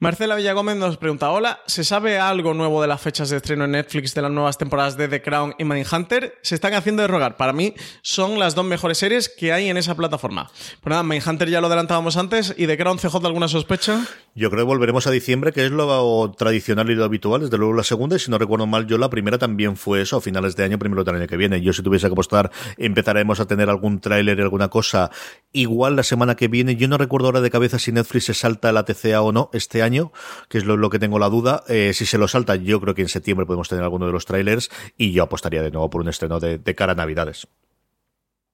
Marcela 0.00 0.36
Villagómez 0.36 0.76
nos 0.76 0.96
pregunta, 0.96 1.28
hola, 1.32 1.58
¿se 1.66 1.82
sabe 1.82 2.20
algo 2.20 2.54
nuevo 2.54 2.80
de 2.80 2.86
las 2.86 3.00
fechas 3.00 3.30
de 3.30 3.38
estreno 3.38 3.64
en 3.64 3.72
Netflix 3.72 4.14
de 4.14 4.22
las 4.22 4.30
nuevas 4.30 4.56
temporadas 4.56 4.96
de 4.96 5.08
The 5.08 5.20
Crown 5.22 5.56
y 5.58 5.64
Mindhunter? 5.64 6.38
Se 6.40 6.54
están 6.54 6.74
haciendo 6.74 7.02
de 7.02 7.08
rogar. 7.08 7.36
Para 7.36 7.52
mí 7.52 7.74
son 8.00 8.38
las 8.38 8.54
dos 8.54 8.64
mejores 8.64 8.98
series 8.98 9.28
que 9.28 9.52
hay 9.52 9.68
en 9.68 9.76
esa 9.76 9.96
plataforma. 9.96 10.52
Pues 10.80 10.90
nada, 10.90 11.02
Mindhunter 11.02 11.50
ya 11.50 11.60
lo 11.60 11.66
adelantábamos 11.66 12.16
antes 12.16 12.54
y 12.56 12.68
The 12.68 12.78
Crown 12.78 12.98
CJ 12.98 13.26
alguna 13.26 13.48
sospecha. 13.48 14.06
Yo 14.36 14.50
creo 14.50 14.64
que 14.64 14.68
volveremos 14.68 15.08
a 15.08 15.10
diciembre, 15.10 15.50
que 15.50 15.66
es 15.66 15.72
lo 15.72 16.30
tradicional 16.38 16.88
y 16.90 16.94
lo 16.94 17.02
habitual, 17.04 17.40
desde 17.40 17.58
luego 17.58 17.74
la 17.74 17.82
segunda, 17.82 18.14
y 18.14 18.20
si 18.20 18.30
no 18.30 18.38
recuerdo 18.38 18.68
mal, 18.68 18.86
yo 18.86 18.98
la 18.98 19.10
primera 19.10 19.36
también 19.36 19.76
fue 19.76 20.00
eso, 20.00 20.18
a 20.18 20.20
finales 20.20 20.54
de 20.54 20.62
año, 20.62 20.78
primero 20.78 21.02
del 21.02 21.16
año 21.16 21.26
que 21.26 21.36
viene. 21.36 21.60
Yo 21.60 21.72
si 21.72 21.82
tuviese 21.82 22.06
que 22.06 22.12
apostar, 22.12 22.52
empezaremos 22.76 23.40
a 23.40 23.46
tener 23.46 23.68
algún 23.68 24.00
tráiler 24.00 24.38
y 24.38 24.42
alguna 24.42 24.68
cosa 24.68 25.10
igual 25.50 25.96
la 25.96 26.04
semana 26.04 26.36
que 26.36 26.46
viene. 26.46 26.76
Yo 26.76 26.86
no 26.86 26.98
recuerdo 26.98 27.26
ahora 27.26 27.40
de 27.40 27.50
cabeza 27.50 27.80
si 27.80 27.90
Netflix 27.90 28.26
se 28.26 28.34
salta 28.34 28.70
la 28.70 28.84
TCA 28.84 29.22
o 29.22 29.32
no 29.32 29.50
este 29.52 29.82
año, 29.82 29.87
que 30.48 30.58
es 30.58 30.64
lo, 30.64 30.90
que 30.90 30.98
tengo 30.98 31.18
la 31.18 31.28
duda. 31.28 31.64
Eh, 31.68 31.92
si 31.94 32.06
se 32.06 32.18
lo 32.18 32.28
salta, 32.28 32.56
yo 32.56 32.80
creo 32.80 32.94
que 32.94 33.02
en 33.02 33.08
septiembre 33.08 33.46
podemos 33.46 33.68
tener 33.68 33.84
alguno 33.84 34.06
de 34.06 34.12
los 34.12 34.26
trailers 34.26 34.70
y 34.96 35.12
yo 35.12 35.22
apostaría 35.22 35.62
de 35.62 35.70
nuevo 35.70 35.90
por 35.90 36.00
un 36.00 36.08
estreno 36.08 36.40
de, 36.40 36.58
de 36.58 36.74
cara 36.74 36.92
a 36.92 36.96
Navidades. 36.96 37.46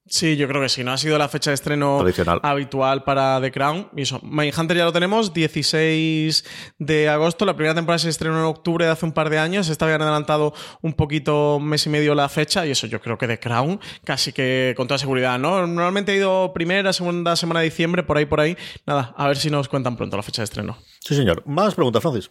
Sí, 0.07 0.37
yo 0.37 0.47
creo 0.47 0.61
que 0.61 0.69
sí. 0.69 0.85
No 0.85 0.93
ha 0.93 0.99
sido 0.99 1.17
la 1.17 1.29
fecha 1.29 1.51
de 1.51 1.55
estreno 1.55 2.05
habitual 2.43 3.05
para 3.05 3.41
The 3.41 3.51
Crown. 3.51 3.89
Y 3.97 4.03
eso, 4.03 4.21
Mindhunter 4.23 4.77
ya 4.77 4.85
lo 4.85 4.93
tenemos, 4.93 5.33
16 5.33 6.45
de 6.79 7.09
agosto. 7.09 7.47
La 7.47 7.57
primera 7.57 7.75
temporada 7.75 7.99
se 7.99 8.11
estrenó 8.11 8.39
en 8.39 8.45
octubre 8.45 8.85
de 8.85 8.91
hace 8.91 9.07
un 9.07 9.13
par 9.13 9.31
de 9.31 9.39
años. 9.39 9.71
Esta 9.71 9.87
habían 9.87 10.03
adelantado 10.03 10.53
un 10.83 10.93
poquito, 10.93 11.59
mes 11.59 11.87
y 11.87 11.89
medio 11.89 12.15
la 12.15 12.29
fecha. 12.29 12.67
Y 12.67 12.71
eso 12.71 12.87
yo 12.87 13.01
creo 13.01 13.17
que 13.17 13.27
The 13.27 13.41
Crown, 13.41 13.81
casi 14.05 14.35
que 14.35 14.75
con 14.77 14.87
toda 14.87 14.99
seguridad, 14.99 15.39
¿no? 15.39 15.67
Normalmente 15.67 16.13
ha 16.13 16.17
ido 16.17 16.53
primera, 16.53 16.93
segunda 16.93 17.35
semana 17.35 17.61
de 17.61 17.67
diciembre, 17.67 18.03
por 18.03 18.19
ahí, 18.19 18.27
por 18.27 18.41
ahí. 18.41 18.59
Nada, 18.87 19.15
a 19.17 19.27
ver 19.27 19.39
si 19.39 19.49
nos 19.49 19.69
cuentan 19.69 19.97
pronto 19.97 20.19
la 20.19 20.23
fecha 20.23 20.43
de 20.43 20.45
estreno. 20.45 20.77
Sí, 21.01 21.15
señor. 21.15 21.43
Más 21.47 21.75
preguntas, 21.75 22.03
Francis. 22.03 22.31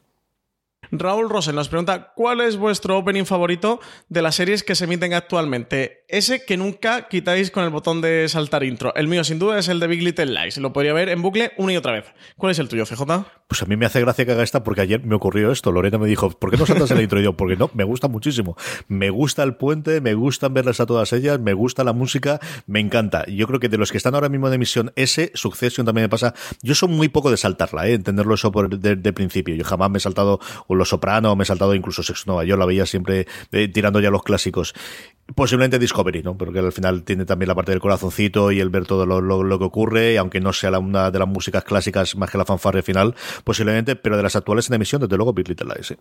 Raúl 0.92 1.30
Rosel 1.30 1.56
nos 1.56 1.70
pregunta, 1.70 2.14
¿cuál 2.16 2.42
es 2.42 2.58
vuestro 2.58 2.98
opening 2.98 3.26
favorito 3.26 3.80
de 4.10 4.22
las 4.22 4.36
series 4.36 4.64
que 4.64 4.76
se 4.76 4.86
emiten 4.86 5.14
actualmente? 5.14 6.06
Ese 6.08 6.46
que 6.46 6.58
nunca 6.58 7.08
quitáis 7.08 7.52
con 7.52 7.64
el 7.64 7.70
botón 7.70 8.02
de 8.02 8.28
saltar 8.30 8.64
intro. 8.64 8.94
El 8.96 9.08
mío, 9.08 9.24
sin 9.24 9.40
duda, 9.40 9.58
es 9.60 9.68
el 9.68 9.80
de 9.80 9.88
Big 9.88 10.04
Little 10.04 10.26
Lies. 10.28 10.58
Lo 10.58 10.74
podría 10.74 10.94
ver 10.94 11.10
en 11.10 11.22
bucle 11.22 11.54
una 11.58 11.74
y 11.74 11.78
otra 11.78 11.94
vez. 11.94 12.06
¿Cuál 12.38 12.52
es 12.52 12.60
el 12.60 12.70
tuyo, 12.70 12.86
CJ? 12.86 13.26
Pues 13.54 13.62
a 13.62 13.68
mí 13.68 13.78
me 13.78 13.86
hace 13.86 14.02
gracia 14.02 14.26
que 14.26 14.32
haga 14.32 14.42
esta 14.42 14.64
porque 14.64 14.82
ayer 14.82 15.06
me 15.06 15.14
ocurrió 15.14 15.52
esto. 15.52 15.72
Lorena 15.72 16.00
me 16.00 16.08
dijo, 16.08 16.28
¿por 16.32 16.50
qué 16.50 16.58
no 16.58 16.66
saltas 16.66 16.90
el 16.90 17.02
intro? 17.02 17.20
Yo, 17.20 17.38
porque 17.38 17.56
no, 17.56 17.70
me 17.76 17.84
gusta 17.84 18.08
muchísimo. 18.08 18.58
Me 18.88 19.12
gusta 19.12 19.44
el 19.44 19.58
puente, 19.58 20.02
me 20.02 20.16
gustan 20.16 20.56
verlas 20.56 20.80
a 20.80 20.88
todas 20.88 21.14
ellas, 21.14 21.40
me 21.40 21.54
gusta 21.54 21.84
la 21.84 21.94
música, 21.94 22.40
me 22.66 22.80
encanta. 22.80 23.28
Yo 23.28 23.46
creo 23.46 23.60
que 23.60 23.70
de 23.70 23.78
los 23.78 23.92
que 23.92 23.98
están 23.98 24.16
ahora 24.16 24.28
mismo 24.28 24.48
en 24.48 24.56
emisión, 24.56 24.92
ese, 24.96 25.32
Succession 25.36 25.86
también 25.86 26.06
me 26.06 26.10
pasa. 26.10 26.34
Yo 26.64 26.74
soy 26.74 26.90
muy 26.90 27.10
poco 27.10 27.30
de 27.30 27.38
saltarla, 27.38 27.88
¿eh? 27.88 27.94
entenderlo 27.94 28.34
eso 28.34 28.52
por 28.52 28.76
de, 28.76 29.14
principio. 29.14 29.54
Yo 29.54 29.64
jamás 29.66 29.92
me 29.92 30.00
he 30.00 30.02
saltado 30.02 30.40
o 30.66 30.74
Los 30.74 30.90
Soprano, 30.90 31.36
me 31.36 31.44
he 31.44 31.46
saltado 31.46 31.76
incluso 31.76 32.02
Sex 32.02 32.26
Nova. 32.26 32.46
Yo 32.46 32.58
la 32.58 32.66
veía 32.66 32.88
siempre 32.88 33.28
eh, 33.52 33.68
tirando 33.68 34.00
ya 34.00 34.10
los 34.10 34.24
clásicos. 34.24 34.74
Posiblemente 35.36 35.80
Discovery, 35.80 36.22
¿no? 36.22 36.38
Porque 36.38 36.60
al 36.60 36.74
final 36.74 37.04
tiene 37.04 37.26
también 37.26 37.48
la 37.48 37.56
parte 37.56 37.72
del 37.72 37.80
corazoncito 37.80 38.52
y 38.52 38.60
el 38.60 38.70
ver 38.70 38.86
todo 38.86 39.06
lo, 39.06 39.60
que 39.60 39.66
ocurre, 39.66 40.18
aunque 40.18 40.42
no 40.42 40.52
sea 40.52 40.78
una 40.80 41.12
de 41.12 41.20
las 41.20 41.28
músicas 41.28 41.64
clásicas 41.64 42.16
más 42.18 42.30
que 42.30 42.38
la 42.38 42.46
fanfarre 42.46 42.82
final, 42.82 43.16
posiblemente, 43.44 43.96
pero 43.96 44.18
de 44.18 44.24
las 44.24 44.36
actuales 44.36 44.70
en 44.70 44.76
emisión, 44.76 45.02
desde 45.02 45.16
luego, 45.16 45.34
Big 45.34 45.48
Little 45.48 45.74
Lies, 45.74 45.88
sí. 45.88 45.96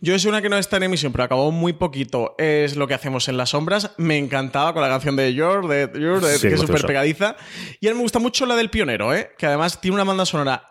Yo 0.00 0.14
es 0.14 0.24
una 0.24 0.40
que 0.40 0.48
no 0.48 0.56
está 0.56 0.78
en 0.78 0.84
emisión, 0.84 1.12
pero 1.12 1.24
acabó 1.24 1.50
muy 1.50 1.72
poquito. 1.72 2.34
Es 2.38 2.76
lo 2.76 2.86
que 2.86 2.94
hacemos 2.94 3.28
en 3.28 3.36
las 3.36 3.50
sombras. 3.50 3.90
Me 3.98 4.16
encantaba 4.16 4.72
con 4.72 4.82
la 4.82 4.88
canción 4.88 5.16
de 5.16 5.32
George, 5.34 5.68
de, 5.68 6.38
que 6.40 6.54
es 6.54 6.60
súper 6.60 6.86
pegadiza. 6.86 7.36
Y 7.80 7.88
a 7.88 7.90
mí 7.90 7.96
me 7.96 8.02
gusta 8.02 8.18
mucho 8.18 8.46
la 8.46 8.56
del 8.56 8.70
pionero, 8.70 9.14
¿eh? 9.14 9.32
que 9.36 9.46
además 9.46 9.80
tiene 9.80 9.96
una 9.96 10.04
banda 10.04 10.24
sonora 10.24 10.62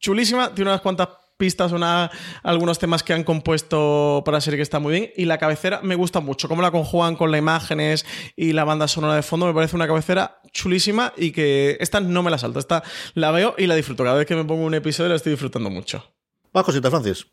chulísima, 0.00 0.54
tiene 0.54 0.70
unas 0.70 0.80
cuantas 0.80 1.08
pistas, 1.36 1.72
una, 1.72 2.10
algunos 2.42 2.78
temas 2.78 3.02
que 3.02 3.12
han 3.12 3.24
compuesto 3.24 4.22
para 4.24 4.38
la 4.38 4.40
serie 4.40 4.58
que 4.58 4.62
está 4.62 4.78
muy 4.78 4.92
bien. 4.92 5.10
Y 5.16 5.24
la 5.24 5.38
cabecera 5.38 5.80
me 5.82 5.94
gusta 5.94 6.20
mucho, 6.20 6.48
cómo 6.48 6.62
la 6.62 6.70
conjugan 6.70 7.16
con 7.16 7.30
las 7.30 7.38
imágenes 7.38 8.06
y 8.36 8.52
la 8.52 8.64
banda 8.64 8.88
sonora 8.88 9.14
de 9.14 9.22
fondo. 9.22 9.46
Me 9.46 9.54
parece 9.54 9.76
una 9.76 9.86
cabecera 9.86 10.40
chulísima 10.52 11.12
y 11.16 11.32
que 11.32 11.76
esta 11.80 12.00
no 12.00 12.22
me 12.22 12.30
la 12.30 12.38
salto. 12.38 12.58
Esta 12.58 12.82
la 13.14 13.30
veo 13.30 13.54
y 13.58 13.66
la 13.66 13.74
disfruto. 13.74 14.04
Cada 14.04 14.16
vez 14.16 14.26
que 14.26 14.36
me 14.36 14.44
pongo 14.44 14.64
un 14.64 14.74
episodio 14.74 15.10
la 15.10 15.16
estoy 15.16 15.32
disfrutando 15.32 15.70
mucho. 15.70 16.14
Va, 16.56 16.62
cosita, 16.62 16.90
Francis. 16.90 17.26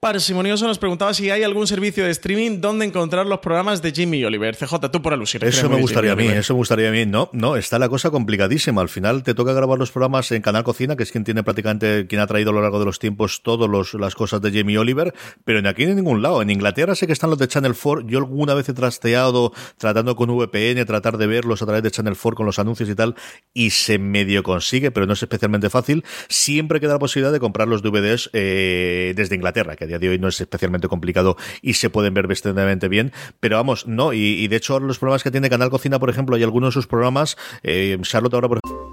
Parsimonioso 0.00 0.64
nos 0.64 0.78
preguntaba 0.78 1.12
si 1.12 1.28
hay 1.28 1.42
algún 1.42 1.66
servicio 1.66 2.04
de 2.04 2.10
streaming 2.10 2.60
donde 2.60 2.84
encontrar 2.84 3.26
los 3.26 3.40
programas 3.40 3.82
de 3.82 3.90
Jimmy 3.90 4.24
Oliver. 4.24 4.54
CJ, 4.54 4.92
tú 4.92 5.02
por 5.02 5.12
alusión. 5.12 5.42
Eso 5.42 5.68
me 5.68 5.80
gustaría 5.80 6.12
a 6.12 6.14
mí, 6.14 6.28
eso 6.28 6.54
me 6.54 6.58
gustaría 6.58 6.90
a 6.90 6.92
mí. 6.92 7.04
No, 7.04 7.30
no, 7.32 7.56
está 7.56 7.80
la 7.80 7.88
cosa 7.88 8.12
complicadísima. 8.12 8.80
Al 8.80 8.88
final 8.88 9.24
te 9.24 9.34
toca 9.34 9.52
grabar 9.52 9.76
los 9.76 9.90
programas 9.90 10.30
en 10.30 10.40
Canal 10.40 10.62
Cocina, 10.62 10.94
que 10.94 11.02
es 11.02 11.10
quien 11.10 11.24
tiene 11.24 11.42
prácticamente, 11.42 12.06
quien 12.06 12.20
ha 12.20 12.28
traído 12.28 12.50
a 12.50 12.52
lo 12.52 12.62
largo 12.62 12.78
de 12.78 12.84
los 12.84 13.00
tiempos 13.00 13.42
todas 13.42 13.68
las 13.94 14.14
cosas 14.14 14.40
de 14.40 14.52
Jimmy 14.52 14.76
Oliver, 14.76 15.12
pero 15.44 15.58
en 15.58 15.66
aquí 15.66 15.82
en 15.82 15.96
ningún 15.96 16.22
lado. 16.22 16.42
En 16.42 16.50
Inglaterra 16.50 16.94
sé 16.94 17.08
que 17.08 17.12
están 17.12 17.30
los 17.30 17.40
de 17.40 17.48
Channel 17.48 17.74
4. 17.74 18.06
Yo 18.06 18.18
alguna 18.18 18.54
vez 18.54 18.68
he 18.68 18.74
trasteado 18.74 19.52
tratando 19.78 20.14
con 20.14 20.30
VPN, 20.30 20.86
tratar 20.86 21.18
de 21.18 21.26
verlos 21.26 21.60
a 21.62 21.66
través 21.66 21.82
de 21.82 21.90
Channel 21.90 22.14
4 22.14 22.36
con 22.36 22.46
los 22.46 22.60
anuncios 22.60 22.88
y 22.88 22.94
tal, 22.94 23.16
y 23.52 23.70
se 23.70 23.98
medio 23.98 24.44
consigue, 24.44 24.92
pero 24.92 25.06
no 25.06 25.14
es 25.14 25.22
especialmente 25.24 25.70
fácil. 25.70 26.04
Siempre 26.28 26.78
queda 26.78 26.92
la 26.92 26.98
posibilidad 27.00 27.32
de 27.32 27.40
comprar 27.40 27.66
los 27.66 27.82
DVDs 27.82 28.30
eh, 28.32 29.12
desde 29.16 29.34
Inglaterra, 29.34 29.74
que 29.74 29.87
día 29.88 29.98
de 29.98 30.08
hoy 30.08 30.18
no 30.18 30.28
es 30.28 30.40
especialmente 30.40 30.88
complicado 30.88 31.36
y 31.62 31.74
se 31.74 31.90
pueden 31.90 32.14
ver 32.14 32.28
bastante 32.28 32.88
bien, 32.88 33.12
pero 33.40 33.56
vamos, 33.56 33.86
no, 33.86 34.12
y, 34.12 34.18
y 34.18 34.48
de 34.48 34.56
hecho 34.56 34.78
los 34.80 34.98
programas 34.98 35.22
que 35.22 35.30
tiene 35.30 35.50
Canal 35.50 35.70
Cocina, 35.70 35.98
por 35.98 36.10
ejemplo, 36.10 36.36
hay 36.36 36.42
algunos 36.42 36.70
de 36.70 36.72
sus 36.74 36.86
programas, 36.86 37.36
eh, 37.62 37.98
Charlotte 38.02 38.34
ahora 38.34 38.48
por 38.48 38.77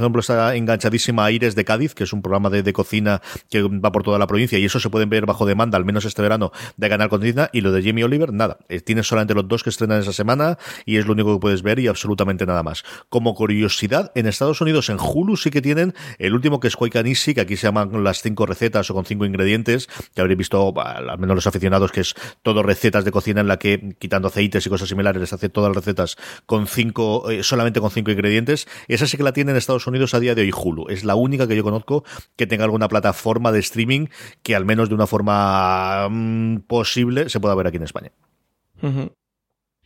Ejemplo, 0.00 0.20
está 0.20 0.54
enganchadísima 0.54 1.24
Aires 1.24 1.54
de 1.54 1.64
Cádiz, 1.64 1.94
que 1.94 2.04
es 2.04 2.12
un 2.12 2.22
programa 2.22 2.50
de, 2.50 2.70
cocina 2.72 3.20
que 3.48 3.62
va 3.62 3.90
por 3.90 4.02
toda 4.02 4.18
la 4.18 4.26
provincia, 4.26 4.58
y 4.58 4.64
eso 4.64 4.78
se 4.78 4.90
pueden 4.90 5.10
ver 5.10 5.26
bajo 5.26 5.46
demanda, 5.46 5.76
al 5.76 5.84
menos 5.84 6.04
este 6.04 6.22
verano, 6.22 6.52
de 6.76 6.88
Canal 6.88 7.08
Cocina. 7.08 7.50
Y 7.52 7.60
lo 7.62 7.72
de 7.72 7.82
Jamie 7.82 8.04
Oliver, 8.04 8.32
nada. 8.32 8.58
Eh, 8.68 8.80
tienes 8.80 9.06
solamente 9.06 9.34
los 9.34 9.48
dos 9.48 9.62
que 9.64 9.70
estrenan 9.70 10.00
esa 10.00 10.12
semana 10.12 10.58
y 10.84 10.96
es 10.96 11.06
lo 11.06 11.12
único 11.12 11.34
que 11.34 11.40
puedes 11.40 11.62
ver 11.62 11.78
y 11.78 11.88
absolutamente 11.88 12.46
nada 12.46 12.62
más. 12.62 12.84
Como 13.08 13.34
curiosidad, 13.34 14.12
en 14.14 14.26
Estados 14.26 14.60
Unidos, 14.60 14.88
en 14.90 14.98
Hulu, 15.00 15.36
sí 15.36 15.50
que 15.50 15.60
tienen 15.60 15.94
el 16.18 16.34
último 16.34 16.60
que 16.60 16.68
es 16.68 16.76
Quake 16.76 17.00
que 17.00 17.40
aquí 17.40 17.56
se 17.56 17.66
llaman 17.66 18.04
las 18.04 18.22
cinco 18.22 18.46
recetas 18.46 18.90
o 18.90 18.94
con 18.94 19.04
cinco 19.04 19.24
ingredientes, 19.24 19.88
que 20.14 20.20
habréis 20.20 20.38
visto, 20.38 20.74
al 20.80 21.18
menos 21.18 21.34
los 21.34 21.46
aficionados, 21.46 21.92
que 21.92 22.00
es 22.00 22.14
todo 22.42 22.62
recetas 22.62 23.04
de 23.04 23.10
cocina 23.10 23.40
en 23.40 23.48
la 23.48 23.58
que, 23.58 23.96
quitando 23.98 24.28
aceites 24.28 24.66
y 24.66 24.68
cosas 24.68 24.88
similares, 24.88 25.20
les 25.20 25.32
hace 25.32 25.48
todas 25.48 25.70
las 25.70 25.76
recetas 25.76 26.16
con 26.46 26.66
cinco, 26.66 27.30
eh, 27.30 27.42
solamente 27.42 27.80
con 27.80 27.90
cinco 27.90 28.10
ingredientes. 28.10 28.68
Esa 28.88 29.06
sí 29.06 29.16
que 29.16 29.22
la 29.22 29.32
tienen 29.32 29.54
en 29.54 29.58
Estados 29.58 29.86
Unidos 29.86 29.89
a 29.94 30.20
día 30.20 30.34
de 30.34 30.42
hoy 30.42 30.52
Hulu. 30.54 30.88
Es 30.88 31.04
la 31.04 31.14
única 31.14 31.46
que 31.46 31.56
yo 31.56 31.62
conozco 31.62 32.04
que 32.36 32.46
tenga 32.46 32.64
alguna 32.64 32.88
plataforma 32.88 33.52
de 33.52 33.60
streaming 33.60 34.06
que 34.42 34.54
al 34.54 34.64
menos 34.64 34.88
de 34.88 34.94
una 34.94 35.06
forma 35.06 36.08
mm, 36.08 36.60
posible 36.66 37.28
se 37.28 37.40
pueda 37.40 37.54
ver 37.54 37.66
aquí 37.66 37.76
en 37.76 37.84
España. 37.84 38.12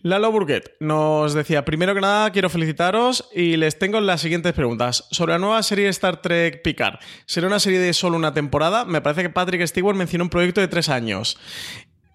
Lalo 0.03 0.31
Burguet 0.31 0.77
nos 0.81 1.33
decía, 1.33 1.65
primero 1.65 1.95
que 1.95 2.01
nada 2.03 2.31
quiero 2.31 2.51
felicitaros 2.51 3.29
y 3.35 3.57
les 3.57 3.79
tengo 3.79 4.01
las 4.01 4.21
siguientes 4.21 4.53
preguntas. 4.53 5.09
Sobre 5.11 5.33
la 5.33 5.39
nueva 5.39 5.63
serie 5.63 5.89
Star 5.89 6.21
Trek 6.21 6.63
Picard, 6.63 6.99
¿será 7.25 7.47
una 7.47 7.59
serie 7.59 7.79
de 7.79 7.93
solo 7.95 8.17
una 8.17 8.35
temporada? 8.35 8.85
Me 8.85 9.01
parece 9.01 9.23
que 9.23 9.31
Patrick 9.31 9.67
Stewart 9.67 9.97
mencionó 9.97 10.25
un 10.25 10.31
proyecto 10.31 10.61
de 10.61 10.69
tres 10.69 10.91
años. 10.91 11.39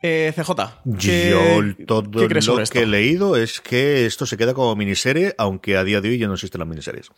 Eh, 0.02 0.32
CJ. 0.36 0.52
Yo 0.86 1.62
todo 1.86 2.04
lo 2.04 2.64
que 2.70 2.80
he 2.80 2.86
leído 2.86 3.36
es 3.36 3.60
que 3.60 4.06
esto 4.06 4.26
se 4.26 4.38
queda 4.38 4.54
como 4.54 4.76
miniserie, 4.76 5.34
aunque 5.38 5.76
a 5.76 5.84
día 5.84 6.00
de 6.00 6.10
hoy 6.10 6.18
ya 6.18 6.28
no 6.28 6.36
existen 6.36 6.60
las 6.60 6.68
miniseries. 6.68 7.10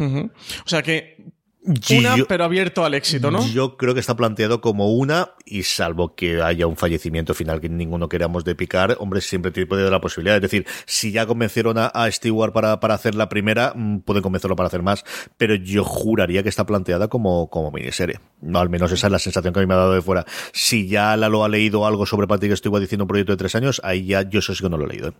O 0.00 0.68
sea 0.68 0.82
que 0.82 1.32
una, 1.64 2.16
pero 2.28 2.44
abierto 2.44 2.84
al 2.84 2.94
éxito, 2.94 3.30
¿no? 3.30 3.46
Yo 3.46 3.76
creo 3.76 3.94
que 3.94 4.00
está 4.00 4.16
planteado 4.16 4.60
como 4.60 4.92
una, 4.92 5.30
y 5.44 5.62
salvo 5.62 6.16
que 6.16 6.42
haya 6.42 6.66
un 6.66 6.76
fallecimiento 6.76 7.34
final 7.34 7.60
que 7.60 7.68
ninguno 7.68 8.08
queramos 8.08 8.44
de 8.44 8.56
picar, 8.56 8.96
hombre, 8.98 9.20
siempre 9.20 9.52
tiene 9.52 9.68
la 9.88 10.00
posibilidad. 10.00 10.36
Es 10.36 10.42
decir, 10.42 10.66
si 10.86 11.12
ya 11.12 11.24
convencieron 11.24 11.76
a, 11.78 12.10
Stewart 12.10 12.52
para, 12.52 12.80
para, 12.80 12.94
hacer 12.94 13.14
la 13.14 13.28
primera, 13.28 13.74
mm, 13.76 14.00
pueden 14.00 14.22
convencerlo 14.22 14.56
para 14.56 14.66
hacer 14.66 14.82
más, 14.82 15.04
pero 15.36 15.54
yo 15.54 15.84
juraría 15.84 16.42
que 16.42 16.48
está 16.48 16.66
planteada 16.66 17.06
como, 17.06 17.48
como 17.48 17.70
miniserie. 17.70 18.18
No, 18.40 18.58
al 18.58 18.68
menos 18.68 18.90
esa 18.90 19.06
es 19.06 19.12
la 19.12 19.20
sensación 19.20 19.54
que 19.54 19.60
a 19.60 19.62
mí 19.62 19.66
me 19.66 19.74
ha 19.74 19.78
dado 19.78 19.94
de 19.94 20.02
fuera. 20.02 20.26
Si 20.52 20.88
ya 20.88 21.16
lo 21.16 21.44
ha 21.44 21.48
leído 21.48 21.86
algo 21.86 22.06
sobre 22.06 22.26
Patrick 22.26 22.56
Stewart 22.56 22.80
diciendo 22.80 23.04
un 23.04 23.08
proyecto 23.08 23.32
de 23.32 23.36
tres 23.36 23.54
años, 23.54 23.80
ahí 23.84 24.06
ya 24.06 24.22
yo 24.22 24.40
eso 24.40 24.52
sí 24.52 24.62
que 24.62 24.68
no 24.68 24.78
lo 24.78 24.86
he 24.86 24.88
leído. 24.88 25.10
¿eh? 25.10 25.12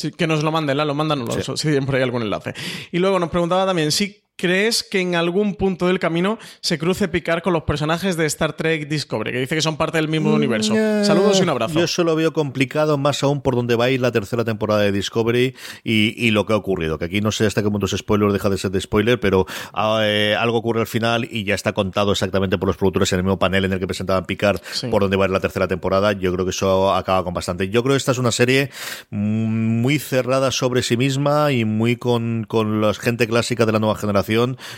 Sí, 0.00 0.12
que 0.12 0.26
nos 0.26 0.42
lo 0.42 0.50
manden, 0.50 0.78
lo 0.78 0.94
mandan, 0.94 1.26
sí. 1.30 1.52
siempre 1.56 1.98
hay 1.98 2.02
algún 2.02 2.22
enlace. 2.22 2.54
Y 2.90 2.98
luego 3.00 3.18
nos 3.18 3.28
preguntaba 3.28 3.66
también 3.66 3.92
si 3.92 4.24
crees 4.40 4.82
que 4.82 5.00
en 5.00 5.14
algún 5.14 5.54
punto 5.54 5.86
del 5.86 5.98
camino 5.98 6.38
se 6.60 6.78
cruce 6.78 7.08
picar 7.08 7.42
con 7.42 7.52
los 7.52 7.64
personajes 7.64 8.16
de 8.16 8.24
Star 8.26 8.54
Trek 8.54 8.88
Discovery, 8.88 9.32
que 9.32 9.40
dice 9.40 9.54
que 9.54 9.60
son 9.60 9.76
parte 9.76 9.98
del 9.98 10.08
mismo 10.08 10.32
universo? 10.32 10.74
Saludos 11.04 11.38
y 11.38 11.42
un 11.42 11.50
abrazo. 11.50 11.78
Yo 11.78 11.84
eso 11.84 12.04
lo 12.04 12.16
veo 12.16 12.32
complicado, 12.32 12.96
más 12.96 13.22
aún 13.22 13.42
por 13.42 13.54
donde 13.54 13.76
va 13.76 13.84
a 13.84 13.90
ir 13.90 14.00
la 14.00 14.12
tercera 14.12 14.44
temporada 14.44 14.80
de 14.80 14.92
Discovery 14.92 15.54
y, 15.84 16.30
lo 16.30 16.46
que 16.46 16.52
ha 16.52 16.56
ocurrido. 16.56 16.98
Que 16.98 17.06
aquí 17.06 17.20
no 17.20 17.32
sé 17.32 17.44
hasta 17.46 17.62
qué 17.62 17.70
punto 17.70 17.86
es 17.86 17.92
spoiler 17.92 18.32
deja 18.32 18.48
de 18.48 18.56
ser 18.56 18.70
de 18.70 18.80
spoiler, 18.80 19.20
pero 19.20 19.46
ah, 19.72 20.00
eh, 20.04 20.36
algo 20.38 20.58
ocurre 20.58 20.80
al 20.80 20.86
final 20.86 21.28
y 21.30 21.44
ya 21.44 21.54
está 21.54 21.72
contado 21.72 22.12
exactamente 22.12 22.56
por 22.56 22.68
los 22.68 22.76
productores 22.76 23.12
en 23.12 23.18
el 23.18 23.24
mismo 23.24 23.38
panel 23.38 23.64
en 23.64 23.72
el 23.72 23.80
que 23.80 23.86
presentaban 23.86 24.24
Picard 24.24 24.60
por 24.90 25.02
donde 25.02 25.16
va 25.16 25.24
a 25.24 25.26
ir 25.26 25.32
la 25.32 25.40
tercera 25.40 25.68
temporada. 25.68 26.12
Yo 26.12 26.32
creo 26.32 26.44
que 26.44 26.50
eso 26.50 26.94
acaba 26.94 27.24
con 27.24 27.34
bastante. 27.34 27.68
Yo 27.68 27.82
creo 27.82 27.94
que 27.94 27.98
esta 27.98 28.12
es 28.12 28.18
una 28.18 28.32
serie 28.32 28.70
muy 29.10 29.98
cerrada 29.98 30.50
sobre 30.52 30.82
sí 30.82 30.96
misma 30.96 31.52
y 31.52 31.64
muy 31.64 31.96
con, 31.96 32.44
con 32.44 32.80
la 32.80 32.94
gente 32.94 33.26
clásica 33.26 33.66
de 33.66 33.72
la 33.72 33.80
nueva 33.80 33.96
generación 33.96 34.29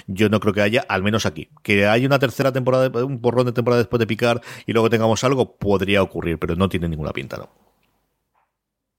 yo 0.06 0.28
no 0.28 0.40
creo 0.40 0.54
que 0.54 0.62
haya, 0.62 0.84
al 0.88 1.02
menos 1.02 1.26
aquí. 1.26 1.48
Que 1.62 1.86
haya 1.86 2.06
una 2.06 2.18
tercera 2.18 2.52
temporada, 2.52 2.90
un 3.04 3.20
borrón 3.20 3.46
de 3.46 3.52
temporada 3.52 3.82
después 3.82 3.98
de 3.98 4.06
picar 4.06 4.40
y 4.66 4.72
luego 4.72 4.90
tengamos 4.90 5.22
algo, 5.24 5.56
podría 5.56 6.02
ocurrir, 6.02 6.38
pero 6.38 6.56
no 6.56 6.68
tiene 6.68 6.88
ninguna 6.88 7.12
pinta, 7.12 7.36
¿no? 7.36 7.71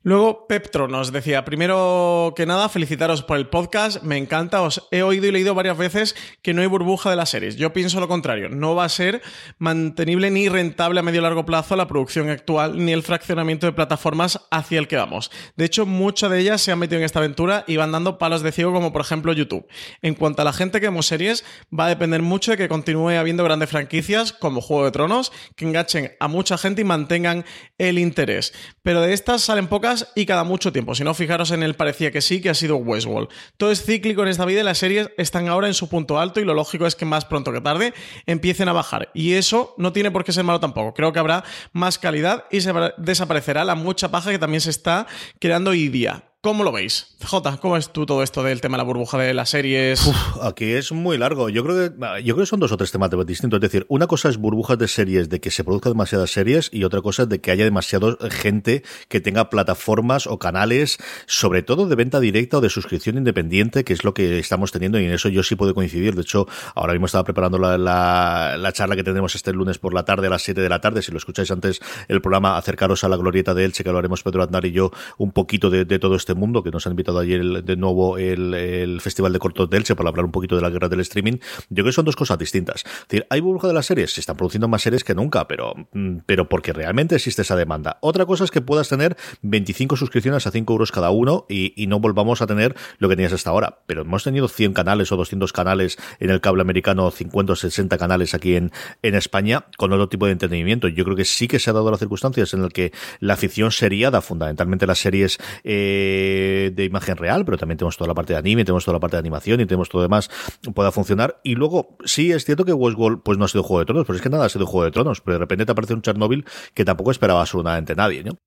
Luego 0.06 0.48
Peptro 0.48 0.90
nos 0.90 1.14
decía, 1.14 1.46
primero 1.46 2.34
que 2.36 2.46
nada, 2.46 2.68
felicitaros 2.68 3.24
por 3.24 3.38
el 3.38 3.48
podcast, 3.48 4.04
me 4.04 4.18
encanta, 4.18 4.62
os 4.62 4.86
he 4.92 5.02
oído 5.02 5.28
y 5.28 5.32
leído 5.32 5.56
varias 5.56 5.78
veces 5.78 6.14
que 6.42 6.54
no 6.54 6.60
hay 6.60 6.68
burbuja 6.68 7.10
de 7.10 7.16
las 7.16 7.30
series. 7.30 7.56
Yo 7.56 7.72
pienso 7.72 8.02
lo 8.02 8.10
contrario, 8.10 8.50
no 8.50 8.76
va 8.76 8.84
a 8.84 8.90
ser 8.90 9.22
mantenible 9.60 10.30
ni 10.30 10.50
rentable 10.50 11.00
a 11.00 11.04
medio 11.04 11.22
y 11.22 11.24
largo 11.24 11.46
plazo 11.46 11.78
la 11.78 11.88
producción 11.88 12.30
actual 12.30 12.84
ni 12.84 12.92
el 12.92 13.02
fraccionamiento 13.02 13.66
de 13.66 13.72
plataformas 13.72 14.42
hacia 14.52 14.78
el 14.78 14.90
que 14.90 14.98
vamos. 14.98 15.32
De 15.56 15.64
hecho, 15.64 15.86
muchas 15.86 16.30
de 16.32 16.40
ellas 16.42 16.62
se 16.62 16.74
han 16.74 16.80
metido 16.80 17.00
en 17.00 17.06
esta 17.06 17.20
aventura 17.20 17.64
y 17.66 17.78
van 17.78 17.94
dando 17.94 18.18
palos 18.18 18.42
de 18.42 18.52
ciego 18.52 18.74
como 18.74 18.92
por 18.92 19.04
ejemplo 19.04 19.32
YouTube. 19.32 19.66
En 20.02 20.16
cuanto 20.16 20.42
a 20.42 20.46
la 20.46 20.52
gente 20.52 20.82
que 20.82 20.88
vemos 20.88 21.06
series, 21.06 21.46
va 21.72 21.86
a 21.86 21.90
depender 21.90 22.22
mucho 22.22 22.52
de 22.52 22.58
que 22.58 22.68
continúe 22.68 23.12
habiendo 23.12 23.46
grandes 23.46 23.70
franquicias 23.70 24.34
como 24.34 24.60
Juego 24.60 24.84
de 24.84 24.92
Tronos 24.92 25.32
que 25.56 25.64
enganchen 25.64 26.12
a 26.20 26.28
mucha 26.28 26.58
gente 26.58 26.82
y 26.82 26.84
mantengan 26.84 27.46
el 27.78 27.98
interés. 28.00 28.54
Pero 28.82 29.00
de 29.00 29.14
estas 29.14 29.42
salen 29.44 29.68
pocas 29.68 29.93
y 30.16 30.26
cada 30.26 30.44
mucho 30.44 30.72
tiempo. 30.72 30.96
Si 30.96 31.04
no, 31.04 31.14
fijaros 31.14 31.52
en 31.52 31.64
el 31.64 31.76
parecía 31.76 32.12
que 32.12 32.22
sí, 32.22 32.42
que 32.42 32.50
ha 32.50 32.54
sido 32.54 32.78
Westworld. 32.78 33.30
Todo 33.58 33.72
es 33.72 33.84
cíclico 33.84 34.24
en 34.24 34.30
esta 34.30 34.46
vida 34.46 34.62
y 34.62 34.64
las 34.64 34.78
series 34.78 35.10
están 35.18 35.48
ahora 35.48 35.68
en 35.68 35.74
su 35.74 35.90
punto 35.90 36.20
alto 36.20 36.40
y 36.40 36.46
lo 36.46 36.54
lógico 36.54 36.86
es 36.86 36.96
que 36.96 37.06
más 37.06 37.26
pronto 37.26 37.52
que 37.52 37.62
tarde 37.62 37.94
empiecen 38.26 38.70
a 38.70 38.74
bajar. 38.74 39.10
Y 39.14 39.34
eso 39.34 39.76
no 39.78 39.94
tiene 39.94 40.12
por 40.12 40.24
qué 40.24 40.32
ser 40.32 40.44
malo 40.44 40.60
tampoco. 40.60 40.94
Creo 40.94 41.14
que 41.14 41.20
habrá 41.20 41.44
más 41.72 41.98
calidad 41.98 42.46
y 42.52 42.62
se 42.62 42.74
desaparecerá 42.98 43.64
la 43.66 43.76
mucha 43.76 44.12
paja 44.12 44.32
que 44.32 44.40
también 44.40 44.62
se 44.62 44.70
está 44.70 45.08
creando 45.40 45.72
hoy 45.72 45.90
día. 45.90 46.24
¿Cómo 46.44 46.66
lo 46.66 46.74
veis? 46.74 47.08
J, 47.24 47.58
¿cómo 47.62 47.78
es 47.78 47.94
tú 47.94 48.06
todo 48.06 48.22
esto 48.22 48.44
del 48.44 48.60
tema 48.60 48.76
de 48.76 48.80
la 48.80 48.84
burbuja 48.84 49.18
de 49.18 49.34
las 49.34 49.52
series? 49.52 50.12
aquí 50.42 50.74
es 50.74 50.92
muy 50.92 51.18
largo. 51.18 51.48
Yo 51.48 51.64
creo 51.64 51.90
que 51.90 52.22
yo 52.22 52.36
creo 52.36 52.44
que 52.44 52.46
son 52.46 52.60
dos 52.60 52.74
o 52.74 52.76
tres 52.76 52.92
temas 52.92 53.10
distintos. 53.26 53.60
Es 53.60 53.62
decir, 53.62 53.86
una 53.88 54.08
cosa 54.08 54.28
es 54.28 54.36
burbujas 54.36 54.78
de 54.78 54.90
series, 54.90 55.30
de 55.30 55.40
que 55.40 55.52
se 55.52 55.64
produzcan 55.64 55.94
demasiadas 55.94 56.32
series, 56.32 56.70
y 56.74 56.84
otra 56.84 57.02
cosa 57.02 57.24
es 57.24 57.30
de 57.30 57.40
que 57.40 57.50
haya 57.52 57.64
demasiada 57.64 58.18
gente 58.30 58.84
que 59.08 59.22
tenga 59.22 59.50
plataformas 59.50 60.28
o 60.28 60.38
canales, 60.38 60.98
sobre 61.28 61.64
todo 61.64 61.88
de 61.88 61.96
venta 61.96 62.20
directa 62.20 62.58
o 62.58 62.62
de 62.62 62.70
suscripción 62.70 63.18
independiente, 63.18 63.86
que 63.86 63.94
es 63.94 64.04
lo 64.04 64.14
que 64.14 64.38
estamos 64.40 64.74
teniendo, 64.74 65.00
y 65.00 65.06
en 65.06 65.14
eso 65.14 65.30
yo 65.30 65.44
sí 65.44 65.56
puedo 65.56 65.74
coincidir. 65.74 66.14
De 66.14 66.24
hecho, 66.24 66.46
ahora 66.76 66.92
mismo 66.92 67.06
estaba 67.06 67.24
preparando 67.24 67.58
la, 67.58 67.78
la, 67.78 68.74
charla 68.74 68.98
que 68.98 69.04
tenemos 69.06 69.34
este 69.36 69.54
lunes 69.54 69.78
por 69.78 69.94
la 69.94 70.04
tarde 70.04 70.28
a 70.28 70.30
las 70.30 70.42
7 70.42 70.60
de 70.60 70.68
la 70.68 70.82
tarde. 70.82 71.02
Si 71.04 71.12
lo 71.14 71.20
escucháis 71.20 71.50
antes 71.52 71.80
el 72.10 72.20
programa, 72.20 72.58
acercaros 72.58 73.06
a 73.06 73.08
la 73.08 73.16
glorieta 73.16 73.54
de 73.54 73.64
Elche, 73.64 73.86
que 73.86 73.94
lo 73.94 73.98
haremos 73.98 74.24
Pedro 74.24 74.44
Aznar 74.44 74.66
y 74.66 74.74
yo 74.74 74.92
un 75.18 75.32
poquito 75.32 75.70
de, 75.70 75.86
de 75.86 76.00
todo 76.00 76.18
este 76.18 76.33
este 76.34 76.40
mundo, 76.40 76.64
que 76.64 76.72
nos 76.72 76.86
han 76.88 76.94
invitado 76.94 77.20
ayer 77.20 77.64
de 77.64 77.76
nuevo 77.76 78.18
el, 78.18 79.00
Festival 79.02 79.34
de 79.34 79.40
Cortos 79.40 79.70
de 79.70 79.78
Elche 79.78 79.96
para 79.96 80.10
hablar 80.10 80.26
un 80.26 80.32
poquito 80.32 80.56
de 80.56 80.62
la 80.62 80.70
guerra 80.70 80.90
del 80.90 81.00
streaming, 81.02 81.34
yo 81.70 81.84
creo 81.84 81.86
que 81.86 81.92
son 81.92 82.06
dos 82.06 82.16
cosas 82.16 82.40
distintas. 82.40 82.84
Es 82.86 83.08
decir, 83.08 83.28
hay 83.30 83.40
burbuja 83.40 83.68
de 83.68 83.74
las 83.74 83.86
series, 83.86 84.14
se 84.14 84.20
están 84.20 84.36
produciendo 84.36 84.68
más 84.68 84.82
series 84.82 85.04
que 85.04 85.14
nunca, 85.14 85.48
pero, 85.48 85.74
mm, 85.94 86.20
pero 86.26 86.50
porque 86.50 86.74
realmente 86.74 87.16
existe 87.16 87.44
esa 87.44 87.56
demanda. 87.56 87.98
Otra 88.02 88.26
cosa 88.26 88.46
es 88.46 88.52
que 88.52 88.62
puedas 88.62 88.90
tener 88.90 89.16
25 89.42 89.96
suscripciones 89.96 90.48
a 90.48 90.52
5 90.52 90.74
euros 90.74 90.92
cada 90.92 91.12
uno 91.12 91.46
y, 91.50 91.74
no 91.84 92.00
volvamos 92.00 92.42
a 92.42 92.48
tener 92.48 92.76
lo 92.98 93.10
que 93.10 93.16
tenías 93.16 93.34
hasta 93.34 93.50
ahora. 93.50 93.80
Pero 93.86 94.02
hemos 94.02 94.24
tenido 94.24 94.48
100 94.48 94.74
canales 94.74 95.12
o 95.12 95.18
200 95.18 95.52
canales 95.52 95.98
en 96.20 96.30
el 96.30 96.40
cable 96.42 96.62
americano, 96.62 97.12
50 97.12 97.54
o 97.54 97.56
60 97.56 97.98
canales 97.98 98.34
aquí 98.34 98.56
en, 98.56 98.72
en 99.04 99.16
España 99.16 99.66
con 99.78 99.92
otro 99.92 100.10
tipo 100.10 100.26
de 100.26 100.32
entretenimiento. 100.32 100.88
Yo 100.88 101.04
creo 101.04 101.16
que 101.16 101.26
sí 101.26 101.48
que 101.48 101.60
se 101.60 101.70
ha 101.70 101.74
dado 101.74 101.92
las 101.92 102.00
circunstancias 102.00 102.54
en 102.54 102.64
las 102.64 102.72
que 102.72 102.94
la 103.20 103.34
afición 103.34 103.72
seriada, 103.72 104.22
fundamentalmente 104.22 104.88
las 104.88 105.00
series 105.00 105.38
eh, 105.64 106.23
de, 106.72 106.84
imagen 106.86 107.18
real, 107.18 107.46
pero 107.46 107.58
también 107.58 107.78
tenemos 107.78 107.98
toda 107.98 108.08
la 108.08 108.14
parte 108.14 108.34
de 108.34 108.40
anime, 108.40 108.66
tenemos 108.66 108.86
toda 108.86 108.96
la 108.96 109.00
parte 109.00 109.16
de 109.16 109.20
animación 109.20 109.62
y 109.62 109.66
tenemos 109.66 109.90
todo 109.90 110.02
lo 110.02 110.04
demás 110.04 110.30
pueda 110.74 110.92
funcionar. 110.92 111.40
Y 111.44 111.56
luego, 111.56 111.98
sí, 112.06 112.32
es 112.32 112.46
cierto 112.46 112.66
que 112.66 112.74
Westworld 112.74 113.22
pues 113.24 113.38
no 113.38 113.46
ha 113.46 113.48
sido 113.48 113.64
Juego 113.64 113.80
de 113.80 113.86
Tronos, 113.86 114.06
pero 114.06 114.18
es 114.18 114.22
que 114.22 114.30
nada 114.30 114.46
ha 114.46 114.50
sido 114.50 114.66
Juego 114.66 114.86
de 114.86 114.92
Tronos, 114.92 115.22
pero 115.22 115.36
de 115.36 115.40
repente 115.40 115.66
te 115.66 115.72
aparece 115.72 115.94
un 115.94 116.02
Chernobyl 116.02 116.46
que 116.74 116.86
tampoco 116.86 117.12
esperaba 117.12 117.42
absolutamente 117.42 117.96
nadie, 117.96 118.24
¿no? 118.24 118.38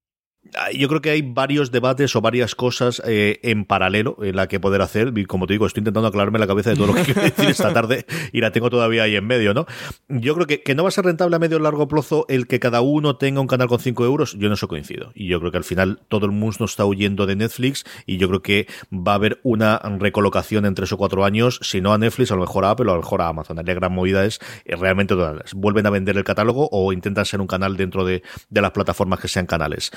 Yo 0.74 0.88
creo 0.88 1.00
que 1.00 1.10
hay 1.10 1.22
varios 1.22 1.70
debates 1.70 2.14
o 2.16 2.20
varias 2.20 2.54
cosas 2.54 3.02
eh, 3.04 3.38
en 3.42 3.64
paralelo 3.64 4.16
en 4.22 4.36
la 4.36 4.48
que 4.48 4.60
poder 4.60 4.82
hacer. 4.82 5.12
Y 5.16 5.24
como 5.24 5.46
te 5.46 5.54
digo, 5.54 5.66
estoy 5.66 5.80
intentando 5.80 6.08
aclararme 6.08 6.38
la 6.38 6.46
cabeza 6.46 6.70
de 6.70 6.76
todo 6.76 6.88
lo 6.88 6.94
que 6.94 7.02
quiero 7.02 7.22
decir 7.22 7.48
esta 7.48 7.72
tarde 7.72 8.06
y 8.32 8.40
la 8.40 8.50
tengo 8.50 8.70
todavía 8.70 9.04
ahí 9.04 9.16
en 9.16 9.26
medio, 9.26 9.54
¿no? 9.54 9.66
Yo 10.08 10.34
creo 10.34 10.46
que, 10.46 10.62
que 10.62 10.74
no 10.74 10.82
va 10.82 10.88
a 10.88 10.92
ser 10.92 11.04
rentable 11.04 11.36
a 11.36 11.38
medio 11.38 11.58
o 11.58 11.60
largo 11.60 11.88
plazo 11.88 12.26
el 12.28 12.46
que 12.46 12.60
cada 12.60 12.80
uno 12.80 13.16
tenga 13.16 13.40
un 13.40 13.46
canal 13.46 13.68
con 13.68 13.80
5 13.80 14.04
euros. 14.04 14.36
Yo 14.38 14.48
no 14.48 14.54
eso 14.54 14.68
coincido. 14.68 15.12
Y 15.14 15.28
yo 15.28 15.38
creo 15.38 15.52
que 15.52 15.58
al 15.58 15.64
final 15.64 16.00
todo 16.08 16.26
el 16.26 16.32
mundo 16.32 16.64
está 16.64 16.84
huyendo 16.84 17.26
de 17.26 17.36
Netflix 17.36 17.84
y 18.06 18.18
yo 18.18 18.28
creo 18.28 18.42
que 18.42 18.66
va 18.92 19.12
a 19.12 19.14
haber 19.16 19.40
una 19.42 19.78
recolocación 19.98 20.66
en 20.66 20.74
tres 20.74 20.92
o 20.92 20.96
cuatro 20.96 21.24
años, 21.24 21.58
si 21.62 21.80
no 21.80 21.92
a 21.92 21.98
Netflix, 21.98 22.30
a 22.30 22.34
lo 22.34 22.42
mejor 22.42 22.64
a 22.64 22.70
Apple 22.70 22.88
o 22.88 22.92
a 22.92 22.96
lo 22.96 23.02
mejor 23.02 23.22
a 23.22 23.28
Amazon. 23.28 23.56
La 23.56 23.62
gran 23.62 23.92
movida 23.92 24.24
es 24.24 24.40
eh, 24.64 24.76
realmente 24.76 25.14
vuelven 25.54 25.86
a 25.86 25.90
vender 25.90 26.16
el 26.16 26.24
catálogo 26.24 26.68
o 26.72 26.92
intentan 26.92 27.24
ser 27.24 27.40
un 27.40 27.46
canal 27.46 27.76
dentro 27.76 28.04
de, 28.04 28.22
de 28.48 28.60
las 28.60 28.70
plataformas 28.70 29.20
que 29.20 29.28
sean 29.28 29.46
canales. 29.46 29.92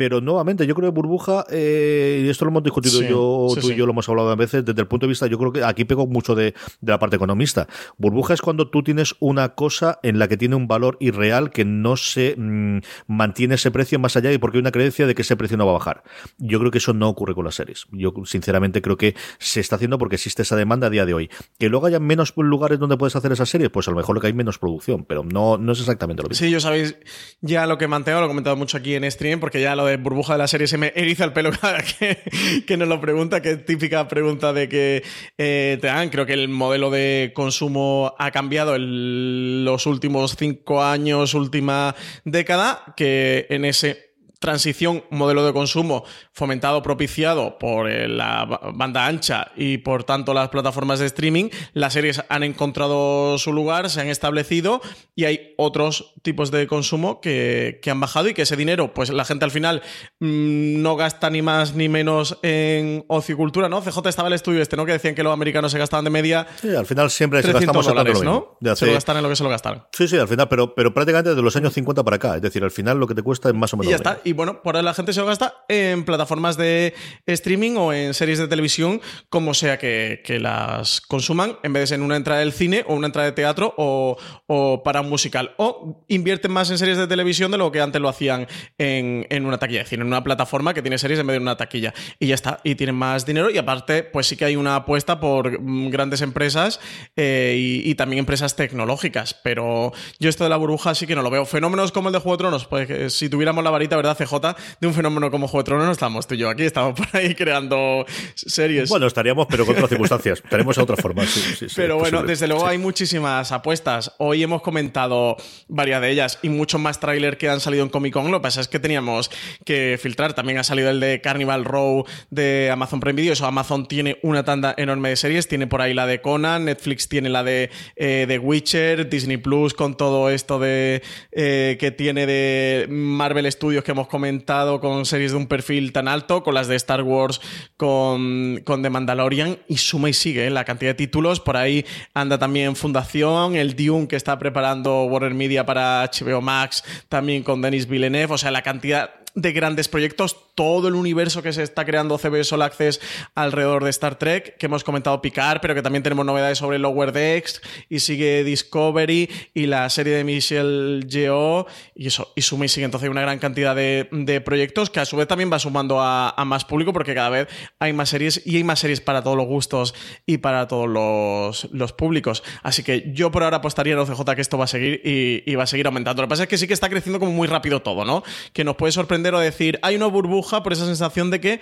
Pero 0.00 0.22
nuevamente, 0.22 0.66
yo 0.66 0.74
creo 0.74 0.90
que 0.90 0.94
Burbuja, 0.94 1.44
eh, 1.50 2.22
y 2.24 2.28
esto 2.30 2.46
lo 2.46 2.52
hemos 2.52 2.62
discutido 2.62 3.02
yo, 3.02 3.48
tú 3.60 3.70
y 3.70 3.74
yo 3.74 3.84
lo 3.84 3.92
hemos 3.92 4.08
hablado 4.08 4.30
a 4.30 4.34
veces, 4.34 4.64
desde 4.64 4.80
el 4.80 4.88
punto 4.88 5.04
de 5.04 5.10
vista, 5.10 5.26
yo 5.26 5.36
creo 5.36 5.52
que 5.52 5.62
aquí 5.62 5.84
pego 5.84 6.06
mucho 6.06 6.34
de, 6.34 6.54
la 6.80 6.98
parte 6.98 7.16
economista. 7.16 7.68
Burbuja 7.98 8.32
es 8.32 8.40
cuando 8.40 8.70
tú 8.70 8.82
tienes 8.82 9.14
una 9.20 9.50
cosa 9.50 9.98
en 10.02 10.18
la 10.18 10.26
que 10.26 10.38
tiene 10.38 10.56
un 10.56 10.68
valor 10.68 10.96
irreal 11.00 11.50
que 11.50 11.66
no 11.66 11.98
se 11.98 12.34
mm, 12.34 12.78
mantiene 13.08 13.56
ese 13.56 13.70
precio 13.70 13.98
más 13.98 14.16
allá 14.16 14.32
y 14.32 14.38
porque 14.38 14.56
hay 14.56 14.62
una 14.62 14.70
creencia 14.70 15.06
de 15.06 15.14
que 15.14 15.20
ese 15.20 15.36
precio 15.36 15.58
no 15.58 15.66
va 15.66 15.72
a 15.72 15.74
bajar. 15.74 16.02
Yo 16.38 16.58
creo 16.60 16.70
que 16.70 16.78
eso 16.78 16.94
no 16.94 17.06
ocurre 17.06 17.34
con 17.34 17.44
las 17.44 17.56
series. 17.56 17.86
Yo 17.92 18.14
sinceramente 18.24 18.80
creo 18.80 18.96
que 18.96 19.14
se 19.38 19.60
está 19.60 19.76
haciendo 19.76 19.98
porque 19.98 20.14
existe 20.14 20.40
esa 20.40 20.56
demanda 20.56 20.86
a 20.86 20.90
día 20.90 21.04
de 21.04 21.12
hoy. 21.12 21.30
Que 21.58 21.68
luego 21.68 21.88
haya 21.88 22.00
menos 22.00 22.32
lugares 22.36 22.78
donde 22.78 22.96
puedes 22.96 23.16
hacer 23.16 23.32
esas 23.32 23.50
series, 23.50 23.68
pues 23.68 23.86
a 23.86 23.90
lo 23.90 23.98
mejor 23.98 24.14
lo 24.14 24.22
que 24.22 24.28
hay 24.28 24.32
menos 24.32 24.56
producción, 24.56 25.04
pero 25.04 25.24
no, 25.24 25.58
no 25.58 25.72
es 25.72 25.80
exactamente 25.80 26.22
lo 26.22 26.30
mismo. 26.30 26.42
Sí, 26.42 26.50
yo 26.50 26.58
sabéis 26.58 26.96
ya 27.42 27.66
lo 27.66 27.76
que 27.76 27.86
manteo, 27.86 28.18
lo 28.20 28.24
he 28.24 28.28
comentado 28.28 28.56
mucho 28.56 28.78
aquí 28.78 28.94
en 28.94 29.10
stream, 29.10 29.40
porque 29.40 29.60
ya 29.60 29.76
lo 29.76 29.89
de 29.89 29.89
burbuja 29.96 30.34
de 30.34 30.38
la 30.38 30.48
serie 30.48 30.66
se 30.66 30.78
me 30.78 30.92
eriza 30.94 31.24
el 31.24 31.32
pelo 31.32 31.50
cada 31.60 31.82
que, 31.82 32.18
que 32.66 32.76
nos 32.76 32.88
lo 32.88 33.00
pregunta, 33.00 33.40
que 33.42 33.56
típica 33.56 34.08
pregunta 34.08 34.52
de 34.52 34.68
que 34.68 35.02
eh, 35.38 35.78
te 35.80 35.86
dan. 35.86 36.10
Creo 36.10 36.26
que 36.26 36.34
el 36.34 36.48
modelo 36.48 36.90
de 36.90 37.32
consumo 37.34 38.14
ha 38.18 38.30
cambiado 38.30 38.76
en 38.76 39.64
los 39.64 39.86
últimos 39.86 40.36
cinco 40.36 40.82
años, 40.82 41.34
última 41.34 41.94
década, 42.24 42.94
que 42.96 43.46
en 43.50 43.64
ese 43.64 44.09
transición, 44.40 45.04
modelo 45.10 45.44
de 45.44 45.52
consumo 45.52 46.04
fomentado, 46.32 46.82
propiciado 46.82 47.58
por 47.58 47.88
eh, 47.90 48.08
la 48.08 48.46
banda 48.74 49.06
ancha 49.06 49.52
y 49.54 49.78
por 49.78 50.04
tanto 50.04 50.34
las 50.34 50.48
plataformas 50.48 50.98
de 50.98 51.06
streaming, 51.06 51.50
las 51.74 51.92
series 51.92 52.22
han 52.28 52.42
encontrado 52.42 53.38
su 53.38 53.52
lugar, 53.52 53.90
se 53.90 54.00
han 54.00 54.08
establecido 54.08 54.80
y 55.14 55.26
hay 55.26 55.54
otros 55.58 56.14
tipos 56.22 56.50
de 56.50 56.66
consumo 56.66 57.20
que, 57.20 57.80
han 57.90 58.00
bajado 58.00 58.28
y 58.28 58.34
que 58.34 58.42
ese 58.42 58.56
dinero, 58.56 58.94
pues 58.94 59.10
la 59.10 59.24
gente 59.24 59.44
al 59.44 59.50
final 59.50 59.82
mm, 60.20 60.80
no 60.80 60.96
gasta 60.96 61.28
ni 61.28 61.42
más 61.42 61.74
ni 61.74 61.88
menos 61.88 62.38
en 62.42 63.04
ocicultura, 63.08 63.68
¿no? 63.68 63.82
CJ 63.82 64.08
estaba 64.08 64.28
el 64.28 64.34
estudio 64.34 64.62
este, 64.62 64.76
¿no? 64.76 64.86
Que 64.86 64.92
decían 64.92 65.14
que 65.14 65.22
los 65.22 65.32
americanos 65.32 65.72
se 65.72 65.78
gastaban 65.78 66.04
de 66.04 66.10
media. 66.10 66.46
Sí, 66.60 66.74
al 66.74 66.86
final 66.86 67.10
siempre 67.10 67.42
se 67.42 67.52
gastamos 67.52 67.86
dólares, 67.86 68.22
¿no? 68.22 68.56
Se 68.74 68.86
lo 68.86 68.94
gastan 68.94 69.18
en 69.18 69.22
lo 69.22 69.28
que 69.28 69.36
se 69.36 69.42
lo 69.42 69.50
gastan. 69.50 69.84
Sí, 69.92 70.08
sí, 70.08 70.16
al 70.16 70.28
final, 70.28 70.48
pero, 70.48 70.74
pero 70.74 70.94
prácticamente 70.94 71.30
desde 71.30 71.42
los 71.42 71.54
años 71.56 71.74
50 71.74 72.02
para 72.04 72.16
acá. 72.16 72.36
Es 72.36 72.42
decir, 72.42 72.62
al 72.64 72.70
final 72.70 72.98
lo 72.98 73.06
que 73.06 73.14
te 73.14 73.22
cuesta 73.22 73.48
es 73.48 73.54
más 73.54 73.74
o 73.74 73.76
menos. 73.76 73.88
Y 73.88 73.90
ya 73.90 73.96
está. 73.96 74.20
Y 74.30 74.32
bueno, 74.32 74.62
por 74.62 74.76
ahí 74.76 74.84
la 74.84 74.94
gente 74.94 75.12
se 75.12 75.18
lo 75.18 75.26
gasta 75.26 75.64
en 75.66 76.04
plataformas 76.04 76.56
de 76.56 76.94
streaming 77.26 77.72
o 77.76 77.92
en 77.92 78.14
series 78.14 78.38
de 78.38 78.46
televisión, 78.46 79.00
como 79.28 79.54
sea 79.54 79.76
que, 79.76 80.22
las 80.40 81.00
consuman, 81.00 81.58
en 81.64 81.72
vez 81.72 81.90
de 81.90 81.96
en 81.96 82.02
una 82.02 82.14
entrada 82.14 82.38
del 82.38 82.52
cine 82.52 82.84
o 82.86 82.94
una 82.94 83.08
entrada 83.08 83.26
de 83.26 83.32
teatro 83.32 83.74
o, 83.76 84.82
para 84.84 85.00
un 85.00 85.08
musical. 85.08 85.52
O 85.56 86.04
invierten 86.06 86.52
más 86.52 86.70
en 86.70 86.78
series 86.78 86.96
de 86.96 87.08
televisión 87.08 87.50
de 87.50 87.58
lo 87.58 87.72
que 87.72 87.80
antes 87.80 88.00
lo 88.00 88.08
hacían 88.08 88.46
en, 88.78 89.44
una 89.44 89.58
taquilla, 89.58 89.80
es 89.80 89.86
decir, 89.86 89.98
en 89.98 90.06
una 90.06 90.22
plataforma 90.22 90.74
que 90.74 90.80
tiene 90.80 90.96
series 90.96 91.18
en 91.18 91.26
vez 91.26 91.34
de 91.34 91.40
una 91.40 91.56
taquilla. 91.56 91.92
Y 92.20 92.28
ya 92.28 92.36
está, 92.36 92.60
y 92.62 92.76
tienen 92.76 92.94
más 92.94 93.26
dinero. 93.26 93.50
Y 93.50 93.58
aparte, 93.58 94.04
pues 94.04 94.28
sí 94.28 94.36
que 94.36 94.44
hay 94.44 94.54
una 94.54 94.76
apuesta 94.76 95.18
por 95.18 95.60
mm, 95.60 95.90
grandes 95.90 96.20
empresas 96.20 96.78
eh, 97.16 97.56
y, 97.58 97.96
también 97.96 98.20
empresas 98.20 98.54
tecnológicas. 98.54 99.34
Pero 99.42 99.92
yo 100.20 100.28
esto 100.28 100.44
de 100.44 100.50
la 100.50 100.56
burbuja 100.56 100.94
sí 100.94 101.08
que 101.08 101.16
no 101.16 101.22
lo 101.22 101.30
veo. 101.30 101.44
Fenómenos 101.46 101.90
como 101.90 102.10
el 102.10 102.12
de 102.12 102.20
Juego 102.20 102.36
de 102.36 102.42
Tronos, 102.42 102.66
pues 102.66 103.12
si 103.12 103.28
tuviéramos 103.28 103.64
la 103.64 103.70
varita, 103.70 103.96
¿verdad, 103.96 104.19
CJ? 104.26 104.40
de 104.80 104.86
un 104.86 104.94
fenómeno 104.94 105.30
como 105.30 105.48
Juego 105.48 105.62
de 105.62 105.66
Tronos 105.66 105.86
no 105.86 105.92
estamos 105.92 106.26
tú 106.26 106.34
y 106.34 106.38
yo 106.38 106.48
aquí, 106.48 106.64
estamos 106.64 106.94
por 106.98 107.06
ahí 107.12 107.34
creando 107.34 108.04
series. 108.34 108.88
Bueno, 108.88 109.06
estaríamos, 109.06 109.46
pero 109.48 109.64
con 109.66 109.74
otras 109.74 109.88
circunstancias. 109.90 110.42
Tenemos 110.48 110.78
otra 110.78 110.96
forma, 110.96 111.24
sí, 111.26 111.66
Pero 111.74 111.98
bueno, 111.98 112.22
desde 112.22 112.46
luego 112.48 112.66
hay 112.66 112.78
muchísimas 112.78 113.52
apuestas. 113.52 114.12
Hoy 114.18 114.42
hemos 114.42 114.62
comentado 114.62 115.36
varias 115.68 116.00
de 116.00 116.10
ellas 116.10 116.38
y 116.42 116.48
muchos 116.48 116.80
más 116.80 117.00
trailers 117.00 117.36
que 117.36 117.48
han 117.48 117.60
salido 117.60 117.82
en 117.82 117.90
Comic 117.90 118.12
Con. 118.12 118.30
Lo 118.30 118.38
que 118.38 118.42
pasa 118.42 118.60
es 118.60 118.68
que 118.68 118.78
teníamos 118.78 119.30
que 119.64 119.98
filtrar. 120.00 120.32
También 120.34 120.58
ha 120.58 120.64
salido 120.64 120.90
el 120.90 121.00
de 121.00 121.20
Carnival 121.20 121.64
Row 121.64 122.04
de 122.30 122.70
Amazon 122.72 123.00
Prime 123.00 123.16
Video. 123.20 123.32
Eso, 123.32 123.46
Amazon 123.46 123.86
tiene 123.86 124.18
una 124.22 124.44
tanda 124.44 124.74
enorme 124.76 125.10
de 125.10 125.16
series. 125.16 125.48
Tiene 125.48 125.66
por 125.66 125.80
ahí 125.80 125.94
la 125.94 126.06
de 126.06 126.20
Conan, 126.20 126.66
Netflix 126.66 127.08
tiene 127.08 127.28
la 127.28 127.42
de 127.42 127.70
The 127.96 128.34
eh, 128.34 128.38
Witcher, 128.38 129.08
Disney 129.08 129.36
Plus 129.36 129.74
con 129.74 129.96
todo 129.96 130.30
esto 130.30 130.58
de 130.58 131.02
eh, 131.32 131.76
que 131.78 131.90
tiene 131.90 132.26
de 132.26 132.86
Marvel 132.88 133.50
Studios 133.50 133.84
que 133.84 133.92
hemos 133.92 134.08
comentado 134.10 134.80
con 134.80 135.06
series 135.06 135.30
de 135.30 135.38
un 135.38 135.46
perfil 135.46 135.92
tan 135.92 136.08
alto, 136.08 136.42
con 136.42 136.52
las 136.52 136.68
de 136.68 136.76
Star 136.76 137.02
Wars, 137.02 137.40
con, 137.78 138.60
con 138.64 138.82
The 138.82 138.90
Mandalorian, 138.90 139.58
y 139.68 139.78
suma 139.78 140.10
y 140.10 140.12
sigue 140.12 140.46
¿eh? 140.46 140.50
la 140.50 140.64
cantidad 140.64 140.90
de 140.90 140.94
títulos. 140.94 141.40
Por 141.40 141.56
ahí 141.56 141.86
anda 142.12 142.38
también 142.38 142.76
Fundación, 142.76 143.54
el 143.54 143.74
Dune 143.74 144.08
que 144.08 144.16
está 144.16 144.38
preparando 144.38 145.04
Warner 145.04 145.32
Media 145.32 145.64
para 145.64 146.04
HBO 146.04 146.42
Max, 146.42 146.84
también 147.08 147.42
con 147.42 147.62
Denis 147.62 147.88
Villeneuve, 147.88 148.34
o 148.34 148.38
sea, 148.38 148.50
la 148.50 148.62
cantidad 148.62 149.10
de 149.34 149.52
grandes 149.52 149.88
proyectos, 149.88 150.36
todo 150.54 150.88
el 150.88 150.94
universo 150.94 151.42
que 151.42 151.52
se 151.52 151.62
está 151.62 151.84
creando 151.84 152.18
CBS 152.18 152.54
All 152.54 152.62
Access 152.62 153.00
alrededor 153.34 153.84
de 153.84 153.90
Star 153.90 154.16
Trek, 154.16 154.56
que 154.56 154.66
hemos 154.66 154.84
comentado 154.84 155.20
picar, 155.22 155.60
pero 155.60 155.74
que 155.74 155.82
también 155.82 156.02
tenemos 156.02 156.24
novedades 156.26 156.58
sobre 156.58 156.78
Lower 156.78 157.12
Decks 157.12 157.60
y 157.88 158.00
sigue 158.00 158.44
Discovery 158.44 159.30
y 159.54 159.66
la 159.66 159.88
serie 159.90 160.14
de 160.14 160.24
Michelle 160.24 161.06
Yeoh 161.06 161.66
y 161.94 162.08
eso, 162.08 162.32
y 162.34 162.42
suma 162.42 162.64
y 162.64 162.68
sigue. 162.68 162.84
Entonces 162.84 163.06
hay 163.06 163.10
una 163.10 163.22
gran 163.22 163.38
cantidad 163.38 163.74
de, 163.74 164.08
proyectos 164.44 164.90
que 164.90 165.00
a 165.00 165.04
su 165.04 165.16
vez 165.16 165.28
también 165.28 165.52
va 165.52 165.58
sumando 165.58 166.00
a, 166.00 166.34
más 166.46 166.64
público 166.64 166.92
porque 166.92 167.14
cada 167.14 167.28
vez 167.28 167.48
hay 167.78 167.92
más 167.92 168.08
series 168.08 168.42
y 168.44 168.56
hay 168.56 168.64
más 168.64 168.78
series 168.78 169.00
para 169.00 169.22
todos 169.22 169.36
los 169.36 169.46
gustos 169.46 169.94
y 170.26 170.38
para 170.38 170.66
todos 170.66 170.88
los, 170.88 171.92
públicos. 171.92 172.42
Así 172.62 172.82
que 172.82 173.12
yo 173.12 173.30
por 173.30 173.42
ahora 173.42 173.58
apostaría 173.58 173.92
en 173.92 173.98
OCJ 173.98 174.34
que 174.34 174.40
esto 174.40 174.56
va 174.56 174.64
a 174.64 174.68
seguir 174.68 175.00
y, 175.04 175.42
y 175.44 175.54
va 175.54 175.64
a 175.64 175.66
seguir 175.66 175.86
aumentando. 175.86 176.22
Lo 176.22 176.28
que 176.28 176.30
pasa 176.30 176.42
es 176.44 176.48
que 176.48 176.58
sí 176.58 176.66
que 176.66 176.74
está 176.74 176.88
creciendo 176.88 177.18
como 177.18 177.32
muy 177.32 177.48
rápido 177.48 177.82
todo, 177.82 178.04
¿no? 178.04 178.22
Que 178.52 178.64
nos 178.64 178.76
puede 178.76 178.92
sorprender 178.92 179.34
o 179.34 179.40
decir, 179.40 179.78
hay 179.82 179.96
una 179.96 180.06
burbuja 180.06 180.39
por 180.62 180.72
esa 180.72 180.86
sensación 180.86 181.30
de 181.30 181.40
que 181.40 181.60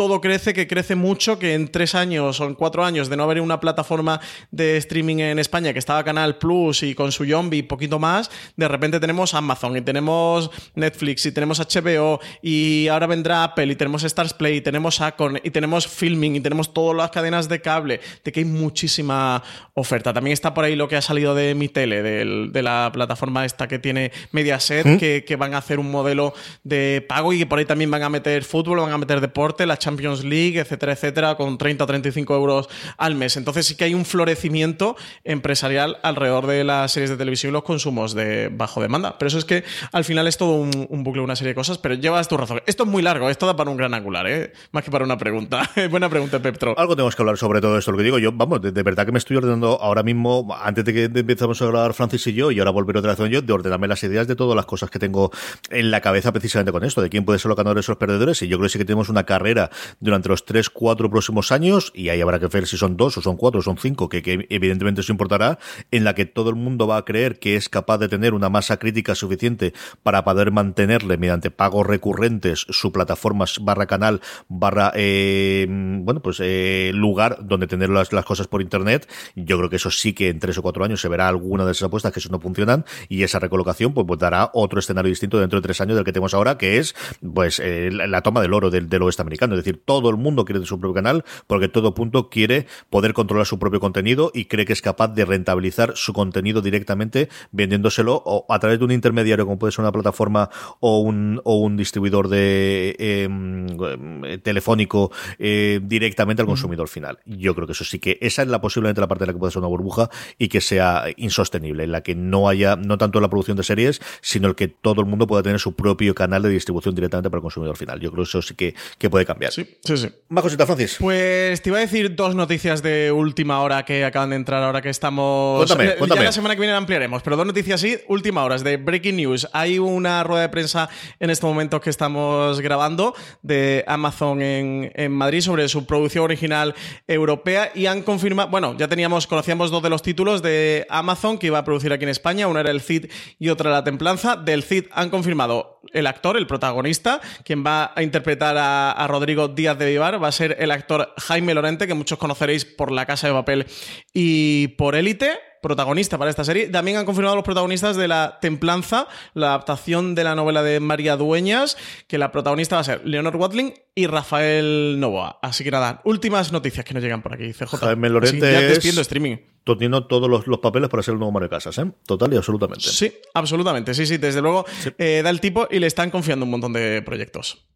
todo 0.00 0.22
crece, 0.22 0.54
que 0.54 0.66
crece 0.66 0.94
mucho, 0.94 1.38
que 1.38 1.52
en 1.52 1.68
tres 1.68 1.94
años 1.94 2.40
o 2.40 2.46
en 2.46 2.54
cuatro 2.54 2.82
años 2.82 3.10
de 3.10 3.18
no 3.18 3.24
haber 3.24 3.38
una 3.42 3.60
plataforma 3.60 4.18
de 4.50 4.78
streaming 4.78 5.18
en 5.18 5.38
España 5.38 5.74
que 5.74 5.78
estaba 5.78 6.02
Canal 6.02 6.38
Plus 6.38 6.82
y 6.84 6.94
con 6.94 7.12
su 7.12 7.26
zombie 7.26 7.62
poquito 7.62 7.98
más, 7.98 8.30
de 8.56 8.66
repente 8.66 8.98
tenemos 8.98 9.34
Amazon 9.34 9.76
y 9.76 9.82
tenemos 9.82 10.50
Netflix 10.74 11.26
y 11.26 11.32
tenemos 11.32 11.60
HBO 11.60 12.18
y 12.40 12.88
ahora 12.88 13.08
vendrá 13.08 13.44
Apple 13.44 13.66
y 13.66 13.76
tenemos 13.76 14.02
Stars 14.02 14.32
Play 14.32 14.56
y 14.56 14.60
tenemos 14.62 15.02
Acon 15.02 15.38
y 15.44 15.50
tenemos 15.50 15.86
Filming 15.86 16.36
y 16.36 16.40
tenemos 16.40 16.72
todas 16.72 16.96
las 16.96 17.10
cadenas 17.10 17.50
de 17.50 17.60
cable, 17.60 18.00
de 18.24 18.32
que 18.32 18.40
hay 18.40 18.46
muchísima 18.46 19.42
oferta. 19.74 20.14
También 20.14 20.32
está 20.32 20.54
por 20.54 20.64
ahí 20.64 20.76
lo 20.76 20.88
que 20.88 20.96
ha 20.96 21.02
salido 21.02 21.34
de 21.34 21.54
mi 21.54 21.68
tele, 21.68 22.02
de, 22.02 22.62
la 22.62 22.90
plataforma 22.90 23.44
esta 23.44 23.68
que 23.68 23.78
tiene 23.78 24.12
Mediaset, 24.32 24.86
¿Mm? 24.86 24.96
que, 24.96 25.24
que 25.26 25.36
van 25.36 25.52
a 25.52 25.58
hacer 25.58 25.78
un 25.78 25.90
modelo 25.90 26.32
de 26.64 27.04
pago 27.06 27.34
y 27.34 27.38
que 27.40 27.46
por 27.46 27.58
ahí 27.58 27.66
también 27.66 27.90
van 27.90 28.02
a 28.02 28.08
meter 28.08 28.44
fútbol, 28.44 28.80
van 28.80 28.92
a 28.92 28.96
meter 28.96 29.20
deporte, 29.20 29.66
la 29.66 29.76
Champions 29.90 30.22
League, 30.22 30.60
etcétera, 30.60 30.92
etcétera, 30.92 31.34
con 31.34 31.58
30 31.58 31.82
o 31.82 31.86
35 31.86 32.34
euros 32.36 32.68
al 32.96 33.16
mes. 33.16 33.36
Entonces 33.36 33.66
sí 33.66 33.74
que 33.74 33.84
hay 33.84 33.94
un 33.94 34.04
florecimiento 34.04 34.96
empresarial 35.24 35.98
alrededor 36.04 36.46
de 36.46 36.62
las 36.62 36.92
series 36.92 37.10
de 37.10 37.16
televisión 37.16 37.50
y 37.50 37.52
los 37.52 37.64
consumos 37.64 38.14
de 38.14 38.50
bajo 38.52 38.80
demanda. 38.80 39.18
Pero 39.18 39.28
eso 39.28 39.38
es 39.38 39.44
que 39.44 39.64
al 39.90 40.04
final 40.04 40.28
es 40.28 40.36
todo 40.36 40.52
un, 40.54 41.02
bucle, 41.02 41.22
una 41.22 41.34
serie 41.34 41.50
de 41.50 41.54
cosas, 41.56 41.78
pero 41.78 41.96
llevas 41.96 42.28
tu 42.28 42.36
razón. 42.36 42.62
Esto 42.66 42.84
es 42.84 42.88
muy 42.88 43.02
largo, 43.02 43.28
esto 43.30 43.46
da 43.46 43.56
para 43.56 43.68
un 43.68 43.76
gran 43.76 43.92
angular, 43.92 44.28
¿eh? 44.28 44.52
más 44.70 44.84
que 44.84 44.92
para 44.92 45.04
una 45.04 45.18
pregunta. 45.18 45.68
Buena 45.90 46.08
pregunta, 46.08 46.40
Peptro. 46.40 46.78
Algo 46.78 46.94
tenemos 46.94 47.16
que 47.16 47.22
hablar 47.22 47.36
sobre 47.36 47.60
todo 47.60 47.76
esto. 47.76 47.90
Lo 47.90 47.98
que 47.98 48.04
digo 48.04 48.20
yo, 48.20 48.30
vamos, 48.30 48.62
de, 48.62 48.82
verdad 48.82 49.06
que 49.06 49.12
me 49.12 49.18
estoy 49.18 49.38
ordenando 49.38 49.80
ahora 49.82 50.04
mismo, 50.04 50.56
antes 50.62 50.84
de 50.84 50.92
que 50.92 51.04
empezamos 51.04 51.60
a 51.60 51.64
hablar 51.64 51.94
Francis 51.94 52.28
y 52.28 52.34
yo, 52.34 52.52
y 52.52 52.60
ahora 52.60 52.70
volver 52.70 52.96
otra 52.96 53.16
vez 53.16 53.30
yo, 53.30 53.42
de 53.42 53.52
ordenarme 53.52 53.88
las 53.88 54.04
ideas 54.04 54.28
de 54.28 54.36
todas 54.36 54.54
las 54.54 54.66
cosas 54.66 54.88
que 54.88 55.00
tengo 55.00 55.32
en 55.70 55.90
la 55.90 56.00
cabeza 56.00 56.30
precisamente 56.30 56.70
con 56.70 56.84
esto, 56.84 57.02
de 57.02 57.10
quién 57.10 57.24
puede 57.24 57.40
ser 57.40 57.48
los 57.48 57.56
ganadores 57.56 57.88
o 57.88 57.92
los 57.92 57.98
perdedores. 57.98 58.40
Y 58.42 58.48
yo 58.48 58.56
creo 58.58 58.66
que 58.66 58.72
sí 58.72 58.78
que 58.78 58.84
tenemos 58.84 59.08
una 59.08 59.24
carrera 59.24 59.69
durante 60.00 60.28
los 60.28 60.44
tres, 60.44 60.70
cuatro 60.70 61.10
próximos 61.10 61.52
años, 61.52 61.92
y 61.94 62.08
ahí 62.08 62.20
habrá 62.20 62.38
que 62.38 62.46
ver 62.46 62.66
si 62.66 62.76
son 62.76 62.96
dos 62.96 63.16
o 63.18 63.22
son 63.22 63.36
cuatro 63.36 63.60
o 63.60 63.62
son 63.62 63.78
cinco, 63.78 64.08
que, 64.08 64.22
que 64.22 64.46
evidentemente 64.50 65.00
eso 65.00 65.12
importará, 65.12 65.58
en 65.90 66.04
la 66.04 66.14
que 66.14 66.26
todo 66.26 66.50
el 66.50 66.56
mundo 66.56 66.86
va 66.86 66.96
a 66.96 67.04
creer 67.04 67.38
que 67.38 67.56
es 67.56 67.68
capaz 67.68 67.98
de 67.98 68.08
tener 68.08 68.34
una 68.34 68.48
masa 68.48 68.78
crítica 68.78 69.14
suficiente 69.14 69.72
para 70.02 70.24
poder 70.24 70.52
mantenerle 70.52 71.16
mediante 71.16 71.50
pagos 71.50 71.86
recurrentes 71.86 72.66
su 72.68 72.92
plataforma 72.92 73.44
barra 73.60 73.86
canal 73.86 74.20
barra 74.48 74.92
eh, 74.94 75.66
bueno 75.68 76.20
pues 76.20 76.38
eh, 76.40 76.90
lugar 76.94 77.38
donde 77.42 77.66
tener 77.66 77.90
las, 77.90 78.08
cosas 78.08 78.46
por 78.46 78.62
internet. 78.62 79.08
Yo 79.34 79.56
creo 79.58 79.70
que 79.70 79.76
eso 79.76 79.90
sí 79.90 80.12
que 80.12 80.28
en 80.28 80.38
tres 80.38 80.58
o 80.58 80.62
cuatro 80.62 80.84
años 80.84 81.00
se 81.00 81.08
verá 81.08 81.28
alguna 81.28 81.64
de 81.64 81.72
esas 81.72 81.84
apuestas 81.84 82.12
que 82.12 82.20
eso 82.20 82.28
no 82.30 82.40
funcionan 82.40 82.84
y 83.08 83.22
esa 83.22 83.38
recolocación 83.38 83.94
pues, 83.94 84.06
pues 84.06 84.18
dará 84.18 84.50
otro 84.52 84.78
escenario 84.80 85.08
distinto 85.08 85.38
dentro 85.38 85.58
de 85.58 85.62
tres 85.62 85.80
años 85.80 85.96
del 85.96 86.04
que 86.04 86.12
tenemos 86.12 86.34
ahora 86.34 86.58
que 86.58 86.78
es 86.78 86.94
pues 87.34 87.60
eh, 87.60 87.90
la, 87.90 88.22
toma 88.22 88.40
del 88.42 88.52
oro 88.52 88.70
del, 88.70 88.88
del, 88.88 89.02
oeste 89.02 89.22
americano 89.22 89.56
es 89.60 89.64
decir 89.64 89.82
todo 89.84 90.10
el 90.10 90.16
mundo 90.16 90.44
quiere 90.44 90.64
su 90.66 90.78
propio 90.78 90.94
canal 90.94 91.24
porque 91.46 91.68
todo 91.68 91.94
punto 91.94 92.28
quiere 92.28 92.66
poder 92.90 93.12
controlar 93.12 93.46
su 93.46 93.58
propio 93.58 93.80
contenido 93.80 94.30
y 94.34 94.46
cree 94.46 94.64
que 94.64 94.72
es 94.72 94.82
capaz 94.82 95.08
de 95.08 95.24
rentabilizar 95.24 95.92
su 95.96 96.12
contenido 96.12 96.60
directamente 96.60 97.28
vendiéndoselo 97.52 98.22
o 98.24 98.46
a 98.48 98.58
través 98.58 98.78
de 98.78 98.84
un 98.84 98.92
intermediario 98.92 99.44
como 99.44 99.58
puede 99.58 99.72
ser 99.72 99.82
una 99.82 99.92
plataforma 99.92 100.50
o 100.80 101.00
un, 101.00 101.40
o 101.44 101.56
un 101.56 101.76
distribuidor 101.76 102.28
de 102.28 102.96
eh, 102.98 104.38
telefónico 104.42 105.10
eh, 105.38 105.80
directamente 105.82 106.42
al 106.42 106.48
consumidor 106.48 106.88
final. 106.88 107.18
Yo 107.24 107.54
creo 107.54 107.66
que 107.66 107.72
eso 107.72 107.84
sí 107.84 107.98
que 107.98 108.18
esa 108.20 108.42
es 108.42 108.48
la 108.48 108.60
posiblemente 108.60 109.00
la 109.00 109.08
parte 109.08 109.24
de 109.24 109.28
la 109.28 109.32
que 109.32 109.38
puede 109.38 109.52
ser 109.52 109.60
una 109.60 109.68
burbuja 109.68 110.10
y 110.38 110.48
que 110.48 110.60
sea 110.60 111.04
insostenible, 111.16 111.84
en 111.84 111.92
la 111.92 112.02
que 112.02 112.14
no 112.14 112.48
haya 112.48 112.76
no 112.76 112.98
tanto 112.98 113.20
la 113.20 113.28
producción 113.28 113.56
de 113.56 113.62
series, 113.62 114.00
sino 114.20 114.48
el 114.48 114.54
que 114.54 114.68
todo 114.68 115.00
el 115.00 115.06
mundo 115.06 115.26
pueda 115.26 115.42
tener 115.42 115.60
su 115.60 115.74
propio 115.74 116.14
canal 116.14 116.42
de 116.42 116.48
distribución 116.48 116.94
directamente 116.94 117.30
para 117.30 117.38
el 117.38 117.42
consumidor 117.42 117.76
final. 117.76 118.00
Yo 118.00 118.10
creo 118.10 118.24
que 118.24 118.28
eso 118.28 118.42
sí 118.42 118.54
que, 118.54 118.74
que 118.98 119.10
puede 119.10 119.24
cambiar. 119.24 119.49
Sí, 119.50 119.78
sí, 119.84 119.96
sí. 119.96 120.08
Más 120.28 120.42
cositas, 120.42 120.66
Francis. 120.66 120.96
Pues 121.00 121.60
te 121.60 121.70
iba 121.70 121.78
a 121.78 121.80
decir 121.80 122.14
dos 122.14 122.34
noticias 122.34 122.82
de 122.82 123.12
última 123.12 123.60
hora 123.60 123.84
que 123.84 124.04
acaban 124.04 124.30
de 124.30 124.36
entrar 124.36 124.62
ahora 124.62 124.80
que 124.80 124.88
estamos. 124.90 125.58
Cuéntame, 125.58 125.96
cuéntame. 125.96 126.20
Ya 126.20 126.26
la 126.26 126.32
semana 126.32 126.54
que 126.54 126.60
viene 126.60 126.74
ampliaremos, 126.74 127.22
pero 127.22 127.36
dos 127.36 127.46
noticias 127.46 127.80
sí, 127.80 127.98
última 128.08 128.44
hora, 128.44 128.56
de 128.58 128.76
Breaking 128.76 129.16
News. 129.16 129.48
Hay 129.52 129.78
una 129.78 130.22
rueda 130.24 130.42
de 130.42 130.48
prensa 130.48 130.88
en 131.18 131.30
este 131.30 131.46
momento 131.46 131.80
que 131.80 131.90
estamos 131.90 132.60
grabando 132.60 133.14
de 133.42 133.84
Amazon 133.86 134.42
en, 134.42 134.92
en 134.94 135.12
Madrid 135.12 135.40
sobre 135.40 135.68
su 135.68 135.86
producción 135.86 136.24
original 136.24 136.74
europea 137.06 137.72
y 137.74 137.86
han 137.86 138.02
confirmado, 138.02 138.50
bueno, 138.50 138.76
ya 138.76 138.88
teníamos, 138.88 139.26
conocíamos 139.26 139.70
dos 139.70 139.82
de 139.82 139.90
los 139.90 140.02
títulos 140.02 140.42
de 140.42 140.86
Amazon 140.90 141.38
que 141.38 141.48
iba 141.48 141.58
a 141.58 141.64
producir 141.64 141.92
aquí 141.92 142.04
en 142.04 142.10
España, 142.10 142.46
uno 142.46 142.60
era 142.60 142.70
el 142.70 142.80
Cid 142.80 143.06
y 143.38 143.48
otra 143.48 143.70
la 143.70 143.84
Templanza. 143.84 144.36
Del 144.36 144.62
Cid 144.62 144.86
han 144.92 145.10
confirmado 145.10 145.80
el 145.92 146.06
actor, 146.06 146.36
el 146.36 146.46
protagonista, 146.46 147.20
quien 147.44 147.64
va 147.64 147.92
a 147.94 148.02
interpretar 148.02 148.56
a, 148.56 148.92
a 148.92 149.06
Rodrigo 149.06 149.39
Díaz 149.48 149.78
de 149.78 149.86
Vivar, 149.86 150.22
va 150.22 150.28
a 150.28 150.32
ser 150.32 150.56
el 150.60 150.70
actor 150.70 151.12
Jaime 151.18 151.54
Lorente, 151.54 151.86
que 151.86 151.94
muchos 151.94 152.18
conoceréis 152.18 152.64
por 152.64 152.90
La 152.92 153.06
Casa 153.06 153.26
de 153.28 153.32
Papel 153.34 153.66
y 154.12 154.68
por 154.68 154.94
Élite 154.94 155.30
protagonista 155.62 156.16
para 156.16 156.30
esta 156.30 156.42
serie. 156.42 156.68
También 156.68 156.96
han 156.96 157.04
confirmado 157.04 157.36
los 157.36 157.44
protagonistas 157.44 157.94
de 157.94 158.08
La 158.08 158.38
Templanza, 158.40 159.06
la 159.34 159.48
adaptación 159.48 160.14
de 160.14 160.24
la 160.24 160.34
novela 160.34 160.62
de 160.62 160.80
María 160.80 161.16
Dueñas, 161.18 161.76
que 162.06 162.16
la 162.16 162.32
protagonista 162.32 162.76
va 162.76 162.80
a 162.80 162.84
ser 162.84 163.02
Leonor 163.06 163.36
Watling 163.36 163.74
y 163.94 164.06
Rafael 164.06 164.98
Novoa. 164.98 165.38
Así 165.42 165.62
que 165.62 165.70
nada, 165.70 166.00
últimas 166.04 166.50
noticias 166.50 166.84
que 166.86 166.94
nos 166.94 167.02
llegan 167.02 167.20
por 167.20 167.34
aquí, 167.34 167.52
CJ. 167.52 167.76
Jaime 167.76 168.08
Lorente 168.08 168.40
ya 168.50 168.60
es- 168.60 168.84
streaming. 168.98 169.36
Todos 169.64 170.30
los, 170.30 170.46
los 170.46 170.58
papeles 170.60 170.88
para 170.88 171.02
ser 171.02 171.12
el 171.12 171.18
nuevo 171.18 171.30
Mario 171.32 171.50
Casas, 171.50 171.76
¿eh? 171.76 171.84
Total 172.06 172.32
y 172.32 172.36
absolutamente. 172.38 172.88
Sí, 172.88 173.12
absolutamente. 173.34 173.92
Sí, 173.92 174.06
sí, 174.06 174.16
desde 174.16 174.40
luego 174.40 174.64
eh, 174.96 175.20
da 175.22 175.28
el 175.28 175.40
tipo 175.40 175.68
y 175.70 175.78
le 175.78 175.86
están 175.86 176.10
confiando 176.10 176.46
un 176.46 176.50
montón 176.52 176.72
de 176.72 177.02
proyectos. 177.02 177.66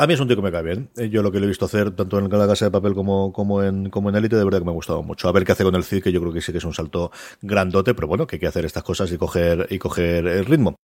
A 0.00 0.06
mí 0.06 0.14
es 0.14 0.20
un 0.20 0.28
tío 0.28 0.36
que 0.36 0.40
me 0.40 0.50
cae 0.50 0.62
bien. 0.62 0.88
Eh, 0.96 1.10
Yo 1.10 1.22
lo 1.22 1.30
que 1.30 1.38
lo 1.40 1.44
he 1.44 1.48
visto 1.48 1.66
hacer 1.66 1.90
tanto 1.90 2.18
en 2.18 2.30
la 2.30 2.46
casa 2.46 2.64
de 2.64 2.70
papel 2.70 2.94
como, 2.94 3.34
como 3.34 3.62
en 3.62 3.90
como 3.90 4.08
en 4.08 4.16
Elite, 4.16 4.34
de 4.34 4.44
verdad 4.44 4.60
que 4.60 4.64
me 4.64 4.70
ha 4.70 4.74
gustado 4.74 5.02
mucho. 5.02 5.28
A 5.28 5.32
ver 5.32 5.44
qué 5.44 5.52
hace 5.52 5.62
con 5.62 5.74
el 5.74 5.84
Cid, 5.84 6.02
que 6.02 6.10
yo 6.10 6.22
creo 6.22 6.32
que 6.32 6.40
sí 6.40 6.52
que 6.52 6.56
es 6.58 6.64
un 6.64 6.72
salto 6.72 7.12
grandote, 7.42 7.92
pero 7.92 8.08
bueno, 8.08 8.26
que 8.26 8.36
hay 8.36 8.40
que 8.40 8.46
hacer 8.46 8.64
estas 8.64 8.82
cosas 8.82 9.12
y 9.12 9.18
coger, 9.18 9.66
y 9.68 9.78
coger 9.78 10.26
el 10.26 10.46
ritmo. 10.46 10.74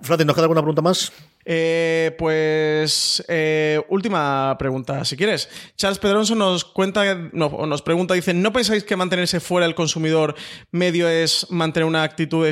Francis, 0.00 0.24
¿nos 0.24 0.36
queda 0.36 0.44
alguna 0.44 0.60
pregunta 0.60 0.82
más? 0.82 1.12
Eh, 1.44 2.14
pues 2.16 3.24
eh, 3.26 3.82
última 3.88 4.54
pregunta, 4.56 5.04
si 5.04 5.16
quieres. 5.16 5.48
Charles 5.76 5.98
Pedronso 5.98 6.36
nos 6.36 6.64
cuenta, 6.64 7.16
no, 7.32 7.66
nos 7.66 7.82
pregunta, 7.82 8.14
dice, 8.14 8.34
¿no 8.34 8.52
pensáis 8.52 8.84
que 8.84 8.94
mantenerse 8.94 9.40
fuera 9.40 9.66
del 9.66 9.74
consumidor 9.74 10.36
medio 10.70 11.08
es 11.08 11.48
mantener 11.50 11.88
una 11.88 12.04
actitud 12.04 12.46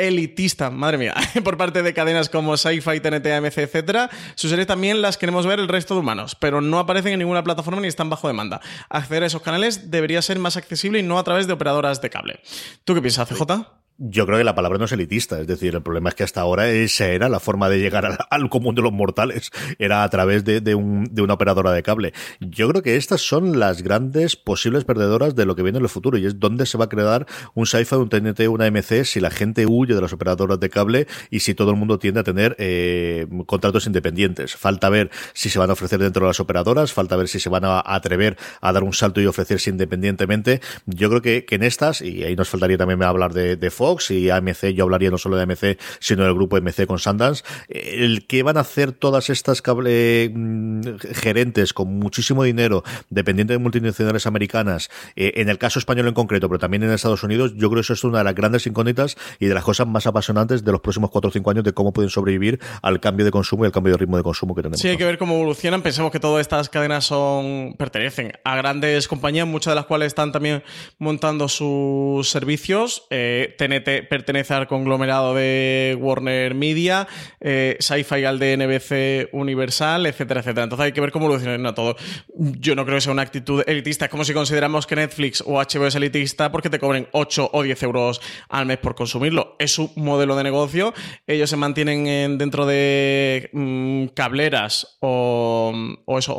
elitista, 0.00 0.70
madre 0.70 0.98
mía, 0.98 1.14
por 1.44 1.56
parte 1.56 1.82
de 1.82 1.94
cadenas 1.94 2.28
como 2.28 2.56
Sci-Fi, 2.56 3.00
TNT, 3.00 3.26
AMC, 3.26 3.58
etcétera? 3.58 4.10
Sus 4.34 4.50
series 4.50 4.66
también 4.66 5.02
las 5.02 5.16
queremos 5.16 5.46
ver 5.46 5.60
el 5.60 5.68
resto 5.68 5.94
de 5.94 6.00
humanos, 6.00 6.34
pero 6.34 6.60
no 6.60 6.78
aparecen 6.78 7.12
en 7.12 7.20
ninguna 7.20 7.44
plataforma 7.44 7.80
ni 7.80 7.88
están 7.88 8.10
bajo 8.10 8.28
demanda. 8.28 8.60
Acceder 8.88 9.22
a 9.22 9.26
esos 9.26 9.42
canales 9.42 9.90
debería 9.90 10.22
ser 10.22 10.38
más 10.38 10.56
accesible 10.56 10.98
y 10.98 11.02
no 11.02 11.18
a 11.18 11.24
través 11.24 11.46
de 11.46 11.52
operadoras 11.52 12.00
de 12.00 12.10
cable. 12.10 12.40
¿Tú 12.84 12.94
qué 12.94 13.00
piensas, 13.00 13.28
CJ? 13.28 13.79
Yo 14.02 14.24
creo 14.24 14.38
que 14.38 14.44
la 14.44 14.54
palabra 14.54 14.78
no 14.78 14.86
es 14.86 14.92
elitista, 14.92 15.38
es 15.40 15.46
decir, 15.46 15.74
el 15.74 15.82
problema 15.82 16.08
es 16.08 16.14
que 16.14 16.24
hasta 16.24 16.40
ahora 16.40 16.70
esa 16.70 17.08
era 17.08 17.28
la 17.28 17.38
forma 17.38 17.68
de 17.68 17.80
llegar 17.80 18.26
al, 18.30 18.48
común 18.48 18.74
de 18.74 18.80
los 18.80 18.92
mortales, 18.92 19.50
era 19.78 20.04
a 20.04 20.08
través 20.08 20.42
de, 20.42 20.62
de, 20.62 20.74
un, 20.74 21.04
de 21.12 21.20
una 21.20 21.34
operadora 21.34 21.70
de 21.72 21.82
cable. 21.82 22.14
Yo 22.40 22.66
creo 22.70 22.82
que 22.82 22.96
estas 22.96 23.20
son 23.20 23.58
las 23.58 23.82
grandes 23.82 24.36
posibles 24.36 24.84
perdedoras 24.84 25.36
de 25.36 25.44
lo 25.44 25.54
que 25.54 25.62
viene 25.62 25.76
en 25.76 25.84
el 25.84 25.90
futuro 25.90 26.16
y 26.16 26.24
es 26.24 26.40
dónde 26.40 26.64
se 26.64 26.78
va 26.78 26.86
a 26.86 26.88
crear 26.88 27.26
un 27.52 27.66
sci-fi, 27.66 27.96
un 27.96 28.08
TNT, 28.08 28.48
una 28.48 28.70
MC 28.70 29.04
si 29.04 29.20
la 29.20 29.30
gente 29.30 29.66
huye 29.66 29.94
de 29.94 30.00
las 30.00 30.14
operadoras 30.14 30.58
de 30.58 30.70
cable 30.70 31.06
y 31.28 31.40
si 31.40 31.52
todo 31.52 31.70
el 31.70 31.76
mundo 31.76 31.98
tiende 31.98 32.20
a 32.20 32.24
tener 32.24 32.56
eh, 32.58 33.26
contratos 33.44 33.86
independientes. 33.86 34.56
Falta 34.56 34.88
ver 34.88 35.10
si 35.34 35.50
se 35.50 35.58
van 35.58 35.68
a 35.68 35.74
ofrecer 35.74 35.98
dentro 35.98 36.24
de 36.24 36.30
las 36.30 36.40
operadoras, 36.40 36.94
falta 36.94 37.16
ver 37.16 37.28
si 37.28 37.38
se 37.38 37.50
van 37.50 37.66
a 37.66 37.82
atrever 37.84 38.38
a 38.62 38.72
dar 38.72 38.82
un 38.82 38.94
salto 38.94 39.20
y 39.20 39.26
ofrecerse 39.26 39.68
independientemente. 39.68 40.62
Yo 40.86 41.10
creo 41.10 41.20
que, 41.20 41.44
que 41.44 41.56
en 41.56 41.64
estas, 41.64 42.00
y 42.00 42.24
ahí 42.24 42.34
nos 42.34 42.48
faltaría 42.48 42.78
también 42.78 43.02
hablar 43.02 43.34
de, 43.34 43.56
de 43.56 43.70
Fox, 43.70 43.89
y 44.10 44.30
AMC, 44.30 44.68
yo 44.74 44.84
hablaría 44.84 45.10
no 45.10 45.18
solo 45.18 45.36
de 45.36 45.42
AMC, 45.42 45.78
sino 45.98 46.24
del 46.24 46.34
grupo 46.34 46.56
MC 46.56 46.86
con 46.86 46.98
Sundance, 46.98 47.42
el 47.68 48.26
que 48.26 48.42
van 48.42 48.56
a 48.56 48.60
hacer 48.60 48.92
todas 48.92 49.30
estas 49.30 49.62
cable, 49.62 50.30
mm, 50.32 50.80
gerentes 51.12 51.72
con 51.72 51.98
muchísimo 51.98 52.44
dinero, 52.44 52.84
dependientes 53.08 53.56
de 53.56 53.58
multinacionales 53.58 54.26
americanas, 54.26 54.90
eh, 55.16 55.32
en 55.36 55.48
el 55.48 55.58
caso 55.58 55.78
español 55.78 56.08
en 56.08 56.14
concreto, 56.14 56.48
pero 56.48 56.58
también 56.58 56.82
en 56.82 56.90
Estados 56.90 57.22
Unidos, 57.22 57.52
yo 57.56 57.68
creo 57.68 57.76
que 57.76 57.80
eso 57.80 57.94
es 57.94 58.04
una 58.04 58.18
de 58.18 58.24
las 58.24 58.34
grandes 58.34 58.66
incógnitas 58.66 59.16
y 59.38 59.46
de 59.46 59.54
las 59.54 59.64
cosas 59.64 59.86
más 59.86 60.06
apasionantes 60.06 60.64
de 60.64 60.72
los 60.72 60.80
próximos 60.80 61.10
4 61.10 61.28
o 61.28 61.32
5 61.32 61.50
años 61.50 61.64
de 61.64 61.72
cómo 61.72 61.92
pueden 61.92 62.10
sobrevivir 62.10 62.60
al 62.82 63.00
cambio 63.00 63.24
de 63.24 63.30
consumo 63.30 63.64
y 63.64 63.66
al 63.66 63.72
cambio 63.72 63.92
de 63.92 63.98
ritmo 63.98 64.16
de 64.16 64.22
consumo 64.22 64.54
que 64.54 64.62
tenemos. 64.62 64.80
Sí, 64.80 64.88
hay 64.88 64.96
que 64.96 65.04
ver 65.04 65.18
cómo 65.18 65.34
evolucionan. 65.34 65.82
Pensemos 65.82 66.12
que 66.12 66.20
todas 66.20 66.40
estas 66.40 66.68
cadenas 66.68 67.04
son 67.04 67.74
pertenecen 67.78 68.32
a 68.44 68.56
grandes 68.56 69.08
compañías, 69.08 69.46
muchas 69.46 69.72
de 69.72 69.76
las 69.76 69.86
cuales 69.86 70.08
están 70.08 70.32
también 70.32 70.62
montando 70.98 71.48
sus 71.48 72.28
servicios. 72.28 73.06
Eh, 73.10 73.54
TNT 73.58 73.79
pertenece 73.80 74.54
al 74.54 74.66
conglomerado 74.66 75.34
de 75.34 75.96
Warner 76.00 76.54
Media, 76.54 77.06
eh, 77.40 77.76
Sci-Fi 77.80 78.24
al 78.24 78.38
de 78.38 78.56
NBC 78.56 79.28
Universal, 79.32 80.06
etcétera, 80.06 80.40
etcétera. 80.40 80.64
Entonces 80.64 80.86
hay 80.86 80.92
que 80.92 81.00
ver 81.00 81.10
cómo 81.12 81.26
evoluciona 81.26 81.74
todo. 81.74 81.96
Yo 82.36 82.74
no 82.74 82.84
creo 82.84 82.96
que 82.96 83.00
sea 83.02 83.12
una 83.12 83.22
actitud 83.22 83.62
elitista. 83.66 84.06
Es 84.06 84.10
como 84.10 84.24
si 84.24 84.32
consideramos 84.32 84.86
que 84.86 84.96
Netflix 84.96 85.42
o 85.46 85.58
HBO 85.60 85.86
es 85.86 85.94
elitista 85.94 86.50
porque 86.52 86.70
te 86.70 86.78
cobren 86.78 87.08
8 87.12 87.50
o 87.52 87.62
10 87.62 87.82
euros 87.82 88.20
al 88.48 88.66
mes 88.66 88.78
por 88.78 88.94
consumirlo. 88.94 89.56
Es 89.58 89.72
su 89.72 89.90
modelo 89.96 90.36
de 90.36 90.44
negocio. 90.44 90.94
Ellos 91.26 91.50
se 91.50 91.56
mantienen 91.56 92.06
en- 92.06 92.38
dentro 92.38 92.66
de 92.66 93.50
mm, 93.52 94.06
cableras 94.14 94.96
o, 95.00 95.72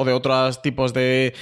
de 0.06 0.14
otros 0.14 0.62
tipos 0.62 0.94
de 0.94 1.34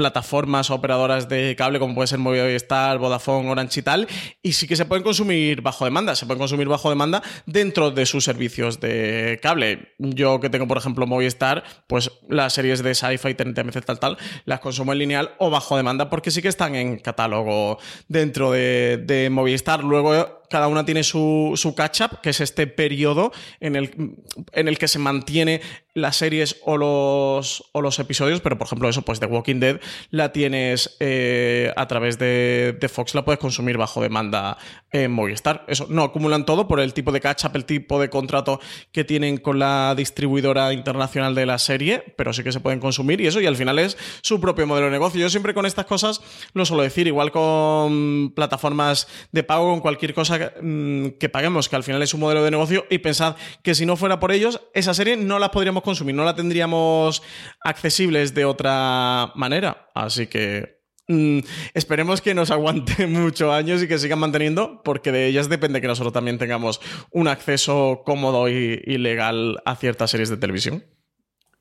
plataformas 0.00 0.70
operadoras 0.70 1.28
de 1.28 1.54
cable 1.58 1.78
como 1.78 1.94
puede 1.94 2.06
ser 2.06 2.18
Movistar, 2.18 2.96
Vodafone, 2.96 3.50
Orange 3.50 3.80
y 3.80 3.82
tal, 3.82 4.08
y 4.42 4.52
sí 4.54 4.66
que 4.66 4.74
se 4.74 4.86
pueden 4.86 5.04
consumir 5.04 5.60
bajo 5.60 5.84
demanda, 5.84 6.16
se 6.16 6.24
pueden 6.24 6.38
consumir 6.38 6.68
bajo 6.68 6.88
demanda 6.88 7.22
dentro 7.44 7.90
de 7.90 8.06
sus 8.06 8.24
servicios 8.24 8.80
de 8.80 9.38
cable. 9.42 9.92
Yo 9.98 10.40
que 10.40 10.48
tengo, 10.48 10.66
por 10.66 10.78
ejemplo, 10.78 11.06
Movistar, 11.06 11.64
pues 11.86 12.10
las 12.30 12.54
series 12.54 12.82
de 12.82 12.94
Sci-Fi, 12.94 13.34
TNT, 13.34 13.84
tal, 13.84 13.98
tal, 13.98 14.16
las 14.46 14.60
consumo 14.60 14.94
en 14.94 15.00
lineal 15.00 15.34
o 15.36 15.50
bajo 15.50 15.76
demanda 15.76 16.08
porque 16.08 16.30
sí 16.30 16.40
que 16.40 16.48
están 16.48 16.76
en 16.76 16.98
catálogo 16.98 17.78
dentro 18.08 18.52
de, 18.52 19.02
de 19.04 19.28
Movistar. 19.28 19.84
Luego 19.84 20.40
cada 20.50 20.66
una 20.66 20.84
tiene 20.84 21.04
su, 21.04 21.52
su 21.56 21.74
catch-up, 21.74 22.20
que 22.22 22.30
es 22.30 22.40
este 22.40 22.66
periodo 22.66 23.32
en 23.60 23.76
el, 23.76 24.16
en 24.52 24.66
el 24.66 24.78
que 24.78 24.88
se 24.88 24.98
mantiene 24.98 25.60
las 25.94 26.16
series 26.16 26.56
o 26.64 26.76
los, 26.76 27.70
o 27.72 27.80
los 27.80 27.98
episodios, 27.98 28.40
pero 28.40 28.58
por 28.58 28.66
ejemplo 28.66 28.88
eso, 28.88 29.02
pues 29.02 29.20
The 29.20 29.26
Walking 29.26 29.60
Dead 29.60 29.80
la 30.10 30.32
tienes 30.32 30.96
eh, 31.00 31.72
a 31.76 31.86
través 31.88 32.18
de, 32.18 32.76
de 32.80 32.88
Fox, 32.88 33.14
la 33.14 33.24
puedes 33.24 33.38
consumir 33.38 33.76
bajo 33.76 34.02
demanda 34.02 34.58
en 34.92 35.10
Movistar. 35.10 35.64
Eso, 35.68 35.86
no 35.88 36.04
acumulan 36.04 36.44
todo 36.44 36.68
por 36.68 36.80
el 36.80 36.94
tipo 36.94 37.12
de 37.12 37.20
catch-up, 37.20 37.52
el 37.54 37.64
tipo 37.64 38.00
de 38.00 38.10
contrato 38.10 38.60
que 38.92 39.04
tienen 39.04 39.36
con 39.38 39.58
la 39.58 39.94
distribuidora 39.96 40.72
internacional 40.72 41.34
de 41.34 41.46
la 41.46 41.58
serie, 41.58 42.14
pero 42.16 42.32
sí 42.32 42.42
que 42.42 42.52
se 42.52 42.60
pueden 42.60 42.80
consumir 42.80 43.20
y 43.20 43.26
eso, 43.26 43.40
y 43.40 43.46
al 43.46 43.56
final 43.56 43.78
es 43.78 43.96
su 44.22 44.40
propio 44.40 44.66
modelo 44.66 44.86
de 44.86 44.92
negocio. 44.92 45.20
Yo 45.20 45.30
siempre 45.30 45.54
con 45.54 45.66
estas 45.66 45.86
cosas 45.86 46.20
lo 46.54 46.64
suelo 46.64 46.82
decir, 46.82 47.06
igual 47.06 47.32
con 47.32 48.32
plataformas 48.34 49.08
de 49.32 49.42
pago, 49.42 49.70
con 49.70 49.80
cualquier 49.80 50.14
cosa 50.14 50.38
que, 50.38 50.62
mm, 50.62 51.18
que 51.18 51.28
paguemos, 51.28 51.68
que 51.68 51.76
al 51.76 51.84
final 51.84 52.02
es 52.02 52.14
un 52.14 52.20
modelo 52.20 52.44
de 52.44 52.50
negocio, 52.50 52.86
y 52.90 52.98
pensad 52.98 53.36
que 53.62 53.74
si 53.74 53.86
no 53.86 53.96
fuera 53.96 54.20
por 54.20 54.32
ellos, 54.32 54.60
esa 54.74 54.94
serie 54.94 55.16
no 55.16 55.38
las 55.38 55.50
podríamos 55.50 55.79
consumir, 55.82 56.14
no 56.14 56.24
la 56.24 56.34
tendríamos 56.34 57.22
accesibles 57.62 58.34
de 58.34 58.44
otra 58.44 59.32
manera. 59.34 59.90
Así 59.94 60.26
que 60.26 60.80
mm, 61.08 61.40
esperemos 61.74 62.20
que 62.20 62.34
nos 62.34 62.50
aguante 62.50 63.06
muchos 63.08 63.52
años 63.52 63.82
y 63.82 63.88
que 63.88 63.98
sigan 63.98 64.18
manteniendo, 64.18 64.82
porque 64.82 65.12
de 65.12 65.26
ellas 65.26 65.48
depende 65.48 65.80
que 65.80 65.86
nosotros 65.86 66.12
también 66.12 66.38
tengamos 66.38 66.80
un 67.10 67.28
acceso 67.28 68.02
cómodo 68.04 68.48
y, 68.48 68.82
y 68.84 68.98
legal 68.98 69.60
a 69.64 69.76
ciertas 69.76 70.10
series 70.10 70.30
de 70.30 70.36
televisión. 70.36 70.84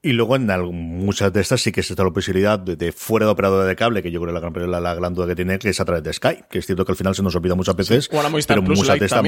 Y 0.02 0.14
luego 0.14 0.38
en 0.38 0.48
muchas 0.74 1.34
de 1.34 1.42
estas 1.42 1.60
sí 1.60 1.74
que 1.74 1.82
está 1.82 2.06
la 2.06 2.12
posibilidad 2.12 2.58
de, 2.58 2.92
fuera 2.94 3.26
de 3.26 3.34
operadora 3.34 3.66
de 3.66 3.76
cable, 3.76 4.02
que 4.02 4.12
yo 4.12 4.22
creo 4.22 4.34
que 4.34 4.40
la 4.40 4.50
gran, 4.50 4.84
la, 4.84 4.96
gran 4.96 5.14
duda 5.14 5.28
que 5.28 5.36
tiene 5.36 5.60
que 5.60 5.70
es 5.70 5.80
a 5.82 5.86
través 5.86 6.04
de 6.04 6.14
Sky, 6.14 6.46
que 6.50 6.60
es 6.60 6.66
cierto 6.66 6.86
que 6.86 6.94
al 6.94 6.96
final 6.96 7.16
se 7.16 7.22
nos 7.22 7.36
olvida 7.36 7.54
muchas 7.56 7.76
veces, 7.76 8.08
pero 8.48 8.62
muchas 8.62 8.98
de 8.98 9.06
estas 9.06 9.24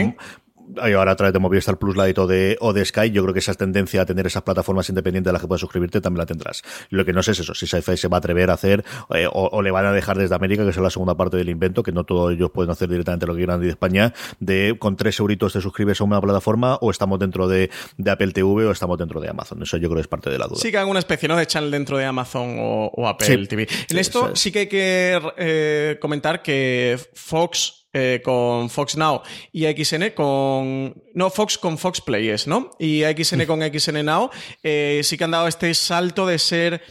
ahora 0.80 1.12
a 1.12 1.16
través 1.16 1.34
de 1.34 1.40
Movistar 1.40 1.78
Plus 1.78 1.96
Lite 1.96 2.22
o 2.22 2.28
de, 2.28 2.58
o 2.60 2.74
de 2.74 2.86
Sky, 2.86 3.12
yo 3.12 3.24
creo 3.24 3.34
que 3.34 3.40
esa 3.40 3.54
tendencia 3.54 4.02
a 4.02 4.06
tener 4.06 4.28
esas 4.28 4.44
plataformas 4.44 4.90
independientes 4.90 5.30
a 5.30 5.34
las 5.34 5.42
que 5.42 5.48
puedes 5.48 5.62
suscribirte 5.62 6.02
también 6.02 6.20
la 6.20 6.26
tendrás. 6.26 6.62
Lo 6.90 7.06
que 7.06 7.14
no 7.14 7.24
sé 7.24 7.32
es 7.32 7.40
eso, 7.40 7.54
si 7.54 7.68
Sci-Fi 7.68 7.98
se 7.98 8.08
va 8.08 8.18
a 8.18 8.20
atrever 8.20 8.50
a 8.50 8.54
hacer 8.54 8.84
eh, 9.14 9.28
o, 9.32 9.62
le 9.62 9.72
van 9.72 9.86
a 9.86 9.92
dejar 9.92 10.18
desde 10.18 10.36
América, 10.36 10.64
que 10.64 10.70
es 10.70 10.78
la 10.78 10.90
segunda 10.90 11.16
parte 11.16 11.38
del 11.38 11.50
invento, 11.50 11.84
que 11.84 11.92
no 11.92 12.04
todos 12.04 12.34
ellos 12.34 12.52
pueden 12.52 12.72
hacer 12.72 12.90
directamente 12.90 13.26
lo 13.26 13.34
que 13.34 13.40
quieran 13.40 13.62
de 13.62 13.70
España, 13.70 14.14
de 14.40 14.76
con 14.80 14.96
tres 14.96 15.20
euritos 15.20 15.54
te 15.54 15.62
suscribes 15.62 16.02
a 16.02 16.04
una 16.04 16.22
plataforma 16.22 16.76
o 16.82 16.92
estamos 16.92 17.20
dentro 17.20 17.48
de, 17.48 17.70
Apple 18.06 18.32
TV 18.32 18.66
o 18.66 18.72
estamos 18.72 18.98
dentro 18.98 19.22
de 19.22 19.30
Amazon. 19.30 19.62
Eso 19.62 19.78
yo 19.78 19.88
creo 19.88 19.98
que 19.98 20.02
es 20.02 20.08
parte 20.08 20.30
de 20.30 20.38
la 20.38 20.48
duda. 20.48 20.60
Sí 20.60 20.72
que 20.72 20.78
hagan 20.78 20.90
una 20.90 21.00
especie 21.00 21.28
¿no? 21.28 21.36
de 21.38 21.48
channel 21.48 21.72
dentro 21.72 21.98
de 21.98 22.06
Amazon 22.06 22.58
o, 22.60 23.08
Apple 23.08 23.48
TV. 23.48 23.68
En 23.90 23.98
esto 23.98 24.36
sí 24.36 24.52
que 24.52 24.60
hay 24.60 24.68
que 24.68 25.20
eh, 25.38 25.98
comentar 26.00 26.42
que 26.42 27.00
Fox 27.14 27.81
eh, 27.94 28.22
con 28.24 28.70
Fox 28.70 28.96
Now 28.96 29.22
y 29.52 29.66
XN 29.66 30.12
con. 30.16 30.96
No, 31.14 31.30
Fox 31.30 31.58
con 31.58 31.78
Fox 31.78 32.00
Players, 32.02 32.48
¿no? 32.48 32.72
Y 32.80 33.02
XN 33.04 33.46
con 33.46 33.62
XN 33.62 34.06
Now 34.06 34.30
eh, 34.64 35.02
sí 35.04 35.18
que 35.18 35.26
han 35.26 35.32
dado 35.32 35.48
este 35.48 35.74
salto 35.74 36.26
de 36.26 36.40
ser. 36.40 36.82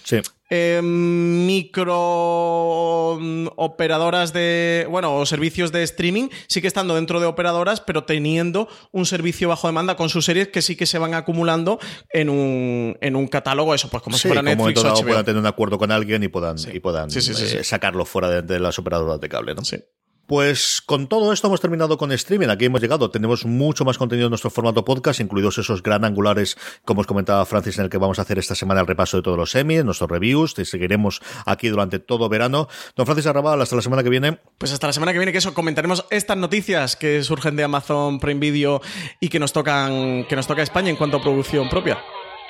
Eh, 0.52 0.80
micro 0.82 1.96
mm, 3.20 3.46
operadoras 3.54 4.32
de, 4.32 4.84
bueno, 4.90 5.14
o 5.16 5.24
servicios 5.24 5.70
de 5.70 5.84
streaming, 5.84 6.28
sí 6.48 6.60
que 6.60 6.66
estando 6.66 6.96
dentro 6.96 7.20
de 7.20 7.26
operadoras, 7.26 7.80
pero 7.80 8.02
teniendo 8.02 8.66
un 8.90 9.06
servicio 9.06 9.48
bajo 9.48 9.68
demanda 9.68 9.94
con 9.94 10.08
sus 10.08 10.24
series 10.24 10.48
que 10.48 10.60
sí 10.60 10.74
que 10.74 10.86
se 10.86 10.98
van 10.98 11.14
acumulando 11.14 11.78
en 12.12 12.28
un, 12.28 12.98
en 13.00 13.14
un 13.14 13.28
catálogo, 13.28 13.76
eso, 13.76 13.88
pues 13.90 14.02
como 14.02 14.18
si 14.18 14.26
fuera 14.26 14.42
Netflix 14.42 14.82
o 14.84 15.04
puedan 15.04 15.24
tener 15.24 15.38
un 15.40 15.46
acuerdo 15.46 15.78
con 15.78 15.92
alguien 15.92 16.24
y 16.24 16.28
puedan, 16.28 16.56
y 16.72 16.80
puedan 16.80 17.12
sacarlo 17.12 18.04
fuera 18.04 18.28
de, 18.28 18.42
de, 18.42 18.58
las 18.58 18.76
operadoras 18.76 19.20
de 19.20 19.28
cable, 19.28 19.54
¿no? 19.54 19.64
Sí. 19.64 19.76
Pues 20.30 20.80
con 20.86 21.08
todo 21.08 21.32
esto 21.32 21.48
hemos 21.48 21.60
terminado 21.60 21.98
con 21.98 22.12
streaming. 22.12 22.50
Aquí 22.50 22.66
hemos 22.66 22.80
llegado. 22.80 23.10
Tenemos 23.10 23.44
mucho 23.44 23.84
más 23.84 23.98
contenido 23.98 24.28
en 24.28 24.30
nuestro 24.30 24.48
formato 24.48 24.84
podcast, 24.84 25.18
incluidos 25.18 25.58
esos 25.58 25.82
gran 25.82 26.04
angulares, 26.04 26.56
como 26.84 27.00
os 27.00 27.08
comentaba 27.08 27.44
Francis, 27.46 27.78
en 27.78 27.86
el 27.86 27.90
que 27.90 27.98
vamos 27.98 28.20
a 28.20 28.22
hacer 28.22 28.38
esta 28.38 28.54
semana 28.54 28.80
el 28.80 28.86
repaso 28.86 29.16
de 29.16 29.24
todos 29.24 29.36
los 29.36 29.50
semis, 29.50 29.84
nuestros 29.84 30.08
reviews. 30.08 30.54
Te 30.54 30.64
seguiremos 30.64 31.20
aquí 31.46 31.66
durante 31.66 31.98
todo 31.98 32.28
verano. 32.28 32.68
Don 32.94 33.06
Francis 33.06 33.26
Arrabal, 33.26 33.60
hasta 33.60 33.74
la 33.74 33.82
semana 33.82 34.04
que 34.04 34.08
viene. 34.08 34.38
Pues 34.56 34.72
hasta 34.72 34.86
la 34.86 34.92
semana 34.92 35.12
que 35.12 35.18
viene, 35.18 35.32
que 35.32 35.38
eso 35.38 35.52
comentaremos 35.52 36.06
estas 36.10 36.36
noticias 36.36 36.94
que 36.94 37.24
surgen 37.24 37.56
de 37.56 37.64
Amazon 37.64 38.20
Prime 38.20 38.38
Video 38.38 38.80
y 39.18 39.30
que 39.30 39.40
nos 39.40 39.52
tocan, 39.52 40.26
que 40.28 40.36
nos 40.36 40.46
toca 40.46 40.62
España 40.62 40.90
en 40.90 40.96
cuanto 40.96 41.16
a 41.16 41.22
producción 41.22 41.68
propia. 41.68 41.98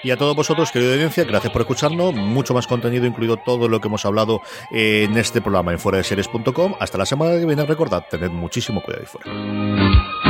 Y 0.03 0.11
a 0.11 0.17
todos 0.17 0.35
vosotros, 0.35 0.71
querida 0.73 0.93
audiencia, 0.93 1.25
gracias 1.25 1.53
por 1.53 1.63
escucharnos. 1.63 2.15
Mucho 2.15 2.55
más 2.55 2.67
contenido, 2.67 3.07
incluido 3.07 3.37
todo 3.37 3.69
lo 3.69 3.81
que 3.81 3.89
hemos 3.89 4.05
hablado 4.05 4.41
en 4.71 5.17
este 5.17 5.41
programa 5.41 5.73
en 5.73 5.79
fuera 5.79 5.99
de 5.99 6.05
series.com. 6.05 6.75
Hasta 6.81 6.99
la 6.99 7.07
semana 7.07 7.39
que 7.39 7.47
viene, 7.47 7.67
recordad, 7.67 8.05
tened 8.09 8.31
muchísimo 8.31 8.83
cuidado 8.83 9.05
y 9.05 9.07
fuera. 9.07 10.30